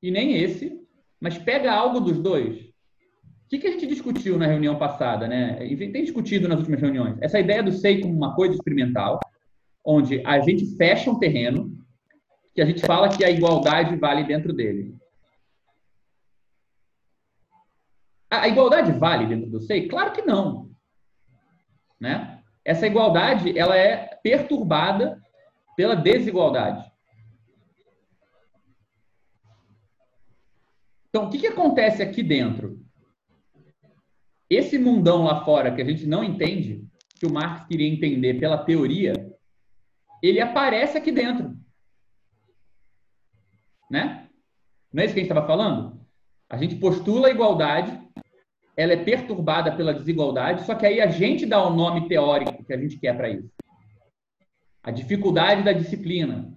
e 0.02 0.10
nem 0.10 0.38
esse, 0.38 0.80
mas 1.20 1.38
pega 1.38 1.72
algo 1.72 2.00
dos 2.00 2.18
dois. 2.18 2.58
O 2.58 3.50
que, 3.50 3.60
que 3.60 3.68
a 3.68 3.72
gente 3.72 3.88
discutiu 3.88 4.38
na 4.38 4.48
reunião 4.48 4.78
passada, 4.78 5.28
né? 5.28 5.58
Tem 5.58 6.04
discutido 6.04 6.48
nas 6.48 6.60
últimas 6.60 6.80
reuniões. 6.80 7.18
Essa 7.22 7.40
ideia 7.40 7.62
do 7.62 7.74
SEI 7.74 8.02
como 8.02 8.14
uma 8.14 8.34
coisa 8.34 8.56
experimental, 8.56 9.20
onde 9.86 10.22
a 10.26 10.40
gente 10.40 10.78
fecha 10.78 11.12
um 11.12 11.20
terreno 11.20 11.67
que 12.58 12.62
a 12.64 12.66
gente 12.66 12.84
fala 12.84 13.16
que 13.16 13.24
a 13.24 13.30
igualdade 13.30 13.96
vale 13.98 14.24
dentro 14.24 14.52
dele. 14.52 14.98
A 18.32 18.48
igualdade 18.48 18.92
vale 18.94 19.28
dentro 19.28 19.48
do 19.48 19.62
SEI? 19.62 19.88
Claro 19.88 20.12
que 20.12 20.24
não. 20.24 20.72
Né? 22.00 22.42
Essa 22.66 22.88
igualdade 22.88 23.56
ela 23.56 23.78
é 23.78 24.08
perturbada 24.24 25.22
pela 25.76 25.96
desigualdade. 25.96 26.92
Então, 31.10 31.28
o 31.28 31.30
que, 31.30 31.38
que 31.38 31.48
acontece 31.48 32.02
aqui 32.02 32.24
dentro? 32.24 32.84
Esse 34.50 34.80
mundão 34.80 35.26
lá 35.26 35.46
fora 35.46 35.76
que 35.76 35.82
a 35.84 35.86
gente 35.86 36.08
não 36.08 36.24
entende, 36.24 36.84
que 37.20 37.28
o 37.28 37.32
Marx 37.32 37.68
queria 37.68 37.88
entender 37.88 38.40
pela 38.40 38.58
teoria, 38.58 39.14
ele 40.24 40.42
aparece 40.42 40.98
aqui 40.98 41.12
dentro. 41.12 41.56
Né? 43.90 44.28
Não 44.92 45.02
é 45.02 45.06
isso 45.06 45.14
que 45.14 45.20
a 45.20 45.24
gente 45.24 45.32
estava 45.32 45.48
falando? 45.48 46.00
A 46.50 46.58
gente 46.58 46.76
postula 46.76 47.28
a 47.28 47.32
igualdade, 47.32 48.00
ela 48.76 48.94
é 48.94 48.98
perturbada 49.04 49.76
pela 49.76 49.94
desigualdade, 49.94 50.66
só 50.66 50.76
que 50.76 50.86
aí 50.86 51.02
a 51.02 51.08
gente 51.08 51.46
dá 51.46 51.64
o 51.64 51.74
nome 51.74 52.08
teórico 52.08 52.64
que 52.64 52.74
a 52.74 52.78
gente 52.78 52.98
quer 52.98 53.16
para 53.16 53.30
isso 53.30 53.50
a 54.88 54.92
dificuldade 54.92 55.64
da 55.64 55.74
disciplina, 55.74 56.50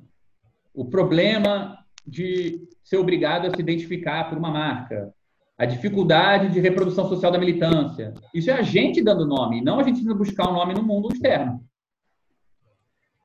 o 0.72 0.84
problema 0.84 1.84
de 2.06 2.68
ser 2.84 2.96
obrigado 2.96 3.48
a 3.48 3.50
se 3.50 3.60
identificar 3.60 4.28
por 4.28 4.38
uma 4.38 4.52
marca, 4.52 5.12
a 5.58 5.66
dificuldade 5.66 6.48
de 6.48 6.60
reprodução 6.60 7.08
social 7.08 7.32
da 7.32 7.40
militância. 7.40 8.14
Isso 8.32 8.48
é 8.48 8.52
a 8.52 8.62
gente 8.62 9.02
dando 9.02 9.26
nome, 9.26 9.60
não 9.60 9.80
a 9.80 9.82
gente 9.82 10.04
buscar 10.14 10.48
um 10.48 10.52
nome 10.52 10.74
no 10.74 10.82
mundo 10.84 11.12
externo. 11.12 11.60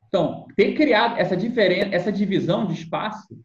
Então, 0.08 0.48
ter 0.56 0.74
criado 0.74 1.20
essa 1.20 1.38
diferença, 1.38 1.90
essa 1.94 2.12
divisão 2.12 2.66
de 2.66 2.74
espaço 2.74 3.40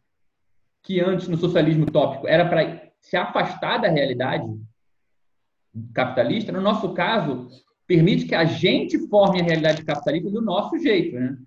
que 0.83 0.99
antes 0.99 1.27
no 1.27 1.37
socialismo 1.37 1.85
tópico 1.85 2.27
era 2.27 2.47
para 2.47 2.91
se 2.99 3.15
afastar 3.15 3.79
da 3.79 3.87
realidade 3.87 4.45
capitalista, 5.93 6.51
no 6.51 6.61
nosso 6.61 6.93
caso, 6.93 7.47
permite 7.87 8.25
que 8.25 8.35
a 8.35 8.45
gente 8.45 8.97
forme 9.07 9.41
a 9.41 9.43
realidade 9.43 9.83
capitalista 9.83 10.29
do 10.29 10.41
nosso 10.41 10.77
jeito, 10.77 11.15
né? 11.15 11.37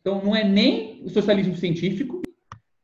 Então, 0.00 0.22
não 0.22 0.34
é 0.34 0.42
nem 0.42 1.02
o 1.04 1.08
socialismo 1.08 1.54
científico, 1.54 2.20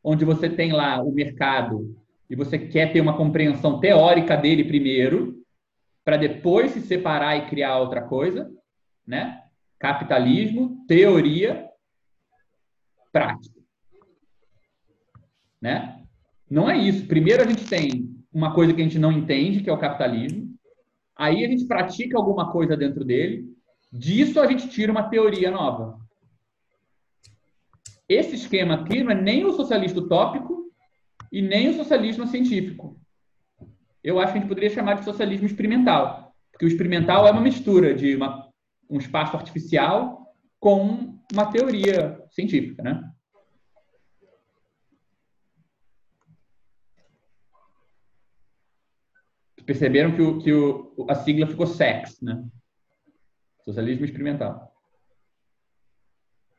onde 0.03 0.25
você 0.25 0.49
tem 0.49 0.73
lá 0.73 1.03
o 1.03 1.13
mercado 1.13 1.97
e 2.31 2.37
você 2.37 2.59
quer 2.59 2.93
ter 2.93 3.01
uma 3.01 3.17
compreensão 3.17 3.81
teórica 3.81 4.37
dele 4.37 4.65
primeiro, 4.65 5.43
para 6.05 6.17
depois 6.17 6.71
se 6.71 6.81
separar 6.81 7.37
e 7.37 7.49
criar 7.49 7.79
outra 7.79 8.03
coisa, 8.03 8.51
né? 9.07 9.43
Capitalismo, 9.79 10.85
teoria, 10.87 11.69
prática. 13.13 13.58
Né? 15.61 16.03
Não 16.51 16.71
é 16.71 16.77
isso. 16.77 17.07
Primeiro 17.07 17.43
a 17.43 17.47
gente 17.47 17.65
tem 17.67 18.15
uma 18.33 18.55
coisa 18.55 18.73
que 18.73 18.81
a 18.81 18.85
gente 18.85 18.99
não 18.99 19.13
entende, 19.13 19.61
que 19.61 19.71
é 19.71 19.73
o 19.73 19.79
capitalismo. 19.79 20.55
Aí 21.17 21.45
a 21.45 21.49
gente 21.49 21.67
pratica 21.67 22.17
alguma 22.17 22.53
coisa 22.53 22.77
dentro 22.77 23.05
dele 23.05 23.59
Disso 23.93 24.39
a 24.41 24.47
gente 24.47 24.69
tira 24.69 24.93
uma 24.93 25.09
teoria 25.09 25.51
nova. 25.51 25.99
Esse 28.09 28.35
esquema 28.35 28.75
aqui 28.75 29.03
não 29.03 29.13
é 29.13 29.15
nem 29.15 29.45
o 29.45 29.53
socialista 29.53 30.01
utópico 30.01 30.71
e 31.33 31.41
nem 31.41 31.71
o 31.71 31.75
socialismo 31.75 32.27
científico. 32.27 32.99
Eu 34.05 34.19
acho 34.19 34.33
que 34.33 34.39
a 34.39 34.41
gente 34.41 34.49
poderia 34.49 34.71
chamar 34.71 34.95
de 34.95 35.05
socialismo 35.05 35.47
experimental, 35.47 36.35
porque 36.51 36.65
o 36.65 36.69
experimental 36.69 37.27
é 37.27 37.31
uma 37.31 37.41
mistura 37.41 37.95
de 37.95 38.15
uma, 38.15 38.49
um 38.89 38.99
espaço 38.99 39.37
artificial 39.37 40.27
com 40.61 41.19
uma 41.33 41.47
teoria 41.47 42.23
científica, 42.31 42.83
né? 42.83 43.08
Perceberam 49.69 50.13
que, 50.13 50.23
o, 50.23 50.39
que 50.39 50.51
o, 50.51 50.95
a 51.11 51.15
sigla 51.15 51.47
ficou 51.47 51.67
SEX, 51.67 52.23
né? 52.23 52.43
Socialismo 53.67 54.07
experimental. 54.07 54.73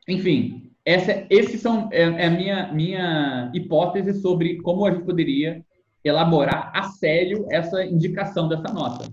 Enfim, 0.06 0.70
essa, 0.84 1.26
esses 1.28 1.60
são 1.60 1.88
é, 1.90 2.02
é 2.02 2.26
a 2.26 2.30
minha, 2.30 2.72
minha 2.72 3.50
hipótese 3.52 4.20
sobre 4.20 4.62
como 4.62 4.86
a 4.86 4.92
gente 4.92 5.04
poderia 5.04 5.66
elaborar 6.04 6.70
a 6.72 6.84
sério 6.84 7.48
essa 7.50 7.84
indicação 7.84 8.46
dessa 8.46 8.72
nota. 8.72 9.10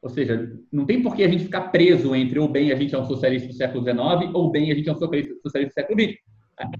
Ou 0.00 0.08
seja, 0.08 0.50
não 0.72 0.86
tem 0.86 1.02
por 1.02 1.14
que 1.14 1.22
a 1.22 1.28
gente 1.28 1.44
ficar 1.44 1.68
preso 1.68 2.14
entre 2.14 2.38
ou 2.38 2.48
bem 2.48 2.72
a 2.72 2.76
gente 2.76 2.94
é 2.94 2.98
um 2.98 3.04
socialista 3.04 3.48
do 3.48 3.52
século 3.52 3.84
XIX 3.84 4.32
ou 4.32 4.50
bem 4.50 4.72
a 4.72 4.74
gente 4.74 4.88
é 4.88 4.92
um 4.92 4.96
socialista 4.96 5.34
do 5.44 5.50
século 5.70 6.00
XX. 6.00 6.14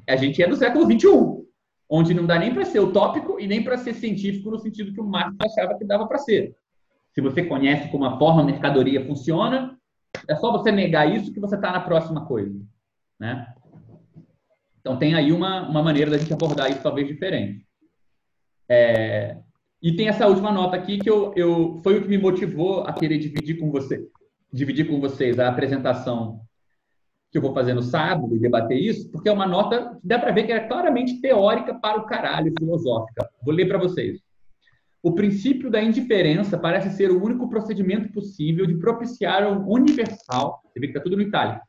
A 0.08 0.16
gente 0.16 0.42
é 0.42 0.48
do 0.48 0.56
século 0.56 0.86
XXI, 0.86 1.46
onde 1.88 2.12
não 2.12 2.26
dá 2.26 2.38
nem 2.38 2.52
para 2.52 2.64
ser 2.64 2.80
utópico 2.80 3.40
e 3.40 3.46
nem 3.46 3.62
para 3.62 3.78
ser 3.78 3.94
científico 3.94 4.50
no 4.50 4.58
sentido 4.58 4.92
que 4.92 5.00
o 5.00 5.06
Marx 5.06 5.34
achava 5.40 5.76
que 5.78 5.84
dava 5.84 6.06
para 6.06 6.18
ser. 6.18 6.54
Se 7.14 7.20
você 7.20 7.42
conhece 7.42 7.90
como 7.90 8.04
a 8.04 8.18
forma 8.18 8.42
a 8.42 8.44
mercadoria 8.44 9.06
funciona, 9.06 9.78
é 10.28 10.36
só 10.36 10.52
você 10.52 10.70
negar 10.70 11.10
isso 11.10 11.32
que 11.32 11.40
você 11.40 11.54
está 11.54 11.72
na 11.72 11.80
próxima 11.80 12.26
coisa. 12.26 12.60
Né? 13.18 13.52
Então 14.80 14.98
tem 14.98 15.14
aí 15.14 15.32
uma, 15.32 15.68
uma 15.68 15.82
maneira 15.82 16.10
da 16.10 16.18
gente 16.18 16.32
abordar 16.32 16.70
isso 16.70 16.82
talvez 16.82 17.06
diferente. 17.06 17.66
É, 18.68 19.38
e 19.82 19.96
tem 19.96 20.08
essa 20.08 20.26
última 20.26 20.52
nota 20.52 20.76
aqui 20.76 20.98
que 20.98 21.08
eu, 21.08 21.32
eu 21.34 21.80
foi 21.82 21.98
o 21.98 22.02
que 22.02 22.08
me 22.08 22.18
motivou 22.18 22.82
a 22.82 22.92
querer 22.92 23.18
dividir 23.18 23.58
com 23.58 23.70
você, 23.70 24.06
dividir 24.52 24.86
com 24.86 25.00
vocês 25.00 25.38
a 25.38 25.48
apresentação 25.48 26.40
que 27.30 27.36
eu 27.36 27.42
vou 27.42 27.52
fazer 27.52 27.74
no 27.74 27.82
sábado 27.82 28.34
e 28.34 28.38
debater 28.38 28.78
isso, 28.78 29.10
porque 29.10 29.28
é 29.28 29.32
uma 29.32 29.46
nota 29.46 29.96
que 30.00 30.06
dá 30.06 30.18
para 30.18 30.32
ver 30.32 30.44
que 30.44 30.52
é 30.52 30.60
claramente 30.60 31.20
teórica 31.20 31.74
para 31.74 31.98
o 31.98 32.06
caralho, 32.06 32.52
filosófica. 32.58 33.28
Vou 33.44 33.54
ler 33.54 33.66
para 33.66 33.78
vocês. 33.78 34.20
O 35.02 35.14
princípio 35.14 35.70
da 35.70 35.82
indiferença 35.82 36.58
parece 36.58 36.90
ser 36.96 37.10
o 37.10 37.22
único 37.22 37.48
procedimento 37.48 38.12
possível 38.12 38.66
de 38.66 38.76
propiciar 38.78 39.46
um 39.46 39.70
universal, 39.70 40.60
você 40.64 40.80
vê 40.80 40.86
que 40.86 40.92
está 40.92 41.00
tudo 41.00 41.16
no 41.16 41.22
itálico, 41.22 41.64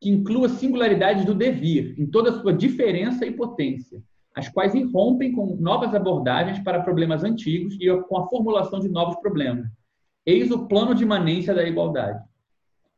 que 0.00 0.10
inclua 0.10 0.48
singularidades 0.48 1.24
do 1.24 1.34
devir, 1.34 1.94
em 1.96 2.06
toda 2.06 2.30
a 2.30 2.40
sua 2.40 2.52
diferença 2.52 3.24
e 3.24 3.30
potência, 3.30 4.02
as 4.34 4.48
quais 4.48 4.74
irrompem 4.74 5.30
com 5.32 5.56
novas 5.56 5.94
abordagens 5.94 6.58
para 6.58 6.82
problemas 6.82 7.22
antigos 7.22 7.76
e 7.80 7.86
com 8.08 8.18
a 8.18 8.28
formulação 8.28 8.80
de 8.80 8.88
novos 8.88 9.16
problemas. 9.20 9.68
Eis 10.26 10.50
o 10.50 10.66
plano 10.66 10.94
de 10.94 11.04
imanência 11.04 11.54
da 11.54 11.62
igualdade. 11.62 12.20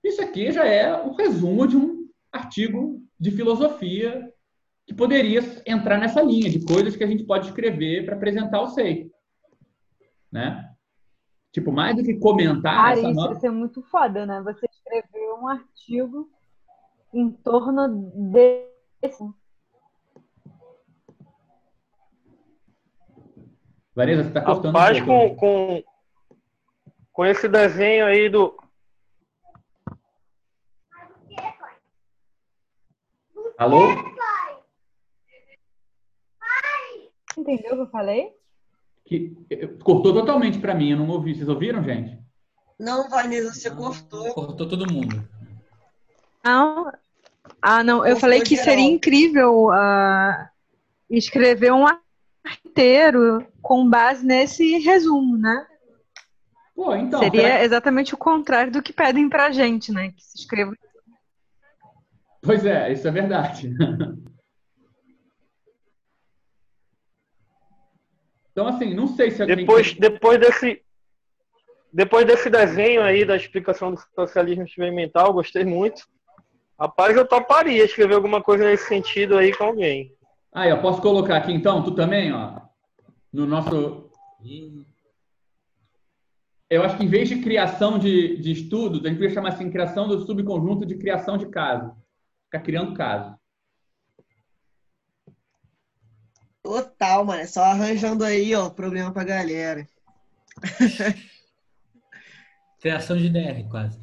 Isso 0.02 0.22
aqui 0.22 0.50
já 0.52 0.66
é 0.66 0.94
um 1.02 1.14
resumo 1.14 1.66
de 1.66 1.76
um 1.76 1.93
artigo 2.34 3.00
de 3.18 3.30
filosofia 3.30 4.30
que 4.86 4.92
poderia 4.92 5.40
entrar 5.66 5.98
nessa 5.98 6.20
linha 6.20 6.50
de 6.50 6.64
coisas 6.64 6.96
que 6.96 7.04
a 7.04 7.06
gente 7.06 7.24
pode 7.24 7.46
escrever 7.46 8.04
para 8.04 8.16
apresentar 8.16 8.60
o 8.60 8.68
SEI. 8.68 9.10
Né? 10.30 10.70
Tipo, 11.52 11.72
mais 11.72 11.96
do 11.96 12.02
que 12.02 12.14
comentar. 12.18 12.74
Cara, 12.74 12.92
essa 12.98 13.08
isso 13.08 13.14
nota... 13.14 13.34
ia 13.34 13.40
ser 13.40 13.50
muito 13.50 13.80
foda, 13.82 14.26
né? 14.26 14.42
Você 14.42 14.66
escreveu 14.66 15.36
um 15.36 15.46
artigo 15.46 16.28
em 17.12 17.30
torno 17.30 18.10
desse. 18.32 19.24
Vanessa, 23.94 24.22
você 24.24 24.28
está 24.28 24.40
cortando 24.42 24.74
Rapaz, 24.74 25.00
um 25.00 25.06
pouco, 25.06 25.36
com, 25.36 25.36
com, 25.36 25.82
com 27.12 27.24
esse 27.24 27.48
desenho 27.48 28.04
aí 28.04 28.28
do. 28.28 28.56
Alô? 33.56 33.88
Entendeu 37.36 37.72
o 37.72 37.76
que 37.76 37.82
eu 37.82 37.90
falei? 37.90 38.32
Que, 39.04 39.36
cortou 39.82 40.12
totalmente 40.12 40.58
para 40.58 40.74
mim, 40.74 40.90
eu 40.90 40.96
não 40.96 41.08
ouvi. 41.08 41.34
Vocês 41.34 41.48
ouviram, 41.48 41.82
gente? 41.82 42.18
Não, 42.78 43.08
Vanessa, 43.08 43.52
você 43.52 43.70
cortou. 43.70 44.34
Cortou 44.34 44.68
todo 44.68 44.92
mundo. 44.92 45.28
Não. 46.44 46.90
Ah, 47.60 47.84
não. 47.84 47.98
Eu 47.98 48.14
Cortou 48.14 48.20
falei 48.20 48.40
que 48.40 48.56
geral. 48.56 48.64
seria 48.64 48.84
incrível 48.84 49.70
ah, 49.70 50.50
escrever 51.08 51.72
um 51.72 51.86
inteiro 52.64 53.46
com 53.62 53.88
base 53.88 54.26
nesse 54.26 54.78
resumo, 54.78 55.36
né? 55.36 55.66
Pô, 56.74 56.94
então. 56.94 57.20
seria 57.20 57.62
exatamente 57.62 58.14
o 58.14 58.18
contrário 58.18 58.72
do 58.72 58.82
que 58.82 58.92
pedem 58.92 59.28
pra 59.28 59.52
gente, 59.52 59.92
né? 59.92 60.10
Que 60.10 60.22
se 60.22 60.38
escreva. 60.38 60.76
Pois 62.44 62.66
é, 62.66 62.92
isso 62.92 63.08
é 63.08 63.10
verdade. 63.10 63.72
Então, 68.52 68.68
assim, 68.68 68.94
não 68.94 69.08
sei 69.08 69.32
se. 69.32 69.44
Depois, 69.44 69.94
depois 69.94 70.38
desse. 70.38 70.80
Depois 71.92 72.24
desse 72.24 72.48
desenho 72.48 73.02
aí 73.02 73.24
da 73.24 73.34
explicação 73.34 73.92
do 73.92 74.00
socialismo 74.14 74.62
experimental, 74.62 75.32
gostei 75.32 75.64
muito. 75.64 76.02
Rapaz, 76.78 77.16
eu 77.16 77.26
toparia 77.26 77.84
escrever 77.84 78.14
alguma 78.14 78.40
coisa 78.40 78.64
nesse 78.64 78.86
sentido 78.86 79.36
aí 79.36 79.52
com 79.52 79.64
alguém. 79.64 80.12
Ah, 80.52 80.68
eu 80.68 80.80
posso 80.80 81.02
colocar 81.02 81.36
aqui 81.36 81.52
então, 81.52 81.82
tu 81.82 81.92
também, 81.92 82.32
ó, 82.32 82.60
no 83.32 83.44
nosso. 83.44 84.08
Eu 86.70 86.82
acho 86.82 86.96
que 86.96 87.04
em 87.04 87.08
vez 87.08 87.28
de 87.28 87.40
criação 87.40 87.98
de, 87.98 88.36
de 88.38 88.52
estudos, 88.52 89.04
a 89.04 89.08
gente 89.08 89.18
podia 89.18 89.34
chamar 89.34 89.48
assim, 89.50 89.70
criação 89.70 90.06
do 90.06 90.24
subconjunto 90.24 90.86
de 90.86 90.96
criação 90.96 91.36
de 91.36 91.46
caso. 91.46 91.92
Ficar 92.54 92.60
criando 92.60 92.94
caso. 92.94 93.34
Total, 96.62 97.24
mano. 97.24 97.40
É 97.40 97.46
só 97.46 97.64
arranjando 97.64 98.22
aí, 98.22 98.54
ó, 98.54 98.70
problema 98.70 99.12
pra 99.12 99.24
galera. 99.24 99.84
Criação 102.80 103.16
de 103.16 103.28
DR, 103.28 103.68
quase. 103.68 103.98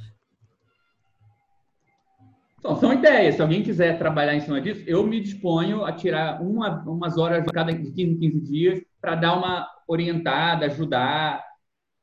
Então, 2.60 2.76
são 2.76 2.92
ideias. 2.92 3.36
Se 3.36 3.42
alguém 3.42 3.64
quiser 3.64 3.98
trabalhar 3.98 4.36
em 4.36 4.42
cima 4.42 4.60
disso, 4.60 4.84
eu 4.86 5.08
me 5.08 5.22
disponho 5.22 5.86
a 5.86 5.94
tirar 5.94 6.42
uma, 6.42 6.84
umas 6.84 7.18
horas 7.18 7.46
de 7.46 7.52
cada 7.54 7.72
de 7.72 7.90
15 7.90 8.02
em 8.02 8.20
15 8.20 8.42
dias 8.42 8.84
para 9.00 9.16
dar 9.16 9.38
uma 9.38 9.66
orientada, 9.88 10.66
ajudar 10.66 11.42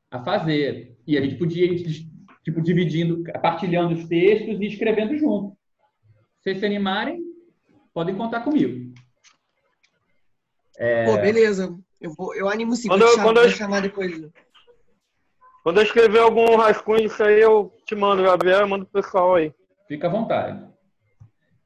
a 0.09 0.23
fazer. 0.23 0.97
E 1.05 1.15
a 1.15 1.21
gente 1.21 1.35
podia 1.35 1.65
ir 1.65 1.83
tipo, 2.43 2.59
dividindo, 2.59 3.21
partilhando 3.39 3.93
os 3.93 4.07
textos 4.07 4.59
e 4.59 4.65
escrevendo 4.65 5.15
junto. 5.15 5.58
Se 6.39 6.43
vocês 6.43 6.59
se 6.59 6.65
animarem, 6.65 7.21
podem 7.93 8.15
contar 8.15 8.41
comigo. 8.41 8.93
É, 10.77 11.05
Pô, 11.05 11.17
beleza. 11.17 11.77
Eu, 11.99 12.13
vou, 12.13 12.33
eu 12.33 12.47
animo 12.47 12.75
sim. 12.75 12.87
Quando 12.87 13.07
chamar, 13.09 13.23
quando 13.23 13.37
eu- 13.41 13.49
chamar 13.49 13.81
depois. 13.81 14.25
Quando 15.63 15.77
eu 15.77 15.83
escrever 15.83 16.19
algum 16.19 16.55
rascunho 16.55 17.01
disso 17.01 17.21
aí, 17.21 17.41
eu 17.41 17.73
te 17.85 17.93
mando, 17.93 18.23
Gabriel, 18.23 18.61
eu 18.61 18.67
mando 18.67 18.85
pro 18.85 19.01
pessoal 19.01 19.35
aí. 19.35 19.53
Fica 19.87 20.07
à 20.07 20.09
vontade. 20.09 20.65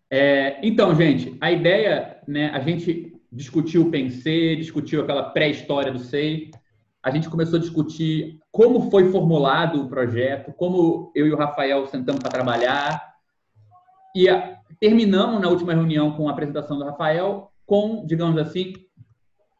É, 0.10 0.60
então, 0.66 0.96
gente, 0.96 1.38
a 1.40 1.52
ideia, 1.52 2.20
né, 2.28 2.50
a 2.50 2.60
gente 2.60 3.16
discutiu 3.32 3.84
o 3.84 3.92
Pensei, 3.92 4.56
discutiu 4.56 5.02
aquela 5.02 5.30
pré-história 5.30 5.92
do 5.92 6.00
SEI, 6.00 6.50
a 7.04 7.12
gente 7.12 7.30
começou 7.30 7.58
a 7.58 7.62
discutir 7.62 8.40
como 8.52 8.90
foi 8.90 9.12
formulado 9.12 9.84
o 9.84 9.90
projeto, 9.90 10.52
como 10.54 11.12
eu 11.16 11.28
e 11.28 11.32
o 11.34 11.38
Rafael 11.38 11.86
sentamos 11.88 12.22
para 12.22 12.32
trabalhar, 12.32 13.13
e 14.16 14.30
a- 14.30 14.58
terminamos 14.80 15.42
na 15.42 15.50
última 15.50 15.74
reunião 15.74 16.12
com 16.12 16.28
a 16.28 16.32
apresentação 16.32 16.78
do 16.78 16.86
Rafael 16.86 17.52
com, 17.66 18.06
digamos 18.06 18.38
assim, 18.38 18.74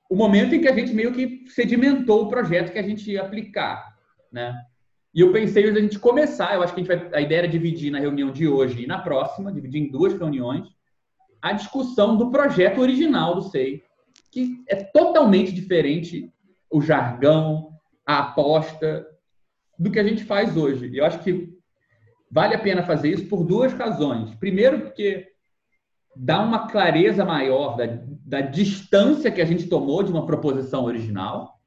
o 0.10 0.16
momento 0.16 0.54
em 0.54 0.62
que 0.62 0.68
a 0.68 0.76
gente 0.76 0.94
meio 0.94 1.14
que 1.14 1.46
sedimentou 1.48 2.24
o 2.24 2.30
projeto 2.30 2.72
que 2.72 2.80
a 2.80 2.84
gente 2.84 3.10
ia 3.10 3.22
aplicar, 3.22 3.96
né? 4.32 4.56
E 5.14 5.22
eu 5.22 5.32
pensei 5.32 5.70
a 5.70 5.74
gente 5.74 6.00
começar, 6.00 6.56
eu 6.56 6.64
acho 6.64 6.74
que 6.74 6.82
a, 6.82 6.84
vai, 6.84 7.10
a 7.14 7.22
ideia 7.22 7.40
era 7.40 7.48
dividir 7.48 7.92
na 7.92 8.00
reunião 8.00 8.32
de 8.32 8.48
hoje 8.48 8.84
e 8.84 8.88
na 8.88 9.00
próxima, 9.00 9.52
dividir 9.52 9.82
em 9.82 9.92
duas 9.92 10.14
reuniões, 10.14 10.68
a 11.42 11.54
discussão 11.54 12.18
do 12.18 12.32
projeto 12.32 12.82
original 12.82 13.36
do 13.36 13.44
SEI, 13.44 13.84
que 14.32 14.64
é 14.68 14.76
totalmente 14.76 15.52
diferente 15.52 16.32
o 16.72 16.82
jargão, 16.82 17.70
a 18.06 18.20
aposta 18.20 19.06
do 19.78 19.92
que 19.92 20.00
a 20.00 20.04
gente 20.04 20.24
faz 20.24 20.58
hoje. 20.58 20.88
E 20.88 20.98
eu 20.98 21.06
acho 21.06 21.20
que 21.20 21.54
vale 22.34 22.56
a 22.56 22.60
pena 22.60 22.82
fazer 22.84 23.10
isso 23.10 23.28
por 23.28 23.44
duas 23.44 23.72
razões. 23.74 24.34
Primeiro, 24.36 24.82
porque 24.82 25.28
dá 26.16 26.42
uma 26.42 26.68
clareza 26.68 27.24
maior 27.24 27.78
da, 27.78 27.86
da 28.26 28.42
distância 28.42 29.32
que 29.32 29.42
a 29.42 29.46
gente 29.46 29.68
tomou 29.68 30.02
de 30.04 30.12
uma 30.12 30.26
proposição 30.26 30.86
original. 30.86 31.60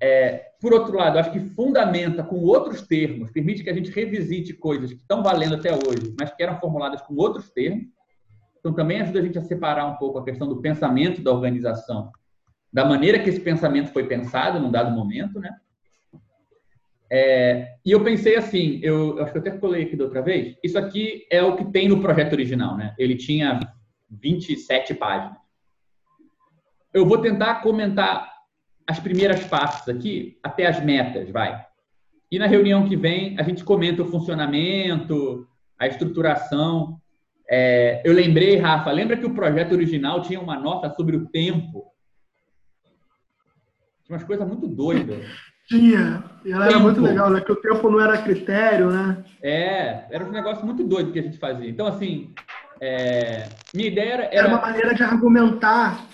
é, 0.00 0.52
por 0.60 0.74
outro 0.74 0.96
lado, 0.96 1.18
acho 1.18 1.32
que 1.32 1.40
fundamenta 1.40 2.22
com 2.22 2.36
outros 2.36 2.82
termos, 2.82 3.30
permite 3.30 3.62
que 3.62 3.70
a 3.70 3.74
gente 3.74 3.90
revisite 3.90 4.52
coisas 4.52 4.92
que 4.92 5.00
estão 5.00 5.22
valendo 5.22 5.54
até 5.54 5.72
hoje, 5.72 6.14
mas 6.18 6.30
que 6.34 6.42
eram 6.42 6.58
formuladas 6.60 7.00
com 7.02 7.14
outros 7.14 7.50
termos. 7.50 7.86
Então, 8.58 8.72
também 8.74 9.00
ajuda 9.00 9.20
a 9.20 9.22
gente 9.22 9.38
a 9.38 9.42
separar 9.42 9.86
um 9.86 9.96
pouco 9.96 10.18
a 10.18 10.24
questão 10.24 10.48
do 10.48 10.60
pensamento 10.60 11.22
da 11.22 11.32
organização, 11.32 12.10
da 12.72 12.84
maneira 12.84 13.18
que 13.18 13.30
esse 13.30 13.40
pensamento 13.40 13.92
foi 13.92 14.06
pensado 14.06 14.58
num 14.58 14.70
dado 14.70 14.90
momento, 14.90 15.38
né? 15.38 15.50
É, 17.10 17.76
e 17.84 17.90
eu 17.90 18.02
pensei 18.02 18.36
assim, 18.36 18.80
eu, 18.82 19.18
eu, 19.18 19.22
acho 19.22 19.32
que 19.32 19.38
eu 19.38 19.42
até 19.42 19.50
colei 19.52 19.84
aqui 19.84 19.96
da 19.96 20.04
outra 20.04 20.22
vez, 20.22 20.56
isso 20.64 20.78
aqui 20.78 21.26
é 21.30 21.42
o 21.42 21.56
que 21.56 21.64
tem 21.66 21.88
no 21.88 22.00
projeto 22.00 22.32
original, 22.32 22.76
né? 22.76 22.94
Ele 22.98 23.16
tinha 23.16 23.60
27 24.10 24.94
páginas. 24.94 25.38
Eu 26.92 27.06
vou 27.06 27.18
tentar 27.18 27.56
comentar 27.56 28.32
as 28.86 28.98
primeiras 28.98 29.44
partes 29.44 29.88
aqui, 29.88 30.38
até 30.42 30.66
as 30.66 30.82
metas, 30.82 31.30
vai. 31.30 31.64
E 32.30 32.38
na 32.38 32.46
reunião 32.46 32.88
que 32.88 32.96
vem, 32.96 33.38
a 33.38 33.42
gente 33.42 33.64
comenta 33.64 34.02
o 34.02 34.10
funcionamento, 34.10 35.46
a 35.78 35.86
estruturação. 35.86 37.00
É, 37.48 38.02
eu 38.04 38.12
lembrei, 38.12 38.56
Rafa, 38.56 38.90
lembra 38.90 39.16
que 39.16 39.26
o 39.26 39.34
projeto 39.34 39.72
original 39.72 40.22
tinha 40.22 40.40
uma 40.40 40.58
nota 40.58 40.90
sobre 40.90 41.16
o 41.16 41.26
tempo? 41.26 41.92
Tinha 44.04 44.16
umas 44.16 44.24
coisas 44.24 44.46
muito 44.46 44.66
doidas. 44.66 45.24
Tinha. 45.68 46.24
E 46.44 46.52
ela 46.52 46.66
tempo. 46.66 46.76
era 46.76 46.84
muito 46.84 47.00
legal, 47.00 47.30
né? 47.30 47.40
Que 47.40 47.52
o 47.52 47.56
tempo 47.56 47.90
não 47.90 48.00
era 48.00 48.18
critério, 48.18 48.90
né? 48.90 49.24
É, 49.42 50.04
era 50.10 50.24
um 50.24 50.30
negócio 50.30 50.64
muito 50.64 50.84
doido 50.84 51.12
que 51.12 51.18
a 51.18 51.22
gente 51.22 51.38
fazia. 51.38 51.68
Então, 51.68 51.86
assim, 51.86 52.34
é, 52.80 53.48
minha 53.72 53.88
ideia 53.88 54.12
era, 54.12 54.24
era... 54.24 54.34
era 54.34 54.48
uma 54.48 54.60
maneira 54.60 54.94
de 54.94 55.02
argumentar 55.02 56.04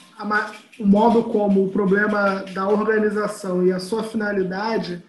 o 0.78 0.86
modo 0.86 1.24
como 1.24 1.64
o 1.64 1.70
problema 1.70 2.44
da 2.52 2.68
organização 2.68 3.66
e 3.66 3.72
a 3.72 3.80
sua 3.80 4.02
finalidade 4.02 5.02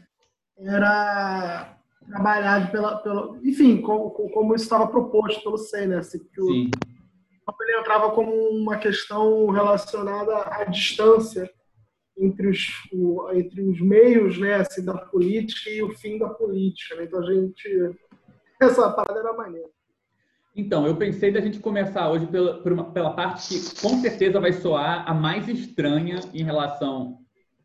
era 0.58 1.78
trabalhado 2.08 2.72
pela, 2.72 2.98
pela 2.98 3.38
enfim, 3.44 3.82
como, 3.82 4.12
como 4.12 4.56
isso 4.56 4.64
estava 4.64 4.88
proposto 4.88 5.44
pelo 5.44 5.58
SEI, 5.58 5.88
né? 5.88 5.98
Assim, 5.98 6.20
que 6.20 6.42
o, 6.42 6.50
ele 6.50 7.80
entrava 7.80 8.12
como 8.12 8.32
uma 8.32 8.78
questão 8.78 9.50
relacionada 9.50 10.36
à 10.50 10.64
distância 10.64 11.50
entre 12.22 12.48
os, 12.48 12.68
entre 13.34 13.62
os 13.64 13.82
meios 13.82 14.38
né, 14.38 14.56
assim, 14.56 14.86
da 14.86 14.94
política 14.94 15.70
e 15.70 15.82
o 15.82 15.90
fim 15.96 16.20
da 16.20 16.30
política. 16.30 16.96
Né? 16.96 17.06
Então 17.06 17.20
a 17.20 17.34
gente. 17.34 17.96
Essa 18.62 18.92
parada 18.92 19.20
era 19.20 19.34
maneira. 19.34 19.70
Então, 20.56 20.86
eu 20.86 20.98
pensei 20.98 21.32
da 21.32 21.40
gente 21.40 21.60
começar 21.60 22.10
hoje 22.10 22.28
pela, 22.28 22.62
uma, 22.62 22.92
pela 22.92 23.14
parte 23.14 23.48
que 23.48 23.82
com 23.82 24.02
certeza 24.02 24.40
vai 24.40 24.52
soar 24.52 25.10
a 25.10 25.14
mais 25.14 25.48
estranha 25.48 26.20
em 26.34 26.44
relação 26.44 27.20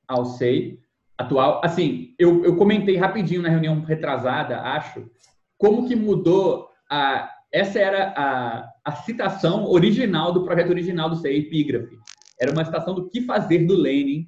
ao 0.06 0.24
SEI 0.24 0.78
atual. 1.18 1.60
Assim, 1.64 2.14
eu, 2.18 2.44
eu 2.44 2.56
comentei 2.56 2.96
rapidinho 2.96 3.42
na 3.42 3.48
reunião 3.48 3.80
retrasada, 3.80 4.60
acho, 4.60 5.10
como 5.58 5.86
que 5.86 5.96
mudou 5.96 6.68
a. 6.90 7.32
Essa 7.52 7.78
era 7.78 8.14
a, 8.16 8.68
a 8.84 8.92
citação 8.92 9.64
original 9.66 10.32
do 10.32 10.44
projeto 10.44 10.70
original 10.70 11.08
do 11.08 11.16
SEI, 11.16 11.38
Epígrafe. 11.38 11.96
Era 12.40 12.52
uma 12.52 12.64
citação 12.64 12.94
do 12.94 13.08
que 13.08 13.22
fazer 13.22 13.66
do 13.66 13.74
Lenin, 13.74 14.26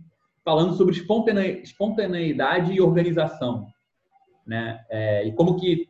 falando 0.48 0.72
sobre 0.72 0.96
espontaneidade 1.62 2.72
e 2.72 2.80
organização. 2.80 3.66
Né? 4.46 4.80
É, 4.88 5.26
e 5.26 5.32
como 5.32 5.60
que 5.60 5.86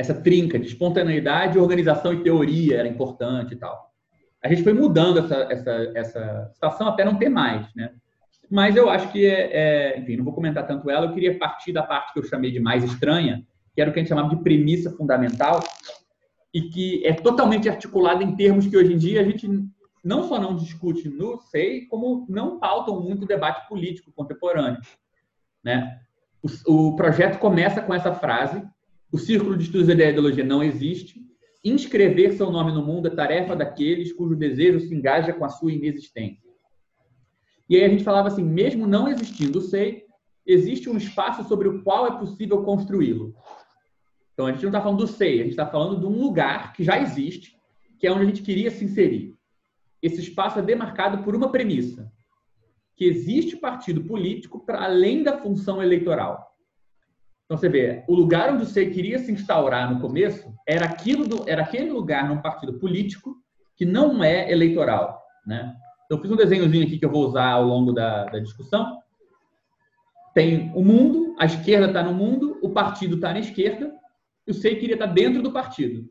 essa 0.00 0.14
trinca 0.14 0.58
de 0.58 0.66
espontaneidade, 0.66 1.58
organização 1.58 2.14
e 2.14 2.22
teoria 2.22 2.78
era 2.78 2.88
importante 2.88 3.52
e 3.52 3.56
tal. 3.58 3.92
A 4.42 4.48
gente 4.48 4.62
foi 4.62 4.72
mudando 4.72 5.18
essa, 5.18 5.46
essa, 5.50 5.92
essa 5.94 6.50
situação 6.54 6.88
até 6.88 7.04
não 7.04 7.16
ter 7.16 7.28
mais, 7.28 7.66
né? 7.74 7.90
Mas 8.50 8.76
eu 8.76 8.88
acho 8.88 9.12
que, 9.12 9.26
é, 9.26 9.50
é, 9.52 9.98
enfim, 9.98 10.16
não 10.16 10.24
vou 10.24 10.32
comentar 10.32 10.66
tanto 10.66 10.88
ela, 10.88 11.04
eu 11.04 11.12
queria 11.12 11.38
partir 11.38 11.70
da 11.74 11.82
parte 11.82 12.14
que 12.14 12.18
eu 12.18 12.22
chamei 12.22 12.50
de 12.50 12.60
mais 12.60 12.82
estranha, 12.82 13.44
que 13.74 13.80
era 13.82 13.90
o 13.90 13.92
que 13.92 13.98
a 13.98 14.02
gente 14.02 14.08
chamava 14.08 14.34
de 14.34 14.42
premissa 14.42 14.90
fundamental, 14.96 15.60
e 16.54 16.62
que 16.62 17.06
é 17.06 17.12
totalmente 17.12 17.68
articulada 17.68 18.24
em 18.24 18.34
termos 18.34 18.66
que 18.66 18.76
hoje 18.76 18.94
em 18.94 18.96
dia 18.96 19.20
a 19.20 19.24
gente 19.24 19.46
não 20.04 20.28
só 20.28 20.38
não 20.38 20.56
discute 20.56 21.08
no 21.08 21.40
SEI, 21.40 21.86
como 21.86 22.26
não 22.28 22.58
pautam 22.58 23.00
muito 23.00 23.24
o 23.24 23.28
debate 23.28 23.68
político 23.68 24.12
contemporâneo. 24.12 24.80
Né? 25.62 26.00
O, 26.42 26.88
o 26.88 26.96
projeto 26.96 27.38
começa 27.38 27.82
com 27.82 27.94
essa 27.94 28.14
frase, 28.14 28.62
o 29.12 29.18
círculo 29.18 29.56
de 29.56 29.64
estudos 29.64 29.86
da 29.88 29.94
ideologia 29.94 30.44
não 30.44 30.62
existe. 30.62 31.20
Inscrever 31.64 32.34
seu 32.34 32.50
nome 32.50 32.72
no 32.72 32.84
mundo 32.84 33.08
é 33.08 33.10
tarefa 33.10 33.56
daqueles 33.56 34.12
cujo 34.12 34.36
desejo 34.36 34.80
se 34.80 34.94
engaja 34.94 35.32
com 35.32 35.44
a 35.44 35.48
sua 35.48 35.72
inexistência. 35.72 36.48
E 37.68 37.76
aí 37.76 37.84
a 37.84 37.88
gente 37.88 38.04
falava 38.04 38.28
assim, 38.28 38.42
mesmo 38.42 38.86
não 38.86 39.08
existindo 39.08 39.58
o 39.58 39.62
SEI, 39.62 40.04
existe 40.46 40.88
um 40.88 40.96
espaço 40.96 41.44
sobre 41.44 41.68
o 41.68 41.82
qual 41.82 42.06
é 42.06 42.18
possível 42.18 42.62
construí-lo. 42.62 43.34
Então 44.32 44.46
a 44.46 44.52
gente 44.52 44.62
não 44.62 44.70
está 44.70 44.80
falando 44.80 44.98
do 44.98 45.06
SEI, 45.06 45.40
a 45.40 45.42
gente 45.42 45.50
está 45.50 45.66
falando 45.66 46.00
de 46.00 46.06
um 46.06 46.18
lugar 46.18 46.72
que 46.72 46.84
já 46.84 46.98
existe, 46.98 47.58
que 47.98 48.06
é 48.06 48.12
onde 48.12 48.22
a 48.22 48.26
gente 48.26 48.42
queria 48.42 48.70
se 48.70 48.84
inserir. 48.84 49.37
Esse 50.02 50.20
espaço 50.20 50.58
é 50.58 50.62
demarcado 50.62 51.22
por 51.24 51.34
uma 51.34 51.50
premissa, 51.50 52.10
que 52.96 53.04
existe 53.04 53.56
partido 53.56 54.04
político 54.04 54.64
para 54.64 54.84
além 54.84 55.22
da 55.22 55.38
função 55.38 55.82
eleitoral. 55.82 56.48
Então 57.44 57.56
você 57.56 57.68
vê, 57.68 58.04
o 58.06 58.14
lugar 58.14 58.52
onde 58.52 58.66
você 58.66 58.86
queria 58.90 59.18
se 59.18 59.32
instaurar 59.32 59.92
no 59.92 60.00
começo 60.00 60.52
era 60.66 60.84
aquilo 60.84 61.26
do, 61.26 61.48
era 61.48 61.62
aquele 61.62 61.90
lugar 61.90 62.28
num 62.28 62.42
partido 62.42 62.78
político 62.78 63.36
que 63.74 63.86
não 63.86 64.22
é 64.22 64.50
eleitoral, 64.52 65.22
né? 65.46 65.74
Então 66.04 66.20
fiz 66.20 66.30
um 66.30 66.36
desenhozinho 66.36 66.84
aqui 66.84 66.98
que 66.98 67.04
eu 67.04 67.10
vou 67.10 67.26
usar 67.26 67.52
ao 67.52 67.64
longo 67.64 67.92
da, 67.92 68.24
da 68.24 68.38
discussão. 68.38 68.98
Tem 70.34 70.70
o 70.74 70.84
mundo, 70.84 71.34
a 71.38 71.46
esquerda 71.46 71.86
está 71.86 72.02
no 72.02 72.12
mundo, 72.12 72.58
o 72.62 72.70
partido 72.70 73.16
está 73.16 73.32
na 73.32 73.40
esquerda, 73.40 73.94
e 74.46 74.50
o 74.50 74.54
SEI 74.54 74.76
queria 74.76 74.94
estar 74.94 75.08
tá 75.08 75.12
dentro 75.12 75.42
do 75.42 75.52
partido. 75.52 76.08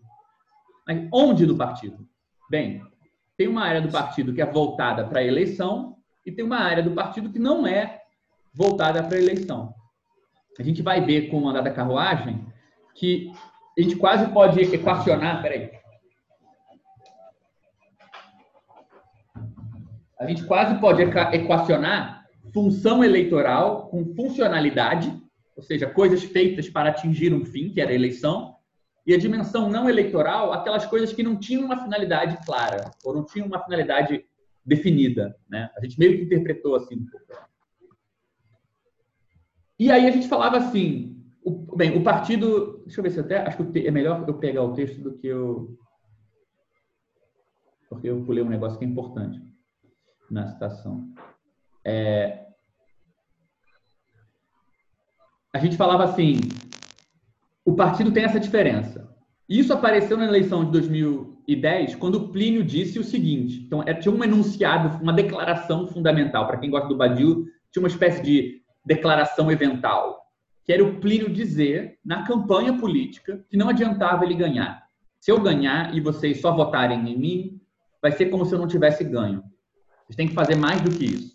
Mas 0.87 1.07
onde 1.11 1.45
do 1.45 1.55
partido? 1.55 2.07
Bem, 2.49 2.81
tem 3.37 3.47
uma 3.47 3.63
área 3.63 3.81
do 3.81 3.91
partido 3.91 4.33
que 4.33 4.41
é 4.41 4.45
voltada 4.45 5.05
para 5.05 5.19
a 5.19 5.23
eleição 5.23 5.95
e 6.25 6.31
tem 6.31 6.43
uma 6.43 6.59
área 6.59 6.83
do 6.83 6.91
partido 6.91 7.31
que 7.31 7.39
não 7.39 7.65
é 7.65 8.01
voltada 8.53 9.03
para 9.03 9.17
a 9.17 9.21
eleição 9.21 9.73
a 10.59 10.63
gente 10.63 10.81
vai 10.81 11.01
ver 11.01 11.29
com 11.29 11.41
o 11.41 11.47
andar 11.47 11.61
da 11.61 11.71
carruagem 11.71 12.45
que 12.95 13.31
a 13.77 13.81
gente 13.81 13.95
quase 13.95 14.27
pode 14.31 14.59
equacionar, 14.59 15.41
peraí. 15.41 15.71
A 20.19 20.25
gente 20.25 20.43
quase 20.45 20.79
pode 20.79 21.03
equacionar 21.03 22.25
função 22.51 23.03
eleitoral 23.03 23.87
com 23.87 24.15
funcionalidade, 24.15 25.15
ou 25.55 25.61
seja, 25.61 25.85
coisas 25.87 26.23
feitas 26.23 26.67
para 26.67 26.89
atingir 26.89 27.31
um 27.33 27.45
fim, 27.45 27.69
que 27.69 27.79
era 27.79 27.91
a 27.91 27.95
eleição, 27.95 28.55
e 29.07 29.13
a 29.13 29.17
dimensão 29.17 29.69
não 29.69 29.89
eleitoral, 29.89 30.51
aquelas 30.51 30.85
coisas 30.85 31.13
que 31.13 31.23
não 31.23 31.39
tinham 31.39 31.63
uma 31.63 31.81
finalidade 31.81 32.37
clara, 32.45 32.91
ou 33.05 33.15
não 33.15 33.25
tinham 33.25 33.47
uma 33.47 33.63
finalidade 33.63 34.25
definida. 34.65 35.33
Né? 35.49 35.71
A 35.77 35.81
gente 35.81 35.97
meio 35.97 36.17
que 36.17 36.25
interpretou 36.25 36.75
assim 36.75 36.95
um 36.95 37.05
pouco. 37.05 37.25
E 39.79 39.89
aí 39.89 40.05
a 40.05 40.11
gente 40.11 40.27
falava 40.27 40.57
assim, 40.57 41.23
o, 41.41 41.73
bem, 41.73 41.97
o 41.97 42.03
partido, 42.03 42.79
deixa 42.79 42.99
eu 42.99 43.03
ver 43.03 43.11
se 43.11 43.19
até, 43.21 43.37
acho 43.37 43.63
que 43.71 43.87
é 43.87 43.91
melhor 43.91 44.27
eu 44.27 44.33
pegar 44.33 44.63
o 44.63 44.73
texto 44.73 45.01
do 45.01 45.17
que 45.17 45.27
eu, 45.27 45.79
porque 47.89 48.09
eu 48.09 48.25
pulei 48.25 48.43
um 48.43 48.49
negócio 48.49 48.77
que 48.77 48.83
é 48.83 48.87
importante 48.89 49.41
na 50.29 50.47
citação. 50.47 51.13
É, 51.85 52.45
a 55.53 55.59
gente 55.59 55.77
falava 55.77 56.03
assim, 56.03 56.41
o 57.67 57.75
partido 57.75 58.13
tem 58.13 58.23
essa 58.23 58.39
diferença. 58.39 59.13
Isso 59.47 59.73
apareceu 59.73 60.15
na 60.15 60.23
eleição 60.23 60.63
de 60.63 60.71
2010, 60.71 61.95
quando 61.95 62.29
Plínio 62.29 62.63
disse 62.63 62.97
o 62.97 63.03
seguinte. 63.03 63.61
Então, 63.65 63.83
é, 63.85 63.93
tinha 63.93 64.13
um 64.13 64.23
enunciado, 64.23 65.03
uma 65.03 65.11
declaração 65.11 65.85
fundamental. 65.85 66.47
Para 66.47 66.55
quem 66.55 66.69
gosta 66.69 66.87
do 66.87 66.95
Badiou, 66.95 67.43
tinha 67.69 67.83
uma 67.83 67.89
espécie 67.89 68.23
de 68.23 68.61
declaração 68.85 69.51
evental, 69.51 70.17
que 70.63 70.71
era 70.71 70.81
o 70.81 70.95
Plínio 71.01 71.29
dizer, 71.29 71.99
na 72.05 72.23
campanha 72.23 72.71
política, 72.77 73.45
que 73.49 73.57
não 73.57 73.67
adiantava 73.67 74.23
ele 74.23 74.35
ganhar. 74.35 74.83
Se 75.19 75.29
eu 75.29 75.41
ganhar 75.41 75.93
e 75.93 75.99
vocês 75.99 76.39
só 76.39 76.55
votarem 76.55 77.11
em 77.11 77.19
mim, 77.19 77.61
vai 78.01 78.13
ser 78.13 78.27
como 78.27 78.45
se 78.45 78.55
eu 78.55 78.59
não 78.59 78.67
tivesse 78.67 79.03
ganho. 79.03 79.43
Vocês 80.05 80.15
têm 80.15 80.29
que 80.29 80.33
fazer 80.33 80.55
mais 80.55 80.79
do 80.79 80.89
que 80.89 81.03
isso. 81.03 81.33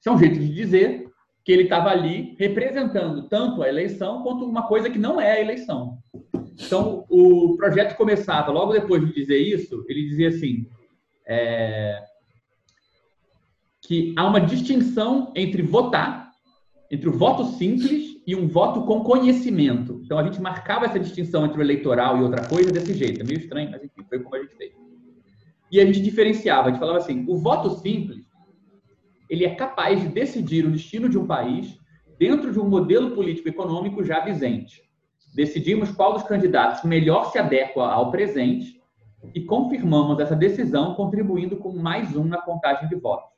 Isso 0.00 0.08
é 0.08 0.12
um 0.12 0.18
jeito 0.18 0.38
de 0.38 0.48
dizer 0.48 1.12
que 1.44 1.52
ele 1.52 1.64
estava 1.64 1.90
ali 1.90 2.34
representando 2.38 3.28
tanto 3.28 3.62
a 3.62 3.68
eleição 3.68 4.22
quanto 4.22 4.44
uma 4.44 4.66
coisa 4.66 4.88
que 4.88 4.98
não 4.98 5.20
é 5.20 5.32
a 5.32 5.40
eleição. 5.40 5.98
Então, 6.58 7.04
o 7.08 7.56
projeto 7.56 7.96
começava, 7.96 8.50
logo 8.50 8.72
depois 8.72 9.04
de 9.04 9.12
dizer 9.12 9.38
isso, 9.38 9.84
ele 9.88 10.08
dizia 10.08 10.28
assim: 10.28 10.66
é, 11.26 12.02
que 13.82 14.14
há 14.16 14.26
uma 14.26 14.40
distinção 14.40 15.32
entre 15.34 15.62
votar 15.62 16.24
entre 16.90 17.08
o 17.08 17.12
voto 17.12 17.44
simples 17.56 18.20
e 18.26 18.34
um 18.34 18.46
voto 18.46 18.82
com 18.82 19.02
conhecimento. 19.02 20.00
Então, 20.04 20.18
a 20.18 20.22
gente 20.22 20.40
marcava 20.40 20.86
essa 20.86 21.00
distinção 21.00 21.44
entre 21.44 21.58
o 21.58 21.62
eleitoral 21.62 22.18
e 22.18 22.22
outra 22.22 22.46
coisa 22.46 22.70
desse 22.70 22.94
jeito. 22.94 23.20
É 23.20 23.24
meio 23.24 23.38
estranho, 23.38 23.70
mas 23.70 23.82
enfim, 23.82 24.04
foi 24.08 24.20
como 24.20 24.36
a 24.36 24.38
gente 24.40 24.54
fez. 24.54 24.72
E 25.70 25.80
a 25.80 25.84
gente 25.84 26.00
diferenciava, 26.00 26.68
a 26.68 26.70
gente 26.70 26.78
falava 26.78 26.98
assim, 26.98 27.24
o 27.28 27.36
voto 27.36 27.70
simples, 27.80 28.23
ele 29.28 29.44
é 29.44 29.54
capaz 29.54 30.00
de 30.00 30.08
decidir 30.08 30.66
o 30.66 30.70
destino 30.70 31.08
de 31.08 31.18
um 31.18 31.26
país 31.26 31.78
dentro 32.18 32.52
de 32.52 32.60
um 32.60 32.68
modelo 32.68 33.12
político-econômico 33.12 34.04
já 34.04 34.20
vigente. 34.20 34.82
Decidimos 35.34 35.90
qual 35.90 36.12
dos 36.12 36.22
candidatos 36.22 36.84
melhor 36.84 37.30
se 37.30 37.38
adequa 37.38 37.86
ao 37.86 38.10
presente 38.10 38.80
e 39.34 39.40
confirmamos 39.40 40.20
essa 40.20 40.36
decisão 40.36 40.94
contribuindo 40.94 41.56
com 41.56 41.72
mais 41.72 42.14
um 42.14 42.24
na 42.24 42.40
contagem 42.40 42.88
de 42.88 42.94
votos. 42.94 43.32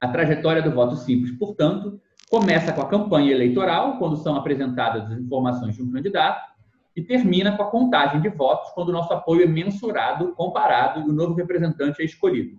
A 0.00 0.08
trajetória 0.08 0.62
do 0.62 0.70
voto 0.70 0.96
simples, 0.96 1.32
portanto, 1.32 2.00
começa 2.30 2.72
com 2.72 2.80
a 2.80 2.88
campanha 2.88 3.32
eleitoral, 3.32 3.98
quando 3.98 4.16
são 4.16 4.36
apresentadas 4.36 5.10
as 5.10 5.18
informações 5.18 5.74
de 5.74 5.82
um 5.82 5.90
candidato, 5.90 6.48
e 6.96 7.02
termina 7.02 7.56
com 7.56 7.62
a 7.62 7.70
contagem 7.70 8.20
de 8.20 8.28
votos, 8.28 8.70
quando 8.72 8.88
o 8.88 8.92
nosso 8.92 9.12
apoio 9.12 9.42
é 9.42 9.46
mensurado, 9.46 10.34
comparado 10.34 11.00
e 11.00 11.10
o 11.10 11.12
novo 11.12 11.34
representante 11.34 12.00
é 12.00 12.04
escolhido. 12.04 12.56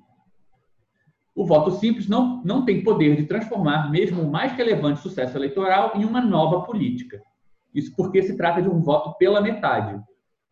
O 1.33 1.45
voto 1.45 1.71
simples 1.71 2.07
não, 2.07 2.41
não 2.43 2.65
tem 2.65 2.83
poder 2.83 3.15
de 3.15 3.25
transformar 3.25 3.89
mesmo 3.89 4.21
o 4.21 4.31
mais 4.31 4.51
relevante 4.53 5.01
sucesso 5.01 5.37
eleitoral 5.37 5.93
em 5.95 6.03
uma 6.03 6.21
nova 6.21 6.61
política. 6.61 7.21
Isso 7.73 7.95
porque 7.95 8.21
se 8.21 8.35
trata 8.35 8.61
de 8.61 8.67
um 8.67 8.81
voto 8.81 9.17
pela 9.17 9.41
metade. 9.41 9.99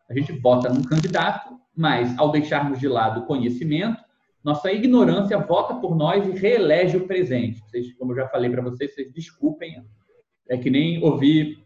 A 0.08 0.14
gente 0.14 0.32
vota 0.32 0.72
num 0.72 0.82
candidato, 0.82 1.58
mas 1.76 2.18
ao 2.18 2.30
deixarmos 2.30 2.80
de 2.80 2.88
lado 2.88 3.20
o 3.20 3.26
conhecimento, 3.26 4.02
nossa 4.42 4.72
ignorância 4.72 5.38
vota 5.38 5.74
por 5.74 5.94
nós 5.94 6.26
e 6.26 6.30
reelege 6.30 6.96
o 6.96 7.06
presente. 7.06 7.60
Vocês, 7.60 7.92
como 7.94 8.12
eu 8.12 8.16
já 8.16 8.28
falei 8.28 8.50
para 8.50 8.62
vocês, 8.62 8.94
vocês 8.94 9.12
desculpem. 9.12 9.84
É 10.48 10.56
que 10.56 10.70
nem 10.70 11.02
ouvir 11.04 11.64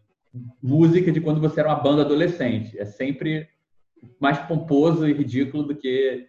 música 0.60 1.12
de 1.12 1.20
quando 1.20 1.40
você 1.40 1.60
era 1.60 1.68
uma 1.68 1.80
banda 1.80 2.02
adolescente. 2.02 2.76
É 2.78 2.84
sempre 2.84 3.48
mais 4.20 4.38
pomposo 4.40 5.08
e 5.08 5.12
ridículo 5.12 5.62
do 5.62 5.76
que 5.76 6.28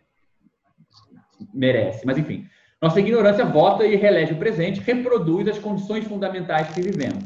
merece. 1.54 2.06
Mas, 2.06 2.18
enfim, 2.18 2.46
nossa 2.82 3.00
ignorância 3.00 3.46
vota 3.46 3.86
e 3.86 3.96
reelege 3.96 4.34
o 4.34 4.40
presente, 4.40 4.82
reproduz 4.82 5.48
as 5.48 5.58
condições 5.58 6.06
fundamentais 6.06 6.70
que 6.74 6.82
vivemos. 6.82 7.24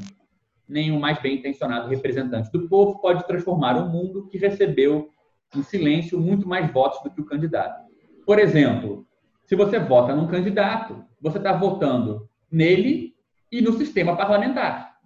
Nenhum 0.67 0.99
mais 0.99 1.19
bem 1.21 1.37
intencionado 1.37 1.89
representante 1.89 2.51
do 2.51 2.69
povo 2.69 2.99
pode 3.01 3.25
transformar 3.25 3.75
um 3.77 3.89
mundo 3.89 4.27
que 4.27 4.37
recebeu 4.37 5.09
em 5.55 5.63
silêncio 5.63 6.19
muito 6.19 6.47
mais 6.47 6.71
votos 6.71 7.01
do 7.03 7.09
que 7.09 7.21
o 7.21 7.25
candidato. 7.25 7.89
Por 8.25 8.37
exemplo, 8.37 9.07
se 9.45 9.55
você 9.55 9.79
vota 9.79 10.15
num 10.15 10.27
candidato, 10.27 11.03
você 11.19 11.39
está 11.39 11.51
votando 11.53 12.29
nele 12.51 13.15
e 13.51 13.61
no 13.61 13.73
sistema 13.73 14.15
parlamentar. 14.15 14.99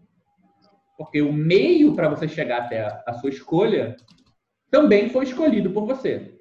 Porque 0.97 1.21
o 1.21 1.31
meio 1.31 1.95
para 1.95 2.09
você 2.09 2.27
chegar 2.27 2.63
até 2.63 2.85
a, 3.07 3.13
sua 3.13 3.29
escolha 3.29 3.95
também 4.69 5.09
foi 5.09 5.23
escolhido 5.23 5.71
por 5.71 5.85
você. 5.85 6.37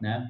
Né? 0.00 0.28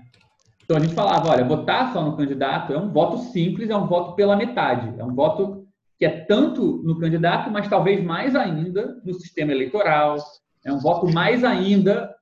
Então 0.67 0.79
a 0.79 0.81
gente 0.81 0.95
falava, 0.95 1.31
olha, 1.31 1.45
votar 1.45 1.93
só 1.93 2.03
no 2.03 2.17
candidato 2.17 2.73
é 2.73 2.77
um 2.77 2.91
voto 2.91 3.19
simples, 3.19 3.71
é 3.71 3.77
um 3.77 3.87
voto 3.87 4.17
pela 4.17 4.35
metade. 4.35 4.99
É 4.99 5.05
um 5.05 5.15
voto 5.15 5.65
que 5.97 6.05
é 6.05 6.11
tanto 6.25 6.83
no 6.83 6.99
candidato, 6.99 7.49
mas 7.53 7.69
talvez 7.69 8.03
mais 8.03 8.35
ainda 8.35 9.01
no 9.05 9.15
sistema 9.15 9.53
eleitoral. 9.53 10.17
É 10.65 10.73
um 10.73 10.81
voto 10.81 11.09
mais 11.09 11.45
ainda 11.45 12.13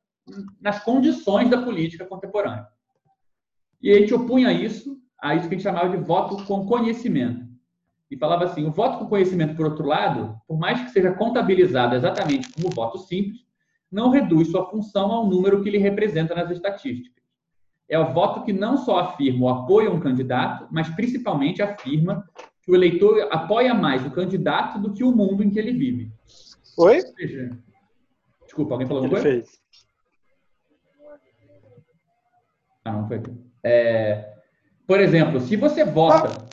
nas 0.60 0.84
condições 0.84 1.48
da 1.48 1.62
política 1.62 2.04
contemporânea. 2.04 2.66
E 3.80 3.90
a 3.90 3.98
gente 3.98 4.12
opunha 4.12 4.52
isso, 4.52 4.98
a 5.18 5.34
isso 5.34 5.48
que 5.48 5.54
a 5.54 5.58
gente 5.58 5.64
chamava 5.64 5.88
de 5.88 6.04
voto 6.04 6.44
com 6.44 6.66
conhecimento. 6.66 7.46
E 8.10 8.16
falava 8.18 8.44
assim: 8.44 8.66
o 8.66 8.70
voto 8.70 8.98
com 8.98 9.06
conhecimento, 9.06 9.56
por 9.56 9.64
outro 9.64 9.86
lado, 9.86 10.38
por 10.46 10.58
mais 10.58 10.82
que 10.82 10.90
seja 10.90 11.14
contabilizado 11.14 11.94
exatamente 11.94 12.52
como 12.52 12.68
voto 12.68 12.98
simples, 12.98 13.40
não 13.90 14.10
reduz 14.10 14.50
sua 14.50 14.68
função 14.68 15.10
ao 15.10 15.26
número 15.26 15.62
que 15.62 15.68
ele 15.70 15.78
representa 15.78 16.34
nas 16.34 16.50
estatísticas. 16.50 17.13
É 17.88 17.98
o 17.98 18.12
voto 18.12 18.44
que 18.44 18.52
não 18.52 18.76
só 18.76 18.98
afirma 18.98 19.46
o 19.46 19.48
apoio 19.48 19.90
a 19.90 19.94
um 19.94 20.00
candidato, 20.00 20.66
mas 20.70 20.88
principalmente 20.88 21.62
afirma 21.62 22.28
que 22.62 22.70
o 22.70 22.74
eleitor 22.74 23.28
apoia 23.30 23.74
mais 23.74 24.04
o 24.06 24.10
candidato 24.10 24.78
do 24.78 24.92
que 24.92 25.04
o 25.04 25.12
mundo 25.12 25.42
em 25.42 25.50
que 25.50 25.58
ele 25.58 25.72
vive. 25.72 26.10
Oi? 26.78 26.98
Desculpa, 28.44 28.74
alguém 28.74 28.86
falou 28.86 29.02
alguma 29.02 29.20
coisa? 29.20 29.36
Fez. 29.36 29.62
Ah, 32.84 32.92
não 32.92 33.06
foi 33.06 33.18
aqui. 33.18 33.30
É, 33.62 34.34
por 34.86 35.00
exemplo, 35.00 35.40
se 35.40 35.56
você 35.56 35.84
vota, 35.84 36.28
ah, 36.28 36.48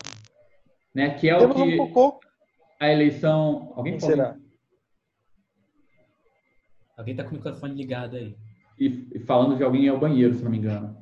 né, 0.93 1.15
que 1.15 1.29
é 1.29 1.37
o 1.37 1.53
que 1.53 1.61
um 1.61 2.19
a 2.79 2.91
eleição. 2.91 3.73
Alguém 3.75 3.99
falou? 3.99 4.15
Será? 4.15 4.37
Alguém 6.97 7.13
está 7.13 7.23
com 7.23 7.31
o 7.31 7.33
microfone 7.33 7.75
ligado 7.75 8.15
aí. 8.15 8.35
E, 8.79 9.07
e 9.13 9.19
falando 9.19 9.55
de 9.55 9.63
alguém 9.63 9.87
ao 9.87 9.99
banheiro, 9.99 10.33
se 10.33 10.43
não 10.43 10.51
me 10.51 10.57
engano. 10.57 11.00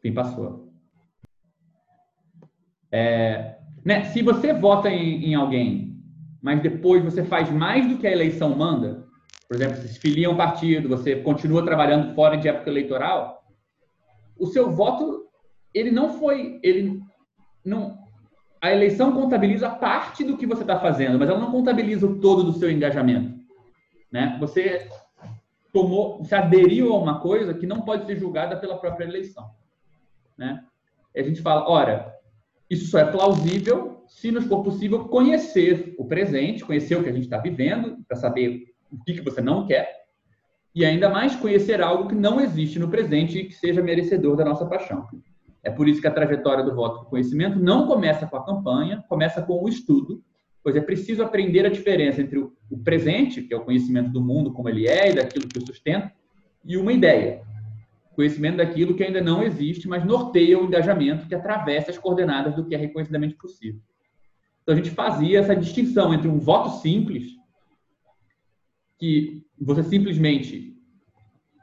Quem 0.00 0.14
passou? 0.14 0.72
É, 2.90 3.56
né, 3.84 4.04
se 4.04 4.22
você 4.22 4.52
vota 4.52 4.88
em, 4.88 5.26
em, 5.26 5.34
alguém, 5.34 5.96
mas 6.42 6.60
depois 6.60 7.04
você 7.04 7.22
faz 7.22 7.50
mais 7.50 7.86
do 7.86 7.98
que 7.98 8.06
a 8.06 8.12
eleição 8.12 8.56
manda, 8.56 9.06
por 9.46 9.56
exemplo, 9.56 9.76
se 9.76 9.98
filia 9.98 10.30
um 10.30 10.36
partido, 10.36 10.88
você 10.88 11.16
continua 11.16 11.64
trabalhando 11.64 12.14
fora 12.14 12.36
de 12.36 12.48
época 12.48 12.70
eleitoral, 12.70 13.44
o 14.38 14.46
seu 14.46 14.70
voto, 14.70 15.26
ele 15.72 15.90
não 15.90 16.18
foi, 16.18 16.58
ele 16.62 17.00
não, 17.64 17.98
a 18.60 18.72
eleição 18.72 19.12
contabiliza 19.12 19.68
parte 19.68 20.24
do 20.24 20.36
que 20.36 20.46
você 20.46 20.62
está 20.62 20.78
fazendo, 20.78 21.18
mas 21.18 21.28
ela 21.28 21.38
não 21.38 21.50
contabiliza 21.50 22.06
o 22.06 22.20
todo 22.20 22.42
do 22.42 22.52
seu 22.52 22.70
engajamento, 22.70 23.38
né? 24.10 24.36
Você 24.40 24.88
tomou, 25.72 26.18
você 26.18 26.34
aderiu 26.34 26.92
a 26.92 26.98
uma 26.98 27.20
coisa 27.20 27.54
que 27.54 27.66
não 27.66 27.82
pode 27.82 28.06
ser 28.06 28.16
julgada 28.16 28.56
pela 28.56 28.78
própria 28.78 29.04
eleição, 29.04 29.50
né? 30.40 30.64
E 31.14 31.20
a 31.20 31.22
gente 31.22 31.42
fala, 31.42 31.68
ora, 31.68 32.12
isso 32.68 32.86
só 32.86 32.98
é 32.98 33.04
plausível 33.04 34.04
se 34.08 34.32
nos 34.32 34.46
for 34.46 34.64
possível 34.64 35.04
conhecer 35.04 35.94
o 35.98 36.04
presente, 36.04 36.64
conhecer 36.64 36.96
o 36.96 37.02
que 37.02 37.10
a 37.10 37.12
gente 37.12 37.24
está 37.24 37.38
vivendo, 37.38 37.98
para 38.08 38.16
saber 38.16 38.64
o 38.90 38.98
que, 39.04 39.14
que 39.14 39.20
você 39.20 39.40
não 39.40 39.66
quer, 39.66 40.00
e 40.74 40.84
ainda 40.84 41.08
mais 41.08 41.36
conhecer 41.36 41.80
algo 41.80 42.08
que 42.08 42.14
não 42.14 42.40
existe 42.40 42.78
no 42.78 42.88
presente 42.88 43.38
e 43.38 43.44
que 43.44 43.54
seja 43.54 43.82
merecedor 43.82 44.36
da 44.36 44.44
nossa 44.44 44.66
paixão. 44.66 45.06
É 45.62 45.70
por 45.70 45.86
isso 45.86 46.00
que 46.00 46.06
a 46.06 46.12
trajetória 46.12 46.64
do 46.64 46.74
voto 46.74 47.00
do 47.00 47.06
conhecimento 47.06 47.58
não 47.58 47.86
começa 47.86 48.26
com 48.26 48.36
a 48.36 48.44
campanha, 48.44 49.04
começa 49.08 49.42
com 49.42 49.62
o 49.62 49.68
estudo, 49.68 50.22
pois 50.62 50.74
é 50.74 50.80
preciso 50.80 51.22
aprender 51.22 51.66
a 51.66 51.70
diferença 51.70 52.20
entre 52.22 52.38
o 52.38 52.78
presente, 52.82 53.42
que 53.42 53.52
é 53.52 53.56
o 53.56 53.64
conhecimento 53.64 54.10
do 54.10 54.22
mundo 54.22 54.52
como 54.52 54.68
ele 54.68 54.88
é 54.88 55.10
e 55.10 55.14
daquilo 55.14 55.48
que 55.48 55.58
o 55.58 55.66
sustenta, 55.66 56.12
e 56.64 56.76
uma 56.76 56.92
ideia, 56.92 57.42
conhecimento 58.20 58.58
daquilo 58.58 58.94
que 58.94 59.02
ainda 59.02 59.22
não 59.22 59.42
existe, 59.42 59.88
mas 59.88 60.04
norteia 60.04 60.58
o 60.58 60.66
engajamento 60.66 61.26
que 61.26 61.34
atravessa 61.34 61.90
as 61.90 61.96
coordenadas 61.96 62.54
do 62.54 62.66
que 62.66 62.74
é 62.74 62.78
reconhecidamente 62.78 63.34
possível. 63.34 63.80
Então 64.62 64.74
a 64.74 64.76
gente 64.76 64.90
fazia 64.90 65.38
essa 65.38 65.56
distinção 65.56 66.12
entre 66.12 66.28
um 66.28 66.38
voto 66.38 66.82
simples, 66.82 67.30
que 68.98 69.42
você 69.58 69.82
simplesmente 69.82 70.76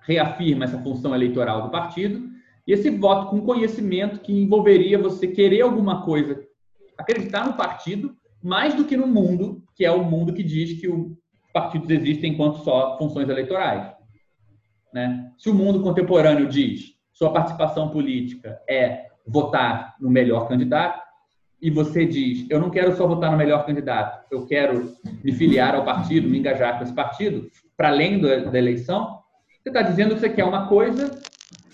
reafirma 0.01 0.65
essa 0.65 0.79
função 0.79 1.13
eleitoral 1.13 1.61
do 1.61 1.69
partido, 1.69 2.27
e 2.65 2.73
esse 2.73 2.89
voto 2.89 3.29
com 3.29 3.41
conhecimento 3.41 4.19
que 4.19 4.33
envolveria 4.33 4.97
você 4.97 5.27
querer 5.27 5.61
alguma 5.61 6.03
coisa, 6.03 6.43
acreditar 6.97 7.45
no 7.45 7.53
partido, 7.53 8.17
mais 8.41 8.73
do 8.73 8.83
que 8.83 8.97
no 8.97 9.05
mundo, 9.05 9.63
que 9.75 9.85
é 9.85 9.91
o 9.91 10.03
mundo 10.03 10.33
que 10.33 10.41
diz 10.41 10.79
que 10.79 10.87
os 10.87 11.11
partidos 11.53 11.91
existem 11.91 12.33
enquanto 12.33 12.63
só 12.63 12.97
funções 12.97 13.29
eleitorais. 13.29 13.95
Né? 14.93 15.31
Se 15.37 15.49
o 15.49 15.53
mundo 15.53 15.81
contemporâneo 15.81 16.47
diz 16.47 16.95
sua 17.11 17.33
participação 17.33 17.89
política 17.89 18.61
é 18.69 19.07
votar 19.25 19.95
no 19.99 20.09
melhor 20.09 20.47
candidato, 20.47 21.07
e 21.61 21.71
você 21.71 22.05
diz, 22.05 22.45
eu 22.49 22.59
não 22.59 22.69
quero 22.69 22.95
só 22.95 23.07
votar 23.07 23.31
no 23.31 23.37
melhor 23.37 23.65
candidato, 23.65 24.25
eu 24.31 24.45
quero 24.45 24.93
me 25.23 25.31
filiar 25.31 25.73
ao 25.73 25.83
partido, 25.83 26.29
me 26.29 26.37
engajar 26.37 26.77
com 26.77 26.83
esse 26.83 26.93
partido, 26.93 27.49
para 27.75 27.89
além 27.89 28.21
da, 28.21 28.57
eleição, 28.57 29.19
você 29.63 29.69
está 29.69 29.81
dizendo 29.81 30.13
que 30.13 30.21
você 30.21 30.29
quer 30.29 30.43
uma 30.43 30.67
coisa 30.67 31.19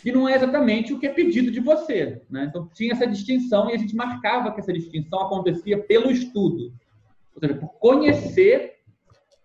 que 0.02 0.11
não 0.11 0.27
é 0.27 0.35
exatamente 0.35 0.94
o 0.94 0.99
que 0.99 1.07
é 1.07 1.14
pedido 1.14 1.52
de 1.52 1.60
você. 1.60 2.22
Né? 2.30 2.45
Então, 2.49 2.69
tinha 2.73 2.94
essa 2.94 3.06
distinção 3.06 3.69
e 3.69 3.73
a 3.73 3.77
gente 3.77 3.95
marcava 3.95 4.52
que 4.52 4.60
essa 4.60 4.73
distinção 4.73 5.22
acontecia 5.22 5.81
pelo 5.84 6.10
estudo, 6.11 6.73
ou 7.35 7.40
seja, 7.40 7.56
por 7.56 7.69
conhecer 7.80 8.72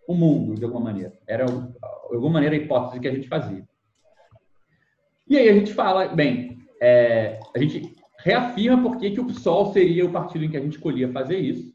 o 0.09 0.14
mundo, 0.14 0.55
de 0.55 0.64
alguma 0.64 0.85
maneira. 0.85 1.12
Era, 1.26 1.44
de 1.44 2.14
alguma 2.14 2.32
maneira, 2.32 2.56
a 2.56 2.59
hipótese 2.59 2.98
que 2.98 3.06
a 3.06 3.14
gente 3.14 3.28
fazia. 3.28 3.62
E 5.28 5.36
aí 5.36 5.51
a 5.51 5.52
gente 5.52 5.74
fala, 5.74 6.09
bem, 6.09 6.59
é, 6.80 7.39
a 7.55 7.59
gente 7.59 7.94
reafirma 8.18 8.82
por 8.82 8.97
que, 8.97 9.20
o 9.20 9.26
PSOL 9.26 9.70
seria 9.70 10.06
o 10.06 10.10
partido 10.10 10.47
em 10.47 10.51
que 10.51 10.56
a 10.56 10.60
gente 10.60 10.76
escolhia 10.76 11.12
fazer 11.12 11.36
isso. 11.36 11.70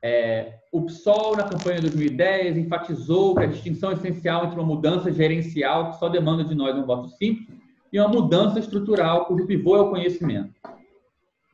É, 0.00 0.60
o 0.70 0.82
PSOL, 0.82 1.36
na 1.36 1.42
campanha 1.42 1.80
de 1.80 1.90
2010, 1.90 2.56
enfatizou 2.56 3.34
que 3.34 3.42
a 3.42 3.48
distinção 3.48 3.90
essencial 3.90 4.46
entre 4.46 4.56
uma 4.56 4.66
mudança 4.66 5.10
gerencial, 5.10 5.90
que 5.90 5.98
só 5.98 6.08
demanda 6.08 6.44
de 6.44 6.54
nós 6.54 6.76
um 6.76 6.86
voto 6.86 7.08
simples, 7.08 7.48
e 7.92 7.98
uma 7.98 8.08
mudança 8.08 8.60
estrutural, 8.60 9.26
cujo 9.26 9.46
pivô 9.46 9.76
é 9.76 9.80
o 9.80 9.90
conhecimento. 9.90 10.54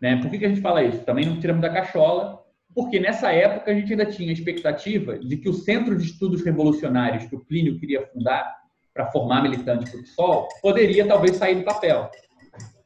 Né? 0.02 0.20
Por 0.20 0.31
que, 0.31 0.39
que 0.39 0.44
a 0.44 0.48
gente 0.51 0.60
fala 0.60 0.82
isso? 0.82 1.02
Também 1.05 1.24
não 1.24 1.40
tiramos 1.40 1.62
da 1.62 1.70
cachola, 1.70 2.44
porque 2.74 2.98
nessa 2.98 3.32
época 3.32 3.70
a 3.70 3.74
gente 3.74 3.92
ainda 3.92 4.06
tinha 4.06 4.30
a 4.30 4.32
expectativa 4.32 5.18
de 5.18 5.36
que 5.36 5.48
o 5.48 5.55
Centro 5.55 5.96
de 5.96 6.05
Estudos 6.05 6.42
Revolucionários 6.42 7.26
que 7.26 7.36
o 7.36 7.44
Plínio 7.44 7.78
queria 7.78 8.06
fundar 8.09 8.55
para 8.92 9.10
formar 9.10 9.42
militantes 9.42 9.90
para 9.90 10.01
o 10.01 10.02
PSOL 10.02 10.48
poderia 10.60 11.06
talvez 11.06 11.36
sair 11.36 11.56
do 11.56 11.64
papel 11.64 12.10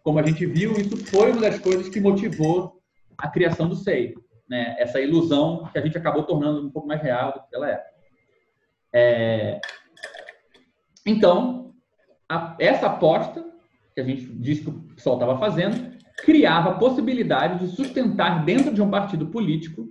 como 0.09 0.19
a 0.19 0.23
gente 0.23 0.47
viu, 0.47 0.73
isso 0.73 0.97
foi 0.97 1.33
uma 1.33 1.43
das 1.43 1.59
coisas 1.59 1.87
que 1.91 2.01
motivou 2.01 2.81
a 3.19 3.29
criação 3.29 3.69
do 3.69 3.77
SEI, 3.77 4.15
né? 4.49 4.75
essa 4.79 4.99
ilusão 4.99 5.69
que 5.71 5.79
a 5.79 5.83
gente 5.83 5.99
acabou 5.99 6.23
tornando 6.23 6.67
um 6.67 6.71
pouco 6.71 6.89
mais 6.89 7.03
real 7.03 7.33
do 7.33 7.41
que 7.41 7.55
ela 7.55 7.71
é. 7.71 7.85
é... 8.95 9.61
Então, 11.05 11.75
a, 12.27 12.57
essa 12.59 12.87
aposta 12.87 13.45
que 13.95 14.01
a 14.01 14.05
gente 14.05 14.25
disse 14.33 14.63
que 14.63 14.71
o 14.71 14.81
pessoal 14.95 15.17
estava 15.17 15.39
fazendo 15.39 15.88
criava 16.25 16.71
a 16.71 16.75
possibilidade 16.75 17.61
de 17.61 17.75
sustentar 17.75 18.45
dentro 18.45 18.73
de 18.73 18.83
um 18.83 18.91
partido 18.91 19.27
político 19.27 19.89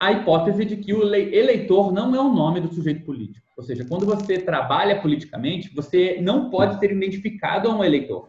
a 0.00 0.12
hipótese 0.12 0.64
de 0.64 0.76
que 0.76 0.94
o 0.94 1.02
eleitor 1.14 1.92
não 1.92 2.14
é 2.14 2.20
o 2.20 2.32
nome 2.32 2.60
do 2.60 2.72
sujeito 2.72 3.04
político. 3.04 3.44
Ou 3.56 3.64
seja, 3.64 3.84
quando 3.84 4.06
você 4.06 4.38
trabalha 4.38 5.00
politicamente, 5.00 5.74
você 5.74 6.20
não 6.20 6.50
pode 6.50 6.78
ser 6.78 6.92
identificado 6.92 7.68
a 7.68 7.74
um 7.74 7.82
eleitor. 7.82 8.28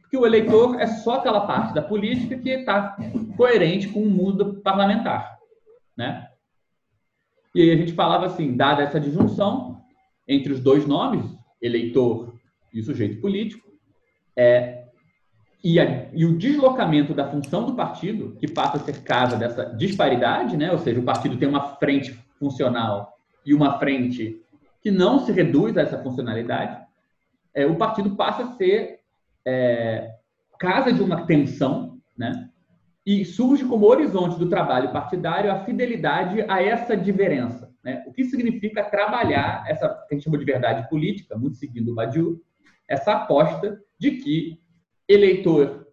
Porque 0.00 0.16
o 0.16 0.24
eleitor 0.24 0.80
é 0.80 0.86
só 0.86 1.16
aquela 1.16 1.40
parte 1.40 1.74
da 1.74 1.82
política 1.82 2.38
que 2.38 2.48
está 2.48 2.96
coerente 3.36 3.88
com 3.88 4.02
o 4.02 4.08
mundo 4.08 4.60
parlamentar. 4.62 5.36
Né? 5.96 6.28
E 7.52 7.62
aí 7.62 7.70
a 7.72 7.76
gente 7.76 7.92
falava 7.92 8.26
assim, 8.26 8.56
dada 8.56 8.84
essa 8.84 9.00
disjunção 9.00 9.82
entre 10.28 10.52
os 10.52 10.60
dois 10.60 10.86
nomes, 10.86 11.24
eleitor 11.60 12.34
e 12.72 12.80
sujeito 12.82 13.20
político, 13.20 13.66
é, 14.36 14.77
e, 15.62 15.80
a, 15.80 16.08
e, 16.12 16.24
o 16.24 16.38
deslocamento 16.38 17.12
da 17.12 17.28
função 17.28 17.66
do 17.66 17.74
partido, 17.74 18.36
que 18.38 18.46
passa 18.46 18.76
a 18.76 18.80
ser 18.80 19.02
casa 19.02 19.36
dessa 19.36 19.64
disparidade, 19.64 20.56
né? 20.56 20.70
ou 20.70 20.78
seja, 20.78 21.00
o 21.00 21.04
partido 21.04 21.36
tem 21.36 21.48
uma 21.48 21.76
frente 21.76 22.12
funcional 22.38 23.18
e 23.44 23.52
uma 23.52 23.78
frente 23.78 24.40
que 24.80 24.90
não 24.90 25.18
se 25.18 25.32
reduz 25.32 25.76
a 25.76 25.82
essa 25.82 25.98
funcionalidade, 25.98 26.80
é, 27.52 27.66
o 27.66 27.74
partido 27.74 28.14
passa 28.14 28.44
a 28.44 28.52
ser 28.52 29.00
é, 29.44 30.14
casa 30.58 30.92
de 30.92 31.02
uma 31.02 31.26
tensão, 31.26 31.98
né? 32.16 32.48
e 33.04 33.24
surge 33.24 33.64
como 33.64 33.86
horizonte 33.86 34.38
do 34.38 34.48
trabalho 34.48 34.92
partidário 34.92 35.50
a 35.50 35.64
fidelidade 35.64 36.44
a 36.46 36.62
essa 36.62 36.96
diferença. 36.96 37.72
Né? 37.82 38.04
O 38.06 38.12
que 38.12 38.24
significa 38.24 38.84
trabalhar 38.84 39.64
essa 39.66 39.88
que 39.88 40.14
a 40.14 40.14
gente 40.14 40.24
chama 40.24 40.38
de 40.38 40.44
verdade 40.44 40.88
política, 40.88 41.36
muito 41.36 41.56
seguindo 41.56 41.90
o 41.90 41.94
Badiou, 41.94 42.36
essa 42.86 43.12
aposta 43.12 43.80
de 43.98 44.12
que 44.12 44.60
eleitor 45.08 45.88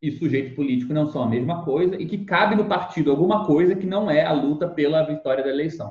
e 0.00 0.12
sujeito 0.12 0.54
político 0.54 0.92
não 0.92 1.10
são 1.10 1.22
a 1.22 1.28
mesma 1.28 1.64
coisa 1.64 2.00
e 2.00 2.06
que 2.06 2.18
cabe 2.24 2.54
no 2.54 2.66
partido 2.66 3.10
alguma 3.10 3.46
coisa 3.46 3.74
que 3.74 3.86
não 3.86 4.10
é 4.10 4.24
a 4.24 4.32
luta 4.32 4.68
pela 4.68 5.02
vitória 5.02 5.42
da 5.42 5.50
eleição. 5.50 5.90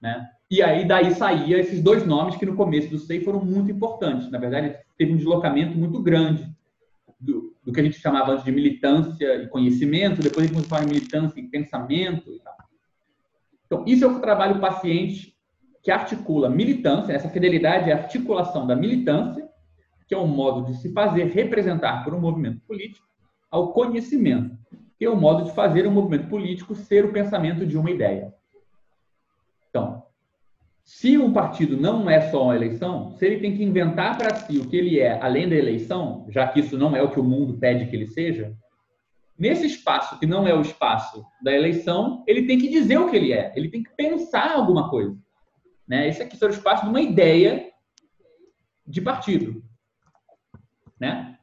Né? 0.00 0.26
E 0.50 0.62
aí 0.62 0.86
daí 0.86 1.14
saía 1.14 1.58
esses 1.58 1.82
dois 1.82 2.06
nomes 2.06 2.36
que 2.36 2.46
no 2.46 2.56
começo 2.56 2.88
do 2.88 2.98
SEI 2.98 3.20
foram 3.20 3.44
muito 3.44 3.70
importantes. 3.70 4.30
Na 4.30 4.38
verdade, 4.38 4.74
teve 4.96 5.12
um 5.12 5.16
deslocamento 5.16 5.76
muito 5.76 6.02
grande 6.02 6.48
do, 7.20 7.54
do 7.62 7.72
que 7.72 7.80
a 7.80 7.84
gente 7.84 7.98
chamava 7.98 8.32
antes 8.32 8.44
de 8.44 8.52
militância 8.52 9.42
e 9.42 9.48
conhecimento, 9.48 10.22
depois 10.22 10.44
a 10.44 10.46
gente 10.46 10.54
começou 10.54 10.74
a 10.74 10.78
falar 10.78 10.86
de 10.86 10.94
militância 10.94 11.40
e 11.40 11.42
pensamento 11.42 12.32
e 12.32 12.38
tal. 12.38 12.56
Então, 13.66 13.84
isso 13.86 14.04
é 14.04 14.08
o 14.08 14.20
trabalho 14.20 14.60
paciente 14.60 15.36
que 15.82 15.90
articula 15.90 16.48
militância, 16.48 17.12
essa 17.12 17.28
fidelidade 17.28 17.90
é 17.90 17.92
a 17.92 17.98
articulação 17.98 18.66
da 18.66 18.74
militância 18.74 19.47
que 20.08 20.14
é 20.14 20.18
um 20.18 20.26
modo 20.26 20.64
de 20.64 20.78
se 20.78 20.90
fazer 20.92 21.24
representar 21.24 22.02
por 22.02 22.14
um 22.14 22.20
movimento 22.20 22.60
político, 22.66 23.06
ao 23.50 23.72
conhecimento, 23.72 24.56
que 24.98 25.04
é 25.04 25.10
o 25.10 25.12
um 25.12 25.20
modo 25.20 25.44
de 25.44 25.54
fazer 25.54 25.86
um 25.86 25.92
movimento 25.92 26.28
político 26.28 26.74
ser 26.74 27.04
o 27.04 27.12
pensamento 27.12 27.66
de 27.66 27.76
uma 27.76 27.90
ideia. 27.90 28.34
Então, 29.68 30.02
se 30.82 31.18
um 31.18 31.32
partido 31.32 31.76
não 31.76 32.08
é 32.08 32.30
só 32.30 32.44
uma 32.44 32.56
eleição, 32.56 33.10
se 33.10 33.26
ele 33.26 33.38
tem 33.38 33.54
que 33.54 33.62
inventar 33.62 34.16
para 34.16 34.34
si 34.34 34.56
o 34.56 34.66
que 34.66 34.76
ele 34.76 34.98
é 34.98 35.20
além 35.20 35.46
da 35.46 35.54
eleição, 35.54 36.24
já 36.30 36.48
que 36.48 36.60
isso 36.60 36.78
não 36.78 36.96
é 36.96 37.02
o 37.02 37.10
que 37.10 37.20
o 37.20 37.24
mundo 37.24 37.58
pede 37.58 37.86
que 37.86 37.94
ele 37.94 38.06
seja, 38.06 38.56
nesse 39.38 39.66
espaço 39.66 40.18
que 40.18 40.26
não 40.26 40.48
é 40.48 40.54
o 40.54 40.62
espaço 40.62 41.22
da 41.42 41.52
eleição, 41.52 42.24
ele 42.26 42.46
tem 42.46 42.58
que 42.58 42.68
dizer 42.68 42.96
o 42.96 43.10
que 43.10 43.16
ele 43.16 43.34
é, 43.34 43.52
ele 43.54 43.68
tem 43.68 43.82
que 43.82 43.90
pensar 43.94 44.52
alguma 44.52 44.88
coisa. 44.88 45.14
Né? 45.86 46.08
Esse 46.08 46.22
aqui 46.22 46.42
é 46.42 46.46
o 46.46 46.50
espaço 46.50 46.84
de 46.84 46.90
uma 46.90 47.00
ideia 47.00 47.70
de 48.86 49.02
partido 49.02 49.62
né? 51.00 51.36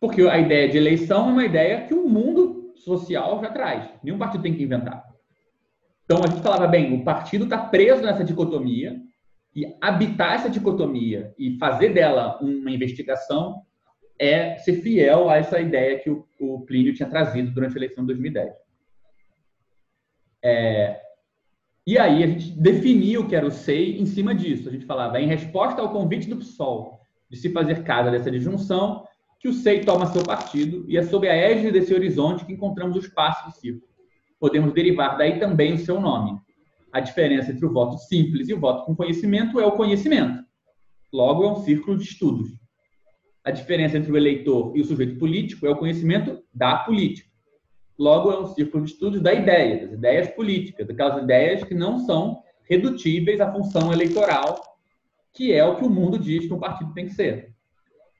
Porque 0.00 0.22
a 0.22 0.38
ideia 0.38 0.68
de 0.68 0.76
eleição 0.76 1.28
é 1.28 1.32
uma 1.32 1.44
ideia 1.44 1.86
que 1.86 1.94
o 1.94 2.08
mundo 2.08 2.72
social 2.76 3.40
já 3.40 3.50
traz. 3.50 3.90
Nenhum 4.02 4.18
partido 4.18 4.42
tem 4.42 4.54
que 4.54 4.62
inventar. 4.62 5.04
Então 6.04 6.22
a 6.24 6.26
gente 6.26 6.42
falava 6.42 6.66
bem, 6.66 6.94
o 6.94 7.04
partido 7.04 7.44
está 7.44 7.58
preso 7.58 8.02
nessa 8.02 8.24
dicotomia 8.24 8.96
e 9.54 9.76
habitar 9.80 10.34
essa 10.34 10.48
dicotomia 10.48 11.34
e 11.38 11.58
fazer 11.58 11.92
dela 11.92 12.38
uma 12.40 12.70
investigação 12.70 13.62
é 14.18 14.56
ser 14.58 14.80
fiel 14.82 15.28
a 15.28 15.36
essa 15.36 15.60
ideia 15.60 15.98
que 15.98 16.10
o, 16.10 16.60
Plínio 16.66 16.94
tinha 16.94 17.08
trazido 17.08 17.50
durante 17.52 17.74
a 17.74 17.76
eleição 17.76 18.04
de 18.04 18.08
2010. 18.08 18.52
É, 20.42 21.00
e 21.86 21.98
aí 21.98 22.22
a 22.22 22.26
gente 22.26 22.50
definia 22.50 23.20
o 23.20 23.26
que 23.26 23.34
era 23.34 23.46
o 23.46 23.50
SEI 23.50 23.98
em 23.98 24.06
cima 24.06 24.34
disso. 24.34 24.68
A 24.68 24.72
gente 24.72 24.86
falava, 24.86 25.20
em 25.20 25.26
resposta 25.26 25.80
ao 25.80 25.90
convite 25.90 26.28
do 26.28 26.36
PSOL 26.36 26.97
de 27.30 27.36
se 27.36 27.50
fazer 27.50 27.84
casa 27.84 28.10
dessa 28.10 28.30
disjunção, 28.30 29.04
que 29.40 29.48
o 29.48 29.52
SEI 29.52 29.84
toma 29.84 30.06
seu 30.06 30.22
partido 30.22 30.84
e 30.88 30.96
é 30.96 31.02
sob 31.02 31.28
a 31.28 31.34
égide 31.34 31.70
desse 31.70 31.94
horizonte 31.94 32.44
que 32.44 32.52
encontramos 32.52 32.96
o 32.96 33.00
espaço 33.00 33.46
do 33.46 33.52
círculo. 33.52 33.88
Podemos 34.40 34.72
derivar 34.72 35.16
daí 35.16 35.38
também 35.38 35.74
o 35.74 35.78
seu 35.78 36.00
nome. 36.00 36.38
A 36.92 37.00
diferença 37.00 37.52
entre 37.52 37.64
o 37.66 37.72
voto 37.72 37.98
simples 37.98 38.48
e 38.48 38.54
o 38.54 38.60
voto 38.60 38.84
com 38.84 38.96
conhecimento 38.96 39.60
é 39.60 39.66
o 39.66 39.72
conhecimento. 39.72 40.42
Logo, 41.12 41.44
é 41.44 41.52
um 41.52 41.56
círculo 41.56 41.96
de 41.96 42.04
estudos. 42.04 42.48
A 43.44 43.50
diferença 43.50 43.96
entre 43.96 44.10
o 44.10 44.16
eleitor 44.16 44.76
e 44.76 44.80
o 44.80 44.84
sujeito 44.84 45.18
político 45.18 45.66
é 45.66 45.70
o 45.70 45.76
conhecimento 45.76 46.42
da 46.52 46.78
política. 46.78 47.28
Logo, 47.98 48.30
é 48.30 48.40
um 48.40 48.46
círculo 48.46 48.84
de 48.84 48.92
estudos 48.92 49.20
da 49.20 49.32
ideia, 49.32 49.86
das 49.86 49.92
ideias 49.92 50.28
políticas, 50.28 50.86
daquelas 50.86 51.22
ideias 51.22 51.64
que 51.64 51.74
não 51.74 51.98
são 51.98 52.42
redutíveis 52.68 53.40
à 53.40 53.52
função 53.52 53.92
eleitoral 53.92 54.60
que 55.32 55.52
é 55.52 55.64
o 55.64 55.76
que 55.76 55.84
o 55.84 55.90
mundo 55.90 56.18
diz 56.18 56.46
que 56.46 56.54
um 56.54 56.58
partido 56.58 56.92
tem 56.92 57.06
que 57.06 57.14
ser. 57.14 57.54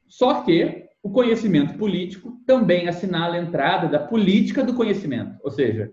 Só 0.07 0.43
que 0.43 0.89
o 1.03 1.11
conhecimento 1.11 1.79
político 1.79 2.41
também 2.47 2.89
assinala 2.89 3.37
a 3.37 3.41
entrada 3.41 3.89
da 3.89 3.99
política 3.99 4.65
do 4.65 4.75
conhecimento. 4.75 5.39
Ou 5.43 5.51
seja, 5.51 5.93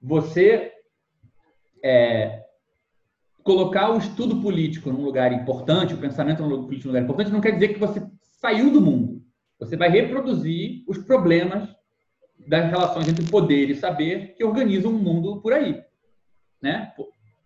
você 0.00 0.72
é, 1.82 2.44
colocar 3.42 3.90
o 3.90 3.98
estudo 3.98 4.40
político 4.40 4.90
num 4.90 5.02
lugar 5.02 5.32
importante, 5.32 5.94
o 5.94 5.98
pensamento 5.98 6.42
político 6.42 6.88
num 6.88 6.92
lugar 6.92 7.02
importante, 7.02 7.32
não 7.32 7.40
quer 7.40 7.52
dizer 7.52 7.68
que 7.68 7.80
você 7.80 8.06
saiu 8.40 8.70
do 8.70 8.80
mundo. 8.80 9.22
Você 9.58 9.76
vai 9.76 9.88
reproduzir 9.88 10.84
os 10.86 10.98
problemas 10.98 11.68
das 12.46 12.70
relações 12.70 13.08
entre 13.08 13.28
poder 13.28 13.70
e 13.70 13.74
saber 13.74 14.34
que 14.36 14.44
organizam 14.44 14.90
o 14.92 14.98
mundo 14.98 15.40
por 15.40 15.52
aí. 15.52 15.82
Né? 16.62 16.92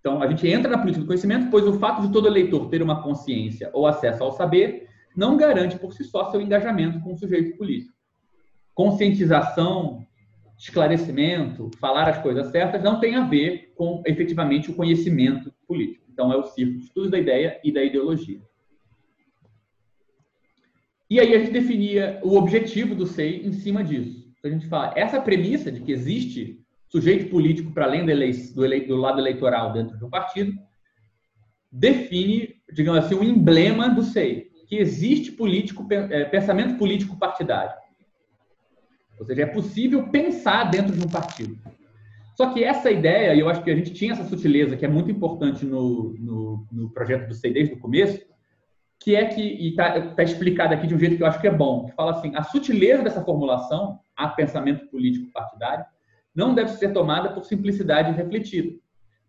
Então, 0.02 0.20
a 0.20 0.26
gente 0.26 0.48
entra 0.48 0.68
na 0.68 0.78
política 0.78 1.04
do 1.04 1.06
conhecimento, 1.06 1.48
pois 1.48 1.64
o 1.64 1.78
fato 1.78 2.02
de 2.02 2.12
todo 2.12 2.26
eleitor 2.26 2.68
ter 2.68 2.82
uma 2.82 3.04
consciência 3.04 3.70
ou 3.72 3.86
acesso 3.86 4.24
ao 4.24 4.32
saber 4.32 4.88
não 5.16 5.36
garante 5.36 5.78
por 5.78 5.92
si 5.92 6.02
só 6.02 6.28
seu 6.28 6.40
engajamento 6.40 6.98
com 7.00 7.12
o 7.12 7.16
sujeito 7.16 7.56
político. 7.56 7.94
Conscientização, 8.74 10.04
esclarecimento, 10.58 11.70
falar 11.78 12.08
as 12.08 12.18
coisas 12.18 12.48
certas 12.48 12.82
não 12.82 12.98
tem 12.98 13.14
a 13.14 13.24
ver 13.24 13.72
com 13.76 14.02
efetivamente 14.04 14.72
o 14.72 14.74
conhecimento 14.74 15.54
político. 15.68 16.04
Então, 16.12 16.32
é 16.32 16.36
o 16.36 16.42
círculo 16.42 16.80
de 16.80 16.86
estudos 16.86 17.10
da 17.12 17.18
ideia 17.20 17.60
e 17.62 17.70
da 17.70 17.84
ideologia. 17.84 18.40
E 21.08 21.20
aí 21.20 21.32
a 21.32 21.38
gente 21.38 21.52
definia 21.52 22.18
o 22.24 22.36
objetivo 22.36 22.96
do 22.96 23.06
SEI 23.06 23.46
em 23.46 23.52
cima 23.52 23.84
disso. 23.84 24.34
Então, 24.36 24.50
a 24.50 24.54
gente 24.54 24.66
fala, 24.66 24.92
essa 24.96 25.20
premissa 25.20 25.70
de 25.70 25.80
que 25.80 25.92
existe 25.92 26.61
sujeito 26.92 27.30
político 27.30 27.72
para 27.72 27.86
além 27.86 28.04
do, 28.04 28.12
do, 28.14 28.86
do 28.86 28.96
lado 28.96 29.18
eleitoral 29.18 29.72
dentro 29.72 29.96
de 29.96 30.04
um 30.04 30.10
partido, 30.10 30.52
define, 31.70 32.56
digamos 32.70 33.02
assim, 33.02 33.14
o 33.14 33.20
um 33.20 33.24
emblema 33.24 33.88
do 33.88 34.02
SEI, 34.02 34.50
que 34.68 34.76
existe 34.76 35.32
político, 35.32 35.88
é, 35.90 36.26
pensamento 36.26 36.76
político 36.76 37.18
partidário. 37.18 37.72
Ou 39.18 39.24
seja, 39.24 39.42
é 39.42 39.46
possível 39.46 40.06
pensar 40.08 40.64
dentro 40.64 40.94
de 40.94 41.02
um 41.02 41.08
partido. 41.08 41.58
Só 42.36 42.52
que 42.52 42.62
essa 42.62 42.90
ideia, 42.90 43.34
e 43.34 43.40
eu 43.40 43.48
acho 43.48 43.62
que 43.62 43.70
a 43.70 43.74
gente 43.74 43.94
tinha 43.94 44.12
essa 44.12 44.24
sutileza 44.24 44.76
que 44.76 44.84
é 44.84 44.88
muito 44.88 45.10
importante 45.10 45.64
no, 45.64 46.14
no, 46.18 46.66
no 46.70 46.90
projeto 46.90 47.26
do 47.26 47.34
SEI 47.34 47.54
desde 47.54 47.74
o 47.74 47.78
começo, 47.78 48.20
que 49.00 49.16
é 49.16 49.24
que, 49.24 49.40
e 49.40 49.70
está 49.70 49.98
tá 50.14 50.22
explicado 50.22 50.74
aqui 50.74 50.86
de 50.86 50.94
um 50.94 50.98
jeito 50.98 51.16
que 51.16 51.22
eu 51.22 51.26
acho 51.26 51.40
que 51.40 51.48
é 51.48 51.52
bom, 51.52 51.86
que 51.86 51.92
fala 51.92 52.12
assim, 52.12 52.34
a 52.34 52.42
sutileza 52.42 53.02
dessa 53.02 53.24
formulação, 53.24 53.98
a 54.14 54.28
pensamento 54.28 54.86
político 54.88 55.32
partidário, 55.32 55.84
não 56.34 56.54
deve 56.54 56.70
ser 56.72 56.92
tomada 56.92 57.30
por 57.30 57.44
simplicidade 57.44 58.12
refletida, 58.12 58.76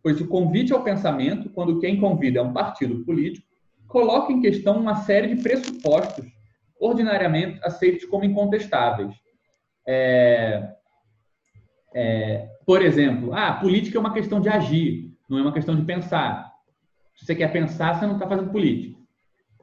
pois 0.02 0.20
o 0.22 0.28
convite 0.28 0.74
ao 0.74 0.84
pensamento, 0.84 1.50
quando 1.50 1.80
quem 1.80 2.00
convida 2.00 2.40
é 2.40 2.44
um 2.44 2.54
partido 2.54 3.04
político, 3.04 3.48
coloca 3.88 4.32
em 4.32 4.42
questão 4.42 4.78
uma 4.78 4.96
série 4.96 5.36
de 5.36 5.42
pressupostos 5.42 6.26
ordinariamente 6.80 7.60
aceitos 7.64 8.06
como 8.06 8.26
incontestáveis. 8.26 9.14
É, 9.88 10.74
é, 11.94 12.50
por 12.66 12.82
exemplo, 12.82 13.34
ah, 13.34 13.54
política 13.54 13.98
é 13.98 14.00
uma 14.00 14.14
questão 14.14 14.42
de 14.42 14.50
agir, 14.50 15.12
não 15.30 15.38
é 15.38 15.42
uma 15.42 15.54
questão 15.54 15.76
de 15.76 15.84
pensar. 15.84 16.52
Se 17.16 17.26
você 17.26 17.36
quer 17.36 17.52
pensar, 17.52 18.00
você 18.00 18.06
não 18.06 18.16
está 18.16 18.28
fazendo 18.28 18.52
política. 18.52 19.00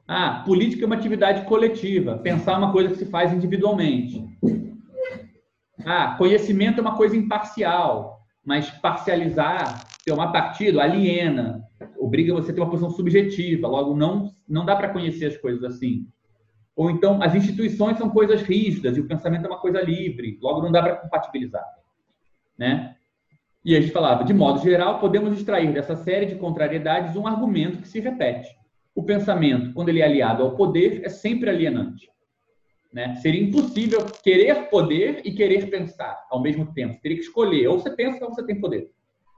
Ah, 0.07 0.43
política 0.45 0.83
é 0.83 0.85
uma 0.85 0.95
atividade 0.95 1.45
coletiva, 1.45 2.17
pensar 2.17 2.53
é 2.53 2.57
uma 2.57 2.71
coisa 2.71 2.89
que 2.89 2.97
se 2.97 3.05
faz 3.05 3.33
individualmente. 3.33 4.30
Ah, 5.85 6.15
conhecimento 6.17 6.79
é 6.79 6.81
uma 6.81 6.95
coisa 6.95 7.15
imparcial, 7.15 8.21
mas 8.43 8.69
parcializar, 8.69 9.87
tomar 10.05 10.31
partido, 10.31 10.79
aliena, 10.79 11.63
obriga 11.97 12.33
você 12.33 12.51
a 12.51 12.53
ter 12.53 12.61
uma 12.61 12.69
posição 12.69 12.91
subjetiva, 12.91 13.67
logo 13.67 13.95
não, 13.95 14.31
não 14.47 14.65
dá 14.65 14.75
para 14.75 14.89
conhecer 14.89 15.25
as 15.25 15.37
coisas 15.37 15.63
assim. 15.63 16.07
Ou 16.75 16.89
então, 16.89 17.21
as 17.21 17.35
instituições 17.35 17.97
são 17.97 18.09
coisas 18.09 18.41
rígidas 18.41 18.97
e 18.97 19.01
o 19.01 19.07
pensamento 19.07 19.45
é 19.45 19.47
uma 19.47 19.59
coisa 19.59 19.81
livre, 19.81 20.37
logo 20.41 20.61
não 20.61 20.71
dá 20.71 20.81
para 20.81 20.95
compatibilizar. 20.95 21.65
Né? 22.57 22.95
E 23.63 23.75
a 23.75 23.81
gente 23.81 23.93
falava, 23.93 24.23
de 24.23 24.33
modo 24.33 24.59
geral, 24.61 24.99
podemos 24.99 25.37
extrair 25.37 25.71
dessa 25.71 25.95
série 25.95 26.25
de 26.25 26.35
contrariedades 26.35 27.15
um 27.15 27.27
argumento 27.27 27.79
que 27.79 27.87
se 27.87 27.99
repete. 27.99 28.49
O 28.95 29.03
pensamento, 29.03 29.73
quando 29.73 29.89
ele 29.89 30.01
é 30.01 30.05
aliado 30.05 30.43
ao 30.43 30.55
poder, 30.55 31.01
é 31.05 31.09
sempre 31.09 31.49
alienante. 31.49 32.10
Né? 32.93 33.15
Seria 33.15 33.41
impossível 33.41 34.05
querer 34.23 34.69
poder 34.69 35.21
e 35.23 35.31
querer 35.31 35.69
pensar 35.69 36.25
ao 36.29 36.41
mesmo 36.41 36.73
tempo. 36.73 36.95
Você 36.95 37.01
teria 37.01 37.17
que 37.17 37.23
escolher, 37.23 37.67
ou 37.67 37.79
você 37.79 37.89
pensa 37.91 38.25
ou 38.25 38.33
você 38.33 38.45
tem 38.45 38.59
poder. 38.59 38.91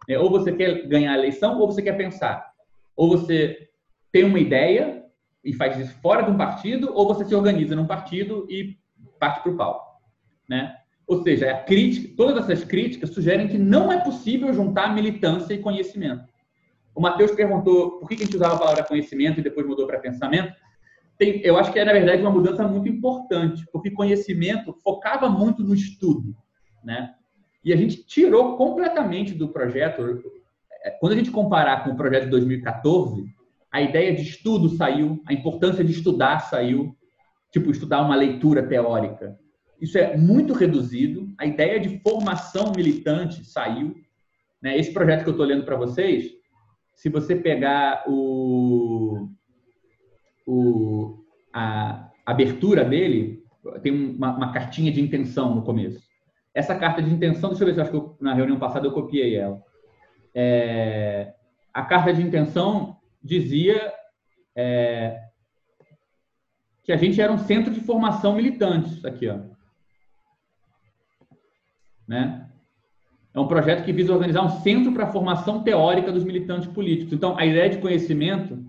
É, 0.09 0.17
ou 0.17 0.29
você 0.29 0.51
quer 0.51 0.87
ganhar 0.87 1.13
a 1.13 1.17
eleição 1.17 1.59
ou 1.59 1.67
você 1.67 1.81
quer 1.81 1.95
pensar. 1.95 2.51
Ou 2.95 3.09
você 3.09 3.69
tem 4.11 4.23
uma 4.23 4.39
ideia 4.39 5.03
e 5.43 5.53
faz 5.53 5.77
isso 5.77 5.93
fora 6.01 6.23
de 6.23 6.31
um 6.31 6.37
partido, 6.37 6.91
ou 6.93 7.07
você 7.07 7.25
se 7.25 7.35
organiza 7.35 7.75
num 7.75 7.85
partido 7.85 8.47
e 8.49 8.77
parte 9.19 9.41
para 9.43 9.51
o 9.51 9.57
pau. 9.57 10.01
Né? 10.49 10.75
Ou 11.05 11.21
seja, 11.21 11.51
a 11.51 11.63
crítica, 11.63 12.13
todas 12.15 12.49
essas 12.49 12.63
críticas 12.63 13.09
sugerem 13.09 13.47
que 13.47 13.57
não 13.57 13.91
é 13.91 13.99
possível 13.99 14.53
juntar 14.53 14.93
militância 14.93 15.53
e 15.53 15.59
conhecimento. 15.59 16.23
O 16.95 17.01
Matheus 17.01 17.31
perguntou 17.31 17.99
por 17.99 18.07
que 18.07 18.15
a 18.15 18.17
gente 18.17 18.35
usava 18.35 18.55
a 18.55 18.59
palavra 18.59 18.83
conhecimento 18.83 19.39
e 19.39 19.43
depois 19.43 19.65
mudou 19.65 19.87
para 19.87 19.99
pensamento. 19.99 20.53
Tem, 21.17 21.41
eu 21.41 21.57
acho 21.57 21.71
que 21.71 21.79
é, 21.79 21.85
na 21.85 21.93
verdade, 21.93 22.21
uma 22.21 22.31
mudança 22.31 22.67
muito 22.67 22.89
importante, 22.89 23.65
porque 23.71 23.91
conhecimento 23.91 24.77
focava 24.83 25.29
muito 25.29 25.63
no 25.63 25.73
estudo. 25.73 26.35
Né? 26.83 27.13
E 27.63 27.71
a 27.71 27.75
gente 27.75 28.03
tirou 28.05 28.57
completamente 28.57 29.33
do 29.33 29.49
projeto. 29.49 30.21
É, 30.83 30.91
quando 30.91 31.13
a 31.13 31.15
gente 31.15 31.31
comparar 31.31 31.83
com 31.83 31.91
o 31.91 31.95
projeto 31.95 32.25
de 32.25 32.31
2014, 32.31 33.25
a 33.71 33.81
ideia 33.81 34.13
de 34.13 34.21
estudo 34.21 34.69
saiu, 34.69 35.21
a 35.25 35.33
importância 35.33 35.83
de 35.83 35.91
estudar 35.91 36.39
saiu, 36.39 36.95
tipo, 37.51 37.71
estudar 37.71 38.01
uma 38.01 38.15
leitura 38.15 38.67
teórica. 38.67 39.37
Isso 39.79 39.97
é 39.97 40.15
muito 40.15 40.53
reduzido. 40.53 41.33
A 41.37 41.45
ideia 41.45 41.79
de 41.79 41.99
formação 41.99 42.71
militante 42.75 43.43
saiu. 43.45 43.95
Né? 44.61 44.77
Esse 44.77 44.91
projeto 44.93 45.23
que 45.23 45.29
eu 45.29 45.33
estou 45.33 45.45
lendo 45.45 45.65
para 45.65 45.75
vocês, 45.75 46.31
se 46.95 47.09
você 47.09 47.35
pegar 47.35 48.03
o, 48.07 49.27
o, 50.45 51.23
a 51.53 52.09
abertura 52.25 52.83
dele, 52.83 53.43
tem 53.81 53.91
uma, 53.91 54.35
uma, 54.35 54.51
cartinha 54.51 54.91
de 54.91 55.01
intenção 55.01 55.55
no 55.55 55.63
começo. 55.63 56.01
Essa 56.53 56.75
carta 56.75 57.01
de 57.01 57.13
intenção, 57.13 57.49
deixa 57.49 57.63
eu 57.63 57.67
ver 57.67 57.73
se 57.73 57.79
eu 57.79 57.83
acho 57.83 57.91
que 57.91 57.97
eu, 57.97 58.17
na 58.19 58.33
reunião 58.33 58.59
passada 58.59 58.85
eu 58.85 58.91
copiei 58.91 59.35
ela. 59.35 59.61
É, 60.35 61.33
a 61.73 61.83
carta 61.83 62.13
de 62.13 62.21
intenção 62.21 62.97
dizia 63.23 63.93
é, 64.55 65.19
que 66.83 66.91
a 66.91 66.97
gente 66.97 67.19
era 67.21 67.31
um 67.31 67.37
centro 67.37 67.73
de 67.73 67.79
formação 67.79 68.35
militante, 68.35 69.05
aqui, 69.05 69.27
ó 69.29 69.53
né? 72.07 72.49
É 73.33 73.39
um 73.39 73.47
projeto 73.47 73.83
que 73.83 73.91
visa 73.91 74.13
organizar 74.13 74.43
um 74.43 74.61
centro 74.61 74.91
para 74.93 75.05
a 75.05 75.11
formação 75.11 75.63
teórica 75.63 76.11
dos 76.11 76.23
militantes 76.23 76.67
políticos. 76.67 77.13
Então, 77.13 77.37
a 77.37 77.45
ideia 77.45 77.69
de 77.69 77.79
conhecimento 77.79 78.63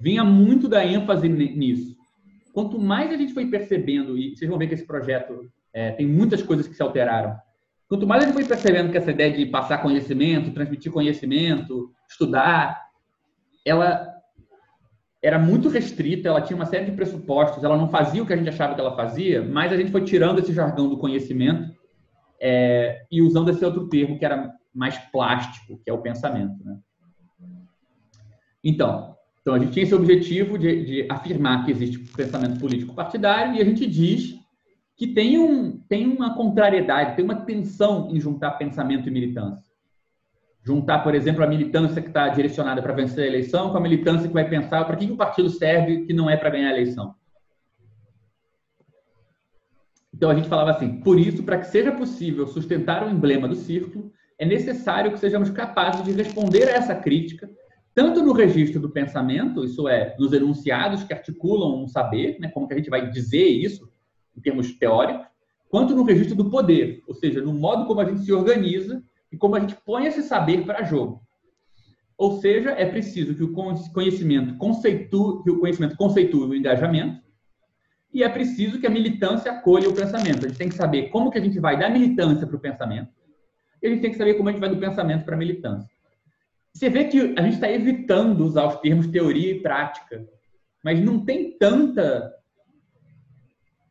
vinha 0.00 0.24
muito 0.24 0.68
da 0.68 0.84
ênfase 0.84 1.28
nisso. 1.28 1.96
Quanto 2.52 2.78
mais 2.78 3.10
a 3.10 3.16
gente 3.16 3.34
foi 3.34 3.46
percebendo, 3.46 4.16
e 4.16 4.36
vocês 4.36 4.48
vão 4.48 4.58
ver 4.58 4.68
que 4.68 4.74
esse 4.74 4.86
projeto 4.86 5.48
é, 5.72 5.92
tem 5.92 6.06
muitas 6.06 6.42
coisas 6.42 6.66
que 6.66 6.74
se 6.74 6.82
alteraram, 6.82 7.36
quanto 7.88 8.06
mais 8.06 8.22
a 8.22 8.26
gente 8.26 8.34
foi 8.34 8.44
percebendo 8.44 8.90
que 8.90 8.98
essa 8.98 9.10
ideia 9.10 9.32
de 9.32 9.46
passar 9.46 9.78
conhecimento, 9.78 10.52
transmitir 10.52 10.92
conhecimento, 10.92 11.90
estudar, 12.08 12.88
ela 13.64 14.08
era 15.22 15.38
muito 15.38 15.68
restrita, 15.68 16.28
ela 16.28 16.40
tinha 16.40 16.56
uma 16.56 16.66
série 16.66 16.86
de 16.86 16.92
pressupostos, 16.92 17.64
ela 17.64 17.76
não 17.76 17.88
fazia 17.88 18.22
o 18.22 18.26
que 18.26 18.32
a 18.32 18.36
gente 18.36 18.48
achava 18.48 18.74
que 18.74 18.80
ela 18.80 18.94
fazia, 18.94 19.42
mas 19.42 19.72
a 19.72 19.76
gente 19.76 19.90
foi 19.90 20.04
tirando 20.04 20.38
esse 20.38 20.52
jargão 20.52 20.88
do 20.88 20.98
conhecimento 20.98 21.76
é, 22.40 23.04
e 23.10 23.20
usando 23.20 23.50
esse 23.50 23.64
outro 23.64 23.88
termo 23.88 24.18
que 24.18 24.24
era 24.24 24.52
mais 24.72 24.96
plástico, 25.10 25.80
que 25.82 25.90
é 25.90 25.92
o 25.92 26.00
pensamento. 26.00 26.64
Né? 26.64 26.78
Então, 28.62 29.16
então, 29.40 29.54
a 29.54 29.58
gente 29.58 29.72
tinha 29.72 29.84
esse 29.84 29.94
objetivo 29.94 30.58
de, 30.58 30.84
de 30.84 31.06
afirmar 31.10 31.64
que 31.64 31.70
existe 31.70 31.98
pensamento 31.98 32.58
político 32.60 32.94
partidário 32.94 33.54
e 33.54 33.60
a 33.60 33.64
gente 33.64 33.86
diz 33.86 34.34
que 34.96 35.06
tem, 35.06 35.38
um, 35.38 35.78
tem 35.88 36.06
uma 36.06 36.34
contrariedade, 36.34 37.14
tem 37.14 37.24
uma 37.24 37.36
tensão 37.36 38.10
em 38.10 38.20
juntar 38.20 38.52
pensamento 38.52 39.08
e 39.08 39.12
militância. 39.12 39.72
Juntar, 40.64 40.98
por 40.98 41.14
exemplo, 41.14 41.42
a 41.42 41.46
militância 41.46 42.02
que 42.02 42.08
está 42.08 42.28
direcionada 42.28 42.82
para 42.82 42.92
vencer 42.92 43.24
a 43.24 43.26
eleição 43.26 43.70
com 43.70 43.78
a 43.78 43.80
militância 43.80 44.26
que 44.26 44.34
vai 44.34 44.46
pensar 44.48 44.84
para 44.84 44.96
que, 44.96 45.06
que 45.06 45.12
o 45.12 45.16
partido 45.16 45.48
serve 45.48 46.04
que 46.04 46.12
não 46.12 46.28
é 46.28 46.36
para 46.36 46.50
ganhar 46.50 46.68
a 46.68 46.72
eleição. 46.72 47.14
Então 50.12 50.28
a 50.28 50.34
gente 50.34 50.48
falava 50.48 50.72
assim: 50.72 51.00
por 51.00 51.18
isso, 51.18 51.44
para 51.44 51.58
que 51.58 51.68
seja 51.68 51.92
possível 51.92 52.46
sustentar 52.48 53.06
o 53.06 53.10
emblema 53.10 53.46
do 53.46 53.54
círculo, 53.54 54.12
é 54.36 54.44
necessário 54.44 55.12
que 55.12 55.18
sejamos 55.18 55.48
capazes 55.48 56.04
de 56.04 56.10
responder 56.10 56.68
a 56.68 56.72
essa 56.72 56.94
crítica, 56.94 57.48
tanto 57.98 58.22
no 58.22 58.32
registro 58.32 58.78
do 58.78 58.88
pensamento, 58.88 59.64
isso 59.64 59.88
é, 59.88 60.14
nos 60.20 60.32
enunciados 60.32 61.02
que 61.02 61.12
articulam 61.12 61.82
um 61.82 61.88
saber, 61.88 62.38
né, 62.38 62.46
como 62.46 62.68
que 62.68 62.74
a 62.74 62.76
gente 62.76 62.88
vai 62.88 63.10
dizer 63.10 63.48
isso 63.48 63.90
em 64.36 64.40
termos 64.40 64.70
teóricos, 64.78 65.26
quanto 65.68 65.96
no 65.96 66.04
registro 66.04 66.36
do 66.36 66.48
poder, 66.48 67.02
ou 67.08 67.14
seja, 67.16 67.40
no 67.40 67.52
modo 67.52 67.86
como 67.86 68.00
a 68.00 68.04
gente 68.04 68.20
se 68.20 68.32
organiza 68.32 69.02
e 69.32 69.36
como 69.36 69.56
a 69.56 69.58
gente 69.58 69.74
põe 69.84 70.06
esse 70.06 70.22
saber 70.22 70.64
para 70.64 70.84
jogo. 70.84 71.20
Ou 72.16 72.40
seja, 72.40 72.70
é 72.70 72.86
preciso 72.86 73.34
que 73.34 73.42
o 73.42 73.52
conhecimento 73.92 74.56
conceitue, 74.58 75.42
que 75.42 75.50
o 75.50 75.58
conhecimento 75.58 75.96
conceitue 75.96 76.50
o 76.50 76.54
engajamento, 76.54 77.20
e 78.14 78.22
é 78.22 78.28
preciso 78.28 78.78
que 78.78 78.86
a 78.86 78.90
militância 78.90 79.50
acolha 79.50 79.88
o 79.88 79.92
pensamento. 79.92 80.46
A 80.46 80.48
gente 80.48 80.58
tem 80.58 80.68
que 80.68 80.76
saber 80.76 81.08
como 81.08 81.32
que 81.32 81.38
a 81.38 81.42
gente 81.42 81.58
vai 81.58 81.76
da 81.76 81.90
militância 81.90 82.46
para 82.46 82.56
o 82.56 82.60
pensamento, 82.60 83.10
e 83.82 83.88
a 83.88 83.90
gente 83.90 84.02
tem 84.02 84.12
que 84.12 84.18
saber 84.18 84.34
como 84.34 84.50
a 84.50 84.52
gente 84.52 84.60
vai 84.60 84.70
do 84.70 84.78
pensamento 84.78 85.24
para 85.24 85.34
a 85.34 85.38
militância. 85.38 85.97
Você 86.78 86.88
vê 86.88 87.06
que 87.06 87.34
a 87.36 87.42
gente 87.42 87.54
está 87.54 87.68
evitando 87.68 88.44
usar 88.44 88.68
os 88.68 88.76
termos 88.76 89.08
teoria 89.08 89.50
e 89.50 89.60
prática, 89.60 90.24
mas 90.84 91.00
não 91.00 91.24
tem 91.24 91.58
tanta 91.58 92.32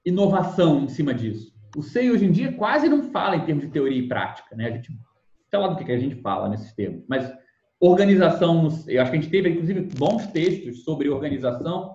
inovação 0.05 0.85
em 0.85 0.87
cima 0.87 1.13
disso. 1.13 1.53
O 1.75 1.81
SEI 1.83 2.09
hoje 2.09 2.25
em 2.25 2.31
dia 2.31 2.53
quase 2.53 2.87
não 2.87 3.11
fala 3.11 3.35
em 3.35 3.43
termos 3.45 3.65
de 3.65 3.71
teoria 3.71 3.99
e 3.99 4.07
prática, 4.07 4.55
né? 4.55 4.67
A 4.67 4.71
gente, 4.71 4.97
sei 5.49 5.59
lá 5.59 5.67
do 5.67 5.83
que 5.83 5.91
a 5.91 5.99
gente 5.99 6.15
fala 6.21 6.47
nesses 6.47 6.71
termos, 6.75 7.03
mas 7.09 7.29
organização, 7.77 8.69
eu 8.87 9.01
acho 9.01 9.11
que 9.11 9.17
a 9.17 9.21
gente 9.21 9.31
teve 9.31 9.49
inclusive 9.49 9.81
bons 9.97 10.25
textos 10.27 10.85
sobre 10.85 11.09
organização 11.09 11.93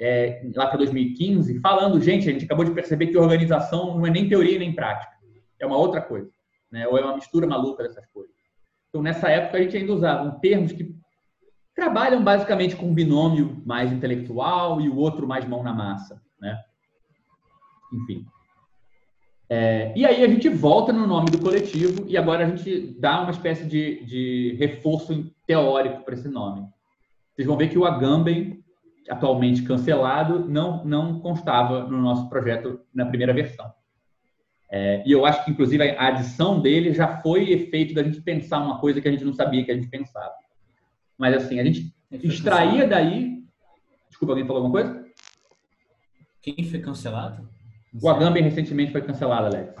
é, 0.00 0.50
lá 0.56 0.66
para 0.66 0.78
2015, 0.78 1.60
falando, 1.60 2.00
gente, 2.00 2.26
a 2.26 2.32
gente 2.32 2.46
acabou 2.46 2.64
de 2.64 2.72
perceber 2.72 3.08
que 3.08 3.18
organização 3.18 3.98
não 3.98 4.06
é 4.06 4.10
nem 4.10 4.30
teoria 4.30 4.58
nem 4.58 4.74
prática, 4.74 5.12
é 5.60 5.66
uma 5.66 5.76
outra 5.76 6.00
coisa, 6.00 6.30
né? 6.70 6.88
ou 6.88 6.96
é 6.96 7.02
uma 7.02 7.16
mistura 7.16 7.46
maluca 7.46 7.82
dessas 7.82 8.06
coisas. 8.06 8.31
Então, 8.92 9.00
nessa 9.02 9.30
época, 9.30 9.56
a 9.56 9.62
gente 9.62 9.74
ainda 9.74 9.94
usava 9.94 10.38
termos 10.38 10.70
que 10.70 10.94
trabalham 11.74 12.22
basicamente 12.22 12.76
com 12.76 12.90
um 12.90 12.94
binômio 12.94 13.62
mais 13.64 13.90
intelectual 13.90 14.82
e 14.82 14.90
o 14.90 14.96
outro 14.96 15.26
mais 15.26 15.48
mão 15.48 15.62
na 15.62 15.72
massa, 15.72 16.20
né? 16.38 16.60
Enfim. 17.90 18.26
É, 19.48 19.94
e 19.96 20.04
aí 20.04 20.22
a 20.22 20.28
gente 20.28 20.50
volta 20.50 20.92
no 20.92 21.06
nome 21.06 21.30
do 21.30 21.38
coletivo 21.38 22.04
e 22.06 22.18
agora 22.18 22.44
a 22.44 22.48
gente 22.48 22.98
dá 23.00 23.22
uma 23.22 23.30
espécie 23.30 23.66
de, 23.66 24.04
de 24.04 24.56
reforço 24.58 25.32
teórico 25.46 26.04
para 26.04 26.14
esse 26.14 26.28
nome. 26.28 26.66
Vocês 27.34 27.48
vão 27.48 27.56
ver 27.56 27.68
que 27.68 27.78
o 27.78 27.86
Agamben 27.86 28.62
atualmente 29.08 29.62
cancelado, 29.62 30.48
não, 30.48 30.84
não 30.84 31.20
constava 31.20 31.84
no 31.84 32.00
nosso 32.00 32.28
projeto 32.28 32.80
na 32.94 33.06
primeira 33.06 33.32
versão. 33.32 33.72
É, 34.74 35.02
e 35.06 35.12
eu 35.12 35.26
acho 35.26 35.44
que, 35.44 35.50
inclusive, 35.50 35.82
a 35.82 36.06
adição 36.08 36.58
dele 36.58 36.94
já 36.94 37.20
foi 37.20 37.50
efeito 37.52 37.92
da 37.92 38.02
gente 38.02 38.22
pensar 38.22 38.58
uma 38.58 38.80
coisa 38.80 39.02
que 39.02 39.08
a 39.08 39.10
gente 39.10 39.22
não 39.22 39.34
sabia 39.34 39.62
que 39.62 39.70
a 39.70 39.74
gente 39.74 39.88
pensava. 39.88 40.32
Mas, 41.18 41.34
assim, 41.36 41.60
a 41.60 41.64
gente 41.64 41.94
extraía 42.10 42.88
daí... 42.88 43.44
Desculpa, 44.08 44.32
alguém 44.32 44.46
falou 44.46 44.62
alguma 44.62 44.82
coisa? 44.82 45.04
Quem 46.40 46.64
foi 46.64 46.80
cancelado? 46.80 47.46
o 48.00 48.08
Agamben 48.08 48.42
recentemente 48.42 48.92
foi 48.92 49.02
cancelado, 49.02 49.46
Alex. 49.46 49.74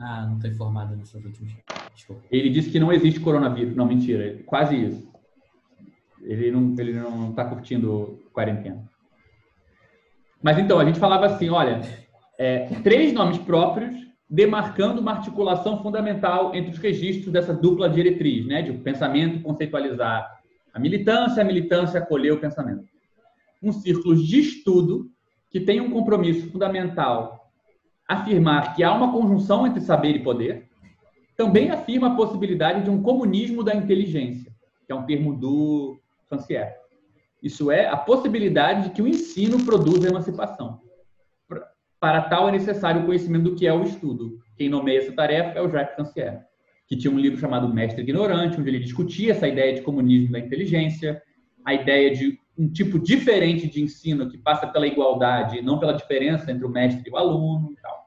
Ah, 0.00 0.26
não 0.26 0.34
estou 0.34 0.50
informado 0.50 0.96
nessas 0.96 1.24
últimas. 1.24 1.52
Desculpa. 1.94 2.22
Ele 2.28 2.50
disse 2.50 2.70
que 2.70 2.80
não 2.80 2.92
existe 2.92 3.20
coronavírus. 3.20 3.76
Não, 3.76 3.86
mentira. 3.86 4.42
Quase 4.44 4.74
isso. 4.74 5.12
Ele 6.22 6.50
não 6.50 6.74
ele 6.76 6.94
não 6.94 7.30
está 7.30 7.44
curtindo 7.44 8.20
quarentena. 8.32 8.84
Mas 10.42 10.58
então 10.58 10.80
a 10.80 10.84
gente 10.84 10.98
falava 10.98 11.26
assim, 11.26 11.48
olha, 11.50 11.80
é, 12.38 12.66
três 12.82 13.12
nomes 13.12 13.38
próprios 13.38 13.94
demarcando 14.28 15.00
uma 15.00 15.12
articulação 15.12 15.82
fundamental 15.82 16.54
entre 16.54 16.70
os 16.70 16.78
registros 16.78 17.30
dessa 17.32 17.52
dupla 17.52 17.88
diretriz, 17.88 18.46
né, 18.46 18.62
de 18.62 18.72
pensamento 18.72 19.42
conceitualizar 19.42 20.40
a 20.72 20.80
militância, 20.80 21.42
a 21.42 21.44
militância 21.44 22.00
acolher 22.00 22.32
o 22.32 22.40
pensamento. 22.40 22.84
Um 23.62 23.72
círculo 23.72 24.16
de 24.16 24.40
estudo 24.40 25.10
que 25.50 25.60
tem 25.60 25.82
um 25.82 25.90
compromisso 25.90 26.50
fundamental 26.50 27.50
afirmar 28.08 28.74
que 28.74 28.82
há 28.82 28.92
uma 28.92 29.12
conjunção 29.12 29.66
entre 29.66 29.80
saber 29.80 30.16
e 30.16 30.22
poder, 30.22 30.68
também 31.36 31.70
afirma 31.70 32.08
a 32.08 32.14
possibilidade 32.14 32.84
de 32.84 32.90
um 32.90 33.02
comunismo 33.02 33.62
da 33.62 33.74
inteligência, 33.74 34.50
que 34.86 34.92
é 34.92 34.94
um 34.94 35.04
termo 35.04 35.34
do 35.34 35.98
Rancière. 36.30 36.74
Isso 37.42 37.70
é, 37.70 37.86
a 37.86 37.96
possibilidade 37.96 38.84
de 38.84 38.90
que 38.90 39.02
o 39.02 39.08
ensino 39.08 39.62
produza 39.64 40.08
emancipação. 40.08 40.80
Para 42.02 42.20
tal 42.22 42.48
é 42.48 42.50
necessário 42.50 43.02
o 43.02 43.06
conhecimento 43.06 43.44
do 43.44 43.54
que 43.54 43.64
é 43.64 43.72
o 43.72 43.84
estudo. 43.84 44.40
Quem 44.56 44.68
nomeia 44.68 44.98
essa 44.98 45.12
tarefa 45.12 45.56
é 45.56 45.62
o 45.62 45.70
Jacques 45.70 45.96
Rancière, 45.96 46.40
que 46.88 46.96
tinha 46.96 47.12
um 47.12 47.16
livro 47.16 47.38
chamado 47.38 47.72
Mestre 47.72 48.02
Ignorante, 48.02 48.58
onde 48.58 48.68
ele 48.68 48.80
discutia 48.80 49.30
essa 49.30 49.46
ideia 49.46 49.72
de 49.72 49.82
comunismo 49.82 50.32
da 50.32 50.40
inteligência, 50.40 51.22
a 51.64 51.72
ideia 51.72 52.12
de 52.12 52.36
um 52.58 52.68
tipo 52.68 52.98
diferente 52.98 53.68
de 53.68 53.80
ensino 53.80 54.28
que 54.28 54.36
passa 54.36 54.66
pela 54.66 54.84
igualdade, 54.84 55.62
não 55.62 55.78
pela 55.78 55.92
diferença 55.92 56.50
entre 56.50 56.66
o 56.66 56.68
mestre 56.68 57.08
e 57.08 57.12
o 57.12 57.16
aluno 57.16 57.70
e 57.70 57.76
tal. 57.76 58.04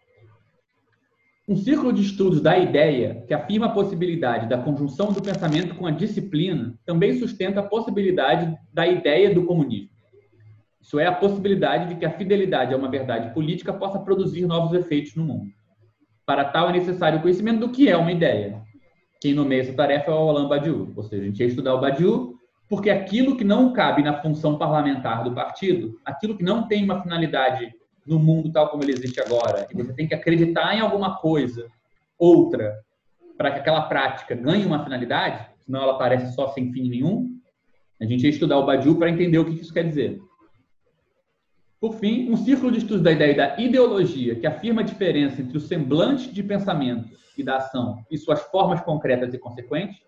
Um 1.47 1.55
círculo 1.55 1.93
de 1.93 2.01
estudos 2.01 2.41
da 2.41 2.57
ideia, 2.57 3.23
que 3.25 3.33
afirma 3.33 3.67
a 3.67 3.71
possibilidade 3.71 4.49
da 4.49 4.57
conjunção 4.57 5.13
do 5.13 5.21
pensamento 5.21 5.73
com 5.73 5.87
a 5.87 5.91
disciplina, 5.91 6.77
também 6.85 7.17
sustenta 7.17 7.61
a 7.61 7.63
possibilidade 7.63 8.53
da 8.73 8.85
ideia 8.85 9.33
do 9.33 9.45
comunismo. 9.45 9.94
Isso 10.85 10.99
é 10.99 11.07
a 11.07 11.11
possibilidade 11.11 11.89
de 11.89 11.95
que 11.95 12.05
a 12.05 12.11
fidelidade 12.11 12.71
a 12.71 12.77
uma 12.77 12.87
verdade 12.87 13.33
política 13.33 13.73
possa 13.73 13.97
produzir 13.97 14.45
novos 14.45 14.71
efeitos 14.71 15.15
no 15.15 15.25
mundo. 15.25 15.49
Para 16.27 16.45
tal 16.45 16.69
é 16.69 16.73
necessário 16.73 17.17
o 17.17 17.21
conhecimento 17.23 17.61
do 17.61 17.71
que 17.71 17.89
é 17.89 17.97
uma 17.97 18.11
ideia. 18.11 18.61
Quem 19.19 19.33
nomeia 19.33 19.61
essa 19.61 19.73
tarefa 19.73 20.11
é 20.11 20.13
o 20.13 20.29
Alain 20.29 20.47
Badiou, 20.47 20.93
ou 20.95 21.01
seja, 21.01 21.23
a 21.23 21.25
gente 21.25 21.39
ia 21.39 21.47
estudar 21.47 21.73
o 21.73 21.81
Badiou 21.81 22.35
porque 22.69 22.91
aquilo 22.91 23.35
que 23.35 23.43
não 23.43 23.73
cabe 23.73 24.03
na 24.03 24.21
função 24.21 24.59
parlamentar 24.59 25.23
do 25.23 25.33
partido, 25.33 25.99
aquilo 26.05 26.37
que 26.37 26.43
não 26.43 26.67
tem 26.67 26.83
uma 26.83 27.01
finalidade 27.01 27.73
no 28.05 28.19
mundo 28.19 28.51
tal 28.51 28.69
como 28.69 28.83
ele 28.83 28.91
existe 28.91 29.19
agora, 29.19 29.67
e 29.71 29.75
você 29.75 29.91
tem 29.91 30.07
que 30.07 30.13
acreditar 30.13 30.75
em 30.75 30.81
alguma 30.81 31.17
coisa, 31.17 31.67
outra, 32.17 32.75
para 33.35 33.51
que 33.51 33.59
aquela 33.59 33.81
prática 33.81 34.35
ganhe 34.35 34.65
uma 34.65 34.83
finalidade, 34.83 35.47
senão 35.65 35.81
ela 35.81 35.97
parece 35.97 36.35
só 36.35 36.49
sem 36.49 36.71
fim 36.71 36.89
nenhum, 36.89 37.39
a 37.99 38.05
gente 38.05 38.23
ia 38.23 38.29
estudar 38.29 38.59
o 38.59 38.65
Badiou 38.67 38.97
para 38.97 39.09
entender 39.09 39.39
o 39.39 39.45
que 39.45 39.59
isso 39.59 39.73
quer 39.73 39.83
dizer. 39.83 40.19
Por 41.85 41.99
fim, 41.99 42.31
um 42.31 42.35
círculo 42.35 42.71
de 42.71 42.79
estudos 42.79 43.03
da 43.03 43.11
ideia 43.11 43.35
da 43.35 43.61
ideologia, 43.61 44.33
que 44.33 44.47
afirma 44.47 44.81
a 44.81 44.83
diferença 44.83 45.39
entre 45.39 45.55
o 45.55 45.61
semblante 45.61 46.33
de 46.33 46.41
pensamento 46.41 47.15
e 47.37 47.43
da 47.43 47.57
ação 47.57 48.03
e 48.09 48.17
suas 48.17 48.41
formas 48.41 48.81
concretas 48.81 49.31
e 49.35 49.37
consequentes, 49.37 50.01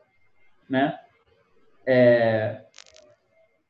né? 0.68 0.98
É, 1.86 2.64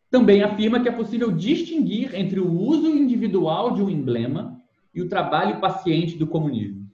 também 0.09 0.41
afirma 0.41 0.79
que 0.79 0.87
é 0.87 0.91
possível 0.93 1.33
distinguir 1.33 2.15
entre 2.15 2.39
o 2.39 2.49
uso 2.49 2.87
individual 2.87 3.73
de 3.73 3.81
um 3.81 3.89
emblema 3.89 4.57
e 4.95 5.01
o 5.01 5.09
trabalho 5.09 5.59
paciente 5.59 6.17
do 6.17 6.27
comunismo. 6.27 6.89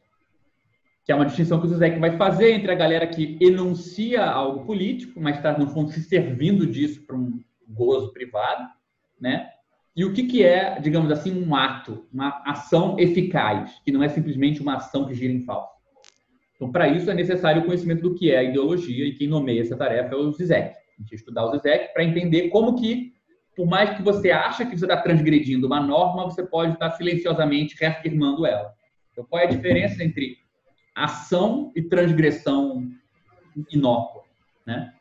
Que 1.05 1.11
é 1.11 1.15
uma 1.15 1.27
distinção 1.27 1.59
que 1.59 1.67
o 1.67 1.69
Zizek 1.69 1.99
vai 1.99 2.17
fazer 2.17 2.53
entre 2.53 2.71
a 2.71 2.75
galera 2.75 3.05
que 3.05 3.37
enuncia 3.39 4.25
algo 4.25 4.65
político, 4.65 5.21
mas 5.21 5.35
está, 5.35 5.55
no 5.55 5.67
fundo, 5.67 5.91
se 5.91 6.01
servindo 6.01 6.65
disso 6.65 7.05
para 7.05 7.15
um 7.15 7.39
gozo 7.69 8.11
privado, 8.11 8.67
né? 9.21 9.52
E 9.95 10.03
o 10.03 10.11
que, 10.11 10.23
que 10.23 10.43
é, 10.43 10.79
digamos 10.79 11.11
assim, 11.11 11.43
um 11.43 11.55
ato, 11.55 12.07
uma 12.11 12.41
ação 12.45 12.97
eficaz, 12.99 13.79
que 13.85 13.91
não 13.91 14.03
é 14.03 14.09
simplesmente 14.09 14.61
uma 14.61 14.77
ação 14.77 15.05
que 15.05 15.13
gira 15.13 15.31
em 15.31 15.43
falso. 15.43 15.71
Então, 16.55 16.71
para 16.71 16.87
isso, 16.87 17.11
é 17.11 17.13
necessário 17.13 17.61
o 17.61 17.65
conhecimento 17.65 18.01
do 18.01 18.15
que 18.15 18.31
é 18.31 18.39
a 18.39 18.43
ideologia, 18.43 19.05
e 19.05 19.13
quem 19.13 19.27
nomeia 19.27 19.61
essa 19.61 19.77
tarefa 19.77 20.15
é 20.15 20.17
o 20.17 20.31
Zizek. 20.31 20.75
A 20.97 21.01
gente 21.01 21.15
estudar 21.15 21.45
o 21.45 21.51
Zizek 21.51 21.93
para 21.93 22.03
entender 22.03 22.49
como 22.49 22.75
que, 22.75 23.13
por 23.55 23.67
mais 23.67 23.95
que 23.95 24.01
você 24.01 24.31
ache 24.31 24.65
que 24.65 24.77
você 24.77 24.85
está 24.85 24.97
transgredindo 24.97 25.67
uma 25.67 25.79
norma, 25.79 26.25
você 26.25 26.43
pode 26.43 26.73
estar 26.73 26.91
silenciosamente 26.91 27.75
reafirmando 27.79 28.45
ela. 28.45 28.73
Então, 29.11 29.25
qual 29.29 29.41
é 29.41 29.45
a 29.45 29.49
diferença 29.49 30.03
entre 30.03 30.37
ação 30.95 31.71
e 31.75 31.81
transgressão 31.81 32.87
inócua, 33.71 34.23
né? 34.65 34.93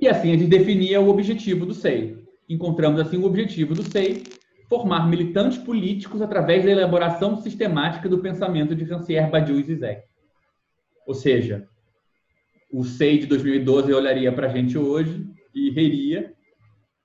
E 0.00 0.08
assim 0.08 0.32
a 0.32 0.36
gente 0.36 0.48
definia 0.48 1.00
o 1.00 1.08
objetivo 1.08 1.64
do 1.64 1.74
SEI. 1.74 2.21
Encontramos 2.52 3.00
assim 3.00 3.16
o 3.16 3.24
objetivo 3.24 3.74
do 3.74 3.82
SEI, 3.82 4.24
formar 4.68 5.08
militantes 5.08 5.56
políticos 5.56 6.20
através 6.20 6.62
da 6.64 6.70
elaboração 6.70 7.40
sistemática 7.40 8.08
do 8.08 8.18
pensamento 8.18 8.74
de 8.74 8.84
Rancière, 8.84 9.30
Badiou 9.30 9.58
e 9.58 9.62
Zizek. 9.62 10.02
Ou 11.06 11.14
seja, 11.14 11.66
o 12.70 12.84
SEI 12.84 13.18
de 13.18 13.26
2012 13.26 13.92
olharia 13.94 14.30
para 14.30 14.48
a 14.48 14.50
gente 14.50 14.76
hoje 14.76 15.26
e 15.54 15.70
riria 15.70 16.34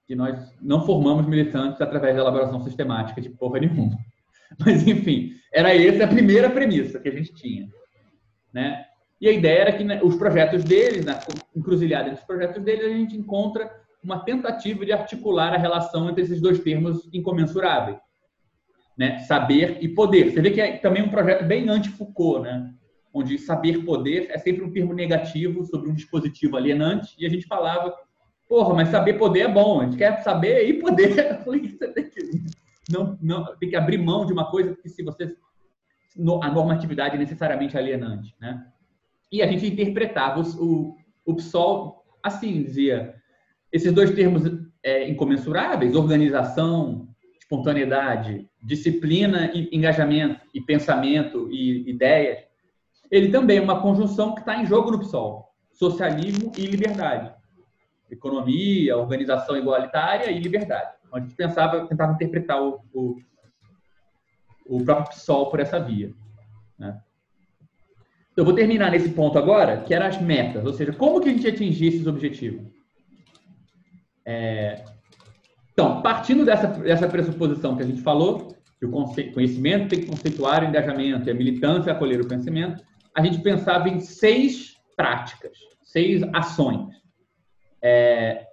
que 0.06 0.16
nós 0.16 0.54
não 0.62 0.86
formamos 0.86 1.26
militantes 1.26 1.80
através 1.80 2.16
da 2.16 2.22
elaboração 2.22 2.62
sistemática 2.62 3.22
de 3.22 3.30
porra 3.30 3.60
nenhuma. 3.60 3.98
Mas, 4.60 4.86
enfim, 4.86 5.34
era 5.54 5.74
essa 5.74 6.04
a 6.04 6.08
primeira 6.08 6.50
premissa 6.50 7.00
que 7.00 7.08
a 7.08 7.12
gente 7.12 7.34
tinha. 7.34 7.70
Né? 8.54 8.86
E 9.20 9.30
a 9.30 9.32
ideia 9.32 9.62
era 9.62 9.72
que 9.72 9.84
né, 9.86 10.02
os 10.04 10.16
projetos 10.16 10.64
deles, 10.66 11.06
na 11.06 11.20
encruzilhada 11.56 12.12
dos 12.12 12.22
projetos 12.22 12.62
deles, 12.64 12.86
a 12.86 12.90
gente 12.90 13.16
encontra 13.16 13.87
uma 14.04 14.20
tentativa 14.20 14.86
de 14.86 14.92
articular 14.92 15.54
a 15.54 15.58
relação 15.58 16.10
entre 16.10 16.24
esses 16.24 16.40
dois 16.40 16.60
termos 16.60 17.08
incomensuráveis. 17.14 17.98
Né? 18.98 19.20
Saber 19.20 19.78
e 19.82 19.90
poder. 19.90 20.32
Você 20.32 20.42
vê 20.42 20.52
que 20.52 20.62
é 20.62 20.78
também 20.78 21.04
um 21.04 21.10
projeto 21.10 21.46
bem 21.46 21.68
anti-Foucault, 21.70 22.42
né? 22.42 22.74
onde 23.14 23.38
saber 23.38 23.84
poder 23.84 24.28
é 24.30 24.38
sempre 24.38 24.64
um 24.64 24.72
termo 24.72 24.94
negativo 24.94 25.66
sobre 25.66 25.90
um 25.90 25.94
dispositivo 25.94 26.56
alienante, 26.56 27.16
e 27.18 27.26
a 27.26 27.30
gente 27.30 27.48
falava, 27.48 27.94
porra, 28.48 28.76
mas 28.76 28.90
saber 28.90 29.14
poder 29.14 29.42
é 29.42 29.48
bom, 29.48 29.82
a 29.82 29.86
gente 29.86 29.98
quer 29.98 30.22
saber 30.22 30.68
e 30.68 30.80
poder. 30.80 31.44
você 31.44 31.88
tem 31.94 32.10
que, 32.10 32.44
não, 32.90 33.18
não, 33.22 33.58
tem 33.58 33.70
que 33.70 33.76
abrir 33.76 33.98
mão 33.98 34.26
de 34.26 34.34
uma 34.34 34.50
coisa 34.50 34.76
que 34.76 34.90
se 34.90 35.04
você 35.04 35.36
a 36.42 36.50
normatividade 36.50 37.16
é 37.16 37.20
necessariamente 37.20 37.78
alienante, 37.78 38.36
né? 38.42 38.66
E 39.32 39.44
a 39.44 39.48
gente 39.48 39.68
interpretava 39.68 40.42
o, 40.42 40.96
o 41.24 41.36
PSOL 41.36 42.04
assim, 42.24 42.64
dizia, 42.64 43.14
esses 43.72 43.92
dois 43.92 44.12
termos 44.12 44.44
é, 44.84 45.10
incomensuráveis, 45.10 45.96
organização, 45.96 47.08
espontaneidade, 47.40 48.50
disciplina 48.62 49.52
e 49.54 49.70
engajamento, 49.72 50.42
e 50.54 50.62
pensamento 50.62 51.50
e 51.52 51.90
ideias, 51.90 52.40
ele 53.10 53.30
também 53.30 53.58
é 53.58 53.62
uma 53.62 53.82
conjunção 53.82 54.34
que 54.34 54.42
está 54.42 54.62
em 54.62 54.66
jogo 54.66 54.92
no 54.92 55.00
PSOL. 55.00 55.54
Socialismo 55.72 56.52
e 56.58 56.66
liberdade. 56.66 57.34
Economia, 58.10 58.98
organização 58.98 59.56
igualitária 59.56 60.30
e 60.32 60.40
liberdade. 60.40 60.92
Então, 61.06 61.20
a 61.20 61.22
gente 61.22 61.36
pensava, 61.36 61.88
tentava 61.88 62.14
interpretar 62.14 62.62
o, 62.62 62.82
o, 62.94 63.16
o 64.66 64.84
próprio 64.84 65.10
PSOL 65.10 65.50
por 65.50 65.60
essa 65.60 65.80
via. 65.80 66.14
Né? 66.78 67.00
Então, 68.32 68.44
eu 68.44 68.46
vou 68.46 68.54
terminar 68.54 68.92
nesse 68.92 69.10
ponto 69.10 69.38
agora, 69.38 69.82
que 69.82 69.94
eram 69.94 70.08
as 70.08 70.22
metas, 70.22 70.66
ou 70.66 70.74
seja, 70.74 70.92
como 70.92 71.22
que 71.22 71.30
a 71.30 71.32
gente 71.32 71.48
atingir 71.48 71.88
esses 71.88 72.08
objetivos. 72.08 72.77
É... 74.28 74.84
Então, 75.72 76.02
partindo 76.02 76.44
dessa, 76.44 76.68
dessa 76.68 77.08
pressuposição 77.08 77.78
que 77.78 77.84
a 77.84 77.86
gente 77.86 78.02
falou, 78.02 78.54
que 78.78 78.86
o 78.86 78.92
conhecimento 79.34 79.90
tem 79.90 80.02
que 80.02 80.08
conceituar 80.08 80.64
o 80.64 80.68
engajamento 80.68 81.28
e 81.28 81.32
a 81.32 81.34
militância 81.34 81.92
acolher 81.92 82.20
o 82.20 82.28
conhecimento, 82.28 82.84
a 83.16 83.24
gente 83.24 83.40
pensava 83.42 83.88
em 83.88 84.00
seis 84.00 84.76
práticas, 84.96 85.58
seis 85.84 86.22
ações. 86.34 86.94
É, 87.82 88.48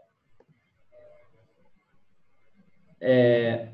é, 3.01 3.69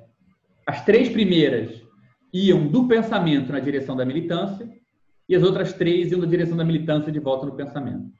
as 0.66 0.84
três 0.84 1.08
primeiras 1.08 1.84
iam 2.32 2.66
do 2.66 2.88
pensamento 2.88 3.52
na 3.52 3.60
direção 3.60 3.94
da 3.94 4.04
militância 4.04 4.68
e 5.28 5.36
as 5.36 5.42
outras 5.42 5.72
três 5.72 6.10
iam 6.10 6.20
na 6.20 6.26
direção 6.26 6.56
da 6.56 6.64
militância 6.64 7.12
de 7.12 7.20
volta 7.20 7.46
no 7.46 7.54
pensamento. 7.54 8.10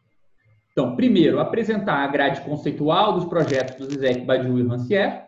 Então, 0.72 0.94
primeiro, 0.96 1.40
apresentar 1.40 2.04
a 2.04 2.06
grade 2.06 2.40
conceitual 2.42 3.12
dos 3.12 3.24
projetos 3.24 3.76
do 3.76 3.86
Zizek, 3.86 4.24
Badiou 4.24 4.58
e 4.58 4.66
Rancière. 4.66 5.24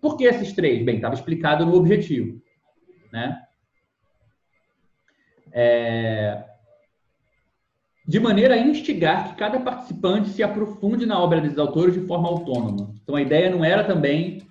Por 0.00 0.16
que 0.16 0.24
esses 0.24 0.52
três? 0.52 0.84
Bem, 0.84 0.96
estava 0.96 1.14
explicado 1.14 1.64
no 1.64 1.74
objetivo. 1.74 2.40
Né? 3.12 3.40
É, 5.52 6.44
de 8.06 8.20
maneira 8.20 8.54
a 8.54 8.58
instigar 8.58 9.28
que 9.28 9.36
cada 9.36 9.60
participante 9.60 10.30
se 10.30 10.42
aprofunde 10.42 11.06
na 11.06 11.18
obra 11.18 11.40
desses 11.40 11.58
autores 11.58 11.94
de 11.94 12.06
forma 12.06 12.28
autônoma. 12.28 12.94
Então, 13.02 13.14
a 13.14 13.22
ideia 13.22 13.50
não 13.50 13.64
era 13.64 13.84
também 13.84 14.42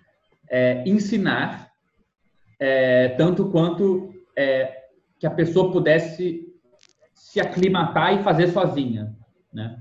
é, 0.49 0.83
ensinar 0.87 1.69
é, 2.59 3.09
tanto 3.09 3.49
quanto 3.49 4.13
é, 4.35 4.85
que 5.19 5.27
a 5.27 5.31
pessoa 5.31 5.71
pudesse 5.71 6.47
se 7.13 7.39
aclimatar 7.39 8.17
e 8.17 8.23
fazer 8.23 8.47
sozinha. 8.47 9.15
Né? 9.53 9.77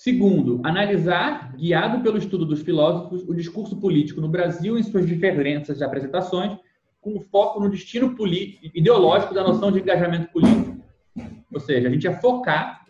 Segundo, 0.00 0.62
analisar, 0.64 1.54
guiado 1.54 2.02
pelo 2.02 2.16
estudo 2.16 2.46
dos 2.46 2.62
filósofos, 2.62 3.22
o 3.28 3.34
discurso 3.34 3.76
político 3.76 4.18
no 4.18 4.30
Brasil 4.30 4.78
em 4.78 4.82
suas 4.82 5.06
diferenças 5.06 5.76
de 5.76 5.84
apresentações, 5.84 6.56
com 7.02 7.20
foco 7.20 7.60
no 7.60 7.68
destino 7.68 8.16
ideológico 8.74 9.34
da 9.34 9.42
noção 9.44 9.70
de 9.70 9.78
engajamento 9.78 10.32
político 10.32 10.82
ou 11.52 11.60
seja, 11.60 11.86
a 11.88 11.90
gente 11.90 12.04
ia 12.04 12.16
focar 12.16 12.86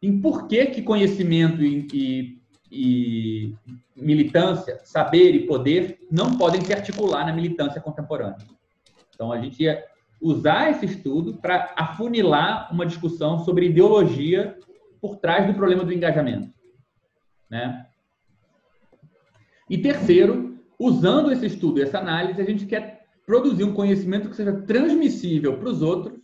em 0.00 0.20
por 0.20 0.46
que, 0.46 0.66
que 0.66 0.82
conhecimento 0.82 1.64
e, 1.64 1.88
e, 1.92 2.38
e 2.70 3.54
militância, 3.96 4.78
saber 4.84 5.34
e 5.34 5.48
poder 5.48 5.98
não 6.12 6.38
podem 6.38 6.60
se 6.60 6.72
articular 6.72 7.26
na 7.26 7.32
militância 7.32 7.80
contemporânea. 7.80 8.38
Então, 9.12 9.32
a 9.32 9.40
gente 9.40 9.64
ia 9.64 9.82
usar 10.22 10.70
esse 10.70 10.86
estudo 10.86 11.34
para 11.38 11.74
afunilar 11.76 12.72
uma 12.72 12.86
discussão 12.86 13.40
sobre 13.44 13.66
ideologia 13.66 14.56
por 15.06 15.16
trás 15.16 15.46
do 15.46 15.54
problema 15.54 15.84
do 15.84 15.92
engajamento. 15.92 16.48
Né? 17.50 17.86
E 19.68 19.78
terceiro, 19.78 20.58
usando 20.78 21.30
esse 21.30 21.46
estudo 21.46 21.78
e 21.78 21.82
essa 21.82 21.98
análise, 21.98 22.40
a 22.40 22.44
gente 22.44 22.66
quer 22.66 23.06
produzir 23.24 23.64
um 23.64 23.74
conhecimento 23.74 24.28
que 24.28 24.36
seja 24.36 24.52
transmissível 24.52 25.58
para 25.58 25.68
os 25.68 25.82
outros 25.82 26.18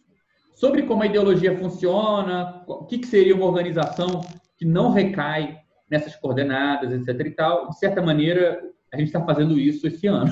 sobre 0.54 0.82
como 0.82 1.02
a 1.02 1.06
ideologia 1.06 1.58
funciona, 1.58 2.62
o 2.66 2.84
que, 2.84 2.98
que 2.98 3.06
seria 3.06 3.34
uma 3.34 3.46
organização 3.46 4.20
que 4.56 4.64
não 4.64 4.92
recai 4.92 5.58
nessas 5.90 6.14
coordenadas, 6.14 6.92
etc. 6.92 7.26
e 7.26 7.30
tal. 7.32 7.68
De 7.70 7.78
certa 7.78 8.00
maneira, 8.00 8.62
a 8.92 8.96
gente 8.96 9.08
está 9.08 9.24
fazendo 9.24 9.58
isso 9.58 9.86
esse 9.86 10.06
ano, 10.06 10.30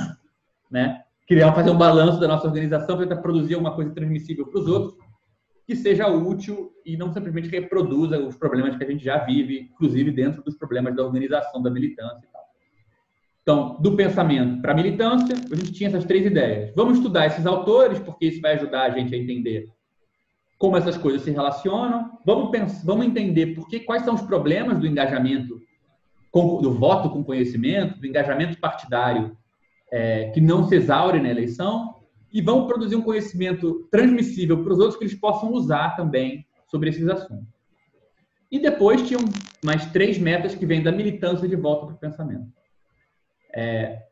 né? 0.70 1.02
Queria 1.26 1.52
fazer 1.52 1.70
um 1.70 1.78
balanço 1.78 2.18
da 2.18 2.26
nossa 2.26 2.46
organização 2.46 2.98
tentar 2.98 3.16
produzir 3.16 3.54
uma 3.54 3.74
coisa 3.74 3.92
transmissível 3.92 4.46
para 4.46 4.60
os 4.60 4.66
outros 4.66 5.09
que 5.70 5.76
seja 5.76 6.08
útil 6.08 6.72
e 6.84 6.96
não 6.96 7.12
simplesmente 7.12 7.48
reproduza 7.48 8.18
os 8.18 8.34
problemas 8.34 8.76
que 8.76 8.82
a 8.82 8.86
gente 8.90 9.04
já 9.04 9.18
vive, 9.18 9.70
inclusive 9.72 10.10
dentro 10.10 10.42
dos 10.42 10.56
problemas 10.56 10.96
da 10.96 11.04
organização, 11.04 11.62
da 11.62 11.70
militância 11.70 12.26
e 12.28 12.32
tal. 12.32 12.42
Então, 13.40 13.80
do 13.80 13.94
pensamento 13.94 14.60
para 14.60 14.72
a 14.72 14.74
militância, 14.74 15.36
a 15.36 15.54
gente 15.54 15.70
tinha 15.70 15.88
essas 15.88 16.04
três 16.04 16.26
ideias. 16.26 16.72
Vamos 16.74 16.96
estudar 16.96 17.26
esses 17.26 17.46
autores, 17.46 18.00
porque 18.00 18.26
isso 18.26 18.40
vai 18.40 18.54
ajudar 18.54 18.82
a 18.82 18.90
gente 18.90 19.14
a 19.14 19.16
entender 19.18 19.68
como 20.58 20.76
essas 20.76 20.98
coisas 20.98 21.22
se 21.22 21.30
relacionam. 21.30 22.18
Vamos, 22.26 22.50
pensar, 22.50 22.84
vamos 22.84 23.06
entender 23.06 23.54
por 23.54 23.68
que, 23.68 23.78
quais 23.78 24.02
são 24.04 24.16
os 24.16 24.22
problemas 24.22 24.76
do 24.76 24.88
engajamento, 24.88 25.62
do 26.34 26.72
voto 26.72 27.10
com 27.10 27.22
conhecimento, 27.22 27.96
do 28.00 28.08
engajamento 28.08 28.58
partidário 28.58 29.36
é, 29.92 30.30
que 30.30 30.40
não 30.40 30.66
se 30.66 30.74
exaure 30.74 31.20
na 31.20 31.30
eleição 31.30 31.99
e 32.32 32.40
vão 32.40 32.66
produzir 32.66 32.96
um 32.96 33.02
conhecimento 33.02 33.88
transmissível 33.90 34.62
para 34.62 34.72
os 34.72 34.78
outros 34.78 34.96
que 34.96 35.04
eles 35.04 35.14
possam 35.14 35.52
usar 35.52 35.96
também 35.96 36.46
sobre 36.66 36.88
esses 36.88 37.06
assuntos. 37.08 37.48
E 38.50 38.58
depois 38.58 39.06
tinham 39.06 39.22
mais 39.64 39.86
três 39.86 40.18
metas 40.18 40.54
que 40.54 40.66
vêm 40.66 40.82
da 40.82 40.92
militância 40.92 41.48
de 41.48 41.56
volta 41.56 41.86
para 41.86 41.94
o 41.94 41.98
pensamento. 41.98 42.46
É, 43.54 44.02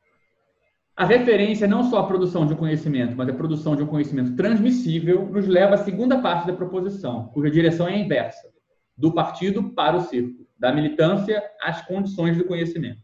a 0.97 1.05
referência 1.05 1.69
não 1.69 1.85
só 1.85 2.01
à 2.01 2.07
produção 2.07 2.45
de 2.45 2.55
um 2.55 2.57
conhecimento, 2.57 3.17
mas 3.17 3.29
à 3.29 3.33
produção 3.33 3.77
de 3.77 3.85
um 3.85 3.87
conhecimento 3.87 4.35
transmissível, 4.35 5.27
nos 5.27 5.47
leva 5.47 5.75
à 5.75 5.79
segunda 5.79 6.21
parte 6.21 6.49
da 6.49 6.53
proposição, 6.53 7.29
cuja 7.29 7.49
direção 7.49 7.87
é 7.87 7.95
a 7.95 7.99
inversa, 7.99 8.49
do 8.97 9.13
partido 9.13 9.71
para 9.71 9.97
o 9.97 10.01
círculo, 10.01 10.45
da 10.59 10.73
militância 10.73 11.41
às 11.63 11.83
condições 11.87 12.37
do 12.37 12.45
conhecimento. 12.45 13.01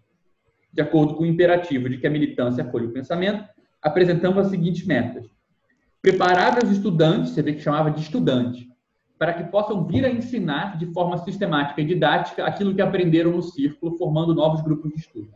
De 0.73 0.83
acordo 0.83 1.15
com 1.15 1.23
o 1.23 1.27
imperativo 1.27 1.89
de 1.89 1.99
que 1.99 2.07
a 2.07 2.11
militância 2.11 2.65
acolhe 2.65 2.87
o 2.87 2.93
pensamento, 2.93 3.49
apresentamos 3.85 4.39
as 4.39 4.47
seguintes 4.49 4.87
metas. 4.87 5.27
Preparar 6.01 6.59
os 6.65 6.71
estudantes, 6.71 7.31
você 7.31 7.43
vê 7.43 7.53
que 7.53 7.61
chamava 7.61 7.91
de 7.91 8.01
estudante, 8.01 8.69
para 9.19 9.35
que 9.35 9.45
possam 9.45 9.87
vir 9.87 10.05
a 10.05 10.11
ensinar 10.11 10.79
de 10.79 10.87
forma 10.87 11.19
sistemática 11.19 11.81
e 11.81 11.85
didática 11.85 12.45
aquilo 12.45 12.75
que 12.75 12.83
aprenderam 12.83 13.33
no 13.33 13.43
círculo, 13.43 13.97
formando 13.97 14.35
novos 14.35 14.63
grupos 14.63 14.91
de 14.91 14.99
estudo. 14.99 15.29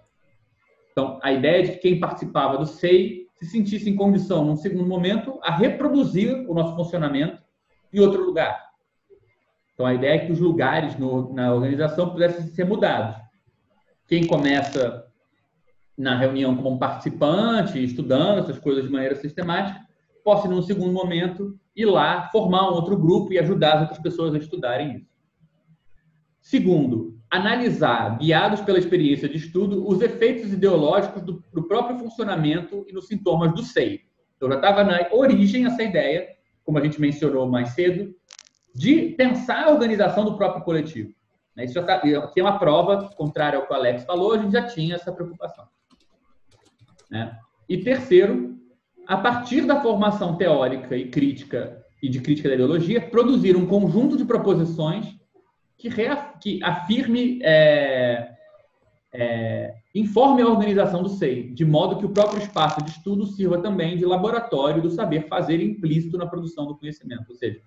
Então, 0.93 1.21
a 1.23 1.33
ideia 1.33 1.61
é 1.61 1.63
de 1.63 1.73
que 1.73 1.79
quem 1.79 2.01
participava 2.01 2.59
do 2.59 2.67
SEI 2.67 3.29
se 3.35 3.47
sentisse 3.47 3.89
em 3.89 3.95
condição, 3.95 4.45
num 4.45 4.57
segundo 4.57 4.89
momento, 4.89 5.39
a 5.43 5.55
reproduzir 5.55 6.45
o 6.51 6.55
nosso 6.55 6.75
funcionamento 6.75 7.41
em 7.93 8.01
outro 8.01 8.25
lugar. 8.25 8.69
Então, 9.73 9.87
a 9.87 9.95
ideia 9.95 10.15
é 10.15 10.27
que 10.27 10.33
os 10.33 10.41
lugares 10.41 10.99
no, 10.99 11.33
na 11.33 11.55
organização 11.55 12.11
pudessem 12.11 12.47
ser 12.49 12.65
mudados. 12.65 13.17
Quem 14.09 14.27
começa 14.27 15.08
na 15.99 16.17
reunião 16.17 16.57
como 16.57 16.79
participante, 16.79 17.83
estudando 17.83 18.39
essas 18.39 18.59
coisas 18.59 18.85
de 18.85 18.91
maneira 18.91 19.17
sistemática, 19.17 19.85
possa, 20.23 20.47
num 20.47 20.63
segundo 20.63 20.93
momento, 20.93 21.59
ir 21.75 21.87
lá, 21.87 22.29
formar 22.31 22.71
um 22.71 22.75
outro 22.75 22.97
grupo 22.97 23.33
e 23.33 23.39
ajudar 23.39 23.75
as 23.75 23.81
outras 23.83 23.99
pessoas 23.99 24.35
a 24.35 24.39
estudarem 24.39 24.97
isso. 24.97 25.09
Segundo, 26.41 27.19
analisar, 27.29 28.17
guiados 28.19 28.61
pela 28.61 28.79
experiência 28.79 29.29
de 29.29 29.37
estudo, 29.37 29.87
os 29.87 30.01
efeitos 30.01 30.53
ideológicos 30.53 31.23
do, 31.23 31.43
do 31.53 31.65
próprio 31.65 31.99
funcionamento 31.99 32.87
e 32.89 32.93
nos 32.93 33.07
sintomas 33.07 33.53
do 33.53 33.63
SEI. 33.63 34.01
Então, 34.37 34.49
já 34.49 34.55
estava 34.55 34.85
na 34.85 35.09
origem 35.13 35.67
essa 35.67 35.83
ideia, 35.83 36.29
como 36.63 36.79
a 36.79 36.83
gente 36.83 37.01
mencionou 37.01 37.49
mais 37.49 37.71
cedo, 37.71 38.15
de 38.75 39.11
pensar 39.17 39.65
a 39.65 39.71
organização 39.71 40.25
do 40.25 40.37
próprio 40.37 40.63
coletivo. 40.63 41.13
Isso 41.57 41.75
já 41.75 41.83
tá, 41.83 41.95
aqui 41.97 42.41
é 42.41 42.43
uma 42.43 42.57
prova, 42.57 43.11
contrário 43.17 43.59
ao 43.59 43.67
que 43.67 43.73
o 43.73 43.77
Alex 43.77 44.05
falou, 44.05 44.35
a 44.35 44.39
gente 44.39 44.53
já 44.53 44.65
tinha 44.65 44.95
essa 44.95 45.13
preocupação. 45.13 45.67
Né? 47.11 47.37
E 47.69 47.79
terceiro, 47.79 48.57
a 49.07 49.17
partir 49.17 49.63
da 49.63 49.81
formação 49.81 50.37
teórica 50.37 50.97
e 50.97 51.09
crítica 51.09 51.83
e 52.03 52.09
de 52.09 52.21
crítica 52.21 52.49
da 52.49 52.55
ideologia, 52.55 53.01
produzir 53.01 53.57
um 53.57 53.67
conjunto 53.67 54.17
de 54.17 54.25
proposições 54.25 55.07
que, 55.77 55.89
que 56.41 56.63
afirme, 56.63 57.41
é, 57.43 58.31
é, 59.13 59.75
informe 59.95 60.43
a 60.43 60.49
organização 60.49 61.03
do 61.03 61.09
SEI, 61.09 61.51
de 61.51 61.65
modo 61.65 61.99
que 61.99 62.07
o 62.07 62.11
próprio 62.11 62.43
espaço 62.43 62.83
de 62.85 62.91
estudo 62.91 63.27
sirva 63.27 63.61
também 63.61 63.97
de 63.97 64.05
laboratório 64.05 64.83
do 64.83 64.91
saber 64.91 65.27
fazer 65.29 65.61
implícito 65.63 66.19
na 66.19 66.27
produção 66.27 66.67
do 66.67 66.77
conhecimento. 66.77 67.25
Ou 67.29 67.35
seja, 67.35 67.61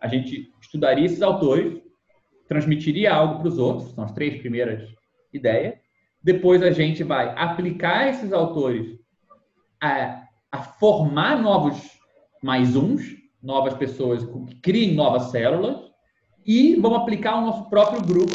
a 0.00 0.06
gente 0.06 0.52
estudaria 0.60 1.06
esses 1.06 1.22
autores, 1.22 1.82
transmitiria 2.46 3.14
algo 3.14 3.38
para 3.38 3.48
os 3.48 3.58
outros, 3.58 3.92
são 3.92 4.04
as 4.04 4.12
três 4.12 4.38
primeiras 4.40 4.88
ideias, 5.32 5.83
depois 6.24 6.62
a 6.62 6.70
gente 6.70 7.04
vai 7.04 7.34
aplicar 7.36 8.08
esses 8.08 8.32
autores 8.32 8.98
a, 9.78 10.22
a 10.50 10.58
formar 10.58 11.40
novos 11.42 11.78
mais 12.42 12.74
uns, 12.74 13.02
novas 13.42 13.74
pessoas 13.74 14.24
que 14.24 14.54
criem 14.56 14.94
novas 14.94 15.24
células, 15.24 15.92
e 16.46 16.76
vamos 16.76 16.98
aplicar 16.98 17.36
o 17.36 17.42
nosso 17.42 17.68
próprio 17.68 18.00
grupo 18.02 18.34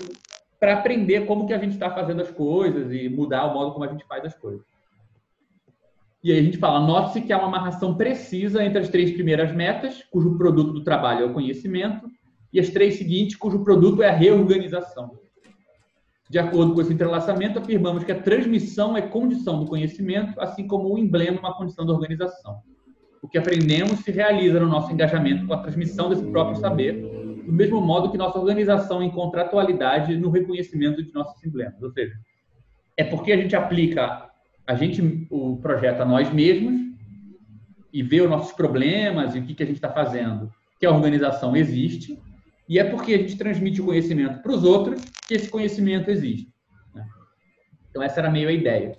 para 0.60 0.74
aprender 0.74 1.26
como 1.26 1.48
que 1.48 1.54
a 1.54 1.58
gente 1.58 1.74
está 1.74 1.90
fazendo 1.90 2.22
as 2.22 2.30
coisas 2.30 2.92
e 2.94 3.10
mudar 3.10 3.46
o 3.46 3.54
modo 3.56 3.72
como 3.72 3.86
a 3.86 3.88
gente 3.88 4.06
faz 4.06 4.24
as 4.24 4.36
coisas. 4.36 4.62
E 6.24 6.32
aí 6.32 6.40
a 6.40 6.44
gente 6.44 6.58
fala, 6.58 6.86
note-se 6.86 7.22
que 7.22 7.34
há 7.34 7.38
uma 7.38 7.48
amarração 7.48 7.96
precisa 7.96 8.64
entre 8.64 8.80
as 8.80 8.90
três 8.90 9.12
primeiras 9.12 9.56
metas, 9.56 10.04
cujo 10.12 10.38
produto 10.38 10.74
do 10.74 10.84
trabalho 10.84 11.24
é 11.24 11.26
o 11.26 11.34
conhecimento, 11.34 12.08
e 12.52 12.60
as 12.60 12.70
três 12.70 12.98
seguintes, 12.98 13.36
cujo 13.36 13.64
produto 13.64 14.04
é 14.04 14.10
a 14.10 14.16
reorganização. 14.16 15.18
De 16.30 16.38
acordo 16.38 16.76
com 16.76 16.82
esse 16.82 16.94
entrelaçamento, 16.94 17.58
afirmamos 17.58 18.04
que 18.04 18.12
a 18.12 18.22
transmissão 18.22 18.96
é 18.96 19.02
condição 19.02 19.60
do 19.60 19.66
conhecimento, 19.66 20.40
assim 20.40 20.68
como 20.68 20.94
o 20.94 20.98
emblema 21.00 21.38
é 21.38 21.40
uma 21.40 21.58
condição 21.58 21.86
da 21.88 21.94
organização. 21.94 22.62
O 23.20 23.28
que 23.28 23.38
aprendemos 23.38 24.00
se 24.02 24.12
realiza 24.12 24.60
no 24.60 24.68
nosso 24.68 24.94
engajamento 24.94 25.48
com 25.48 25.54
a 25.54 25.58
transmissão 25.58 26.08
desse 26.08 26.24
próprio 26.28 26.58
saber, 26.58 27.02
do 27.44 27.52
mesmo 27.52 27.82
modo 27.82 28.12
que 28.12 28.18
nossa 28.18 28.38
organização 28.38 29.02
encontra 29.02 29.42
atualidade 29.42 30.16
no 30.18 30.30
reconhecimento 30.30 31.02
de 31.02 31.12
nossos 31.14 31.44
emblemas. 31.44 31.82
Ou 31.82 31.90
seja, 31.90 32.14
é 32.96 33.04
porque 33.04 33.32
a 33.32 33.38
gente 33.38 33.56
aplica 33.56 34.30
a 34.68 34.76
gente 34.76 35.28
o 35.32 35.58
projeto 35.58 36.02
a 36.02 36.06
nós 36.06 36.32
mesmos 36.32 36.80
e 37.92 38.04
vê 38.04 38.22
os 38.22 38.30
nossos 38.30 38.52
problemas 38.52 39.34
e 39.34 39.40
o 39.40 39.44
que, 39.44 39.56
que 39.56 39.64
a 39.64 39.66
gente 39.66 39.78
está 39.78 39.90
fazendo, 39.90 40.52
que 40.80 40.86
a 40.86 40.92
organização 40.92 41.58
existe, 41.58 42.22
e 42.70 42.78
é 42.78 42.84
porque 42.84 43.16
a 43.16 43.18
gente 43.18 43.36
transmite 43.36 43.82
o 43.82 43.86
conhecimento 43.86 44.44
para 44.44 44.52
os 44.52 44.64
outros 44.64 45.04
que 45.28 45.34
esse 45.34 45.50
conhecimento 45.50 46.12
existe. 46.12 46.54
Né? 46.94 47.04
Então, 47.90 48.04
essa 48.04 48.20
era 48.20 48.30
meio 48.30 48.48
a 48.48 48.52
ideia. 48.52 48.96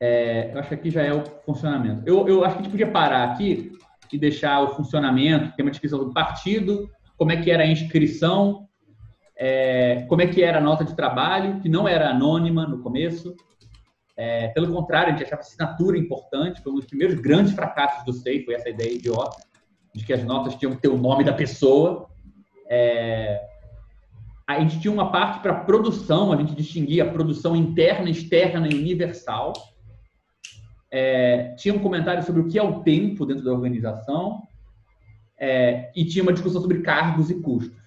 É, 0.00 0.50
eu 0.52 0.58
acho 0.58 0.68
que 0.68 0.74
aqui 0.74 0.90
já 0.90 1.02
é 1.02 1.12
o 1.12 1.24
funcionamento. 1.46 2.02
Eu, 2.04 2.26
eu 2.26 2.44
acho 2.44 2.56
que 2.56 2.60
a 2.60 2.62
gente 2.64 2.72
podia 2.72 2.90
parar 2.90 3.30
aqui 3.30 3.78
e 4.12 4.18
deixar 4.18 4.60
o 4.60 4.74
funcionamento, 4.74 5.54
tem 5.54 5.64
uma 5.64 5.70
descrição 5.70 6.00
do 6.00 6.12
partido, 6.12 6.90
como 7.16 7.30
é 7.30 7.36
que 7.40 7.50
era 7.50 7.62
a 7.62 7.66
inscrição, 7.66 8.68
é, 9.36 10.04
como 10.08 10.22
é 10.22 10.26
que 10.26 10.42
era 10.42 10.58
a 10.58 10.60
nota 10.60 10.84
de 10.84 10.96
trabalho, 10.96 11.60
que 11.60 11.68
não 11.68 11.86
era 11.86 12.10
anônima 12.10 12.66
no 12.66 12.82
começo. 12.82 13.36
É, 14.16 14.48
pelo 14.48 14.72
contrário, 14.72 15.14
a 15.14 15.16
gente 15.16 15.24
achava 15.24 15.42
assinatura 15.42 15.96
importante, 15.96 16.60
foi 16.60 16.72
um 16.72 16.76
dos 16.76 16.86
primeiros 16.86 17.20
grandes 17.20 17.52
fracassos 17.52 18.04
do 18.04 18.12
SEI, 18.12 18.44
foi 18.44 18.54
essa 18.54 18.68
ideia 18.68 18.92
idiota, 18.92 19.40
de 19.94 20.04
que 20.04 20.12
as 20.12 20.24
notas 20.24 20.56
tinham 20.56 20.74
que 20.74 20.82
ter 20.82 20.88
o 20.88 20.98
nome 20.98 21.22
da 21.22 21.32
pessoa. 21.32 22.08
É, 22.68 23.40
a 24.46 24.60
gente 24.60 24.80
tinha 24.80 24.92
uma 24.92 25.10
parte 25.10 25.40
para 25.40 25.54
produção, 25.54 26.32
a 26.32 26.36
gente 26.36 26.54
distinguia 26.54 27.04
a 27.04 27.10
produção 27.10 27.54
interna, 27.54 28.08
externa 28.08 28.68
e 28.68 28.74
universal. 28.74 29.52
É, 30.90 31.54
tinha 31.58 31.74
um 31.74 31.78
comentário 31.78 32.22
sobre 32.22 32.40
o 32.40 32.48
que 32.48 32.58
é 32.58 32.62
o 32.62 32.80
tempo 32.80 33.26
dentro 33.26 33.44
da 33.44 33.52
organização 33.52 34.42
é, 35.38 35.92
e 35.94 36.04
tinha 36.04 36.22
uma 36.22 36.32
discussão 36.32 36.60
sobre 36.60 36.80
cargos 36.80 37.30
e 37.30 37.40
custos. 37.40 37.78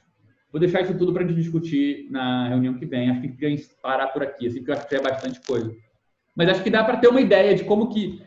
Vou 0.52 0.60
deixar 0.60 0.82
isso 0.82 0.98
tudo 0.98 1.14
para 1.14 1.24
a 1.24 1.28
gente 1.28 1.42
discutir 1.42 2.08
na 2.12 2.50
reunião 2.50 2.74
que 2.76 2.86
vem. 2.86 3.10
Acho 3.10 3.22
que 3.22 3.30
queria 3.30 3.58
parar 3.82 4.08
por 4.08 4.22
aqui, 4.22 4.48
assim, 4.48 4.64
que 4.64 4.70
eu 4.70 4.76
acho 4.76 4.88
que 4.88 4.96
é 4.96 5.02
bastante 5.02 5.42
coisa. 5.42 5.74
Mas 6.36 6.50
acho 6.50 6.64
que 6.64 6.70
dá 6.70 6.84
para 6.84 6.98
ter 6.98 7.08
uma 7.08 7.22
ideia 7.22 7.56
de 7.56 7.64
como 7.64 7.90
que 7.90 8.22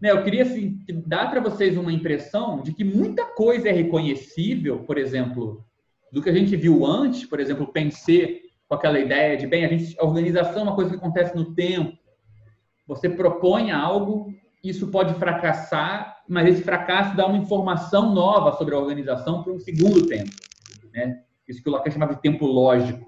né, 0.00 0.10
eu 0.10 0.22
queria 0.22 0.42
assim, 0.42 0.78
dar 1.06 1.30
para 1.30 1.40
vocês 1.40 1.76
uma 1.76 1.92
impressão 1.92 2.60
de 2.60 2.72
que 2.72 2.84
muita 2.84 3.24
coisa 3.24 3.68
é 3.68 3.72
reconhecível, 3.72 4.80
por 4.80 4.98
exemplo, 4.98 5.64
do 6.12 6.22
que 6.22 6.30
a 6.30 6.34
gente 6.34 6.56
viu 6.56 6.86
antes, 6.86 7.24
por 7.24 7.40
exemplo, 7.40 7.66
pensei 7.72 8.42
com 8.68 8.74
aquela 8.74 8.98
ideia 8.98 9.36
de, 9.36 9.46
bem, 9.46 9.64
a, 9.64 9.68
gente, 9.68 9.96
a 9.98 10.04
organização 10.04 10.60
é 10.60 10.62
uma 10.64 10.74
coisa 10.74 10.90
que 10.90 10.96
acontece 10.96 11.36
no 11.36 11.54
tempo. 11.54 11.96
Você 12.86 13.08
propõe 13.08 13.70
algo 13.70 14.32
isso 14.68 14.88
pode 14.88 15.14
fracassar, 15.14 16.22
mas 16.28 16.48
esse 16.48 16.62
fracasso 16.62 17.16
dá 17.16 17.26
uma 17.26 17.38
informação 17.38 18.12
nova 18.12 18.56
sobre 18.56 18.74
a 18.74 18.78
organização 18.78 19.42
para 19.42 19.52
um 19.52 19.60
segundo 19.60 20.06
tempo. 20.06 20.30
Né? 20.92 21.22
Isso 21.48 21.62
que 21.62 21.68
o 21.68 21.72
Lacan 21.72 21.90
chamava 21.90 22.14
de 22.14 22.20
tempo 22.20 22.46
lógico. 22.46 23.06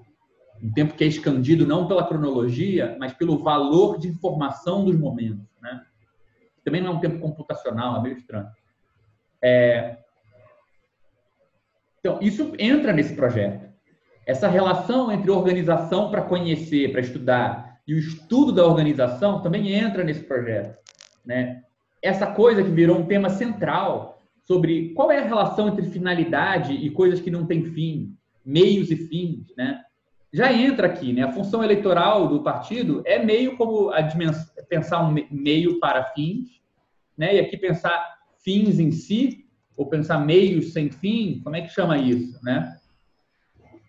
Um 0.61 0.71
tempo 0.71 0.93
que 0.93 1.03
é 1.03 1.07
escandido 1.07 1.65
não 1.65 1.87
pela 1.87 2.07
cronologia, 2.07 2.95
mas 2.99 3.13
pelo 3.13 3.37
valor 3.37 3.97
de 3.97 4.07
informação 4.07 4.85
dos 4.85 4.97
momentos. 4.97 5.45
Né? 5.61 5.81
Também 6.63 6.81
não 6.81 6.93
é 6.93 6.95
um 6.95 6.99
tempo 6.99 7.19
computacional, 7.19 7.97
é 7.97 8.01
meio 8.01 8.17
estranho. 8.17 8.47
É... 9.41 9.97
Então, 11.99 12.19
isso 12.21 12.53
entra 12.57 12.93
nesse 12.93 13.13
projeto. 13.13 13.67
Essa 14.25 14.47
relação 14.47 15.11
entre 15.11 15.31
organização 15.31 16.11
para 16.11 16.21
conhecer, 16.21 16.91
para 16.91 17.01
estudar, 17.01 17.79
e 17.87 17.93
o 17.95 17.97
estudo 17.97 18.51
da 18.51 18.65
organização 18.65 19.41
também 19.41 19.73
entra 19.73 20.03
nesse 20.03 20.21
projeto. 20.21 20.77
Né? 21.25 21.63
Essa 22.01 22.27
coisa 22.27 22.63
que 22.63 22.69
virou 22.69 22.99
um 22.99 23.05
tema 23.05 23.29
central 23.29 24.21
sobre 24.43 24.93
qual 24.93 25.11
é 25.11 25.17
a 25.17 25.25
relação 25.25 25.67
entre 25.67 25.89
finalidade 25.89 26.73
e 26.73 26.89
coisas 26.91 27.19
que 27.19 27.31
não 27.31 27.47
têm 27.47 27.65
fim, 27.65 28.15
meios 28.45 28.91
e 28.91 28.95
fins, 28.95 29.51
né? 29.57 29.81
já 30.31 30.53
entra 30.53 30.85
aqui. 30.85 31.11
Né? 31.11 31.23
A 31.23 31.31
função 31.31 31.63
eleitoral 31.63 32.27
do 32.27 32.43
partido 32.43 33.01
é 33.05 33.17
meio 33.23 33.57
como 33.57 33.89
a 33.89 34.03
pensar 34.69 35.01
um 35.01 35.15
meio 35.31 35.79
para 35.79 36.03
fins, 36.13 36.61
né? 37.17 37.35
e 37.35 37.39
aqui 37.39 37.57
pensar 37.57 38.19
fins 38.43 38.79
em 38.79 38.91
si, 38.91 39.48
ou 39.79 39.87
pensar 39.87 40.19
meios 40.19 40.73
sem 40.73 40.91
fim, 40.91 41.39
como 41.41 41.55
é 41.55 41.61
que 41.61 41.69
chama 41.69 41.97
isso? 41.97 42.37
Né? 42.43 42.77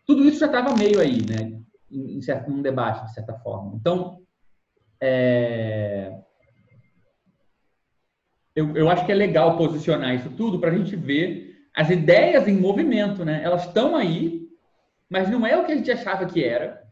Tudo 0.07 0.25
isso 0.25 0.39
já 0.39 0.47
estava 0.47 0.77
meio 0.77 1.01
aí, 1.01 1.19
né? 1.27 1.61
em, 1.91 2.23
certo, 2.23 2.49
num 2.49 2.62
debate, 2.62 3.05
de 3.07 3.12
certa 3.12 3.35
forma. 3.35 3.75
Então, 3.75 4.23
é, 5.01 6.17
eu, 8.55 8.77
eu 8.77 8.89
acho 8.89 9.05
que 9.05 9.11
é 9.11 9.17
legal 9.17 9.57
posicionar 9.57 10.15
isso 10.15 10.31
tudo 10.31 10.61
para 10.61 10.71
a 10.71 10.75
gente 10.75 10.95
ver 10.95 11.67
as 11.75 11.91
ideias 11.91 12.47
em 12.47 12.57
movimento, 12.57 13.25
né? 13.25 13.43
Elas 13.43 13.67
estão 13.67 13.97
aí, 13.97 14.49
mas 15.09 15.29
não 15.29 15.45
é 15.45 15.57
o 15.57 15.65
que 15.65 15.73
a 15.73 15.77
gente 15.77 15.91
achava 15.91 16.27
que 16.27 16.45
era, 16.45 16.85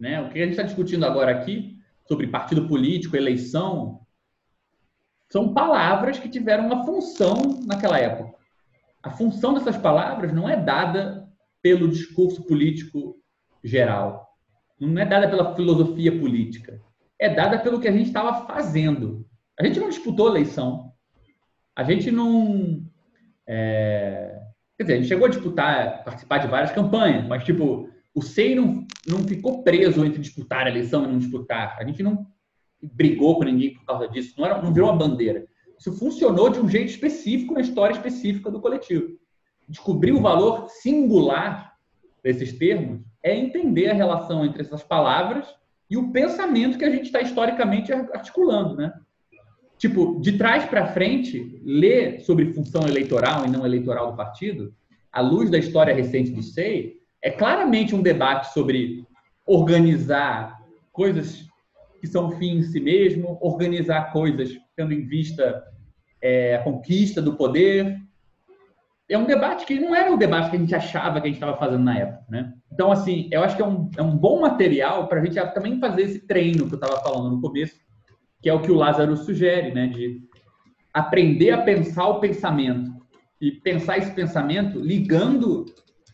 né? 0.00 0.22
O 0.22 0.30
que 0.30 0.38
a 0.38 0.42
gente 0.42 0.52
está 0.52 0.62
discutindo 0.62 1.04
agora 1.04 1.32
aqui 1.32 1.76
sobre 2.06 2.26
partido 2.28 2.66
político, 2.66 3.14
eleição, 3.14 4.00
são 5.30 5.52
palavras 5.52 6.18
que 6.18 6.30
tiveram 6.30 6.64
uma 6.64 6.86
função 6.86 7.60
naquela 7.66 7.98
época. 7.98 8.37
A 9.02 9.10
função 9.10 9.54
dessas 9.54 9.76
palavras 9.76 10.32
não 10.32 10.48
é 10.48 10.56
dada 10.56 11.28
pelo 11.62 11.88
discurso 11.88 12.44
político 12.44 13.16
geral, 13.62 14.28
não 14.80 15.00
é 15.00 15.04
dada 15.04 15.28
pela 15.28 15.54
filosofia 15.54 16.18
política, 16.18 16.80
é 17.18 17.28
dada 17.28 17.58
pelo 17.58 17.80
que 17.80 17.88
a 17.88 17.92
gente 17.92 18.06
estava 18.06 18.46
fazendo. 18.46 19.26
A 19.58 19.64
gente 19.66 19.80
não 19.80 19.88
disputou 19.88 20.28
eleição, 20.28 20.92
a 21.74 21.82
gente 21.82 22.10
não. 22.10 22.82
É... 23.46 24.38
Quer 24.76 24.84
dizer, 24.84 24.94
a 24.94 24.96
gente 24.96 25.08
chegou 25.08 25.26
a 25.26 25.30
disputar, 25.30 26.04
participar 26.04 26.38
de 26.38 26.46
várias 26.46 26.70
campanhas, 26.70 27.26
mas, 27.26 27.42
tipo, 27.42 27.88
o 28.14 28.22
SEI 28.22 28.54
não, 28.54 28.86
não 29.06 29.26
ficou 29.26 29.64
preso 29.64 30.04
entre 30.04 30.20
disputar 30.20 30.66
a 30.66 30.70
eleição 30.70 31.04
e 31.04 31.08
não 31.08 31.18
disputar. 31.18 31.76
A 31.78 31.84
gente 31.84 32.02
não 32.02 32.26
brigou 32.80 33.36
com 33.36 33.44
ninguém 33.44 33.74
por 33.74 33.84
causa 33.84 34.08
disso, 34.08 34.34
não, 34.38 34.46
era, 34.46 34.62
não 34.62 34.72
virou 34.72 34.88
uma 34.88 34.98
bandeira. 34.98 35.44
Isso 35.78 35.92
funcionou 35.92 36.48
de 36.48 36.60
um 36.60 36.68
jeito 36.68 36.90
específico 36.90 37.54
na 37.54 37.60
história 37.60 37.94
específica 37.94 38.50
do 38.50 38.60
coletivo. 38.60 39.16
Descobrir 39.68 40.12
o 40.12 40.20
valor 40.20 40.68
singular 40.68 41.74
desses 42.22 42.52
termos 42.58 43.00
é 43.22 43.36
entender 43.36 43.88
a 43.88 43.94
relação 43.94 44.44
entre 44.44 44.62
essas 44.62 44.82
palavras 44.82 45.46
e 45.90 45.96
o 45.96 46.10
pensamento 46.10 46.78
que 46.78 46.84
a 46.84 46.90
gente 46.90 47.06
está 47.06 47.20
historicamente 47.20 47.92
articulando, 47.92 48.76
né? 48.76 48.92
tipo, 49.78 50.20
de 50.20 50.36
trás 50.36 50.64
para 50.64 50.92
frente, 50.92 51.60
ler 51.64 52.20
sobre 52.20 52.52
função 52.52 52.86
eleitoral 52.86 53.46
e 53.46 53.50
não 53.50 53.64
eleitoral 53.64 54.10
do 54.10 54.16
partido, 54.16 54.74
à 55.10 55.20
luz 55.20 55.48
da 55.48 55.56
história 55.56 55.94
recente 55.94 56.32
do 56.32 56.42
SEI, 56.42 56.96
é 57.22 57.30
claramente 57.30 57.94
um 57.94 58.02
debate 58.02 58.52
sobre 58.52 59.06
organizar 59.46 60.58
coisas 60.92 61.46
que 62.00 62.06
são 62.06 62.32
fim 62.32 62.58
em 62.58 62.62
si 62.62 62.80
mesmo, 62.80 63.38
organizar 63.40 64.12
coisas 64.12 64.52
tendo 64.78 64.94
em 64.94 65.04
vista 65.04 65.64
é, 66.22 66.54
a 66.54 66.62
conquista 66.62 67.20
do 67.20 67.34
poder. 67.34 67.98
É 69.08 69.18
um 69.18 69.24
debate 69.24 69.66
que 69.66 69.80
não 69.80 69.92
era 69.92 70.12
o 70.12 70.16
debate 70.16 70.50
que 70.50 70.56
a 70.56 70.58
gente 70.60 70.74
achava 70.74 71.20
que 71.20 71.26
a 71.26 71.30
gente 71.30 71.36
estava 71.36 71.56
fazendo 71.56 71.82
na 71.82 71.98
época, 71.98 72.24
né? 72.28 72.52
Então, 72.72 72.92
assim, 72.92 73.28
eu 73.32 73.42
acho 73.42 73.56
que 73.56 73.62
é 73.62 73.66
um, 73.66 73.90
é 73.96 74.02
um 74.02 74.16
bom 74.16 74.40
material 74.40 75.08
para 75.08 75.20
a 75.20 75.24
gente 75.24 75.40
também 75.52 75.80
fazer 75.80 76.02
esse 76.02 76.20
treino 76.20 76.68
que 76.68 76.74
eu 76.74 76.78
estava 76.78 77.00
falando 77.02 77.34
no 77.34 77.40
começo, 77.40 77.74
que 78.40 78.48
é 78.48 78.54
o 78.54 78.60
que 78.60 78.70
o 78.70 78.76
Lázaro 78.76 79.16
sugere, 79.16 79.72
né, 79.72 79.88
de 79.88 80.20
aprender 80.94 81.50
a 81.50 81.62
pensar 81.62 82.06
o 82.06 82.20
pensamento 82.20 82.92
e 83.40 83.50
pensar 83.50 83.98
esse 83.98 84.12
pensamento 84.12 84.78
ligando 84.78 85.64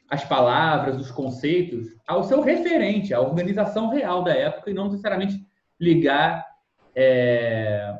as 0.09 0.25
palavras, 0.25 0.99
os 0.99 1.11
conceitos 1.11 1.89
ao 2.07 2.25
seu 2.25 2.41
referente, 2.41 3.13
à 3.13 3.21
organização 3.21 3.91
real 3.91 4.23
da 4.23 4.33
época 4.33 4.71
e 4.71 4.75
não 4.75 4.85
necessariamente 4.85 5.45
ligar 5.79 6.47
é, 6.95 7.95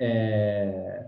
é, 0.00 1.06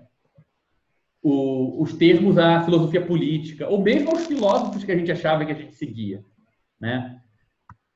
o, 1.22 1.82
os 1.82 1.92
termos 1.94 2.38
à 2.38 2.62
filosofia 2.62 3.04
política 3.04 3.68
ou 3.68 3.82
mesmo 3.82 4.10
aos 4.10 4.26
filósofos 4.26 4.84
que 4.84 4.92
a 4.92 4.96
gente 4.96 5.12
achava 5.12 5.44
que 5.44 5.52
a 5.52 5.56
gente 5.56 5.74
seguia, 5.74 6.24
né? 6.80 7.20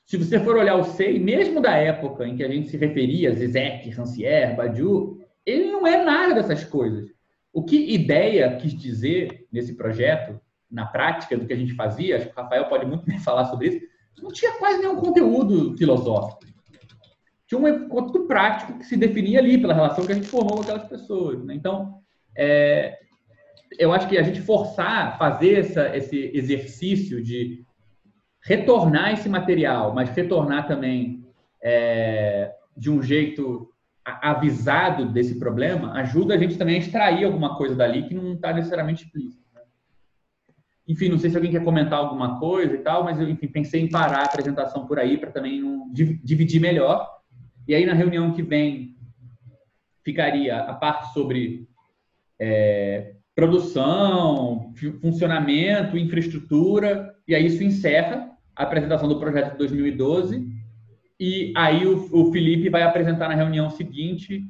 Se 0.06 0.18
você 0.18 0.38
for 0.38 0.56
olhar 0.56 0.76
o 0.76 0.84
SEI, 0.84 1.18
mesmo 1.18 1.62
da 1.62 1.74
época 1.76 2.26
em 2.28 2.36
que 2.36 2.44
a 2.44 2.48
gente 2.48 2.68
se 2.68 2.76
referia 2.76 3.32
Zizek, 3.32 3.88
Rancière, 3.88 4.54
Badiou, 4.54 5.18
ele 5.46 5.72
não 5.72 5.86
é 5.86 6.04
nada 6.04 6.34
dessas 6.34 6.62
coisas. 6.62 7.08
O 7.50 7.64
que 7.64 7.94
ideia 7.94 8.54
quis 8.56 8.74
dizer 8.74 9.46
nesse 9.50 9.74
projeto, 9.74 10.38
na 10.70 10.84
prática 10.84 11.38
do 11.38 11.46
que 11.46 11.54
a 11.54 11.56
gente 11.56 11.74
fazia, 11.74 12.16
acho 12.16 12.26
que 12.26 12.32
o 12.32 12.42
Rafael 12.42 12.66
pode 12.66 12.84
muito 12.84 13.06
bem 13.06 13.18
falar 13.18 13.46
sobre 13.46 13.68
isso, 13.68 13.80
não 14.22 14.30
tinha 14.30 14.52
quase 14.58 14.80
nenhum 14.80 14.96
conteúdo 14.96 15.76
filosófico. 15.76 16.44
Tinha 17.46 17.60
um 17.60 17.68
encontro 17.68 18.26
prático 18.26 18.78
que 18.78 18.86
se 18.86 18.96
definia 18.96 19.38
ali 19.38 19.58
pela 19.58 19.74
relação 19.74 20.06
que 20.06 20.12
a 20.12 20.14
gente 20.14 20.28
formou 20.28 20.56
com 20.56 20.62
aquelas 20.62 20.88
pessoas. 20.88 21.44
Né? 21.44 21.54
Então, 21.54 21.98
é, 22.36 22.98
eu 23.78 23.92
acho 23.92 24.08
que 24.08 24.16
a 24.16 24.22
gente 24.22 24.40
forçar, 24.40 25.18
fazer 25.18 25.60
essa, 25.60 25.96
esse 25.96 26.30
exercício 26.34 27.22
de 27.22 27.64
retornar 28.42 29.12
esse 29.12 29.28
material, 29.28 29.94
mas 29.94 30.10
retornar 30.10 30.66
também 30.66 31.24
é, 31.62 32.52
de 32.76 32.90
um 32.90 33.02
jeito 33.02 33.70
avisado 34.04 35.06
desse 35.06 35.38
problema, 35.38 35.92
ajuda 35.94 36.34
a 36.34 36.38
gente 36.38 36.58
também 36.58 36.76
a 36.76 36.78
extrair 36.78 37.24
alguma 37.24 37.56
coisa 37.56 37.74
dali 37.74 38.06
que 38.06 38.14
não 38.14 38.34
está 38.34 38.52
necessariamente 38.52 39.04
explícita. 39.04 39.42
Né? 39.54 39.62
Enfim, 40.86 41.08
não 41.08 41.18
sei 41.18 41.30
se 41.30 41.36
alguém 41.36 41.50
quer 41.50 41.64
comentar 41.64 41.98
alguma 41.98 42.38
coisa 42.38 42.74
e 42.74 42.78
tal, 42.78 43.02
mas 43.02 43.18
eu 43.18 43.26
enfim, 43.26 43.48
pensei 43.48 43.80
em 43.80 43.88
parar 43.88 44.18
a 44.18 44.24
apresentação 44.24 44.86
por 44.86 44.98
aí 44.98 45.16
para 45.16 45.30
também 45.30 45.90
dividir 45.90 46.60
melhor. 46.60 47.08
E 47.66 47.74
aí, 47.74 47.86
na 47.86 47.94
reunião 47.94 48.32
que 48.32 48.42
vem, 48.42 48.94
ficaria 50.04 50.58
a 50.58 50.74
parte 50.74 51.12
sobre 51.12 51.66
é, 52.38 53.14
produção, 53.34 54.72
funcionamento, 55.00 55.96
infraestrutura, 55.96 57.14
e 57.26 57.34
aí 57.34 57.46
isso 57.46 57.62
encerra 57.62 58.30
a 58.54 58.62
apresentação 58.62 59.08
do 59.08 59.18
projeto 59.18 59.52
de 59.52 59.58
2012 59.58 60.54
e 61.18 61.52
aí 61.56 61.86
o, 61.86 62.08
o 62.12 62.32
Felipe 62.32 62.68
vai 62.68 62.82
apresentar 62.82 63.28
na 63.28 63.34
reunião 63.34 63.70
seguinte 63.70 64.44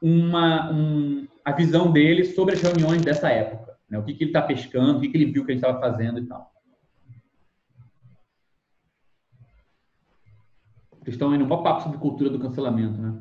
uma, 0.00 0.70
um, 0.72 1.26
a 1.44 1.52
visão 1.52 1.90
dele 1.92 2.24
sobre 2.24 2.54
as 2.54 2.62
reuniões 2.62 3.02
dessa 3.02 3.30
época. 3.30 3.76
Né? 3.88 3.98
O 3.98 4.02
que, 4.02 4.14
que 4.14 4.24
ele 4.24 4.30
está 4.30 4.42
pescando, 4.42 4.98
o 4.98 5.00
que, 5.00 5.08
que 5.08 5.16
ele 5.16 5.30
viu 5.30 5.44
que 5.44 5.52
gente 5.52 5.62
estava 5.62 5.80
fazendo 5.80 6.18
e 6.18 6.26
tal. 6.26 6.50
Vocês 11.04 11.16
estão 11.16 11.34
indo 11.34 11.44
um 11.44 11.48
papo 11.48 11.82
sobre 11.82 11.98
cultura 11.98 12.30
do 12.30 12.38
cancelamento, 12.38 12.98
né? 12.98 13.14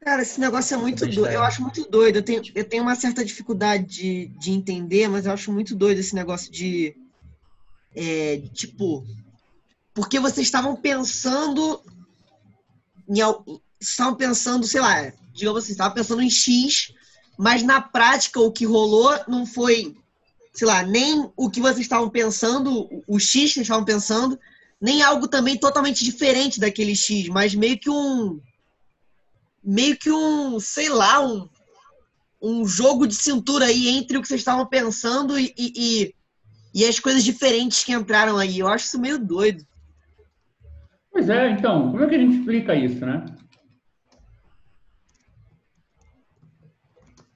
Cara, 0.00 0.22
esse 0.22 0.38
negócio 0.38 0.74
é 0.74 0.76
muito 0.76 1.04
doido. 1.04 1.26
Eu 1.26 1.42
acho 1.42 1.62
muito 1.62 1.90
doido. 1.90 2.16
Eu 2.16 2.22
tenho, 2.22 2.42
eu 2.54 2.64
tenho 2.64 2.82
uma 2.84 2.94
certa 2.94 3.24
dificuldade 3.24 3.84
de, 3.86 4.26
de 4.38 4.52
entender, 4.52 5.08
mas 5.08 5.26
eu 5.26 5.32
acho 5.32 5.50
muito 5.50 5.74
doido 5.74 5.98
esse 5.98 6.14
negócio 6.14 6.52
de 6.52 6.94
é, 7.94 8.40
tipo, 8.52 9.04
porque 9.92 10.20
vocês 10.20 10.46
estavam 10.46 10.76
pensando 10.76 11.80
em, 13.08 13.18
estavam 13.80 14.14
pensando, 14.14 14.66
sei 14.66 14.80
lá, 14.80 15.12
digamos 15.32 15.64
assim, 15.64 15.72
estavam 15.72 15.94
pensando 15.94 16.22
em 16.22 16.30
X, 16.30 16.92
mas 17.36 17.62
na 17.62 17.80
prática 17.80 18.40
o 18.40 18.52
que 18.52 18.64
rolou 18.64 19.12
não 19.26 19.44
foi, 19.44 19.96
sei 20.52 20.68
lá, 20.68 20.82
nem 20.82 21.30
o 21.36 21.50
que 21.50 21.60
vocês 21.60 21.80
estavam 21.80 22.10
pensando, 22.10 22.88
o 23.08 23.18
X 23.18 23.30
que 23.30 23.54
vocês 23.54 23.64
estavam 23.64 23.84
pensando, 23.84 24.38
nem 24.80 25.02
algo 25.02 25.28
também 25.28 25.56
totalmente 25.56 26.04
diferente 26.04 26.60
daquele 26.60 26.94
X, 26.94 27.28
mas 27.28 27.54
meio 27.54 27.78
que 27.78 27.90
um 27.90 28.40
meio 29.62 29.96
que 29.96 30.10
um, 30.10 30.60
sei 30.60 30.90
lá, 30.90 31.26
um, 31.26 31.48
um 32.40 32.66
jogo 32.66 33.06
de 33.06 33.14
cintura 33.14 33.66
aí 33.66 33.88
entre 33.88 34.18
o 34.18 34.20
que 34.20 34.28
vocês 34.28 34.40
estavam 34.40 34.66
pensando 34.66 35.38
e, 35.38 35.54
e, 35.56 36.14
e 36.74 36.84
as 36.84 37.00
coisas 37.00 37.24
diferentes 37.24 37.82
que 37.82 37.92
entraram 37.92 38.36
aí. 38.36 38.58
Eu 38.58 38.68
acho 38.68 38.84
isso 38.84 39.00
meio 39.00 39.18
doido. 39.18 39.64
Pois 41.10 41.30
é, 41.30 41.50
então, 41.50 41.90
como 41.92 42.04
é 42.04 42.08
que 42.08 42.14
a 42.16 42.18
gente 42.18 42.36
explica 42.36 42.74
isso, 42.74 43.06
né? 43.06 43.24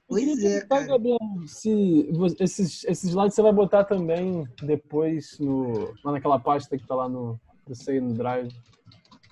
Pois 0.09 0.43
é, 0.43 0.61
Tá, 0.61 0.77
cara. 0.77 0.87
Gabriel, 0.87 1.19
se 1.45 2.09
esses, 2.39 2.83
esses 2.83 3.03
slides 3.11 3.35
você 3.35 3.41
vai 3.43 3.53
botar 3.53 3.83
também 3.83 4.43
depois 4.63 5.37
no, 5.39 5.93
lá 6.03 6.11
naquela 6.13 6.39
pasta 6.39 6.75
que 6.77 6.85
tá 6.87 6.95
lá 6.95 7.07
no, 7.07 7.39
eu 7.67 7.75
sei, 7.75 8.01
no 8.01 8.13
Drive. 8.15 8.49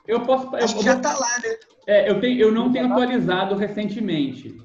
Eu 0.08 0.22
posso. 0.22 0.56
Eu, 0.56 0.64
Acho 0.64 0.76
que 0.76 0.80
eu 0.82 0.84
já 0.84 0.94
vou- 0.94 1.02
tá 1.02 1.14
lá, 1.18 1.40
né? 1.44 1.56
É, 1.88 2.10
eu, 2.10 2.20
tenho, 2.22 2.40
eu 2.40 2.52
não 2.52 2.72
tenho 2.72 2.86
atualizado 2.91 3.56
recentemente, 3.56 4.56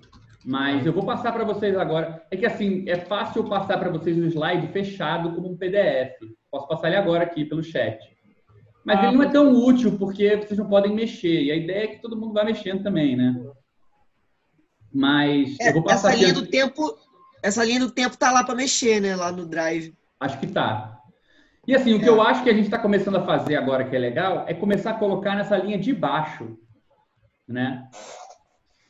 mas 0.44 0.84
eu 0.84 0.92
vou 0.92 1.04
passar 1.04 1.32
para 1.32 1.44
vocês 1.44 1.76
agora. 1.76 2.22
É 2.30 2.36
que 2.36 2.44
assim, 2.44 2.84
é 2.88 2.96
fácil 2.98 3.42
eu 3.42 3.48
passar 3.48 3.78
para 3.78 3.90
vocês 3.90 4.16
o 4.18 4.26
slide 4.26 4.68
fechado 4.68 5.32
como 5.34 5.50
um 5.50 5.56
PDF. 5.56 6.12
Posso 6.50 6.68
passar 6.68 6.88
ele 6.88 6.96
agora 6.96 7.22
aqui 7.24 7.44
pelo 7.44 7.62
chat. 7.62 7.98
Mas 8.84 8.98
Ah, 8.98 9.06
ele 9.06 9.16
não 9.16 9.22
é 9.22 9.30
tão 9.30 9.52
útil 9.54 9.96
porque 9.96 10.36
vocês 10.36 10.58
não 10.58 10.68
podem 10.68 10.92
mexer. 10.94 11.42
E 11.44 11.50
a 11.52 11.56
ideia 11.56 11.84
é 11.84 11.86
que 11.86 12.02
todo 12.02 12.16
mundo 12.16 12.34
vá 12.34 12.44
mexendo 12.44 12.82
também, 12.82 13.16
né? 13.16 13.40
Mas 14.94 15.58
É, 15.60 15.68
eu 15.68 15.74
vou 15.74 15.82
passar 15.82 16.08
essa 16.10 16.16
linha 16.16 16.32
aqui. 16.32 16.40
do 16.40 16.46
tempo, 16.46 16.98
essa 17.42 17.64
linha 17.64 17.80
do 17.80 17.90
tempo 17.90 18.16
tá 18.16 18.30
lá 18.30 18.44
pra 18.44 18.54
mexer, 18.54 19.00
né? 19.00 19.16
Lá 19.16 19.32
no 19.32 19.46
Drive. 19.46 19.94
Acho 20.20 20.38
que 20.38 20.46
tá. 20.46 20.98
E 21.66 21.74
assim, 21.74 21.94
o 21.94 21.98
que 22.00 22.04
É. 22.06 22.08
eu 22.08 22.20
acho 22.20 22.42
que 22.42 22.50
a 22.50 22.54
gente 22.54 22.64
está 22.64 22.78
começando 22.78 23.16
a 23.16 23.24
fazer 23.24 23.56
agora 23.56 23.84
que 23.88 23.94
é 23.94 23.98
legal 23.98 24.44
é 24.48 24.54
começar 24.54 24.90
a 24.90 24.94
colocar 24.98 25.34
nessa 25.36 25.56
linha 25.56 25.78
de 25.78 25.92
baixo, 25.94 26.58
né? 27.46 27.88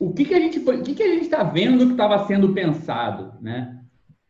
O 0.00 0.12
que 0.12 0.24
que 0.24 0.34
a 0.34 0.40
gente 0.40 0.58
o 0.58 0.82
que 0.82 0.94
que 0.94 1.02
a 1.02 1.08
gente 1.08 1.24
está 1.24 1.42
vendo 1.44 1.86
que 1.86 1.92
estava 1.92 2.26
sendo 2.26 2.52
pensado, 2.52 3.34
né? 3.40 3.78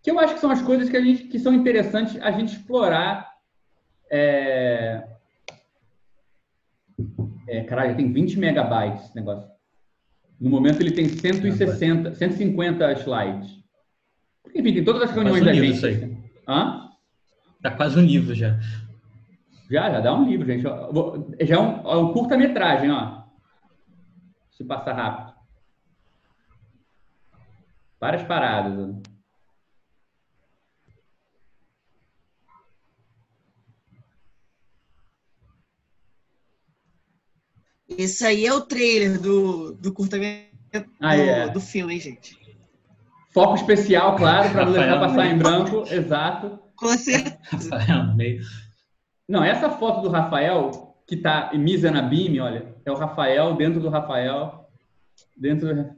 Que 0.03 0.11
eu 0.11 0.19
acho 0.19 0.35
que 0.35 0.41
são 0.41 0.51
as 0.51 0.61
coisas 0.61 0.91
que 0.91 0.97
a 0.97 1.01
gente 1.01 1.25
que 1.25 1.39
são 1.39 1.55
interessantes 1.55 2.21
a 2.21 2.31
gente 2.33 2.53
explorar. 2.57 3.33
É... 4.11 5.09
É, 7.49 7.63
caralho, 7.65 7.97
tem 7.97 8.13
20 8.13 8.39
megabytes 8.39 9.07
esse 9.07 9.17
negócio. 9.17 9.49
No 10.43 10.51
momento 10.51 10.81
ele 10.81 10.91
tem 10.91 11.09
160, 11.09 12.17
150 12.17 12.93
slides. 12.95 13.63
Enfim, 14.53 14.75
tem 14.75 14.85
todas 14.85 15.03
as 15.03 15.13
reuniões 15.13 15.41
um 15.41 15.45
da 15.45 15.53
livro 15.53 15.67
gente. 15.69 15.77
isso 15.77 15.87
aí. 15.87 16.19
Hã? 16.49 16.91
Tá 17.63 17.71
quase 17.71 17.97
um 17.97 18.03
livro 18.03 18.35
já. 18.35 18.59
Já, 19.71 19.89
já 19.89 20.01
dá 20.01 20.13
um 20.13 20.29
livro, 20.29 20.45
gente. 20.45 20.63
Já 20.63 21.55
é 21.55 21.59
um, 21.61 21.89
é 21.89 21.97
um 21.97 22.13
curta-metragem, 22.13 22.91
ó. 22.91 23.23
Se 24.51 24.65
passar 24.65 24.95
rápido. 24.95 25.33
Várias 28.01 28.25
paradas. 28.25 28.77
ó. 28.77 29.12
Esse 37.99 38.25
aí 38.25 38.47
é 38.47 38.53
o 38.53 38.61
trailer 38.63 39.21
do, 39.21 39.73
do 39.75 39.93
curtamento 39.93 40.47
Ah, 41.01 41.17
do, 41.17 41.23
é. 41.23 41.49
do 41.51 41.61
filme, 41.61 41.95
hein, 41.95 42.01
gente? 42.01 42.37
Foco 43.33 43.55
especial, 43.55 44.17
claro, 44.17 44.51
para 44.51 44.65
não 44.67 44.73
deixar 44.73 44.95
Rafael 44.95 45.09
passar 45.09 45.27
em 45.27 45.39
branco. 45.39 45.85
Exato. 45.93 46.59
Com 46.77 46.97
certeza. 46.99 47.39
Rafael 47.79 48.15
Meio. 48.15 48.43
Não, 49.29 49.43
essa 49.43 49.71
foto 49.71 50.03
do 50.03 50.11
Rafael, 50.11 50.97
que 51.07 51.17
tá 51.17 51.51
em 51.55 51.59
Misa 51.59 51.91
na 51.91 52.03
Beam, 52.03 52.45
olha, 52.45 52.75
é 52.85 52.91
o 52.91 52.97
Rafael 52.97 53.55
dentro 53.55 53.81
do 53.81 53.89
Rafael. 53.89 54.69
Dentro 55.37 55.75
do... 55.75 55.97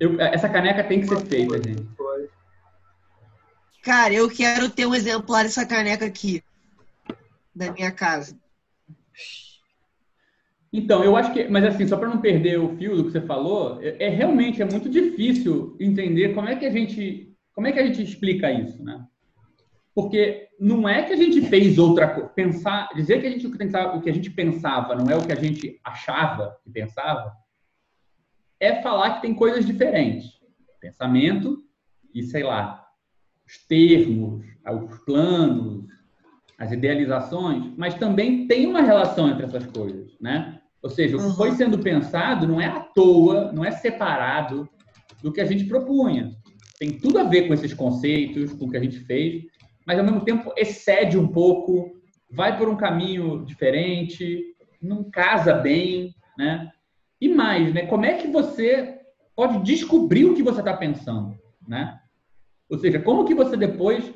Eu- 0.00 0.20
essa 0.20 0.48
caneca 0.48 0.82
tem 0.84 1.00
que 1.00 1.06
ser 1.08 1.20
feita, 1.26 1.56
gente. 1.56 1.86
Cara, 3.82 4.14
eu 4.14 4.30
quero 4.30 4.70
ter 4.70 4.86
um 4.86 4.94
exemplar 4.94 5.42
dessa 5.42 5.66
caneca 5.66 6.06
aqui. 6.06 6.42
Na 7.54 7.70
minha 7.72 7.90
casa. 7.90 8.36
Então, 10.72 11.04
eu 11.04 11.14
acho 11.16 11.32
que, 11.34 11.48
mas 11.48 11.64
assim, 11.64 11.86
só 11.86 11.98
para 11.98 12.08
não 12.08 12.20
perder 12.20 12.58
o 12.58 12.74
fio 12.76 12.96
do 12.96 13.04
que 13.04 13.10
você 13.10 13.20
falou, 13.20 13.78
é, 13.82 14.06
é 14.06 14.08
realmente 14.08 14.62
é 14.62 14.64
muito 14.64 14.88
difícil 14.88 15.76
entender 15.78 16.34
como 16.34 16.48
é 16.48 16.56
que 16.56 16.64
a 16.64 16.70
gente, 16.70 17.36
como 17.52 17.66
é 17.66 17.72
que 17.72 17.78
a 17.78 17.86
gente 17.86 18.02
explica 18.02 18.50
isso, 18.50 18.82
né? 18.82 19.04
Porque 19.94 20.48
não 20.58 20.88
é 20.88 21.02
que 21.02 21.12
a 21.12 21.16
gente 21.16 21.42
fez 21.42 21.76
outra 21.76 22.08
coisa, 22.08 22.30
pensar, 22.30 22.88
dizer 22.94 23.20
que 23.20 23.26
a 23.26 23.30
gente 23.30 23.46
o 23.46 24.00
que 24.00 24.08
a 24.08 24.14
gente 24.14 24.30
pensava 24.30 24.94
não 24.94 25.10
é 25.10 25.16
o 25.16 25.26
que 25.26 25.32
a 25.32 25.36
gente 25.36 25.78
achava 25.84 26.56
que 26.64 26.70
pensava, 26.70 27.30
é 28.58 28.80
falar 28.80 29.16
que 29.16 29.22
tem 29.22 29.34
coisas 29.34 29.66
diferentes. 29.66 30.40
Pensamento 30.80 31.62
e, 32.14 32.22
sei 32.22 32.42
lá, 32.42 32.86
os 33.46 33.58
termos, 33.66 34.44
os 34.64 34.98
planos, 35.00 35.84
as 36.58 36.72
idealizações, 36.72 37.74
mas 37.76 37.94
também 37.94 38.46
tem 38.46 38.66
uma 38.66 38.80
relação 38.80 39.28
entre 39.28 39.44
essas 39.44 39.66
coisas, 39.66 40.16
né? 40.20 40.61
Ou 40.82 40.90
seja, 40.90 41.16
o 41.16 41.30
que 41.30 41.36
foi 41.36 41.52
sendo 41.52 41.78
pensado 41.78 42.46
não 42.46 42.60
é 42.60 42.66
à 42.66 42.80
toa, 42.80 43.52
não 43.52 43.64
é 43.64 43.70
separado 43.70 44.68
do 45.22 45.32
que 45.32 45.40
a 45.40 45.44
gente 45.44 45.64
propunha. 45.64 46.32
Tem 46.78 46.98
tudo 46.98 47.18
a 47.18 47.24
ver 47.24 47.46
com 47.46 47.54
esses 47.54 47.72
conceitos, 47.72 48.52
com 48.52 48.66
o 48.66 48.70
que 48.70 48.76
a 48.76 48.82
gente 48.82 48.98
fez, 49.00 49.44
mas 49.86 49.98
ao 49.98 50.04
mesmo 50.04 50.24
tempo 50.24 50.52
excede 50.56 51.16
um 51.16 51.28
pouco, 51.28 51.92
vai 52.30 52.58
por 52.58 52.68
um 52.68 52.76
caminho 52.76 53.44
diferente, 53.44 54.42
não 54.80 55.08
casa 55.08 55.54
bem, 55.54 56.12
né? 56.36 56.68
E 57.20 57.28
mais, 57.28 57.72
né? 57.72 57.86
Como 57.86 58.04
é 58.04 58.14
que 58.14 58.26
você 58.26 58.98
pode 59.36 59.62
descobrir 59.62 60.24
o 60.24 60.34
que 60.34 60.42
você 60.42 60.60
está 60.60 60.76
pensando, 60.76 61.38
né? 61.66 61.98
Ou 62.68 62.78
seja, 62.78 62.98
como 62.98 63.24
que 63.24 63.34
você 63.34 63.56
depois 63.56 64.12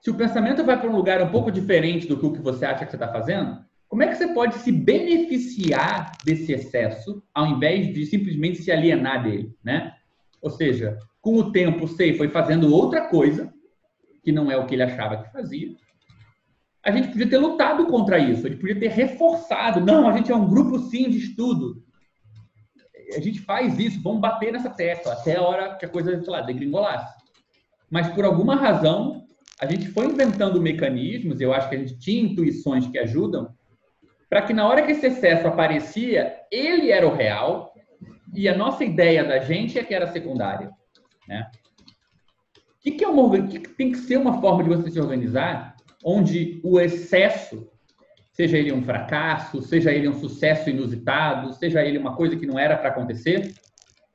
se 0.00 0.10
o 0.10 0.14
pensamento 0.14 0.62
vai 0.62 0.78
para 0.78 0.90
um 0.90 0.96
lugar 0.96 1.22
um 1.22 1.30
pouco 1.30 1.50
diferente 1.50 2.06
do 2.06 2.18
que 2.18 2.26
o 2.26 2.32
que 2.32 2.42
você 2.42 2.66
acha 2.66 2.84
que 2.84 2.90
você 2.90 2.96
está 2.96 3.08
fazendo, 3.08 3.64
como 3.88 4.02
é 4.02 4.08
que 4.08 4.16
você 4.16 4.28
pode 4.28 4.56
se 4.56 4.72
beneficiar 4.72 6.12
desse 6.24 6.52
excesso 6.52 7.22
ao 7.32 7.46
invés 7.46 7.92
de 7.92 8.06
simplesmente 8.06 8.62
se 8.62 8.72
alienar 8.72 9.22
dele, 9.22 9.54
né? 9.62 9.94
Ou 10.42 10.50
seja, 10.50 10.98
com 11.20 11.36
o 11.36 11.52
tempo, 11.52 11.86
sei, 11.86 12.16
foi 12.16 12.28
fazendo 12.28 12.74
outra 12.74 13.08
coisa 13.08 13.52
que 14.22 14.32
não 14.32 14.50
é 14.50 14.56
o 14.56 14.66
que 14.66 14.74
ele 14.74 14.82
achava 14.82 15.22
que 15.22 15.30
fazia. 15.30 15.74
A 16.82 16.90
gente 16.90 17.08
podia 17.08 17.28
ter 17.28 17.38
lutado 17.38 17.86
contra 17.86 18.18
isso, 18.18 18.46
a 18.46 18.50
gente 18.50 18.60
podia 18.60 18.78
ter 18.78 18.90
reforçado. 18.90 19.80
Não, 19.80 20.08
a 20.08 20.16
gente 20.16 20.30
é 20.30 20.36
um 20.36 20.48
grupo 20.48 20.78
sim 20.78 21.08
de 21.08 21.18
estudo. 21.18 21.82
A 23.16 23.20
gente 23.20 23.40
faz 23.40 23.78
isso, 23.78 24.02
vamos 24.02 24.20
bater 24.20 24.52
nessa 24.52 24.70
tecla 24.70 25.12
até 25.12 25.36
a 25.36 25.42
hora 25.42 25.76
que 25.76 25.86
a 25.86 25.88
coisa, 25.88 26.20
sei 26.22 26.32
lá, 26.32 26.40
degringolasse. 26.40 27.14
Mas 27.90 28.08
por 28.08 28.24
alguma 28.24 28.56
razão, 28.56 29.24
a 29.60 29.66
gente 29.66 29.88
foi 29.88 30.06
inventando 30.06 30.60
mecanismos, 30.60 31.40
eu 31.40 31.54
acho 31.54 31.68
que 31.68 31.76
a 31.76 31.78
gente 31.78 31.98
tinha 31.98 32.22
intuições 32.22 32.86
que 32.86 32.98
ajudam, 32.98 33.54
para 34.28 34.42
que 34.42 34.52
na 34.52 34.66
hora 34.66 34.82
que 34.82 34.92
esse 34.92 35.06
excesso 35.06 35.46
aparecia, 35.46 36.34
ele 36.50 36.90
era 36.90 37.06
o 37.06 37.14
real 37.14 37.74
e 38.34 38.48
a 38.48 38.56
nossa 38.56 38.84
ideia 38.84 39.24
da 39.24 39.38
gente 39.38 39.78
é 39.78 39.84
que 39.84 39.94
era 39.94 40.10
secundária. 40.10 40.70
Né? 41.28 41.50
O 42.56 42.80
que, 42.80 42.92
que, 42.92 43.04
é 43.04 43.08
uma, 43.08 43.46
que 43.46 43.60
tem 43.60 43.92
que 43.92 43.98
ser 43.98 44.18
uma 44.18 44.40
forma 44.40 44.62
de 44.62 44.68
você 44.68 44.90
se 44.90 45.00
organizar 45.00 45.74
onde 46.04 46.60
o 46.62 46.78
excesso, 46.78 47.66
seja 48.32 48.58
ele 48.58 48.72
um 48.72 48.82
fracasso, 48.82 49.62
seja 49.62 49.90
ele 49.90 50.08
um 50.08 50.18
sucesso 50.18 50.68
inusitado, 50.68 51.54
seja 51.54 51.82
ele 51.82 51.96
uma 51.96 52.14
coisa 52.14 52.36
que 52.36 52.46
não 52.46 52.58
era 52.58 52.76
para 52.76 52.90
acontecer, 52.90 53.54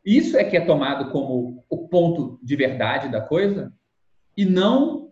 isso 0.06 0.38
é 0.38 0.44
que 0.44 0.56
é 0.56 0.62
tomado 0.62 1.12
como 1.12 1.64
o 1.70 1.88
ponto 1.88 2.40
de 2.44 2.56
verdade 2.56 3.10
da 3.10 3.22
coisa 3.22 3.74
e 4.36 4.46
não 4.46 5.12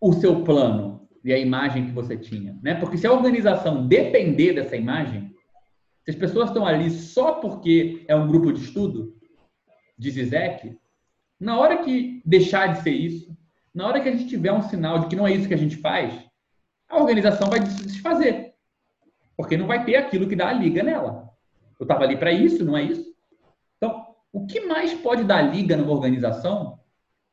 o 0.00 0.12
seu 0.12 0.42
plano 0.42 0.99
e 1.24 1.32
a 1.32 1.38
imagem 1.38 1.86
que 1.86 1.92
você 1.92 2.16
tinha, 2.16 2.58
né? 2.62 2.74
Porque 2.74 2.96
se 2.96 3.06
a 3.06 3.12
organização 3.12 3.86
depender 3.86 4.54
dessa 4.54 4.76
imagem, 4.76 5.34
se 6.04 6.10
as 6.10 6.16
pessoas 6.16 6.48
estão 6.48 6.66
ali 6.66 6.90
só 6.90 7.34
porque 7.34 8.04
é 8.08 8.16
um 8.16 8.26
grupo 8.26 8.52
de 8.52 8.62
estudo, 8.62 9.14
diz 9.98 10.14
Zizek, 10.14 10.78
na 11.38 11.58
hora 11.58 11.78
que 11.78 12.22
deixar 12.24 12.72
de 12.72 12.82
ser 12.82 12.92
isso, 12.92 13.36
na 13.74 13.86
hora 13.86 14.00
que 14.00 14.08
a 14.08 14.12
gente 14.12 14.28
tiver 14.28 14.52
um 14.52 14.62
sinal 14.62 14.98
de 15.00 15.06
que 15.06 15.16
não 15.16 15.26
é 15.26 15.32
isso 15.32 15.46
que 15.46 15.54
a 15.54 15.58
gente 15.58 15.76
faz, 15.76 16.12
a 16.88 16.98
organização 16.98 17.48
vai 17.48 17.64
se 17.64 17.86
desfazer. 17.86 18.54
Porque 19.36 19.56
não 19.56 19.66
vai 19.66 19.84
ter 19.84 19.96
aquilo 19.96 20.28
que 20.28 20.36
dá 20.36 20.48
a 20.48 20.52
liga 20.52 20.82
nela. 20.82 21.30
Eu 21.78 21.84
estava 21.84 22.04
ali 22.04 22.16
para 22.16 22.32
isso, 22.32 22.64
não 22.64 22.76
é 22.76 22.82
isso? 22.82 23.14
Então, 23.76 24.06
o 24.32 24.46
que 24.46 24.60
mais 24.60 24.92
pode 24.94 25.24
dar 25.24 25.40
liga 25.42 25.76
numa 25.76 25.92
organização 25.92 26.78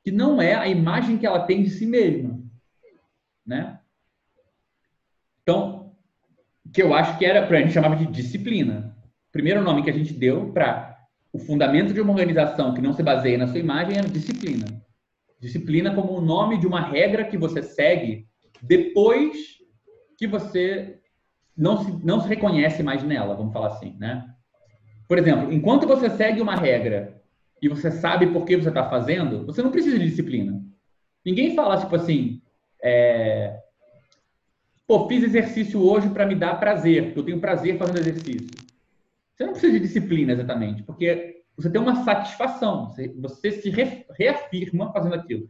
que 0.03 0.11
não 0.11 0.41
é 0.41 0.53
a 0.53 0.68
imagem 0.68 1.18
que 1.18 1.26
ela 1.26 1.39
tem 1.39 1.64
de 1.64 1.69
si 1.69 1.85
mesma? 1.85 2.27
Né? 3.48 3.80
Então, 5.41 5.94
que 6.74 6.84
eu 6.84 6.94
acho 6.94 7.18
que 7.18 7.26
era, 7.26 7.48
para 7.48 7.57
a 7.57 7.61
gente 7.61 7.74
chamava 7.74 7.95
de 7.95 8.06
disciplina. 8.07 8.95
Primeiro 9.32 9.64
nome 9.64 9.84
que 9.84 9.90
a 9.90 9.94
gente 9.94 10.14
deu 10.14 10.52
para 10.52 10.98
o 11.32 11.40
fundamento 11.40 11.94
de 11.94 12.02
uma 12.02 12.11
organização 12.11 12.74
que 12.74 12.82
não 12.82 12.94
se 12.94 13.02
baseia 13.02 13.38
na 13.38 13.48
sua 13.48 13.60
imagem 13.60 13.98
era 13.98 14.10
disciplina. 14.10 14.65
Disciplina 15.40 15.94
como 15.94 16.14
o 16.14 16.22
nome 16.22 16.57
de 16.57 16.68
uma 16.68 16.82
regra 16.82 17.24
que 17.24 17.38
você 17.38 17.61
segue 17.61 18.28
depois 18.61 19.38
que 20.18 20.28
você 20.28 20.99
não 21.56 21.84
se, 21.84 22.06
não 22.06 22.19
se 22.19 22.28
reconhece 22.28 22.84
mais 22.84 23.03
nela, 23.03 23.36
vamos 23.36 23.53
falar 23.53 23.68
assim, 23.68 23.95
né? 23.99 24.28
Por 25.07 25.18
exemplo, 25.18 25.53
enquanto 25.53 25.88
você 25.88 26.10
segue 26.10 26.41
uma 26.41 26.56
regra 26.56 27.22
e 27.61 27.69
você 27.69 27.91
sabe 27.91 28.28
por 28.28 28.44
que 28.45 28.57
você 28.57 28.69
está 28.69 28.90
fazendo, 28.90 29.45
você 29.45 29.61
não 29.61 29.72
precisa 29.72 29.98
de 29.98 30.10
disciplina. 30.10 30.61
Ninguém 31.26 31.56
fala, 31.56 31.80
tipo 31.80 31.95
assim, 31.95 32.41
é... 32.84 33.60
pô, 34.88 35.08
fiz 35.08 35.24
exercício 35.24 35.82
hoje 35.82 36.10
para 36.10 36.26
me 36.26 36.36
dar 36.36 36.60
prazer, 36.60 37.06
porque 37.06 37.20
eu 37.20 37.26
tenho 37.26 37.41
prazer 37.41 37.78
fazendo 37.78 37.99
exercício. 37.99 38.49
Você 39.36 39.45
não 39.45 39.52
precisa 39.52 39.74
de 39.74 39.80
disciplina 39.80 40.34
exatamente, 40.34 40.84
porque 40.84 41.44
você 41.56 41.70
tem 41.70 41.82
uma 41.82 42.04
satisfação, 42.04 42.94
você, 43.18 43.52
se 43.52 43.70
re- 43.70 44.06
reafirma 44.18 44.91
fazendo 44.91 45.16
aquilo. 45.16 45.49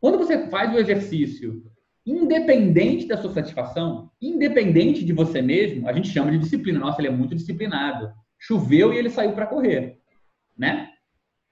Quando 0.00 0.18
você 0.18 0.48
faz 0.48 0.74
o 0.74 0.78
exercício 0.78 1.64
independente 2.06 3.06
da 3.06 3.16
sua 3.16 3.32
satisfação, 3.32 4.10
independente 4.20 5.02
de 5.02 5.12
você 5.14 5.40
mesmo, 5.40 5.88
a 5.88 5.92
gente 5.92 6.08
chama 6.08 6.30
de 6.30 6.38
disciplina. 6.38 6.78
Nossa, 6.78 7.00
ele 7.00 7.08
é 7.08 7.10
muito 7.10 7.34
disciplinado. 7.34 8.12
Choveu 8.38 8.92
e 8.92 8.98
ele 8.98 9.08
saiu 9.08 9.32
para 9.32 9.46
correr, 9.46 9.98
né? 10.56 10.90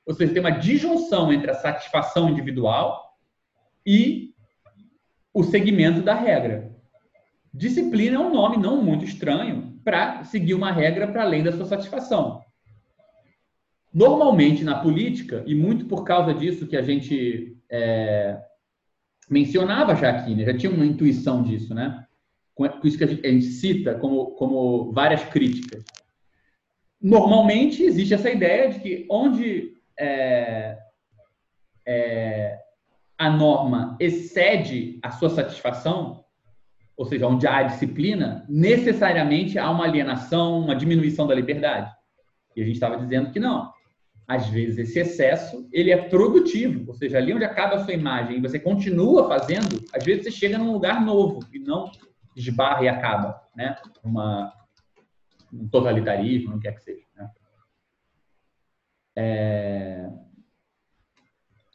Ou 0.04 0.12
seja, 0.14 0.32
tem 0.32 0.40
uma 0.40 0.50
disjunção 0.50 1.32
entre 1.32 1.50
a 1.50 1.54
satisfação 1.54 2.28
individual 2.28 3.02
e 3.86 4.31
o 5.32 5.42
segmento 5.42 6.02
da 6.02 6.14
regra. 6.14 6.70
Disciplina 7.52 8.16
é 8.16 8.18
um 8.18 8.32
nome 8.32 8.56
não 8.56 8.82
muito 8.82 9.04
estranho 9.04 9.78
para 9.84 10.24
seguir 10.24 10.54
uma 10.54 10.72
regra 10.72 11.06
para 11.06 11.22
além 11.22 11.42
da 11.42 11.52
sua 11.52 11.66
satisfação. 11.66 12.42
Normalmente 13.92 14.64
na 14.64 14.80
política, 14.80 15.42
e 15.46 15.54
muito 15.54 15.84
por 15.84 16.04
causa 16.04 16.32
disso 16.32 16.66
que 16.66 16.76
a 16.76 16.82
gente 16.82 17.58
é, 17.70 18.40
mencionava 19.28 19.94
já 19.94 20.10
aqui, 20.10 20.34
né? 20.34 20.44
já 20.44 20.56
tinha 20.56 20.72
uma 20.72 20.86
intuição 20.86 21.42
disso, 21.42 21.74
né? 21.74 22.06
Com 22.54 22.66
isso 22.84 22.98
que 22.98 23.04
a 23.04 23.06
gente, 23.06 23.26
a 23.26 23.30
gente 23.30 23.46
cita 23.46 23.94
como, 23.94 24.32
como 24.32 24.92
várias 24.92 25.24
críticas. 25.24 25.84
Normalmente 27.00 27.82
existe 27.82 28.14
essa 28.14 28.30
ideia 28.30 28.70
de 28.70 28.80
que 28.80 29.06
onde 29.10 29.74
é, 29.98 30.78
é, 31.84 32.58
a 33.18 33.30
norma 33.30 33.96
excede 34.00 34.98
a 35.02 35.10
sua 35.10 35.30
satisfação, 35.30 36.24
ou 36.96 37.06
seja, 37.06 37.26
onde 37.26 37.46
há 37.46 37.62
disciplina, 37.62 38.44
necessariamente 38.48 39.58
há 39.58 39.70
uma 39.70 39.84
alienação, 39.84 40.60
uma 40.60 40.76
diminuição 40.76 41.26
da 41.26 41.34
liberdade. 41.34 41.90
E 42.56 42.62
a 42.62 42.64
gente 42.64 42.74
estava 42.74 42.96
dizendo 42.96 43.30
que 43.30 43.40
não. 43.40 43.72
Às 44.26 44.48
vezes 44.48 44.78
esse 44.78 44.98
excesso 44.98 45.68
ele 45.72 45.90
é 45.90 45.96
produtivo, 46.08 46.84
ou 46.88 46.94
seja, 46.94 47.18
ali 47.18 47.34
onde 47.34 47.44
acaba 47.44 47.76
a 47.76 47.84
sua 47.84 47.92
imagem 47.92 48.38
e 48.38 48.40
você 48.40 48.58
continua 48.58 49.28
fazendo, 49.28 49.84
às 49.92 50.04
vezes 50.04 50.24
você 50.24 50.30
chega 50.30 50.58
num 50.58 50.72
lugar 50.72 51.04
novo 51.04 51.40
e 51.52 51.58
não 51.58 51.90
esbarra 52.36 52.84
e 52.84 52.88
acaba, 52.88 53.42
né? 53.54 53.76
Uma, 54.02 54.52
um 55.52 55.68
totalitarismo, 55.68 56.52
não 56.52 56.60
quer 56.60 56.74
que 56.74 56.82
seja. 56.82 57.04
Né? 57.14 57.30
É... 59.16 60.10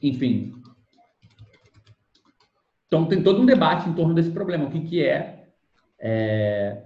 Enfim. 0.01 0.61
Então 2.87 3.05
tem 3.05 3.21
todo 3.21 3.41
um 3.41 3.45
debate 3.45 3.89
em 3.89 3.93
torno 3.93 4.13
desse 4.13 4.31
problema. 4.31 4.65
O 4.65 4.71
que, 4.71 4.81
que 4.81 5.03
é, 5.03 5.45
é... 5.99 6.83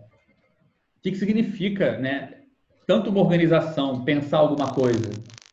O 0.98 1.02
que, 1.02 1.12
que 1.12 1.18
significa, 1.18 1.98
né? 1.98 2.42
Tanto 2.86 3.10
uma 3.10 3.22
organização 3.22 4.04
pensar 4.04 4.40
alguma 4.40 4.74
coisa 4.74 5.12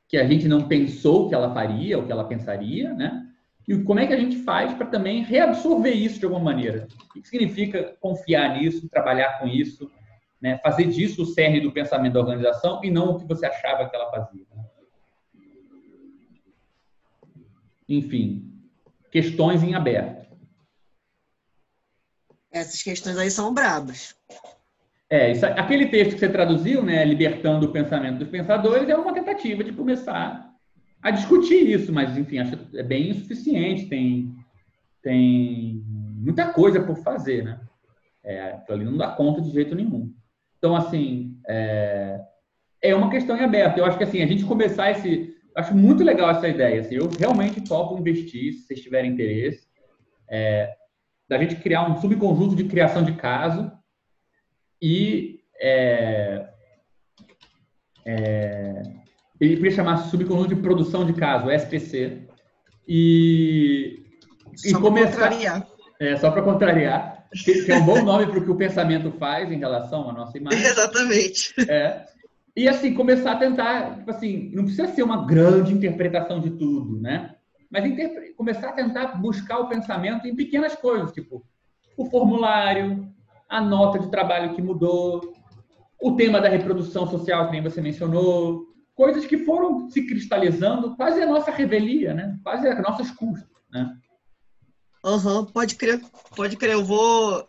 que 0.08 0.16
a 0.16 0.26
gente 0.26 0.48
não 0.48 0.66
pensou 0.66 1.28
que 1.28 1.34
ela 1.34 1.52
faria, 1.52 1.98
ou 1.98 2.04
que 2.04 2.12
ela 2.12 2.24
pensaria, 2.24 2.92
né? 2.94 3.26
E 3.68 3.78
como 3.82 4.00
é 4.00 4.06
que 4.06 4.14
a 4.14 4.18
gente 4.18 4.38
faz 4.38 4.72
para 4.72 4.86
também 4.86 5.22
reabsorver 5.22 5.94
isso 5.94 6.18
de 6.18 6.24
alguma 6.24 6.42
maneira? 6.42 6.88
O 7.04 7.12
que 7.12 7.28
significa 7.28 7.94
confiar 8.00 8.58
nisso, 8.58 8.88
trabalhar 8.88 9.38
com 9.38 9.46
isso, 9.46 9.90
né? 10.40 10.58
fazer 10.62 10.86
disso 10.86 11.22
o 11.22 11.26
cerne 11.26 11.60
do 11.60 11.70
pensamento 11.70 12.14
da 12.14 12.20
organização 12.20 12.82
e 12.82 12.90
não 12.90 13.10
o 13.10 13.18
que 13.18 13.26
você 13.26 13.44
achava 13.44 13.86
que 13.86 13.94
ela 13.94 14.10
fazia? 14.10 14.46
Né? 14.56 14.64
Enfim, 17.90 18.50
questões 19.10 19.62
em 19.62 19.74
aberto. 19.74 20.27
Essas 22.50 22.82
questões 22.82 23.18
aí 23.18 23.30
são 23.30 23.52
brabas. 23.52 24.14
É, 25.10 25.32
isso, 25.32 25.46
aquele 25.46 25.86
texto 25.86 26.14
que 26.14 26.18
você 26.18 26.28
traduziu, 26.28 26.82
né, 26.82 27.04
libertando 27.04 27.66
o 27.66 27.72
pensamento 27.72 28.18
dos 28.18 28.28
pensadores, 28.28 28.88
é 28.88 28.94
uma 28.94 29.14
tentativa 29.14 29.64
de 29.64 29.72
começar 29.72 30.48
a 31.02 31.10
discutir 31.10 31.70
isso, 31.70 31.92
mas 31.92 32.16
enfim, 32.18 32.38
acho 32.38 32.58
é 32.74 32.82
bem 32.82 33.10
insuficiente, 33.10 33.86
tem, 33.86 34.34
tem 35.02 35.82
muita 35.86 36.52
coisa 36.52 36.82
por 36.82 36.96
fazer, 36.96 37.44
né? 37.44 37.60
É, 38.24 38.60
ali 38.68 38.84
não 38.84 38.96
dá 38.96 39.08
conta 39.12 39.40
de 39.40 39.50
jeito 39.50 39.74
nenhum. 39.74 40.12
Então, 40.58 40.74
assim, 40.74 41.38
é, 41.48 42.20
é 42.82 42.94
uma 42.94 43.10
questão 43.10 43.36
em 43.36 43.40
aberto. 43.40 43.78
Eu 43.78 43.86
acho 43.86 43.96
que 43.96 44.04
assim, 44.04 44.22
a 44.22 44.26
gente 44.26 44.44
começar 44.44 44.90
esse. 44.90 45.34
Acho 45.56 45.74
muito 45.74 46.04
legal 46.04 46.30
essa 46.30 46.48
ideia. 46.48 46.80
Assim, 46.80 46.96
eu 46.96 47.08
realmente 47.08 47.60
topo 47.62 47.98
investir, 47.98 48.52
se 48.52 48.66
vocês 48.66 48.80
tiverem 48.80 49.12
interesse, 49.12 49.66
é, 50.28 50.74
da 51.28 51.38
gente 51.38 51.56
criar 51.56 51.88
um 51.88 52.00
subconjunto 52.00 52.56
de 52.56 52.64
criação 52.64 53.04
de 53.04 53.12
caso 53.12 53.70
e 54.80 55.40
é, 55.60 56.48
é, 58.06 58.82
ele 59.40 59.56
podia 59.56 59.72
chamar 59.72 59.98
subconjunto 60.08 60.54
de 60.54 60.62
produção 60.62 61.04
de 61.04 61.12
caso, 61.12 61.50
SPC, 61.50 62.26
e, 62.86 64.02
Só 64.56 64.78
e 64.78 64.80
começar. 64.80 65.32
É, 66.00 66.16
só 66.16 66.30
para 66.30 66.42
contrariar, 66.42 67.26
que, 67.44 67.64
que 67.64 67.72
é 67.72 67.76
um 67.76 67.84
bom 67.84 68.02
nome 68.02 68.26
para 68.26 68.38
o 68.38 68.44
que 68.44 68.50
o 68.50 68.56
pensamento 68.56 69.10
faz 69.18 69.50
em 69.50 69.58
relação 69.58 70.08
à 70.08 70.12
nossa 70.12 70.38
imagem. 70.38 70.64
Exatamente. 70.64 71.54
É. 71.68 72.06
E 72.56 72.68
assim, 72.68 72.94
começar 72.94 73.32
a 73.32 73.36
tentar, 73.36 73.96
tipo 73.98 74.10
assim, 74.10 74.50
não 74.54 74.64
precisa 74.64 74.88
ser 74.88 75.02
uma 75.02 75.26
grande 75.26 75.72
interpretação 75.72 76.40
de 76.40 76.50
tudo, 76.50 77.00
né? 77.00 77.34
Mas 77.70 77.84
começar 78.36 78.70
a 78.70 78.72
tentar 78.72 79.18
buscar 79.20 79.58
o 79.58 79.68
pensamento 79.68 80.26
em 80.26 80.34
pequenas 80.34 80.74
coisas, 80.74 81.12
tipo 81.12 81.44
o 81.96 82.08
formulário, 82.08 83.12
a 83.48 83.60
nota 83.60 83.98
de 83.98 84.10
trabalho 84.10 84.54
que 84.54 84.62
mudou, 84.62 85.34
o 86.00 86.12
tema 86.14 86.40
da 86.40 86.48
reprodução 86.48 87.06
social, 87.08 87.46
que 87.46 87.52
nem 87.52 87.62
você 87.62 87.80
mencionou, 87.80 88.66
coisas 88.94 89.26
que 89.26 89.38
foram 89.38 89.90
se 89.90 90.06
cristalizando, 90.06 90.94
quase 90.96 91.20
a 91.20 91.26
nossa 91.26 91.50
revelia, 91.50 92.14
né? 92.14 92.38
Quase 92.42 92.68
a 92.68 92.80
nossas 92.80 93.10
custas, 93.10 93.48
né? 93.70 93.96
Aham, 95.04 95.44
pode 95.46 95.76
crer. 95.76 96.00
Pode 96.34 96.56
crer. 96.56 96.72
Eu 96.72 96.84
vou. 96.84 97.48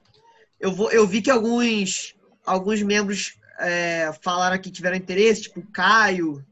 Eu 0.60 0.72
vou. 0.72 0.92
Eu 0.92 1.08
vi 1.08 1.22
que 1.22 1.32
alguns, 1.32 2.16
alguns 2.46 2.82
membros 2.82 3.40
é, 3.60 4.12
falaram 4.22 4.60
que 4.60 4.72
tiveram 4.72 4.98
interesse, 4.98 5.44
tipo 5.44 5.62
Caio. 5.72 6.46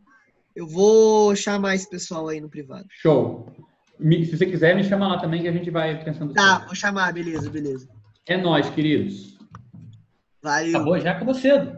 Eu 0.58 0.68
vou 0.68 1.36
chamar 1.36 1.76
esse 1.76 1.88
pessoal 1.88 2.28
aí 2.30 2.42
no 2.42 2.50
privado. 2.50 2.88
Show. 2.90 3.48
Me- 4.00 4.26
se 4.26 4.36
você 4.36 4.44
quiser, 4.48 4.76
me 4.76 4.84
chama 4.84 5.08
lá 5.08 5.20
também 5.20 5.40
que 5.44 5.48
a 5.48 5.52
gente 5.52 5.70
vai 5.70 6.04
pensando. 6.04 6.34
Tá, 6.34 6.54
sobre. 6.54 6.66
vou 6.66 6.76
chamar, 6.76 7.14
beleza, 7.14 7.48
beleza. 7.48 7.88
É 8.28 8.38
nós, 8.38 8.68
queridos. 8.72 9.38
Valeu. 10.42 10.76
Acabou 10.76 11.00
já, 11.00 11.12
acabou 11.12 11.36
cedo. 11.36 11.78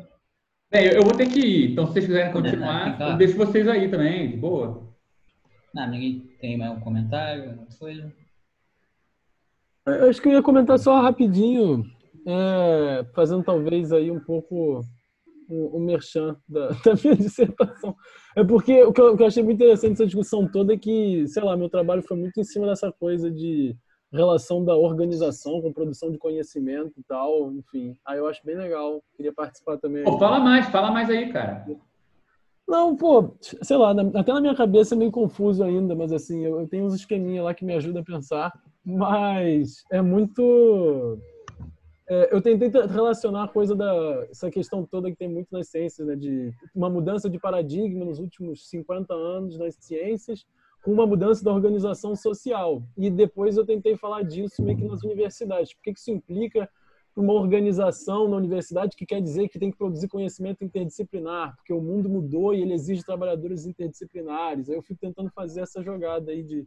Bem, 0.71 0.85
eu, 0.85 0.93
eu 0.93 1.03
vou 1.03 1.13
ter 1.13 1.27
que 1.27 1.39
ir, 1.41 1.71
então 1.73 1.87
se 1.87 1.91
vocês 1.93 2.05
quiserem 2.05 2.31
continuar, 2.31 2.97
Tá. 2.97 3.09
eu 3.09 3.17
deixo 3.17 3.35
vocês 3.35 3.67
aí 3.67 3.89
também, 3.89 4.31
de 4.31 4.37
boa. 4.37 4.87
Ah, 5.75 5.85
ninguém 5.85 6.21
tem 6.39 6.57
mais 6.57 6.71
um 6.71 6.79
comentário, 6.79 7.49
alguma 7.49 7.67
coisa? 7.77 8.13
Eu 9.87 10.09
acho 10.09 10.21
que 10.21 10.29
eu 10.29 10.33
ia 10.33 10.41
comentar 10.43 10.79
só 10.79 11.01
rapidinho, 11.01 11.83
é, 12.25 13.03
fazendo 13.13 13.43
talvez 13.43 13.91
aí 13.91 14.09
um 14.09 14.19
pouco 14.21 14.85
o, 15.49 15.77
o 15.77 15.79
merchan 15.79 16.37
da, 16.47 16.69
da 16.85 16.93
minha 17.03 17.15
dissertação. 17.15 17.95
É 18.35 18.43
porque 18.43 18.83
o 18.83 18.93
que, 18.93 19.01
eu, 19.01 19.13
o 19.13 19.17
que 19.17 19.23
eu 19.23 19.27
achei 19.27 19.43
muito 19.43 19.57
interessante 19.57 19.91
dessa 19.91 20.05
discussão 20.05 20.47
toda 20.47 20.73
é 20.73 20.77
que, 20.77 21.27
sei 21.27 21.43
lá, 21.43 21.57
meu 21.57 21.69
trabalho 21.69 22.03
foi 22.03 22.15
muito 22.15 22.39
em 22.39 22.43
cima 22.43 22.67
dessa 22.67 22.91
coisa 22.91 23.29
de 23.29 23.75
relação 24.11 24.63
da 24.63 24.75
organização 24.75 25.61
com 25.61 25.73
produção 25.73 26.11
de 26.11 26.17
conhecimento 26.17 26.99
e 26.99 27.03
tal, 27.03 27.51
enfim. 27.51 27.95
Aí 28.05 28.17
eu 28.17 28.27
acho 28.27 28.43
bem 28.45 28.55
legal, 28.55 29.03
queria 29.15 29.33
participar 29.33 29.77
também. 29.77 30.03
Pô, 30.03 30.17
fala 30.17 30.39
mais, 30.39 30.67
fala 30.69 30.91
mais 30.91 31.09
aí, 31.09 31.31
cara. 31.31 31.65
Não, 32.67 32.95
pô, 32.95 33.35
sei 33.41 33.77
lá, 33.77 33.95
até 34.13 34.31
na 34.31 34.41
minha 34.41 34.55
cabeça 34.55 34.93
é 34.93 34.97
meio 34.97 35.11
confuso 35.11 35.63
ainda, 35.63 35.95
mas 35.95 36.11
assim, 36.11 36.45
eu, 36.45 36.59
eu 36.59 36.67
tenho 36.67 36.85
uns 36.85 36.93
esqueminha 36.93 37.41
lá 37.41 37.53
que 37.53 37.65
me 37.65 37.73
ajudam 37.73 38.01
a 38.01 38.05
pensar, 38.05 38.53
mas 38.85 39.83
é 39.91 40.01
muito. 40.01 41.19
É, 42.09 42.33
eu 42.33 42.41
tentei 42.41 42.69
relacionar 42.69 43.43
a 43.43 43.47
coisa 43.47 43.75
da 43.75 44.25
essa 44.29 44.49
questão 44.49 44.83
toda 44.83 45.11
que 45.11 45.17
tem 45.17 45.29
muito 45.29 45.49
nas 45.51 45.67
ciências, 45.67 46.07
né, 46.07 46.15
de 46.15 46.51
uma 46.73 46.89
mudança 46.89 47.29
de 47.29 47.39
paradigma 47.39 48.03
nos 48.03 48.19
últimos 48.19 48.67
50 48.67 49.13
anos 49.13 49.57
nas 49.57 49.75
ciências 49.75 50.45
com 50.83 50.91
uma 50.91 51.05
mudança 51.05 51.43
da 51.43 51.53
organização 51.53 52.15
social. 52.15 52.81
E 52.97 53.09
depois 53.09 53.57
eu 53.57 53.65
tentei 53.65 53.95
falar 53.95 54.23
disso 54.23 54.63
meio 54.63 54.77
que 54.77 54.85
nas 54.85 55.03
universidades. 55.03 55.73
Por 55.73 55.83
que 55.83 55.91
isso 55.91 56.09
implica 56.09 56.69
uma 57.15 57.33
organização 57.33 58.27
na 58.27 58.37
universidade 58.37 58.95
que 58.95 59.05
quer 59.05 59.21
dizer 59.21 59.49
que 59.49 59.59
tem 59.59 59.71
que 59.71 59.77
produzir 59.77 60.07
conhecimento 60.07 60.63
interdisciplinar, 60.63 61.55
porque 61.57 61.73
o 61.73 61.81
mundo 61.81 62.09
mudou 62.09 62.53
e 62.53 62.61
ele 62.61 62.73
exige 62.73 63.03
trabalhadores 63.03 63.65
interdisciplinares. 63.65 64.69
Aí 64.69 64.75
eu 64.75 64.81
fico 64.81 64.99
tentando 64.99 65.29
fazer 65.31 65.61
essa 65.61 65.83
jogada 65.83 66.31
aí 66.31 66.41
de 66.41 66.65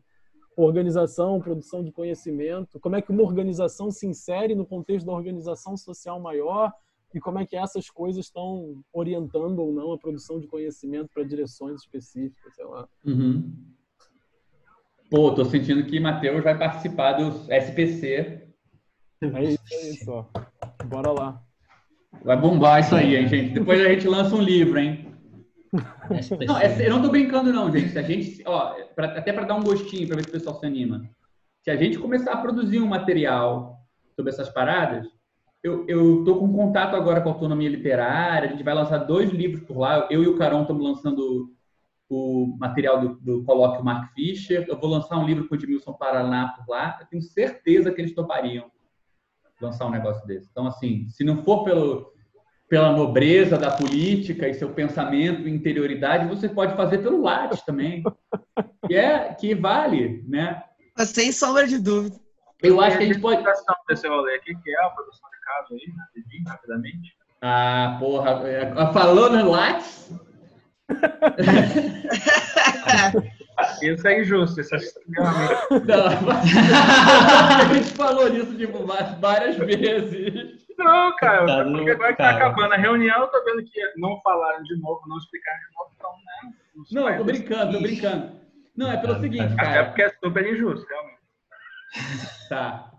organização, 0.56 1.40
produção 1.40 1.82
de 1.82 1.90
conhecimento, 1.90 2.78
como 2.80 2.96
é 2.96 3.02
que 3.02 3.10
uma 3.10 3.22
organização 3.22 3.90
se 3.90 4.06
insere 4.06 4.54
no 4.54 4.66
contexto 4.66 5.06
da 5.06 5.12
organização 5.12 5.76
social 5.76 6.20
maior 6.20 6.72
e 7.14 7.20
como 7.20 7.38
é 7.38 7.46
que 7.46 7.56
essas 7.56 7.90
coisas 7.90 8.24
estão 8.24 8.82
orientando 8.92 9.58
ou 9.58 9.72
não 9.72 9.92
a 9.92 9.98
produção 9.98 10.40
de 10.40 10.46
conhecimento 10.46 11.10
para 11.12 11.24
direções 11.24 11.80
específicas, 11.80 12.54
sei 12.54 12.64
lá. 12.64 12.88
Uhum. 13.04 13.52
Pô, 15.10 15.34
tô 15.34 15.44
sentindo 15.44 15.84
que 15.84 16.00
Matheus 16.00 16.42
vai 16.42 16.56
participar 16.56 17.12
do 17.12 17.52
SPC. 17.52 18.48
É 19.20 19.44
isso, 19.44 19.58
é 19.70 19.88
isso, 19.90 20.10
ó. 20.10 20.26
Bora 20.86 21.12
lá. 21.12 21.42
Vai 22.24 22.40
bombar 22.40 22.80
isso 22.80 22.94
aí, 22.94 23.16
hein, 23.16 23.28
gente? 23.28 23.54
Depois 23.54 23.80
a 23.80 23.88
gente 23.88 24.08
lança 24.08 24.34
um 24.34 24.42
livro, 24.42 24.78
hein? 24.78 25.11
SPC. 26.10 26.44
Não, 26.44 26.58
é- 26.58 26.86
eu 26.86 26.90
não 26.90 27.02
tô 27.02 27.08
brincando, 27.08 27.52
não, 27.52 27.70
gente. 27.70 27.90
Se 27.90 27.98
a 27.98 28.02
gente, 28.02 28.42
ó, 28.46 28.74
pra- 28.94 29.18
até 29.18 29.32
para 29.32 29.44
dar 29.44 29.54
um 29.54 29.62
gostinho, 29.62 30.06
para 30.06 30.16
ver 30.16 30.24
se 30.24 30.28
o 30.28 30.32
pessoal 30.32 30.58
se 30.58 30.66
anima. 30.66 31.08
Se 31.62 31.70
a 31.70 31.76
gente 31.76 31.98
começar 31.98 32.32
a 32.32 32.36
produzir 32.36 32.80
um 32.80 32.86
material 32.86 33.78
sobre 34.14 34.30
essas 34.32 34.50
paradas, 34.50 35.06
eu, 35.62 35.86
eu 35.88 36.24
tô 36.24 36.36
com 36.36 36.52
contato 36.52 36.94
agora 36.96 37.20
com 37.20 37.28
a 37.28 37.32
Autonomia 37.32 37.68
Literária, 37.70 38.48
a 38.48 38.52
gente 38.52 38.64
vai 38.64 38.74
lançar 38.74 38.98
dois 38.98 39.30
livros 39.30 39.62
por 39.64 39.78
lá. 39.78 40.08
Eu 40.10 40.22
e 40.22 40.26
o 40.26 40.36
Carol 40.36 40.62
estamos 40.62 40.82
lançando 40.82 41.54
o 42.10 42.56
material 42.58 43.00
do, 43.00 43.14
do 43.20 43.44
colóquio 43.44 43.82
Mark 43.84 44.12
Fischer. 44.12 44.66
Eu 44.68 44.76
vou 44.78 44.90
lançar 44.90 45.16
um 45.18 45.24
livro 45.24 45.48
com 45.48 45.54
o 45.54 45.58
Edmilson 45.58 45.92
Paraná 45.94 46.48
por 46.48 46.68
lá. 46.70 46.98
Eu 47.00 47.06
tenho 47.06 47.22
certeza 47.22 47.90
que 47.92 48.00
eles 48.00 48.14
topariam 48.14 48.70
lançar 49.60 49.86
um 49.86 49.90
negócio 49.90 50.26
desse. 50.26 50.48
Então, 50.50 50.66
assim, 50.66 51.08
se 51.08 51.22
não 51.24 51.42
for 51.44 51.62
pelo, 51.62 52.12
pela 52.72 52.90
nobreza 52.90 53.58
da 53.58 53.70
política 53.70 54.48
e 54.48 54.54
seu 54.54 54.70
pensamento 54.70 55.46
e 55.46 55.50
interioridade, 55.50 56.26
você 56.26 56.48
pode 56.48 56.74
fazer 56.74 57.02
pelo 57.02 57.20
Lattes 57.20 57.60
também. 57.60 58.02
Que, 58.86 58.96
é, 58.96 59.32
que 59.34 59.54
vale, 59.54 60.24
né? 60.26 60.64
Mas 60.98 61.10
sem 61.10 61.30
sombra 61.30 61.68
de 61.68 61.78
dúvida. 61.78 62.16
Eu 62.60 62.80
acho 62.80 62.98
que 62.98 63.04
a 63.04 63.06
gente 63.06 63.20
pode. 63.20 63.44
desse 63.88 64.08
rolê 64.08 64.34
aqui, 64.34 64.56
que 64.56 64.70
é 64.70 64.84
a 64.84 64.90
produção 64.90 65.30
de 65.30 65.40
caso 65.40 65.74
aí, 65.74 65.94
rapidinho, 65.96 66.48
rapidamente. 66.48 67.16
Ah, 67.40 67.96
porra. 68.00 68.42
é, 68.48 68.92
Falou 68.92 69.30
no 69.30 69.50
Lattes? 69.50 70.12
Isso 73.82 74.06
é 74.08 74.20
injusto, 74.20 74.60
isso 74.60 74.74
é 74.74 74.78
extremamente. 74.78 75.52
Não, 75.70 76.22
mas- 76.26 76.50
a 77.70 77.74
gente 77.74 77.90
falou 77.94 78.30
disso 78.30 78.56
tipo, 78.56 78.84
várias 79.20 79.56
vezes. 79.56 80.66
Não, 80.78 81.14
cara, 81.16 81.46
Tá 81.46 81.64
porque 81.64 81.90
agora 81.90 82.12
que 82.12 82.18
tá 82.18 82.30
acabando 82.30 82.72
a 82.74 82.76
reunião, 82.76 83.20
eu 83.20 83.26
tô 83.28 83.44
vendo 83.44 83.62
que 83.64 83.80
não 83.96 84.20
falaram 84.22 84.62
de 84.62 84.74
novo, 84.80 85.02
não 85.06 85.18
explicaram 85.18 85.58
de 85.58 85.74
novo, 85.76 85.90
então, 85.96 86.10
né? 86.10 86.52
Não, 86.90 87.02
vai 87.04 87.18
tô 87.18 87.24
brincando, 87.24 87.72
tô 87.72 87.78
decidir. 87.78 88.00
brincando. 88.00 88.32
Não, 88.76 88.90
é 88.90 88.96
pelo 88.96 89.20
seguinte, 89.20 89.52
Até 89.52 89.54
cara. 89.56 89.84
porque 89.86 90.02
é 90.02 90.10
super 90.24 90.46
injusto, 90.46 90.86
realmente. 90.88 91.18
Tá. 92.48 92.90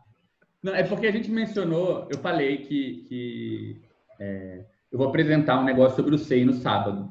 Não, 0.62 0.74
é 0.76 0.84
porque 0.84 1.08
a 1.08 1.12
gente 1.12 1.30
mencionou, 1.32 2.08
eu 2.12 2.18
falei 2.20 2.58
que, 2.60 3.06
que 3.10 3.82
é, 4.20 4.66
eu 4.92 4.98
vou 4.98 5.08
apresentar 5.10 5.60
um 5.60 5.64
negócio 5.64 5.96
sobre 5.98 6.14
o 6.16 6.18
SEI 6.18 6.46
no 6.46 6.54
sábado. 6.54 7.10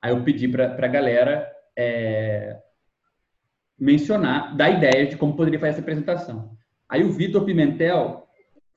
Aí 0.00 0.12
eu 0.12 0.22
pedi 0.22 0.48
para 0.48 0.66
a 0.72 0.88
galera 0.88 1.50
é, 1.76 2.58
mencionar, 3.78 4.56
dar 4.56 4.70
ideias 4.70 5.10
de 5.10 5.16
como 5.16 5.36
poderia 5.36 5.58
fazer 5.58 5.72
essa 5.72 5.80
apresentação. 5.80 6.56
Aí 6.88 7.02
o 7.02 7.12
Vitor 7.12 7.44
Pimentel 7.44 8.26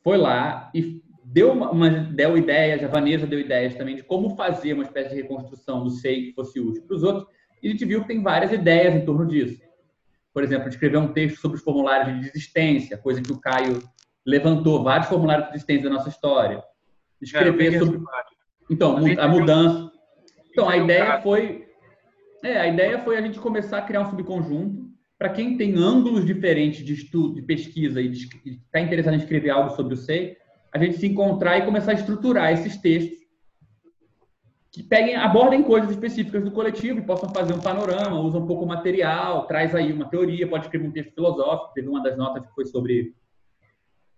foi 0.03 0.17
lá 0.17 0.71
e 0.73 1.01
deu, 1.23 1.51
uma, 1.51 1.71
uma- 1.71 1.89
deu 1.89 2.37
ideias, 2.37 2.83
a 2.83 2.87
Vanessa 2.87 3.27
deu 3.27 3.39
ideias 3.39 3.75
também 3.75 3.95
de 3.95 4.03
como 4.03 4.35
fazer 4.35 4.73
uma 4.73 4.83
espécie 4.83 5.09
de 5.09 5.21
reconstrução 5.21 5.83
do 5.83 5.89
SEI 5.89 6.27
que 6.27 6.33
fosse 6.33 6.59
útil 6.59 6.83
para 6.87 6.95
os 6.95 7.03
outros. 7.03 7.27
E 7.61 7.67
a 7.67 7.71
gente 7.71 7.85
viu 7.85 8.01
que 8.01 8.07
tem 8.07 8.21
várias 8.21 8.51
ideias 8.51 8.95
em 8.95 9.05
torno 9.05 9.25
disso 9.27 9.63
por 10.33 10.43
exemplo, 10.43 10.67
escrever 10.67 10.97
um 10.97 11.13
texto 11.13 11.37
sobre 11.39 11.55
os 11.55 11.63
formulários 11.63 12.13
de 12.13 12.25
desistência, 12.29 12.97
coisa 12.97 13.21
que 13.21 13.31
o 13.31 13.39
Caio 13.39 13.81
levantou, 14.25 14.83
vários 14.83 15.07
formulários 15.07 15.45
de 15.45 15.53
desistência 15.53 15.87
da 15.89 15.95
nossa 15.95 16.09
história. 16.09 16.57
É, 16.57 16.61
Escrever 17.21 17.57
peguei 17.57 17.79
sobre. 17.79 18.01
Então, 18.69 18.99
mu- 18.99 19.05
a 19.21 19.27
mudança. 19.29 19.91
Então, 20.51 20.67
a 20.67 20.75
ideia 20.75 21.21
foi. 21.21 21.64
É, 22.45 22.59
a 22.59 22.67
ideia 22.67 22.99
foi 22.99 23.17
a 23.17 23.21
gente 23.21 23.39
começar 23.39 23.79
a 23.79 23.81
criar 23.81 24.01
um 24.01 24.09
subconjunto 24.11 24.87
para 25.17 25.29
quem 25.29 25.57
tem 25.57 25.73
ângulos 25.73 26.23
diferentes 26.23 26.85
de 26.85 26.93
estudo, 26.93 27.33
de 27.33 27.41
pesquisa 27.41 27.99
e 27.99 28.11
está 28.11 28.79
interessado 28.79 29.15
em 29.15 29.17
escrever 29.17 29.49
algo 29.49 29.71
sobre 29.71 29.95
o 29.95 29.97
SEI, 29.97 30.37
a 30.71 30.77
gente 30.77 30.95
se 30.95 31.07
encontrar 31.07 31.57
e 31.57 31.65
começar 31.65 31.89
a 31.89 31.95
estruturar 31.95 32.53
esses 32.53 32.77
textos 32.77 33.17
que 34.71 34.83
peguem, 34.83 35.15
abordem 35.15 35.63
coisas 35.63 35.89
específicas 35.89 36.43
do 36.43 36.51
coletivo 36.51 36.99
e 36.99 37.01
possam 37.01 37.29
fazer 37.29 37.51
um 37.51 37.59
panorama, 37.59 38.19
usam 38.19 38.43
um 38.43 38.45
pouco 38.45 38.63
o 38.63 38.67
material, 38.67 39.47
traz 39.47 39.73
aí 39.73 39.91
uma 39.91 40.07
teoria, 40.07 40.47
pode 40.47 40.65
escrever 40.65 40.87
um 40.87 40.91
texto 40.91 41.15
filosófico. 41.15 41.73
Teve 41.73 41.87
uma 41.87 42.03
das 42.03 42.15
notas 42.15 42.45
que 42.45 42.53
foi 42.53 42.67
sobre 42.67 43.15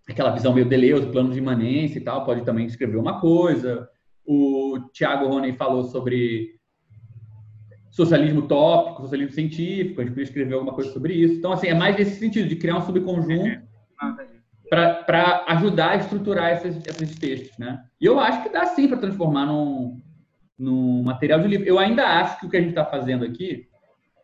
aquela 0.10 0.32
visão 0.32 0.54
meio 0.54 0.68
Deleuze, 0.68 1.12
plano 1.14 1.32
de 1.32 1.38
imanência 1.38 1.98
e 1.98 2.04
tal, 2.04 2.26
pode 2.26 2.44
também 2.44 2.66
escrever 2.66 2.98
uma 2.98 3.22
coisa. 3.22 3.88
O 4.26 4.80
Tiago 4.92 5.28
Roney 5.28 5.54
falou 5.54 5.86
sobre 5.86 6.57
socialismo 7.98 8.44
tópico, 8.44 9.02
socialismo 9.02 9.34
científico, 9.34 10.00
a 10.00 10.04
gente 10.04 10.14
podia 10.14 10.24
escrever 10.24 10.54
alguma 10.54 10.72
coisa 10.72 10.94
sobre 10.94 11.16
isso. 11.16 11.34
Então, 11.34 11.52
assim, 11.52 11.68
é 11.68 11.74
mais 11.74 11.98
nesse 11.98 12.20
sentido, 12.20 12.48
de 12.48 12.56
criar 12.56 12.78
um 12.78 12.82
subconjunto 12.84 13.60
para 14.70 15.44
ajudar 15.48 15.90
a 15.90 15.96
estruturar 15.96 16.54
esses, 16.54 16.86
esses 16.86 17.18
textos, 17.18 17.58
né? 17.58 17.84
E 18.00 18.06
eu 18.06 18.20
acho 18.20 18.44
que 18.44 18.50
dá 18.50 18.68
sim 18.68 18.88
para 18.88 18.98
transformar 19.00 19.48
num, 19.48 20.00
num 20.60 21.02
material 21.02 21.40
de 21.40 21.48
livro. 21.48 21.66
Eu 21.66 21.80
ainda 21.80 22.04
acho 22.04 22.40
que 22.40 22.46
o 22.46 22.50
que 22.50 22.58
a 22.58 22.60
gente 22.60 22.70
está 22.70 22.86
fazendo 22.86 23.26
aqui, 23.26 23.68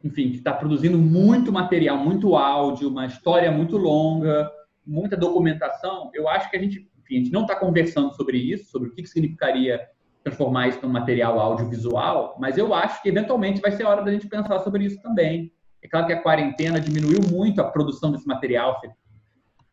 enfim, 0.03 0.29
que 0.29 0.37
está 0.37 0.53
produzindo 0.53 0.99
muito 0.99 1.51
material, 1.51 1.97
muito 1.97 2.35
áudio, 2.35 2.89
uma 2.89 3.07
história 3.07 3.51
muito 3.51 3.75
longa, 3.75 4.51
muita 4.85 5.17
documentação. 5.17 6.11
Eu 6.13 6.29
acho 6.29 6.47
que 6.51 6.57
a 6.57 6.59
gente, 6.59 6.87
enfim, 6.99 7.15
a 7.15 7.19
gente 7.19 7.31
não 7.31 7.41
está 7.41 7.55
conversando 7.55 8.13
sobre 8.13 8.37
isso, 8.37 8.69
sobre 8.69 8.89
o 8.89 8.91
que, 8.91 9.01
que 9.01 9.09
significaria 9.09 9.81
transformar 10.23 10.69
isso 10.69 10.79
num 10.81 10.89
material 10.89 11.39
audiovisual, 11.39 12.37
mas 12.39 12.57
eu 12.57 12.73
acho 12.73 13.01
que 13.01 13.09
eventualmente 13.09 13.61
vai 13.61 13.71
ser 13.71 13.83
hora 13.83 14.01
da 14.01 14.11
gente 14.11 14.27
pensar 14.27 14.59
sobre 14.59 14.85
isso 14.85 15.01
também. 15.01 15.51
É 15.81 15.87
claro 15.87 16.07
que 16.07 16.13
a 16.13 16.21
quarentena 16.21 16.79
diminuiu 16.79 17.19
muito 17.29 17.59
a 17.59 17.69
produção 17.69 18.11
desse 18.11 18.25
material, 18.25 18.79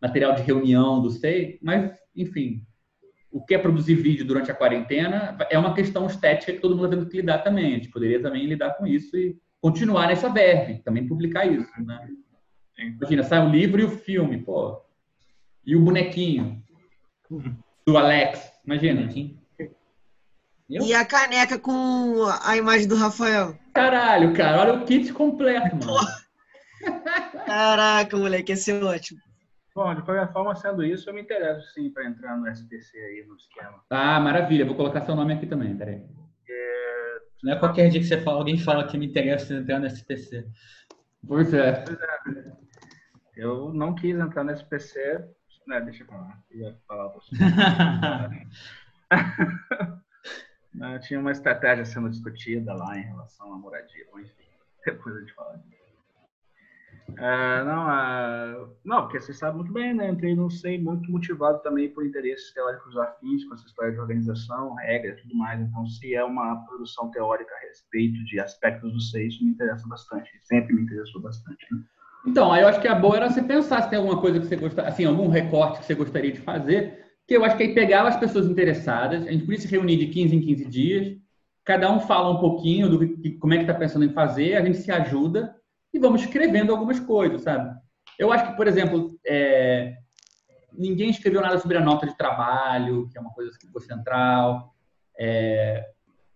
material 0.02 0.34
de 0.34 0.42
reunião 0.42 1.00
do 1.00 1.10
SEI, 1.10 1.58
mas, 1.62 1.96
enfim, 2.16 2.66
o 3.30 3.44
que 3.44 3.54
é 3.54 3.58
produzir 3.58 3.94
vídeo 3.94 4.26
durante 4.26 4.50
a 4.50 4.54
quarentena 4.54 5.36
é 5.50 5.56
uma 5.56 5.72
questão 5.72 6.06
estética 6.06 6.52
que 6.52 6.58
todo 6.58 6.74
mundo 6.74 6.86
está 6.86 6.96
tendo 6.96 7.08
que 7.08 7.18
lidar 7.18 7.38
também. 7.38 7.66
A 7.66 7.76
gente 7.76 7.90
poderia 7.90 8.20
também 8.20 8.44
lidar 8.44 8.74
com 8.76 8.86
isso 8.86 9.16
e 9.16 9.38
continuar 9.60 10.08
nessa 10.08 10.28
verve, 10.28 10.82
também 10.82 11.06
publicar 11.06 11.46
isso, 11.46 11.70
né? 11.84 12.08
Imagina, 12.76 13.22
sai 13.22 13.40
um 13.40 13.50
livro 13.50 13.80
e 13.80 13.84
o 13.84 13.90
filme, 13.90 14.38
pô. 14.38 14.82
E 15.64 15.76
o 15.76 15.80
bonequinho 15.80 16.60
do 17.86 17.96
Alex, 17.96 18.52
imagina. 18.64 19.08
Eu? 20.70 20.84
E 20.84 20.94
a 20.94 21.04
caneca 21.04 21.58
com 21.58 22.24
a 22.42 22.56
imagem 22.56 22.86
do 22.86 22.94
Rafael. 22.94 23.58
Caralho, 23.74 24.32
cara, 24.34 24.60
olha 24.60 24.74
o 24.74 24.84
kit 24.84 25.12
completo, 25.12 25.76
mano. 25.76 25.98
Caraca, 27.44 28.16
moleque, 28.16 28.52
esse 28.52 28.70
é 28.70 28.82
ótimo. 28.82 29.20
Bom, 29.74 29.94
de 29.94 30.02
qualquer 30.02 30.32
forma, 30.32 30.54
sendo 30.54 30.84
isso, 30.84 31.10
eu 31.10 31.14
me 31.14 31.22
interesso 31.22 31.72
sim 31.72 31.90
para 31.90 32.06
entrar 32.06 32.36
no 32.36 32.46
SPC 32.48 32.96
aí, 32.96 33.24
no 33.26 33.34
esquema. 33.36 33.82
Ah, 33.90 34.20
maravilha. 34.20 34.64
Vou 34.64 34.74
colocar 34.76 35.04
seu 35.04 35.16
nome 35.16 35.34
aqui 35.34 35.46
também, 35.46 35.76
peraí. 35.76 36.02
Não 37.42 37.54
é 37.54 37.58
qualquer 37.58 37.88
dia 37.88 38.00
que 38.00 38.06
você 38.06 38.20
fala, 38.20 38.38
alguém 38.38 38.58
fala 38.58 38.86
que 38.86 38.98
me 38.98 39.06
interessa 39.06 39.54
entrar 39.54 39.78
no 39.78 39.86
SPC. 39.86 40.46
Pois 41.26 41.52
é. 41.54 41.84
Eu 43.36 43.72
não 43.72 43.94
quis 43.94 44.18
entrar 44.18 44.44
no 44.44 44.50
SPC, 44.50 45.24
né, 45.66 45.80
deixa 45.80 46.02
eu 46.02 46.06
falar, 46.06 46.38
eu 46.50 46.60
ia 46.60 46.76
falar 46.86 47.08
pra 47.08 47.20
você. 47.20 47.36
Não, 50.74 50.98
Tinha 51.00 51.20
uma 51.20 51.32
estratégia 51.32 51.84
sendo 51.84 52.08
discutida 52.08 52.72
lá 52.72 52.96
em 52.96 53.02
relação 53.02 53.52
à 53.52 53.58
moradia, 53.58 54.06
bom, 54.12 54.20
enfim, 54.20 54.44
depois 54.84 55.16
a 55.16 55.20
gente 55.20 55.34
fala 55.34 55.56
disso. 55.58 55.80
Ah, 57.18 57.64
não, 57.64 57.82
ah, 57.88 58.68
não, 58.84 59.02
porque 59.02 59.20
você 59.20 59.32
sabe 59.32 59.56
muito 59.56 59.72
bem, 59.72 59.94
né? 59.94 60.10
Entrei 60.10 60.34
no 60.34 60.50
SEI 60.50 60.78
muito 60.78 61.10
motivado 61.10 61.60
também 61.62 61.88
por 61.90 62.06
interesses 62.06 62.52
teóricos 62.52 62.96
afins 62.96 63.44
com 63.44 63.54
essa 63.54 63.66
história 63.66 63.92
de 63.92 63.98
organização, 63.98 64.74
regras 64.74 65.18
e 65.18 65.22
tudo 65.22 65.36
mais. 65.36 65.60
Então, 65.60 65.86
se 65.86 66.14
é 66.14 66.24
uma 66.24 66.64
produção 66.66 67.10
teórica 67.10 67.52
a 67.54 67.60
respeito 67.66 68.24
de 68.24 68.38
aspectos 68.38 68.92
do 68.92 69.00
SEI, 69.00 69.26
isso 69.26 69.44
me 69.44 69.50
interessa 69.50 69.86
bastante. 69.88 70.30
Sempre 70.42 70.74
me 70.74 70.82
interessou 70.82 71.20
bastante. 71.20 71.66
Né? 71.72 71.82
Então, 72.26 72.52
aí 72.52 72.62
eu 72.62 72.68
acho 72.68 72.80
que 72.80 72.88
a 72.88 72.94
boa 72.94 73.16
era 73.16 73.30
você 73.30 73.42
pensar 73.42 73.82
se 73.82 73.90
tem 73.90 73.98
alguma 73.98 74.20
coisa 74.20 74.38
que 74.38 74.46
você 74.46 74.56
gostaria, 74.56 74.90
assim, 74.90 75.04
algum 75.04 75.28
recorte 75.28 75.80
que 75.80 75.86
você 75.86 75.94
gostaria 75.94 76.32
de 76.32 76.40
fazer, 76.40 77.09
que 77.30 77.36
eu 77.36 77.44
acho 77.44 77.56
que 77.56 77.62
aí 77.62 77.72
pegava 77.72 78.08
as 78.08 78.16
pessoas 78.16 78.46
interessadas, 78.46 79.24
a 79.24 79.30
gente 79.30 79.44
podia 79.44 79.60
se 79.60 79.68
reunir 79.68 79.96
de 79.98 80.08
15 80.08 80.34
em 80.34 80.40
15 80.40 80.64
dias, 80.64 81.16
cada 81.64 81.88
um 81.88 82.00
fala 82.00 82.28
um 82.28 82.40
pouquinho 82.40 82.88
do 82.88 82.98
que, 82.98 83.30
como 83.38 83.54
é 83.54 83.56
que 83.58 83.62
está 83.62 83.72
pensando 83.72 84.04
em 84.04 84.12
fazer, 84.12 84.56
a 84.56 84.64
gente 84.64 84.78
se 84.78 84.90
ajuda 84.90 85.54
e 85.94 85.98
vamos 86.00 86.22
escrevendo 86.22 86.72
algumas 86.72 86.98
coisas, 86.98 87.42
sabe? 87.42 87.72
Eu 88.18 88.32
acho 88.32 88.48
que, 88.48 88.56
por 88.56 88.66
exemplo, 88.66 89.16
é, 89.24 89.94
ninguém 90.72 91.08
escreveu 91.10 91.40
nada 91.40 91.56
sobre 91.60 91.76
a 91.76 91.80
nota 91.80 92.04
de 92.04 92.16
trabalho, 92.16 93.08
que 93.12 93.16
é 93.16 93.20
uma 93.20 93.30
coisa 93.30 93.56
que 93.56 93.64
ficou 93.64 93.80
central. 93.80 94.74
É, 95.16 95.86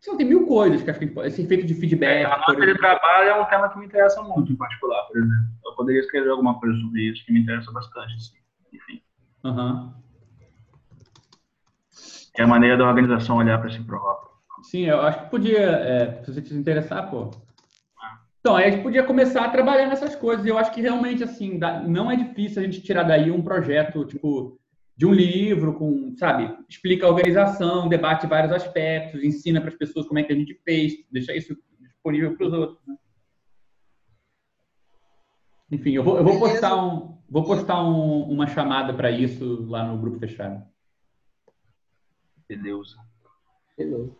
lá, 0.06 0.16
tem 0.16 0.28
mil 0.28 0.46
coisas 0.46 0.80
que 0.80 0.90
acho 0.90 1.00
que 1.00 1.08
pode- 1.08 1.26
esse 1.26 1.42
efeito 1.42 1.66
de 1.66 1.74
feedback. 1.74 2.20
É, 2.20 2.24
a 2.24 2.38
nota 2.38 2.54
de 2.54 2.78
trabalho 2.78 3.28
é 3.30 3.40
um 3.40 3.44
tema 3.46 3.68
que 3.68 3.80
me 3.80 3.86
interessa 3.86 4.22
muito, 4.22 4.52
em 4.52 4.56
particular, 4.56 5.02
por 5.08 5.16
exemplo. 5.16 5.48
Eu 5.64 5.74
poderia 5.74 6.02
escrever 6.02 6.30
alguma 6.30 6.60
coisa 6.60 6.78
sobre 6.78 7.02
isso 7.02 7.26
que 7.26 7.32
me 7.32 7.40
interessa 7.40 7.72
bastante, 7.72 8.22
sim. 8.22 8.36
Enfim. 8.72 9.02
Aham. 9.44 10.03
É 12.36 12.42
a 12.42 12.46
maneira 12.46 12.76
da 12.76 12.88
organização 12.88 13.36
olhar 13.36 13.58
para 13.58 13.70
esse 13.70 13.82
próprio. 13.82 14.30
Sim, 14.62 14.86
eu 14.86 15.00
acho 15.00 15.24
que 15.24 15.30
podia, 15.30 15.60
é, 15.60 16.22
se 16.22 16.32
você 16.32 16.44
se 16.44 16.54
interessar, 16.54 17.10
pô. 17.10 17.30
Então, 18.40 18.56
aí 18.56 18.66
a 18.66 18.70
gente 18.70 18.82
podia 18.82 19.02
começar 19.02 19.44
a 19.44 19.50
trabalhar 19.50 19.86
nessas 19.86 20.14
coisas. 20.16 20.44
E 20.44 20.48
eu 20.48 20.58
acho 20.58 20.72
que 20.72 20.80
realmente, 20.80 21.22
assim, 21.22 21.58
dá- 21.58 21.80
não 21.80 22.10
é 22.10 22.16
difícil 22.16 22.60
a 22.60 22.64
gente 22.64 22.82
tirar 22.82 23.02
daí 23.04 23.30
um 23.30 23.42
projeto, 23.42 24.04
tipo, 24.04 24.58
de 24.96 25.06
um 25.06 25.12
livro, 25.12 25.74
com, 25.74 26.14
sabe, 26.16 26.56
explica 26.68 27.06
a 27.06 27.08
organização, 27.08 27.88
debate 27.88 28.26
vários 28.26 28.52
aspectos, 28.52 29.22
ensina 29.24 29.60
para 29.60 29.70
as 29.70 29.76
pessoas 29.76 30.06
como 30.06 30.18
é 30.18 30.22
que 30.22 30.32
a 30.32 30.36
gente 30.36 30.54
fez, 30.64 30.92
deixa 31.10 31.34
isso 31.34 31.56
disponível 31.80 32.36
para 32.36 32.46
os 32.46 32.52
outros. 32.52 32.86
Né? 32.86 32.96
Enfim, 35.72 35.92
eu 35.92 36.04
vou, 36.04 36.18
eu 36.18 36.24
vou 36.24 36.38
postar, 36.38 36.76
um, 36.76 37.18
vou 37.28 37.44
postar 37.44 37.82
um, 37.82 38.22
uma 38.24 38.46
chamada 38.46 38.92
para 38.92 39.10
isso 39.10 39.66
lá 39.68 39.84
no 39.84 39.98
grupo 39.98 40.18
fechado. 40.18 40.62
Beleza. 42.48 42.96
Beleza. 43.76 44.12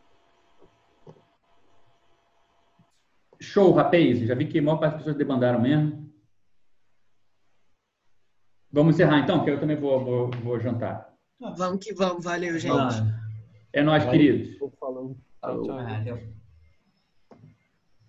Show, 3.41 3.73
rapaz. 3.73 4.21
Já 4.21 4.35
vi 4.35 4.47
que 4.47 4.59
a 4.59 4.63
maior 4.63 4.79
parte 4.79 4.93
das 4.95 5.03
pessoas 5.03 5.17
debandaram 5.17 5.61
mesmo. 5.61 6.13
Vamos 8.73 8.95
encerrar 8.95 9.21
então, 9.21 9.45
que 9.45 9.51
eu 9.51 9.61
também 9.61 9.77
vou, 9.77 10.05
vou, 10.05 10.31
vou 10.43 10.59
jantar. 10.59 11.15
Vamos 11.39 11.85
que 11.85 11.95
vamos. 11.95 12.25
Valeu, 12.25 12.59
gente. 12.59 12.73
Ah, 12.77 13.21
É 13.73 13.83
nóis, 13.83 14.03
Vai. 14.05 14.13
queridos. 14.13 14.59
Falando. 14.81 15.17
Falou. 15.41 15.65
Tchau, 15.65 15.77
tchau. 15.77 15.85
valeu. 15.85 16.34